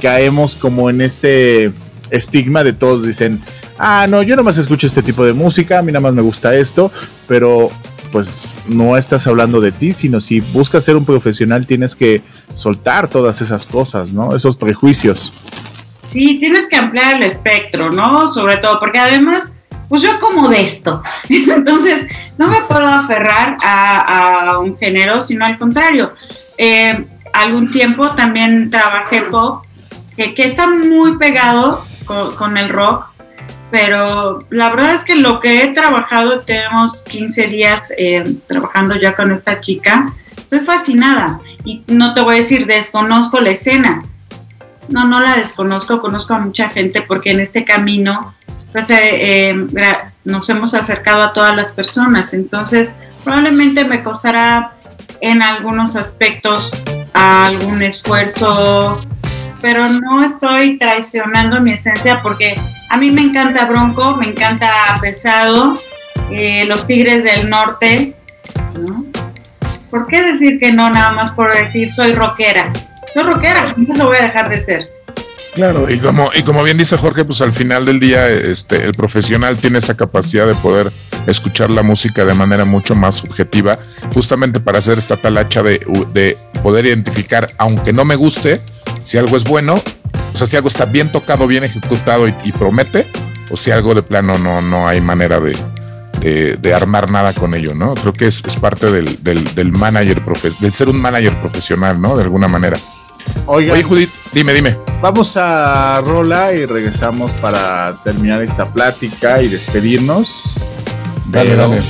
caemos 0.00 0.54
como 0.54 0.90
en 0.90 1.00
este 1.00 1.72
estigma 2.10 2.62
de 2.62 2.72
todos 2.72 3.04
dicen, 3.04 3.40
ah, 3.78 4.06
no, 4.08 4.22
yo 4.22 4.36
nomás 4.36 4.58
escucho 4.58 4.86
este 4.86 5.02
tipo 5.02 5.24
de 5.24 5.32
música, 5.32 5.78
a 5.78 5.82
mí 5.82 5.90
nada 5.90 6.00
más 6.00 6.14
me 6.14 6.22
gusta 6.22 6.54
esto, 6.54 6.92
pero 7.26 7.70
pues 8.12 8.56
no 8.68 8.96
estás 8.96 9.26
hablando 9.26 9.60
de 9.60 9.72
ti, 9.72 9.92
sino 9.94 10.20
si 10.20 10.40
buscas 10.40 10.84
ser 10.84 10.96
un 10.96 11.04
profesional 11.04 11.66
tienes 11.66 11.96
que 11.96 12.22
soltar 12.54 13.08
todas 13.08 13.40
esas 13.40 13.66
cosas, 13.66 14.12
¿no? 14.12 14.36
Esos 14.36 14.56
prejuicios. 14.56 15.32
Sí, 16.12 16.38
tienes 16.38 16.68
que 16.68 16.76
ampliar 16.76 17.16
el 17.16 17.22
espectro, 17.22 17.90
¿no? 17.90 18.30
Sobre 18.30 18.58
todo, 18.58 18.78
porque 18.78 18.98
además, 18.98 19.44
pues 19.88 20.02
yo 20.02 20.20
como 20.20 20.48
de 20.48 20.62
esto. 20.62 21.02
Entonces, 21.28 22.06
no 22.36 22.48
me 22.48 22.60
puedo 22.68 22.86
aferrar 22.86 23.56
a, 23.64 24.58
un 24.58 24.76
género, 24.76 25.22
sino 25.22 25.46
al 25.46 25.58
contrario. 25.58 26.12
Eh, 26.58 27.06
algún 27.32 27.70
tiempo 27.70 28.10
también 28.10 28.70
trabajé 28.70 29.22
pop, 29.22 29.64
que, 30.14 30.34
está 30.36 30.68
muy 30.68 31.16
pegado 31.16 31.84
con 32.36 32.58
el 32.58 32.68
rock, 32.68 33.11
pero 33.72 34.44
la 34.50 34.68
verdad 34.68 34.94
es 34.94 35.02
que 35.02 35.16
lo 35.16 35.40
que 35.40 35.62
he 35.62 35.68
trabajado, 35.68 36.40
tenemos 36.40 37.02
15 37.04 37.46
días 37.46 37.90
eh, 37.96 38.36
trabajando 38.46 38.96
ya 38.96 39.16
con 39.16 39.32
esta 39.32 39.60
chica, 39.60 40.12
estoy 40.36 40.58
fascinada. 40.58 41.40
Y 41.64 41.82
no 41.86 42.12
te 42.12 42.20
voy 42.20 42.34
a 42.34 42.36
decir, 42.36 42.66
desconozco 42.66 43.40
la 43.40 43.50
escena, 43.50 44.04
no, 44.88 45.06
no 45.06 45.20
la 45.20 45.36
desconozco, 45.36 46.02
conozco 46.02 46.34
a 46.34 46.38
mucha 46.38 46.68
gente 46.68 47.00
porque 47.00 47.30
en 47.30 47.40
este 47.40 47.64
camino 47.64 48.34
pues, 48.72 48.90
eh, 48.90 48.98
eh, 49.22 49.66
nos 50.24 50.48
hemos 50.50 50.74
acercado 50.74 51.22
a 51.22 51.32
todas 51.32 51.56
las 51.56 51.70
personas. 51.70 52.34
Entonces, 52.34 52.90
probablemente 53.24 53.86
me 53.86 54.02
costará 54.02 54.74
en 55.22 55.40
algunos 55.40 55.96
aspectos 55.96 56.72
algún 57.14 57.82
esfuerzo, 57.82 59.00
pero 59.62 59.88
no 59.88 60.22
estoy 60.22 60.78
traicionando 60.78 61.62
mi 61.62 61.72
esencia 61.72 62.20
porque 62.22 62.60
a 62.92 62.98
mí 62.98 63.10
me 63.10 63.22
encanta 63.22 63.64
Bronco, 63.64 64.16
me 64.16 64.26
encanta 64.26 64.98
Pesado, 65.00 65.76
eh, 66.30 66.66
Los 66.66 66.86
Tigres 66.86 67.24
del 67.24 67.48
Norte, 67.48 68.14
¿no? 68.78 69.06
¿Por 69.90 70.06
qué 70.06 70.20
decir 70.20 70.60
que 70.60 70.72
no 70.72 70.90
nada 70.90 71.10
más 71.12 71.30
por 71.30 71.56
decir 71.56 71.88
soy 71.88 72.12
rockera? 72.12 72.70
Soy 73.14 73.22
rockera, 73.22 73.74
no 73.78 73.94
lo 73.94 74.06
voy 74.08 74.18
a 74.18 74.24
dejar 74.24 74.50
de 74.50 74.58
ser. 74.60 74.92
Claro, 75.54 75.90
y 75.90 75.98
como, 76.00 76.30
y 76.34 76.42
como 76.42 76.62
bien 76.62 76.76
dice 76.76 76.98
Jorge, 76.98 77.24
pues 77.24 77.40
al 77.40 77.54
final 77.54 77.86
del 77.86 77.98
día, 77.98 78.28
este, 78.28 78.84
el 78.84 78.92
profesional 78.92 79.56
tiene 79.56 79.78
esa 79.78 79.96
capacidad 79.96 80.46
de 80.46 80.54
poder 80.54 80.92
escuchar 81.26 81.70
la 81.70 81.82
música 81.82 82.26
de 82.26 82.34
manera 82.34 82.66
mucho 82.66 82.94
más 82.94 83.14
subjetiva, 83.14 83.78
justamente 84.12 84.60
para 84.60 84.80
hacer 84.80 84.98
esta 84.98 85.16
talacha 85.16 85.62
de, 85.62 85.80
de 86.12 86.36
poder 86.62 86.84
identificar, 86.84 87.48
aunque 87.56 87.94
no 87.94 88.04
me 88.04 88.16
guste, 88.16 88.60
si 89.02 89.18
algo 89.18 89.36
es 89.36 89.44
bueno, 89.44 89.80
o 90.34 90.36
sea, 90.38 90.46
si 90.46 90.56
algo 90.56 90.68
está 90.68 90.84
bien 90.84 91.10
tocado, 91.12 91.46
bien 91.46 91.64
ejecutado 91.64 92.28
y, 92.28 92.34
y 92.44 92.52
promete, 92.52 93.06
o 93.50 93.56
si 93.56 93.70
algo 93.70 93.94
de 93.94 94.02
plano 94.02 94.38
no, 94.38 94.60
no 94.62 94.88
hay 94.88 95.00
manera 95.00 95.38
de, 95.40 95.56
de, 96.20 96.56
de 96.56 96.74
armar 96.74 97.10
nada 97.10 97.32
con 97.32 97.54
ello, 97.54 97.74
¿no? 97.74 97.94
Creo 97.94 98.12
que 98.12 98.26
es, 98.26 98.42
es 98.46 98.56
parte 98.56 98.90
del, 98.90 99.22
del, 99.22 99.54
del 99.54 99.72
manager, 99.72 100.24
profe- 100.24 100.56
del 100.58 100.72
ser 100.72 100.88
un 100.88 101.00
manager 101.00 101.38
profesional, 101.40 102.00
¿no? 102.00 102.16
De 102.16 102.22
alguna 102.22 102.48
manera. 102.48 102.78
Oigan, 103.46 103.74
Oye, 103.74 103.82
Judith, 103.84 104.10
dime, 104.32 104.52
dime. 104.52 104.76
vamos 105.00 105.36
a 105.36 106.00
Rola 106.04 106.52
y 106.54 106.66
regresamos 106.66 107.30
para 107.32 107.96
terminar 108.02 108.42
esta 108.42 108.64
plática 108.64 109.40
y 109.42 109.48
despedirnos. 109.48 110.54
Dale, 111.26 111.50
Pero 111.50 111.68
dale. 111.68 111.82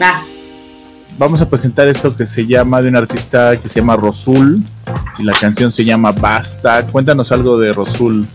Va. 0.00 0.22
Vamos 1.18 1.40
a 1.42 1.48
presentar 1.48 1.88
esto 1.88 2.16
que 2.16 2.26
se 2.26 2.46
llama 2.46 2.80
de 2.80 2.88
un 2.88 2.96
artista 2.96 3.56
que 3.56 3.68
se 3.68 3.80
llama 3.80 3.96
Rosul 3.96 4.62
y 5.18 5.22
la 5.22 5.34
canción 5.34 5.70
se 5.70 5.84
llama 5.84 6.12
Basta. 6.12 6.86
Cuéntanos 6.86 7.30
algo 7.32 7.58
de 7.58 7.72
Rosul. 7.72 8.26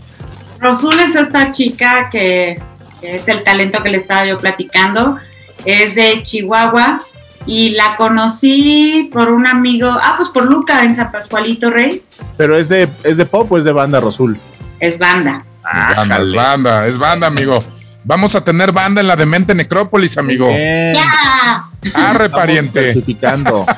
Rosul 0.60 0.94
es 1.00 1.14
esta 1.14 1.52
chica 1.52 2.08
que, 2.10 2.60
que 3.00 3.16
es 3.16 3.28
el 3.28 3.42
talento 3.42 3.82
que 3.82 3.90
le 3.90 3.98
estaba 3.98 4.26
yo 4.26 4.38
platicando. 4.38 5.18
Es 5.64 5.96
de 5.96 6.22
Chihuahua 6.22 7.02
y 7.46 7.70
la 7.70 7.96
conocí 7.96 9.10
por 9.12 9.30
un 9.30 9.46
amigo, 9.46 9.88
ah, 9.88 10.14
pues 10.16 10.28
por 10.28 10.44
Luca 10.44 10.84
en 10.84 10.94
San 10.94 11.10
Pascualito 11.10 11.70
Rey. 11.70 12.02
Pero 12.36 12.56
es 12.56 12.68
de, 12.68 12.88
es 13.02 13.16
de 13.16 13.26
pop 13.26 13.50
o 13.50 13.58
es 13.58 13.64
de 13.64 13.72
banda 13.72 14.00
Rosul. 14.00 14.38
Es 14.80 14.98
banda. 14.98 15.44
Banda, 15.62 16.22
es 16.22 16.34
banda, 16.34 16.86
es 16.86 16.98
banda, 16.98 17.26
amigo. 17.26 17.62
Vamos 18.08 18.34
a 18.34 18.42
tener 18.42 18.72
banda 18.72 19.02
en 19.02 19.06
la 19.06 19.16
Demente 19.16 19.54
Necrópolis, 19.54 20.16
amigo. 20.16 20.48
Bien. 20.48 20.94
¡Ya! 20.94 21.68
Arre, 21.92 22.24
Estamos 22.24 22.30
pariente. 22.30 22.84
clasificando. 22.84 23.66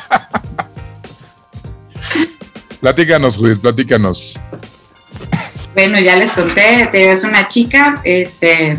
Platícanos, 2.80 3.36
Judith, 3.36 3.60
platícanos. 3.60 4.38
Bueno, 5.74 5.98
ya 5.98 6.14
les 6.14 6.30
conté, 6.30 6.88
te 6.92 7.10
es 7.10 7.24
una 7.24 7.48
chica, 7.48 8.00
este, 8.04 8.78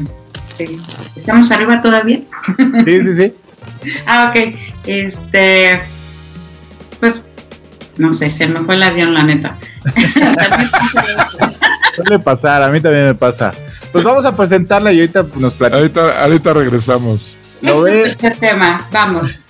sí, 0.58 0.78
estamos 1.18 1.52
arriba 1.52 1.82
todavía. 1.82 2.22
Sí, 2.86 3.04
sí, 3.04 3.14
sí. 3.14 3.34
Ah, 4.08 4.32
ok, 4.32 4.56
este, 4.88 5.82
pues, 7.02 7.22
no 7.98 8.14
sé, 8.14 8.32
se 8.32 8.48
me 8.48 8.62
fue 8.62 8.76
el 8.76 8.84
avión, 8.84 9.14
la 9.14 9.24
neta. 9.24 9.58
Suele 11.98 12.20
pasar, 12.20 12.64
a 12.64 12.70
mí 12.70 12.80
también 12.80 13.04
me 13.04 13.16
pasa. 13.16 13.54
Pues 13.92 14.04
vamos 14.04 14.26
a 14.26 14.36
presentarla 14.36 14.94
y 14.94 15.00
ahorita 15.02 15.26
nos 15.38 15.54
platicamos. 15.54 15.98
Ahorita, 15.98 16.24
ahorita 16.24 16.54
regresamos. 16.54 17.38
¿Lo 17.62 17.86
es 17.88 18.08
el 18.08 18.18
tercer 18.18 18.38
tema, 18.38 18.88
vamos. 18.92 19.42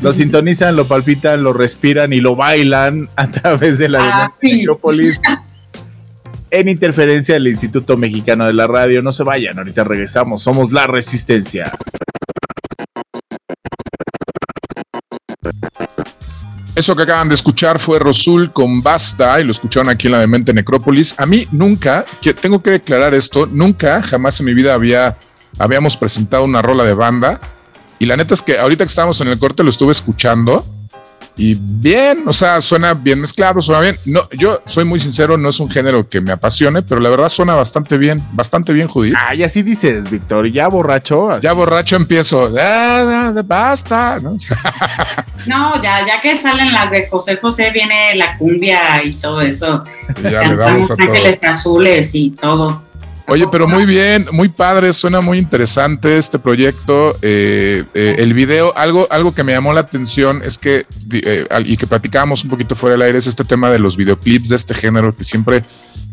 Lo 0.00 0.12
sintonizan, 0.12 0.76
lo 0.76 0.86
palpitan, 0.86 1.42
lo 1.42 1.52
respiran 1.52 2.12
y 2.12 2.20
lo 2.20 2.36
bailan 2.36 3.08
a 3.16 3.30
través 3.30 3.78
de 3.78 3.88
la 3.88 4.04
Ah, 4.04 4.34
sí. 4.40 4.64
En 6.50 6.66
interferencia 6.66 7.34
del 7.34 7.46
Instituto 7.48 7.98
Mexicano 7.98 8.46
de 8.46 8.54
la 8.54 8.66
Radio. 8.66 9.02
No 9.02 9.12
se 9.12 9.22
vayan, 9.22 9.58
ahorita 9.58 9.84
regresamos. 9.84 10.42
Somos 10.42 10.72
la 10.72 10.86
Resistencia. 10.86 11.72
Eso 16.78 16.94
que 16.94 17.02
acaban 17.02 17.28
de 17.28 17.34
escuchar 17.34 17.80
fue 17.80 17.98
Rosul 17.98 18.52
con 18.52 18.80
Basta 18.84 19.40
y 19.40 19.44
lo 19.44 19.50
escucharon 19.50 19.88
aquí 19.88 20.06
en 20.06 20.12
la 20.12 20.20
Demente 20.20 20.52
Necrópolis. 20.54 21.12
A 21.18 21.26
mí 21.26 21.44
nunca, 21.50 22.04
que 22.22 22.32
tengo 22.32 22.62
que 22.62 22.70
declarar 22.70 23.14
esto, 23.14 23.46
nunca, 23.46 24.00
jamás 24.00 24.38
en 24.38 24.46
mi 24.46 24.54
vida 24.54 24.74
había, 24.74 25.16
habíamos 25.58 25.96
presentado 25.96 26.44
una 26.44 26.62
rola 26.62 26.84
de 26.84 26.94
banda. 26.94 27.40
Y 27.98 28.06
la 28.06 28.16
neta 28.16 28.32
es 28.32 28.42
que 28.42 28.56
ahorita 28.60 28.84
que 28.84 28.88
estábamos 28.90 29.20
en 29.20 29.26
el 29.26 29.40
corte 29.40 29.64
lo 29.64 29.70
estuve 29.70 29.90
escuchando 29.90 30.64
y 31.36 31.56
bien, 31.60 32.24
o 32.26 32.32
sea, 32.32 32.60
suena 32.60 32.94
bien 32.94 33.20
mezclado, 33.20 33.60
suena 33.60 33.80
bien. 33.80 33.96
No, 34.04 34.20
yo 34.30 34.60
soy 34.64 34.84
muy 34.84 35.00
sincero, 35.00 35.36
no 35.36 35.48
es 35.48 35.58
un 35.60 35.68
género 35.70 36.08
que 36.08 36.20
me 36.20 36.30
apasione, 36.32 36.82
pero 36.82 37.00
la 37.00 37.10
verdad 37.10 37.28
suena 37.28 37.54
bastante 37.56 37.96
bien, 37.98 38.22
bastante 38.32 38.72
bien, 38.72 38.86
Judith. 38.88 39.14
Ay, 39.16 39.42
así 39.42 39.62
dices, 39.62 40.08
Víctor. 40.10 40.46
y 40.46 40.52
Ya 40.52 40.68
borracho. 40.68 41.30
así. 41.30 41.42
Ya 41.42 41.52
borracho 41.54 41.96
empiezo, 41.96 42.52
"Ah, 42.56 43.32
ah, 43.36 43.42
basta, 43.44 44.18
¿no? 44.20 44.36
No, 45.46 45.82
ya, 45.82 46.06
ya 46.06 46.20
que 46.20 46.36
salen 46.36 46.72
las 46.72 46.90
de 46.90 47.08
José 47.08 47.36
José, 47.36 47.70
viene 47.70 48.14
la 48.16 48.36
cumbia 48.36 49.02
y 49.04 49.14
todo 49.14 49.40
eso. 49.40 49.84
Ya 50.22 50.42
le 50.42 50.56
damos 50.56 50.90
a 50.90 50.96
todo. 50.96 51.08
Ángeles 51.08 51.38
Azules 51.42 52.10
y 52.12 52.30
todo. 52.30 52.82
Oye, 53.30 53.46
pero 53.52 53.68
muy 53.68 53.84
bien, 53.84 54.26
muy 54.32 54.48
padre, 54.48 54.90
suena 54.94 55.20
muy 55.20 55.36
interesante 55.36 56.16
este 56.16 56.38
proyecto. 56.38 57.18
eh, 57.20 57.84
eh, 57.92 58.16
el 58.18 58.32
video, 58.32 58.74
algo, 58.74 59.06
algo 59.10 59.34
que 59.34 59.44
me 59.44 59.52
llamó 59.52 59.74
la 59.74 59.80
atención 59.80 60.40
es 60.42 60.56
que, 60.56 60.86
eh, 61.12 61.46
y 61.66 61.76
que 61.76 61.86
platicábamos 61.86 62.42
un 62.44 62.48
poquito 62.48 62.74
fuera 62.74 62.94
del 62.94 63.02
aire, 63.02 63.18
es 63.18 63.26
este 63.26 63.44
tema 63.44 63.70
de 63.70 63.80
los 63.80 63.98
videoclips 63.98 64.48
de 64.48 64.56
este 64.56 64.72
género, 64.72 65.14
que 65.14 65.24
siempre 65.24 65.62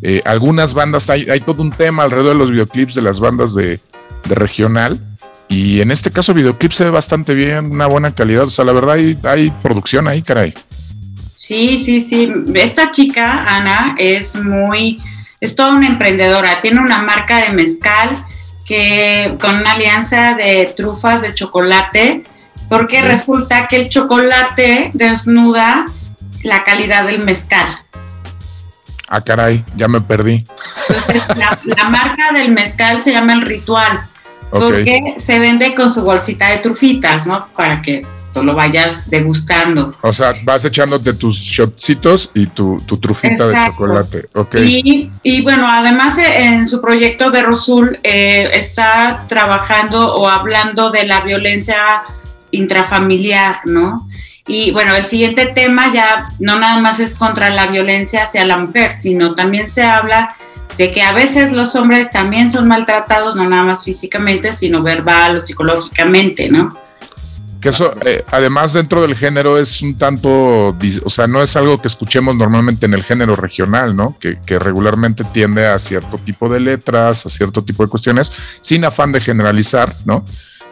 eh, 0.01 0.21
algunas 0.25 0.73
bandas, 0.73 1.09
hay, 1.09 1.25
hay 1.29 1.39
todo 1.39 1.61
un 1.61 1.71
tema 1.71 2.03
alrededor 2.03 2.33
de 2.33 2.39
los 2.39 2.51
videoclips 2.51 2.95
de 2.95 3.01
las 3.01 3.21
bandas 3.21 3.55
de, 3.55 3.79
de 4.25 4.35
regional, 4.35 4.99
y 5.47 5.81
en 5.81 5.91
este 5.91 6.11
caso 6.11 6.33
videoclip 6.33 6.71
se 6.71 6.85
ve 6.85 6.89
bastante 6.89 7.33
bien, 7.33 7.71
una 7.71 7.87
buena 7.87 8.13
calidad, 8.13 8.43
o 8.43 8.49
sea, 8.49 8.65
la 8.65 8.73
verdad 8.73 8.95
hay, 8.95 9.17
hay 9.23 9.51
producción 9.61 10.07
ahí, 10.07 10.21
caray. 10.21 10.53
Sí, 11.37 11.83
sí, 11.83 11.99
sí. 11.99 12.33
Esta 12.55 12.89
chica, 12.91 13.43
Ana, 13.47 13.93
es 13.99 14.35
muy, 14.35 14.99
es 15.39 15.55
toda 15.55 15.75
una 15.75 15.85
emprendedora. 15.85 16.59
Tiene 16.59 16.79
una 16.81 17.03
marca 17.03 17.41
de 17.41 17.49
mezcal 17.49 18.17
que 18.65 19.37
con 19.39 19.57
una 19.57 19.73
alianza 19.73 20.33
de 20.33 20.73
trufas 20.75 21.21
de 21.21 21.35
chocolate, 21.35 22.23
porque 22.67 23.01
resulta 23.01 23.67
que 23.67 23.75
el 23.75 23.89
chocolate 23.89 24.89
desnuda 24.93 25.85
la 26.41 26.63
calidad 26.63 27.05
del 27.05 27.23
mezcal. 27.23 27.67
Ah, 29.07 29.21
caray, 29.21 29.63
ya 29.75 29.87
me 29.87 30.01
perdí. 30.01 30.45
la, 31.35 31.89
marca 31.89 32.31
del 32.33 32.49
mezcal 32.51 33.01
se 33.01 33.11
llama 33.11 33.33
El 33.33 33.43
Ritual, 33.43 34.07
porque 34.59 35.15
se 35.19 35.39
vende 35.39 35.75
con 35.75 35.91
su 35.91 36.03
bolsita 36.03 36.49
de 36.49 36.57
trufitas, 36.57 37.27
¿no? 37.27 37.47
Para 37.55 37.81
que 37.81 38.05
lo 38.43 38.55
vayas 38.55 39.09
degustando. 39.09 39.95
O 40.01 40.11
sea, 40.11 40.33
vas 40.43 40.65
echándote 40.65 41.13
tus 41.13 41.37
shotcitos 41.37 42.31
y 42.33 42.47
tu, 42.47 42.79
trufita 43.01 43.47
de 43.47 43.55
chocolate. 43.67 44.25
Okay. 44.33 45.11
Y, 45.23 45.41
bueno, 45.41 45.67
además 45.69 46.17
eh, 46.17 46.45
en 46.45 46.67
su 46.67 46.81
proyecto 46.81 47.31
de 47.31 47.43
Rosul 47.43 47.99
eh, 48.03 48.49
está 48.53 49.25
trabajando 49.27 50.15
o 50.15 50.27
hablando 50.27 50.91
de 50.91 51.05
la 51.05 51.21
violencia 51.21 52.03
intrafamiliar, 52.51 53.57
¿no? 53.65 54.07
Y 54.47 54.71
bueno, 54.71 54.95
el 54.95 55.05
siguiente 55.05 55.47
tema 55.47 55.91
ya 55.91 56.29
no 56.39 56.59
nada 56.59 56.79
más 56.79 56.99
es 56.99 57.15
contra 57.15 57.49
la 57.49 57.67
violencia 57.67 58.23
hacia 58.23 58.45
la 58.45 58.57
mujer, 58.57 58.91
sino 58.91 59.33
también 59.33 59.67
se 59.67 59.83
habla 59.83 60.35
de 60.77 60.91
que 60.91 61.01
a 61.01 61.13
veces 61.13 61.51
los 61.51 61.75
hombres 61.75 62.11
también 62.11 62.49
son 62.49 62.67
maltratados, 62.67 63.35
no 63.35 63.47
nada 63.49 63.63
más 63.63 63.83
físicamente, 63.83 64.51
sino 64.53 64.83
verbal 64.83 65.37
o 65.37 65.41
psicológicamente, 65.41 66.49
¿no? 66.49 66.77
Que 67.65 67.69
eso, 67.69 67.95
eh, 68.05 68.23
además, 68.29 68.73
dentro 68.73 69.01
del 69.01 69.15
género 69.15 69.57
es 69.57 69.81
un 69.81 69.97
tanto, 69.97 70.29
o 70.69 71.09
sea, 71.09 71.25
no 71.25 71.41
es 71.41 71.55
algo 71.55 71.81
que 71.81 71.87
escuchemos 71.87 72.35
normalmente 72.35 72.85
en 72.85 72.93
el 72.93 73.03
género 73.03 73.35
regional, 73.35 73.95
¿no? 73.95 74.15
Que, 74.19 74.37
regularmente 74.59 75.23
tiende 75.23 75.65
a 75.65 75.79
cierto 75.79 76.17
tipo 76.17 76.47
de 76.47 76.59
letras, 76.59 77.25
a 77.25 77.29
cierto 77.29 77.63
tipo 77.63 77.83
de 77.83 77.89
cuestiones, 77.89 78.59
sin 78.61 78.85
afán 78.85 79.11
de 79.11 79.19
generalizar, 79.19 79.95
¿no? 80.05 80.23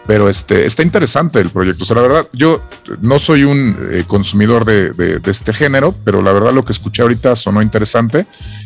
Pero 0.05 0.29
este, 0.29 0.65
está 0.65 0.83
interesante 0.83 1.39
el 1.39 1.49
proyecto. 1.49 1.83
O 1.83 1.87
sea, 1.87 1.95
la 1.95 2.01
verdad, 2.01 2.27
yo 2.33 2.61
no 3.01 3.19
soy 3.19 3.43
un 3.43 3.89
eh, 3.91 4.03
consumidor 4.05 4.65
de, 4.65 5.21
este 5.25 5.53
género, 5.53 5.95
pero 6.03 6.21
la 6.21 6.33
verdad 6.33 6.51
lo 6.51 6.65
que 6.65 6.73
escuché 6.73 7.01
ahorita 7.01 7.35
sonó 7.35 7.61
interesante. 7.61 8.25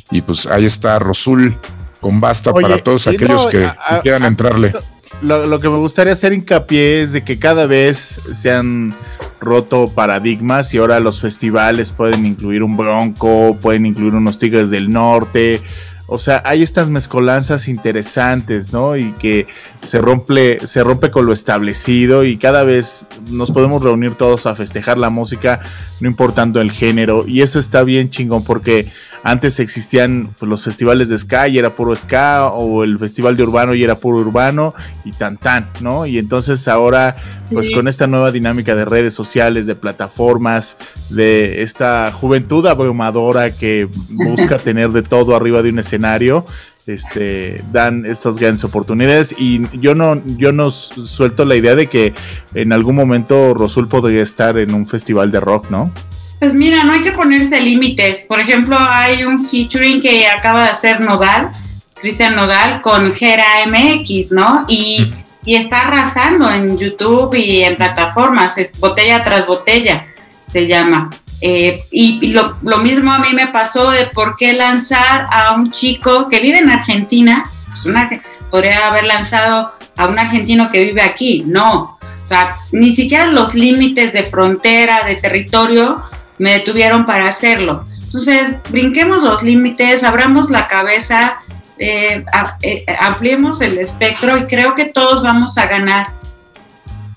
Y 0.10 0.22
pues 0.22 0.48
ahí 0.48 0.66
está 0.66 0.98
Rosul 1.00 1.58
con 2.02 2.20
basta 2.20 2.54
para 2.54 2.82
todos 2.84 3.08
aquellos 3.08 3.48
que, 3.48 3.70
quieran 4.04 4.24
entrarle 4.24 4.74
lo, 5.22 5.60
que 5.60 5.70
me 5.70 5.78
gustaría 5.78 6.14
hacer 6.14 6.34
hincapié 6.34 7.02
es 7.02 7.14
de 7.14 7.24
que 7.24 7.40
cada 7.40 7.66
vez 7.66 8.22
se 8.32 8.52
han 8.52 8.96
roto 9.40 9.88
paradigmas 9.88 10.74
y 10.74 10.78
ahora 10.78 11.00
los 11.00 11.22
festivales 11.22 11.92
pueden 11.92 12.26
incluir 12.26 12.64
un 12.64 12.78
bronco, 12.78 13.58
pueden 13.60 13.86
incluir 13.86 14.14
unos 14.14 14.38
tigres 14.38 14.70
del 14.70 14.90
norte. 14.90 15.62
O 16.08 16.20
sea, 16.20 16.42
hay 16.46 16.64
estas 16.64 16.90
mezcolanzas 16.90 17.68
interesantes, 17.68 18.72
¿no? 18.72 18.96
Y 18.96 19.12
que 19.14 19.46
se 19.82 20.00
rompe, 20.00 20.66
se 20.66 20.82
rompe 20.82 21.12
con 21.12 21.26
lo 21.26 21.34
establecido 21.34 22.24
y 22.24 22.38
cada 22.38 22.64
vez 22.64 23.06
nos 23.30 23.52
podemos 23.52 23.84
reunir 23.84 24.16
todos 24.16 24.46
a 24.46 24.56
festejar 24.56 24.98
la 24.98 25.10
música, 25.10 25.60
no 26.00 26.08
importando 26.08 26.62
el 26.62 26.72
género. 26.72 27.26
Y 27.28 27.42
eso 27.42 27.60
está 27.60 27.84
bien 27.84 28.10
chingón 28.10 28.46
porque 28.46 28.90
antes 29.28 29.60
existían 29.60 30.34
pues, 30.40 30.48
los 30.48 30.64
festivales 30.64 31.10
de 31.10 31.18
ska 31.18 31.50
y 31.50 31.58
era 31.58 31.76
puro 31.76 31.94
ska, 31.94 32.48
o 32.48 32.86
el 32.86 32.98
festival 32.98 33.36
de 33.36 33.44
urbano 33.44 33.74
y 33.74 33.84
era 33.84 33.96
puro 34.00 34.20
urbano, 34.20 34.74
y 35.04 35.12
tan 35.12 35.38
tan, 35.38 35.70
¿no? 35.82 36.06
Y 36.06 36.18
entonces 36.18 36.66
ahora, 36.70 37.18
pues 37.52 37.70
con 37.70 37.90
esta 37.90 38.08
nueva 38.08 38.32
dinámica 38.32 38.74
de 38.74 38.86
redes 38.86 39.14
sociales, 39.14 39.66
de 39.66 39.76
plataformas, 39.76 40.78
de 41.10 41.62
esta 41.62 42.10
juventud 42.14 42.66
abrumadora 42.68 43.52
que 43.52 43.90
busca 44.10 44.60
tener 44.60 44.92
de 44.92 45.02
todo 45.02 45.36
arriba 45.36 45.62
de 45.62 45.72
un 45.72 45.80
escenario, 45.80 46.46
este, 46.86 47.62
dan 47.74 48.06
estas 48.06 48.38
grandes 48.38 48.64
oportunidades 48.64 49.36
y 49.38 49.68
yo 49.78 49.94
no, 49.94 50.22
yo 50.38 50.54
no 50.54 50.70
suelto 50.70 51.44
la 51.44 51.58
idea 51.58 51.76
de 51.76 51.88
que 51.88 52.14
en 52.54 52.72
algún 52.72 52.96
momento 52.96 53.54
Rosul 53.54 53.90
podría 53.90 54.22
estar 54.22 54.58
en 54.58 54.74
un 54.74 54.88
festival 54.88 55.32
de 55.32 55.42
rock, 55.42 55.70
¿no? 55.70 55.92
Pues 56.40 56.54
mira, 56.54 56.84
no 56.84 56.94
hay 56.94 57.02
que 57.02 57.12
ponerse 57.12 57.60
límites. 57.60 58.26
Por 58.28 58.40
ejemplo, 58.40 58.78
hay 58.80 59.24
un 59.24 59.40
featuring 59.44 60.00
que 60.00 60.28
acaba 60.28 60.64
de 60.64 60.70
hacer 60.70 61.02
Nodal, 61.02 61.52
Cristian 61.96 62.36
Nodal, 62.36 62.82
con 62.82 63.12
Gera 63.14 63.66
MX, 63.66 64.32
¿no? 64.32 64.66
Y, 64.68 65.14
está 65.46 65.88
arrasando 65.88 66.52
en 66.52 66.78
YouTube 66.78 67.34
y 67.36 67.64
en 67.64 67.78
plataformas, 67.78 68.58
botella 68.80 69.24
tras 69.24 69.48
botella 69.48 70.08
se 70.46 70.68
llama. 70.68 71.10
Eh, 71.40 71.86
y, 71.90 72.34
lo, 72.34 72.58
mismo 72.80 73.14
a 73.14 73.20
mí 73.20 73.30
me 73.34 73.48
pasó 73.48 73.92
de 73.92 74.08
por 74.08 74.36
qué 74.36 74.52
lanzar 74.52 75.28
a 75.32 75.54
un 75.54 75.72
chico 75.72 76.28
que 76.28 76.42
vive 76.42 76.58
en 76.58 76.70
Argentina, 76.70 77.50
pues 77.68 77.86
una, 77.86 78.10
podría 78.52 78.88
haber 78.88 79.06
lanzado 79.06 79.72
a 79.96 80.08
un 80.08 80.20
argentino 80.20 80.70
que 80.70 80.84
vive 80.84 81.02
aquí, 81.02 81.44
no. 81.48 81.98
O 82.02 82.26
sea, 82.26 82.58
ni 82.74 82.92
siquiera 82.92 83.28
los 83.28 83.56
límites 83.56 84.12
de 84.12 84.24
frontera, 84.24 85.06
de 85.06 85.16
territorio, 85.16 86.04
me 86.38 86.54
detuvieron 86.54 87.06
para 87.06 87.30
hacerlo. 87.30 87.86
Entonces, 88.04 88.56
brinquemos 88.70 89.22
los 89.24 89.44
límites, 89.44 90.04
abramos 90.04 90.50
la 90.50 90.68
cabeza, 90.68 91.40
eh, 91.78 92.24
eh, 92.62 92.86
ampliemos 93.00 93.62
el 93.62 93.78
espectro 93.78 94.38
y 94.38 94.46
creo 94.46 94.74
que 94.74 94.86
todos 94.86 95.22
vamos 95.22 95.58
a 95.58 95.68
ganar. 95.68 96.08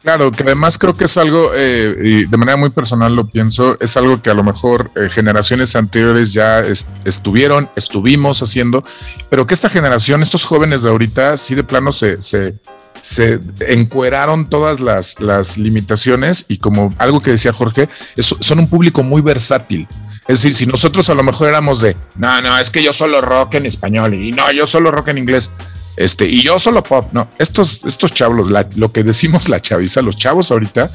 Claro, 0.03 0.33
que 0.33 0.43
además 0.43 0.79
creo 0.79 0.95
que 0.95 1.05
es 1.05 1.17
algo, 1.19 1.53
eh, 1.55 1.95
y 2.03 2.25
de 2.25 2.37
manera 2.39 2.57
muy 2.57 2.71
personal 2.71 3.15
lo 3.15 3.27
pienso, 3.27 3.77
es 3.81 3.99
algo 3.99 4.21
que 4.23 4.31
a 4.31 4.35
lo 4.35 4.43
mejor 4.43 4.91
generaciones 5.11 5.77
anteriores 5.77 6.33
ya 6.33 6.65
estuvieron, 7.05 7.69
estuvimos 7.77 8.43
haciendo, 8.43 8.83
pero 9.29 9.47
que 9.47 9.53
esta 9.53 9.69
generación, 9.69 10.23
estos 10.23 10.47
jóvenes 10.47 10.83
de 10.83 10.91
ahorita, 10.91 11.37
sí 11.37 11.55
de 11.55 11.65
plano 11.65 11.93
se, 11.93 12.19
se, 12.23 12.55
se 13.03 13.41
encueraron 13.69 14.49
todas 14.49 14.81
las, 14.81 15.19
las, 15.21 15.57
limitaciones 15.57 16.45
y 16.49 16.59
como 16.59 16.95
algo 16.99 17.21
que 17.21 17.33
decía 17.33 17.53
Jorge, 17.53 17.89
son 18.19 18.59
un 18.59 18.69
público 18.69 19.03
muy 19.03 19.23
versátil. 19.23 19.89
Es 20.29 20.43
decir, 20.43 20.55
si 20.55 20.67
nosotros 20.67 21.11
a 21.11 21.15
lo 21.15 21.23
mejor 21.23 21.49
éramos 21.49 21.81
de, 21.81 21.97
no, 22.17 22.41
no, 22.41 22.59
es 22.59 22.71
que 22.71 22.83
yo 22.83 22.93
solo 22.93 23.21
rock 23.21 23.55
en 23.55 23.67
español 23.67 24.15
y 24.15 24.33
no, 24.33 24.51
yo 24.53 24.67
solo 24.67 24.91
rock 24.91 25.09
en 25.09 25.19
inglés, 25.19 25.51
este, 25.97 26.27
y 26.27 26.43
yo 26.43 26.59
solo 26.59 26.83
pop, 26.83 27.09
no, 27.13 27.29
estos, 27.39 27.85
estos 27.85 28.15
chavos, 28.15 28.51
lo 28.77 28.93
que 28.93 29.03
decimos 29.03 29.49
la 29.49 29.61
chaviza, 29.61 30.03
los 30.03 30.17
chavos 30.17 30.51
ahorita 30.51 30.91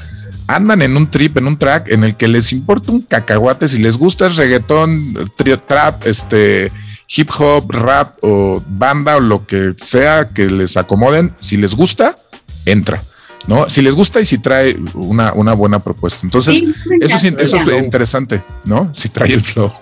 andan 0.46 0.82
en 0.82 0.96
un 0.96 1.10
trip, 1.10 1.36
en 1.36 1.46
un 1.46 1.58
track 1.58 1.90
en 1.90 2.04
el 2.04 2.16
que 2.16 2.28
les 2.28 2.52
importa 2.52 2.92
un 2.92 3.02
cacahuate, 3.02 3.68
si 3.68 3.78
les 3.78 3.98
gusta 3.98 4.26
el 4.26 4.36
reggaetón, 4.36 5.30
trap, 5.66 6.06
este, 6.06 6.70
hip 7.08 7.30
hop, 7.38 7.70
rap 7.70 8.18
o 8.22 8.62
banda 8.66 9.16
o 9.16 9.20
lo 9.20 9.46
que 9.46 9.74
sea 9.76 10.28
que 10.28 10.50
les 10.50 10.76
acomoden, 10.76 11.34
si 11.38 11.56
les 11.56 11.74
gusta, 11.74 12.18
entra. 12.64 13.02
¿no? 13.46 13.68
Si 13.68 13.80
les 13.82 13.94
gusta 13.94 14.20
y 14.20 14.24
si 14.24 14.38
trae 14.38 14.76
una, 14.94 15.32
una 15.32 15.54
buena 15.54 15.78
propuesta. 15.78 16.20
Entonces, 16.24 16.62
eso, 17.00 17.16
es, 17.16 17.24
eso 17.24 17.56
es 17.56 17.82
interesante, 17.82 18.42
¿no? 18.64 18.90
Si 18.92 19.08
trae 19.08 19.32
el 19.32 19.40
flow. 19.40 19.72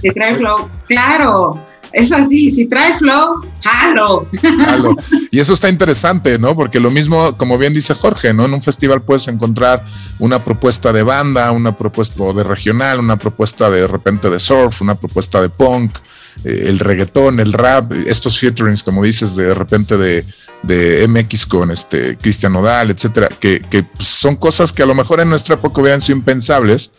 Si 0.00 0.10
trae 0.10 0.30
el 0.30 0.36
flow, 0.36 0.68
claro. 0.86 1.60
Es 1.92 2.12
así, 2.12 2.52
si 2.52 2.66
trae 2.66 2.98
flow, 2.98 3.46
jalo. 3.62 4.28
Y 5.30 5.40
eso 5.40 5.52
está 5.52 5.68
interesante, 5.68 6.38
¿no? 6.38 6.54
Porque 6.54 6.80
lo 6.80 6.90
mismo, 6.90 7.36
como 7.36 7.58
bien 7.58 7.72
dice 7.72 7.94
Jorge, 7.94 8.32
¿no? 8.32 8.44
En 8.44 8.54
un 8.54 8.62
festival 8.62 9.02
puedes 9.02 9.28
encontrar 9.28 9.82
una 10.18 10.42
propuesta 10.42 10.92
de 10.92 11.02
banda, 11.02 11.52
una 11.52 11.76
propuesta 11.76 12.32
de 12.32 12.42
regional, 12.42 13.00
una 13.00 13.16
propuesta 13.16 13.70
de, 13.70 13.80
de 13.80 13.86
repente 13.86 14.30
de 14.30 14.38
surf, 14.38 14.82
una 14.82 14.94
propuesta 14.94 15.40
de 15.40 15.48
punk, 15.48 15.96
eh, 16.44 16.64
el 16.66 16.78
reggaetón, 16.78 17.40
el 17.40 17.52
rap, 17.52 17.92
estos 17.92 18.38
featurings, 18.38 18.82
como 18.82 19.02
dices, 19.02 19.36
de 19.36 19.54
repente 19.54 19.96
de, 19.96 20.24
de 20.62 21.06
MX 21.08 21.46
con 21.46 21.70
este 21.70 22.16
Cristian 22.16 22.52
Nodal, 22.52 22.90
etcétera, 22.90 23.28
que, 23.38 23.60
que 23.60 23.84
son 23.98 24.36
cosas 24.36 24.72
que 24.72 24.82
a 24.82 24.86
lo 24.86 24.94
mejor 24.94 25.20
en 25.20 25.30
nuestra 25.30 25.54
época 25.54 25.80
hubieran 25.80 26.00
sido 26.00 26.18
impensables 26.18 26.90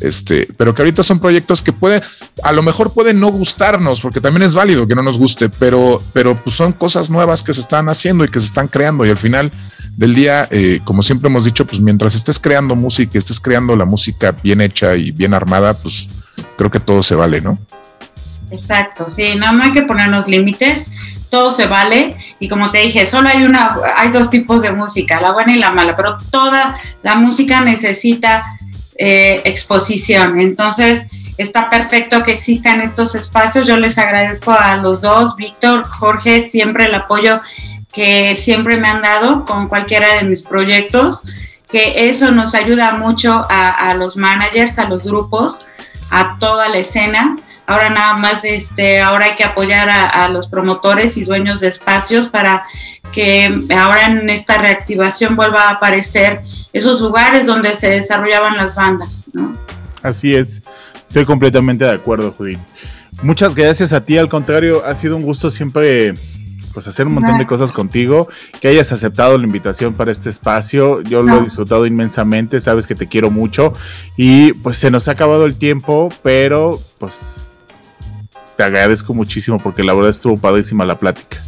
este, 0.00 0.48
pero 0.56 0.74
que 0.74 0.82
ahorita 0.82 1.02
son 1.02 1.20
proyectos 1.20 1.62
que 1.62 1.72
puede, 1.72 2.02
a 2.42 2.52
lo 2.52 2.62
mejor 2.62 2.92
pueden 2.92 3.20
no 3.20 3.28
gustarnos, 3.28 4.00
porque 4.00 4.20
también 4.20 4.33
es 4.42 4.54
válido 4.54 4.86
que 4.86 4.94
no 4.94 5.02
nos 5.02 5.18
guste, 5.18 5.48
pero, 5.48 6.02
pero 6.12 6.42
pues 6.42 6.56
son 6.56 6.72
cosas 6.72 7.10
nuevas 7.10 7.42
que 7.42 7.52
se 7.52 7.60
están 7.60 7.88
haciendo 7.88 8.24
y 8.24 8.28
que 8.28 8.40
se 8.40 8.46
están 8.46 8.68
creando 8.68 9.04
y 9.06 9.10
al 9.10 9.18
final 9.18 9.52
del 9.96 10.14
día, 10.14 10.48
eh, 10.50 10.80
como 10.84 11.02
siempre 11.02 11.28
hemos 11.28 11.44
dicho, 11.44 11.66
pues 11.66 11.80
mientras 11.80 12.14
estés 12.14 12.38
creando 12.38 12.74
música, 12.74 13.18
estés 13.18 13.40
creando 13.40 13.76
la 13.76 13.84
música 13.84 14.34
bien 14.42 14.60
hecha 14.60 14.96
y 14.96 15.10
bien 15.10 15.34
armada, 15.34 15.74
pues 15.74 16.08
creo 16.56 16.70
que 16.70 16.80
todo 16.80 17.02
se 17.02 17.14
vale, 17.14 17.40
¿no? 17.40 17.58
Exacto, 18.50 19.08
sí, 19.08 19.34
no, 19.36 19.52
no 19.52 19.64
hay 19.64 19.72
que 19.72 19.82
ponernos 19.82 20.28
límites, 20.28 20.86
todo 21.28 21.50
se 21.50 21.66
vale 21.66 22.16
y 22.38 22.48
como 22.48 22.70
te 22.70 22.78
dije, 22.78 23.06
solo 23.06 23.28
hay 23.28 23.42
una, 23.42 23.76
hay 23.96 24.10
dos 24.10 24.30
tipos 24.30 24.62
de 24.62 24.72
música, 24.72 25.20
la 25.20 25.32
buena 25.32 25.54
y 25.54 25.58
la 25.58 25.72
mala, 25.72 25.96
pero 25.96 26.16
toda 26.30 26.76
la 27.02 27.14
música 27.16 27.60
necesita 27.60 28.44
eh, 28.96 29.42
exposición. 29.44 30.38
Entonces, 30.38 31.04
está 31.38 31.70
perfecto 31.70 32.22
que 32.22 32.32
existan 32.32 32.80
estos 32.80 33.14
espacios. 33.14 33.66
Yo 33.66 33.76
les 33.76 33.98
agradezco 33.98 34.52
a 34.52 34.76
los 34.76 35.00
dos, 35.00 35.36
Víctor, 35.36 35.84
Jorge, 35.84 36.48
siempre 36.48 36.84
el 36.84 36.94
apoyo 36.94 37.40
que 37.94 38.36
siempre 38.36 38.76
me 38.76 38.88
han 38.88 39.02
dado 39.02 39.44
con 39.44 39.68
cualquiera 39.68 40.16
de 40.16 40.24
mis 40.24 40.42
proyectos, 40.42 41.22
que 41.70 42.08
eso 42.08 42.32
nos 42.32 42.54
ayuda 42.54 42.96
mucho 42.96 43.46
a, 43.48 43.94
los 43.94 44.16
managers, 44.16 44.78
a 44.78 44.88
los 44.88 45.04
grupos, 45.04 45.64
a 46.10 46.36
toda 46.38 46.68
la 46.68 46.78
escena. 46.78 47.36
Ahora 47.66 47.90
nada 47.90 48.14
más, 48.14 48.44
este, 48.44 49.00
ahora 49.00 49.26
hay 49.26 49.36
que 49.36 49.44
apoyar 49.44 49.88
a, 49.88 50.28
los 50.28 50.48
promotores 50.48 51.16
y 51.16 51.24
dueños 51.24 51.60
de 51.60 51.68
espacios 51.68 52.28
para 52.28 52.64
que 53.12 53.64
ahora 53.76 54.06
en 54.06 54.28
esta 54.28 54.58
reactivación 54.58 55.36
vuelva 55.36 55.68
a 55.68 55.70
aparecer 55.72 56.42
esos 56.72 57.00
lugares 57.00 57.46
donde 57.46 57.76
se 57.76 57.90
desarrollaban 57.90 58.56
las 58.56 58.74
bandas, 58.74 59.24
¿no? 59.32 59.56
Así 60.04 60.34
es, 60.34 60.62
estoy 61.08 61.24
completamente 61.24 61.84
de 61.84 61.92
acuerdo, 61.92 62.30
Judith. 62.32 62.58
Muchas 63.22 63.54
gracias 63.54 63.94
a 63.94 64.04
ti, 64.04 64.18
al 64.18 64.28
contrario, 64.28 64.84
ha 64.84 64.94
sido 64.94 65.16
un 65.16 65.22
gusto 65.22 65.48
siempre 65.48 66.12
pues 66.74 66.86
hacer 66.88 67.06
un 67.06 67.14
montón 67.14 67.38
de 67.38 67.46
cosas 67.46 67.72
contigo, 67.72 68.28
que 68.60 68.68
hayas 68.68 68.92
aceptado 68.92 69.38
la 69.38 69.46
invitación 69.46 69.94
para 69.94 70.12
este 70.12 70.28
espacio, 70.28 71.00
yo 71.00 71.22
lo 71.22 71.38
he 71.38 71.44
disfrutado 71.44 71.86
inmensamente, 71.86 72.60
sabes 72.60 72.86
que 72.86 72.94
te 72.94 73.06
quiero 73.06 73.30
mucho. 73.30 73.72
Y 74.16 74.52
pues 74.54 74.76
se 74.76 74.90
nos 74.90 75.08
ha 75.08 75.12
acabado 75.12 75.46
el 75.46 75.56
tiempo, 75.56 76.10
pero 76.22 76.82
pues 76.98 77.62
te 78.56 78.62
agradezco 78.62 79.14
muchísimo 79.14 79.58
porque 79.58 79.84
la 79.84 79.94
verdad 79.94 80.10
estuvo 80.10 80.36
padrísima 80.36 80.84
la 80.84 80.98
plática. 80.98 81.38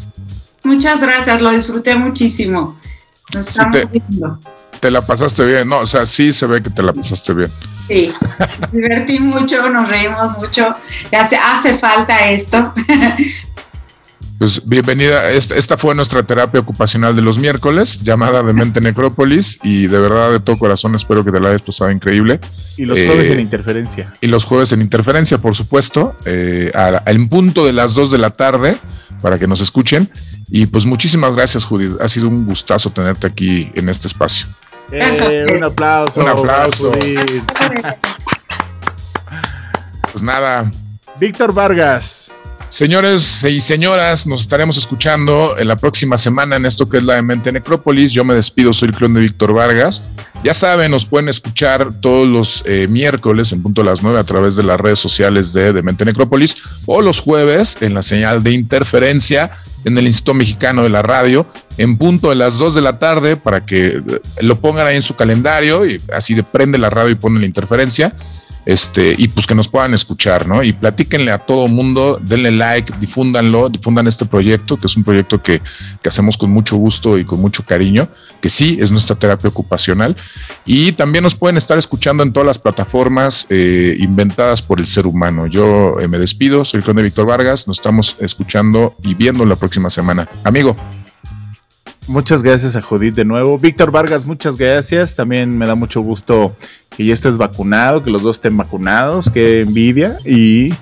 Muchas 0.62 1.00
gracias, 1.00 1.42
lo 1.42 1.50
disfruté 1.50 1.94
muchísimo. 1.96 2.78
Nos 3.34 3.48
estamos 3.48 3.82
viendo 3.90 4.38
te 4.80 4.90
la 4.90 5.04
pasaste 5.04 5.44
bien, 5.44 5.68
no, 5.68 5.80
o 5.80 5.86
sea, 5.86 6.06
sí 6.06 6.32
se 6.32 6.46
ve 6.46 6.62
que 6.62 6.70
te 6.70 6.82
la 6.82 6.92
pasaste 6.92 7.34
bien. 7.34 7.50
Sí, 7.86 8.10
divertí 8.72 9.18
mucho, 9.20 9.68
nos 9.70 9.88
reímos 9.88 10.36
mucho, 10.38 10.74
hace, 11.16 11.36
hace 11.36 11.76
falta 11.76 12.28
esto. 12.30 12.72
Pues 14.38 14.68
bienvenida, 14.68 15.30
esta 15.30 15.78
fue 15.78 15.94
nuestra 15.94 16.22
terapia 16.22 16.60
ocupacional 16.60 17.16
de 17.16 17.22
los 17.22 17.38
miércoles, 17.38 18.02
llamada 18.02 18.42
de 18.42 18.52
Mente 18.52 18.82
Necrópolis, 18.82 19.58
y 19.62 19.86
de 19.86 19.98
verdad, 19.98 20.30
de 20.30 20.40
todo 20.40 20.58
corazón, 20.58 20.94
espero 20.94 21.24
que 21.24 21.32
te 21.32 21.40
la 21.40 21.48
hayas 21.48 21.62
pasado 21.62 21.90
increíble. 21.90 22.38
Y 22.76 22.84
los 22.84 22.98
jueves 22.98 23.30
en 23.30 23.38
eh, 23.38 23.42
interferencia. 23.42 24.12
Y 24.20 24.26
los 24.26 24.44
jueves 24.44 24.72
en 24.72 24.82
interferencia, 24.82 25.38
por 25.38 25.54
supuesto, 25.54 26.14
eh, 26.26 26.70
al 26.74 27.28
punto 27.30 27.64
de 27.64 27.72
las 27.72 27.94
2 27.94 28.10
de 28.10 28.18
la 28.18 28.28
tarde, 28.28 28.76
para 29.22 29.38
que 29.38 29.46
nos 29.46 29.62
escuchen. 29.62 30.10
Y 30.50 30.66
pues 30.66 30.84
muchísimas 30.84 31.34
gracias, 31.34 31.64
Judith. 31.64 31.92
Ha 32.02 32.08
sido 32.08 32.28
un 32.28 32.44
gustazo 32.44 32.90
tenerte 32.90 33.26
aquí 33.26 33.72
en 33.74 33.88
este 33.88 34.06
espacio. 34.06 34.48
Eh, 34.92 35.46
un 35.54 35.64
aplauso. 35.64 36.20
Un 36.20 36.28
aplauso. 36.28 36.90
pues 40.12 40.22
nada. 40.22 40.70
Víctor 41.18 41.54
Vargas. 41.54 42.30
Señores 42.68 43.44
y 43.44 43.60
señoras, 43.60 44.26
nos 44.26 44.42
estaremos 44.42 44.76
escuchando 44.76 45.56
en 45.56 45.68
la 45.68 45.76
próxima 45.76 46.18
semana 46.18 46.56
en 46.56 46.66
esto 46.66 46.88
que 46.88 46.98
es 46.98 47.04
la 47.04 47.14
de 47.14 47.22
Mente 47.22 47.52
Necrópolis. 47.52 48.10
Yo 48.10 48.24
me 48.24 48.34
despido, 48.34 48.72
soy 48.72 48.88
el 48.88 48.94
clon 48.94 49.14
de 49.14 49.20
Víctor 49.20 49.54
Vargas. 49.54 50.12
Ya 50.42 50.52
saben, 50.52 50.90
nos 50.90 51.06
pueden 51.06 51.28
escuchar 51.28 51.92
todos 52.00 52.26
los 52.26 52.64
eh, 52.66 52.86
miércoles 52.88 53.52
en 53.52 53.62
punto 53.62 53.82
de 53.82 53.90
las 53.90 54.02
9 54.02 54.18
a 54.18 54.24
través 54.24 54.56
de 54.56 54.64
las 54.64 54.78
redes 54.80 54.98
sociales 54.98 55.52
de 55.52 55.82
Mente 55.82 56.04
Necrópolis 56.04 56.56
o 56.86 57.00
los 57.00 57.20
jueves 57.20 57.78
en 57.80 57.94
la 57.94 58.02
señal 58.02 58.42
de 58.42 58.52
interferencia 58.52 59.50
en 59.84 59.96
el 59.96 60.06
Instituto 60.06 60.34
Mexicano 60.34 60.82
de 60.82 60.90
la 60.90 61.02
Radio 61.02 61.46
en 61.78 61.96
punto 61.96 62.30
de 62.30 62.36
las 62.36 62.58
2 62.58 62.74
de 62.74 62.80
la 62.80 62.98
tarde 62.98 63.36
para 63.36 63.64
que 63.64 64.02
lo 64.40 64.60
pongan 64.60 64.86
ahí 64.86 64.96
en 64.96 65.02
su 65.02 65.14
calendario 65.14 65.86
y 65.86 66.00
así 66.12 66.34
de 66.34 66.42
prende 66.42 66.78
la 66.78 66.90
radio 66.90 67.10
y 67.10 67.14
pone 67.14 67.38
la 67.40 67.46
interferencia 67.46 68.12
este, 68.66 69.14
y 69.16 69.28
pues 69.28 69.46
que 69.46 69.54
nos 69.54 69.68
puedan 69.68 69.94
escuchar, 69.94 70.46
¿no? 70.48 70.62
Y 70.62 70.72
platíquenle 70.72 71.30
a 71.30 71.38
todo 71.38 71.68
mundo, 71.68 72.18
denle 72.20 72.50
like, 72.50 72.92
difúndanlo, 72.98 73.68
difundan 73.68 74.08
este 74.08 74.26
proyecto, 74.26 74.76
que 74.76 74.88
es 74.88 74.96
un 74.96 75.04
proyecto 75.04 75.40
que, 75.40 75.62
hacemos 76.04 76.36
con 76.36 76.50
mucho 76.50 76.76
gusto 76.76 77.18
y 77.18 77.24
con 77.24 77.40
mucho 77.40 77.64
cariño, 77.64 78.08
que 78.40 78.48
sí 78.48 78.78
es 78.80 78.90
nuestra 78.90 79.16
terapia 79.16 79.48
ocupacional. 79.48 80.16
Y 80.64 80.92
también 80.92 81.22
nos 81.22 81.34
pueden 81.34 81.56
estar 81.56 81.78
escuchando 81.78 82.22
en 82.22 82.32
todas 82.32 82.46
las 82.46 82.58
plataformas 82.58 83.46
eh, 83.50 83.96
inventadas 83.98 84.62
por 84.62 84.80
el 84.80 84.86
ser 84.86 85.06
humano. 85.06 85.46
Yo 85.46 85.98
eh, 86.00 86.08
me 86.08 86.18
despido, 86.18 86.64
soy 86.64 86.78
el 86.78 86.84
conde 86.84 87.02
Víctor 87.02 87.26
Vargas, 87.26 87.66
nos 87.68 87.78
estamos 87.78 88.16
escuchando 88.20 88.96
y 89.02 89.14
viendo 89.14 89.46
la 89.46 89.56
próxima 89.56 89.90
semana. 89.90 90.28
Amigo. 90.44 90.76
Muchas 92.08 92.44
gracias 92.44 92.76
a 92.76 92.82
Judith 92.82 93.16
de 93.16 93.24
nuevo. 93.24 93.58
Víctor 93.58 93.90
Vargas, 93.90 94.24
muchas 94.24 94.56
gracias. 94.56 95.16
También 95.16 95.58
me 95.58 95.66
da 95.66 95.74
mucho 95.74 96.00
gusto 96.02 96.54
que 96.88 97.04
ya 97.04 97.12
estés 97.12 97.36
vacunado, 97.36 98.02
que 98.02 98.10
los 98.10 98.22
dos 98.22 98.36
estén 98.36 98.56
vacunados. 98.56 99.28
Qué 99.28 99.62
envidia. 99.62 100.18
Y 100.24 100.72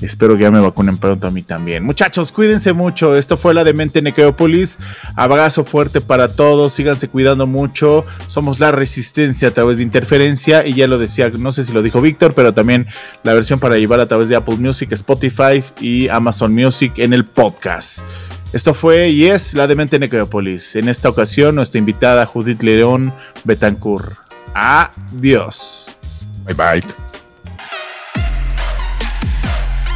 espero 0.00 0.36
que 0.36 0.44
ya 0.44 0.52
me 0.52 0.60
vacunen 0.60 0.96
pronto 0.96 1.26
a 1.26 1.32
mí 1.32 1.42
también. 1.42 1.82
Muchachos, 1.82 2.30
cuídense 2.30 2.72
mucho. 2.72 3.16
Esto 3.16 3.36
fue 3.36 3.52
la 3.52 3.64
Demente 3.64 4.00
Necrópolis. 4.00 4.78
Abrazo 5.16 5.64
fuerte 5.64 6.00
para 6.00 6.28
todos. 6.28 6.72
Síganse 6.72 7.08
cuidando 7.08 7.48
mucho. 7.48 8.04
Somos 8.28 8.60
la 8.60 8.70
resistencia 8.70 9.48
a 9.48 9.50
través 9.50 9.78
de 9.78 9.82
interferencia. 9.82 10.64
Y 10.64 10.74
ya 10.74 10.86
lo 10.86 10.98
decía, 10.98 11.28
no 11.30 11.50
sé 11.50 11.64
si 11.64 11.72
lo 11.72 11.82
dijo 11.82 12.00
Víctor, 12.00 12.32
pero 12.34 12.54
también 12.54 12.86
la 13.24 13.34
versión 13.34 13.58
para 13.58 13.74
llevar 13.74 13.98
a 13.98 14.06
través 14.06 14.28
de 14.28 14.36
Apple 14.36 14.58
Music, 14.58 14.92
Spotify 14.92 15.64
y 15.80 16.06
Amazon 16.06 16.54
Music 16.54 16.92
en 16.98 17.12
el 17.12 17.24
podcast. 17.24 18.04
Esto 18.52 18.74
fue 18.74 19.10
y 19.10 19.28
es 19.28 19.54
la 19.54 19.68
Demente 19.68 19.98
Necrópolis. 19.98 20.74
En 20.74 20.88
esta 20.88 21.08
ocasión, 21.08 21.54
nuestra 21.54 21.78
invitada 21.78 22.26
Judith 22.26 22.62
León 22.62 23.14
Betancourt. 23.44 24.16
Adiós. 24.54 25.96
Bye 26.44 26.54
bye. 26.54 26.82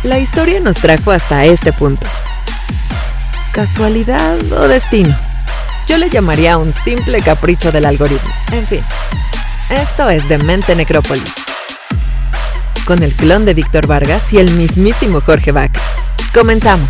La 0.04 0.18
historia 0.18 0.60
nos 0.60 0.76
trajo 0.76 1.10
hasta 1.10 1.44
este 1.46 1.72
punto. 1.72 2.06
¿Casualidad 3.52 4.36
o 4.52 4.68
destino? 4.68 5.16
Yo 5.88 5.98
le 5.98 6.08
llamaría 6.08 6.56
un 6.56 6.72
simple 6.72 7.20
capricho 7.22 7.72
del 7.72 7.86
algoritmo. 7.86 8.30
En 8.52 8.66
fin, 8.66 8.84
esto 9.70 10.08
es 10.10 10.28
Demente 10.28 10.76
Necrópolis. 10.76 11.32
Con 12.84 13.02
el 13.02 13.12
clon 13.14 13.44
de 13.46 13.54
Víctor 13.54 13.86
Vargas 13.86 14.32
y 14.32 14.38
el 14.38 14.50
mismísimo 14.52 15.20
Jorge 15.20 15.52
Vaca. 15.52 15.80
Comenzamos. 16.34 16.88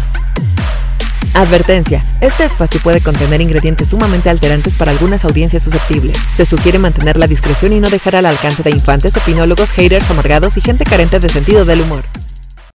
Advertencia. 1.35 2.05
Este 2.21 2.45
espacio 2.45 2.81
puede 2.81 3.01
contener 3.01 3.41
ingredientes 3.41 3.89
sumamente 3.89 4.31
alterantes 4.31 4.77
para 4.77 4.93
algunas 4.93 5.25
audiencias 5.25 5.65
susceptibles. 5.65 6.17
Se 6.33 6.47
sugiere 6.47 6.79
mantener 6.79 7.17
la 7.17 7.27
discreción 7.27 7.73
y 7.73 7.81
no 7.81 7.91
dejar 7.91 8.15
al 8.15 8.27
alcance 8.27 8.63
de 8.63 8.71
infantes, 8.71 9.17
opinólogos, 9.17 9.73
haters 9.73 10.09
amargados 10.11 10.57
y 10.57 10.61
gente 10.61 10.85
carente 10.85 11.19
de 11.19 11.29
sentido 11.29 11.65
del 11.65 11.81
humor. 11.81 12.05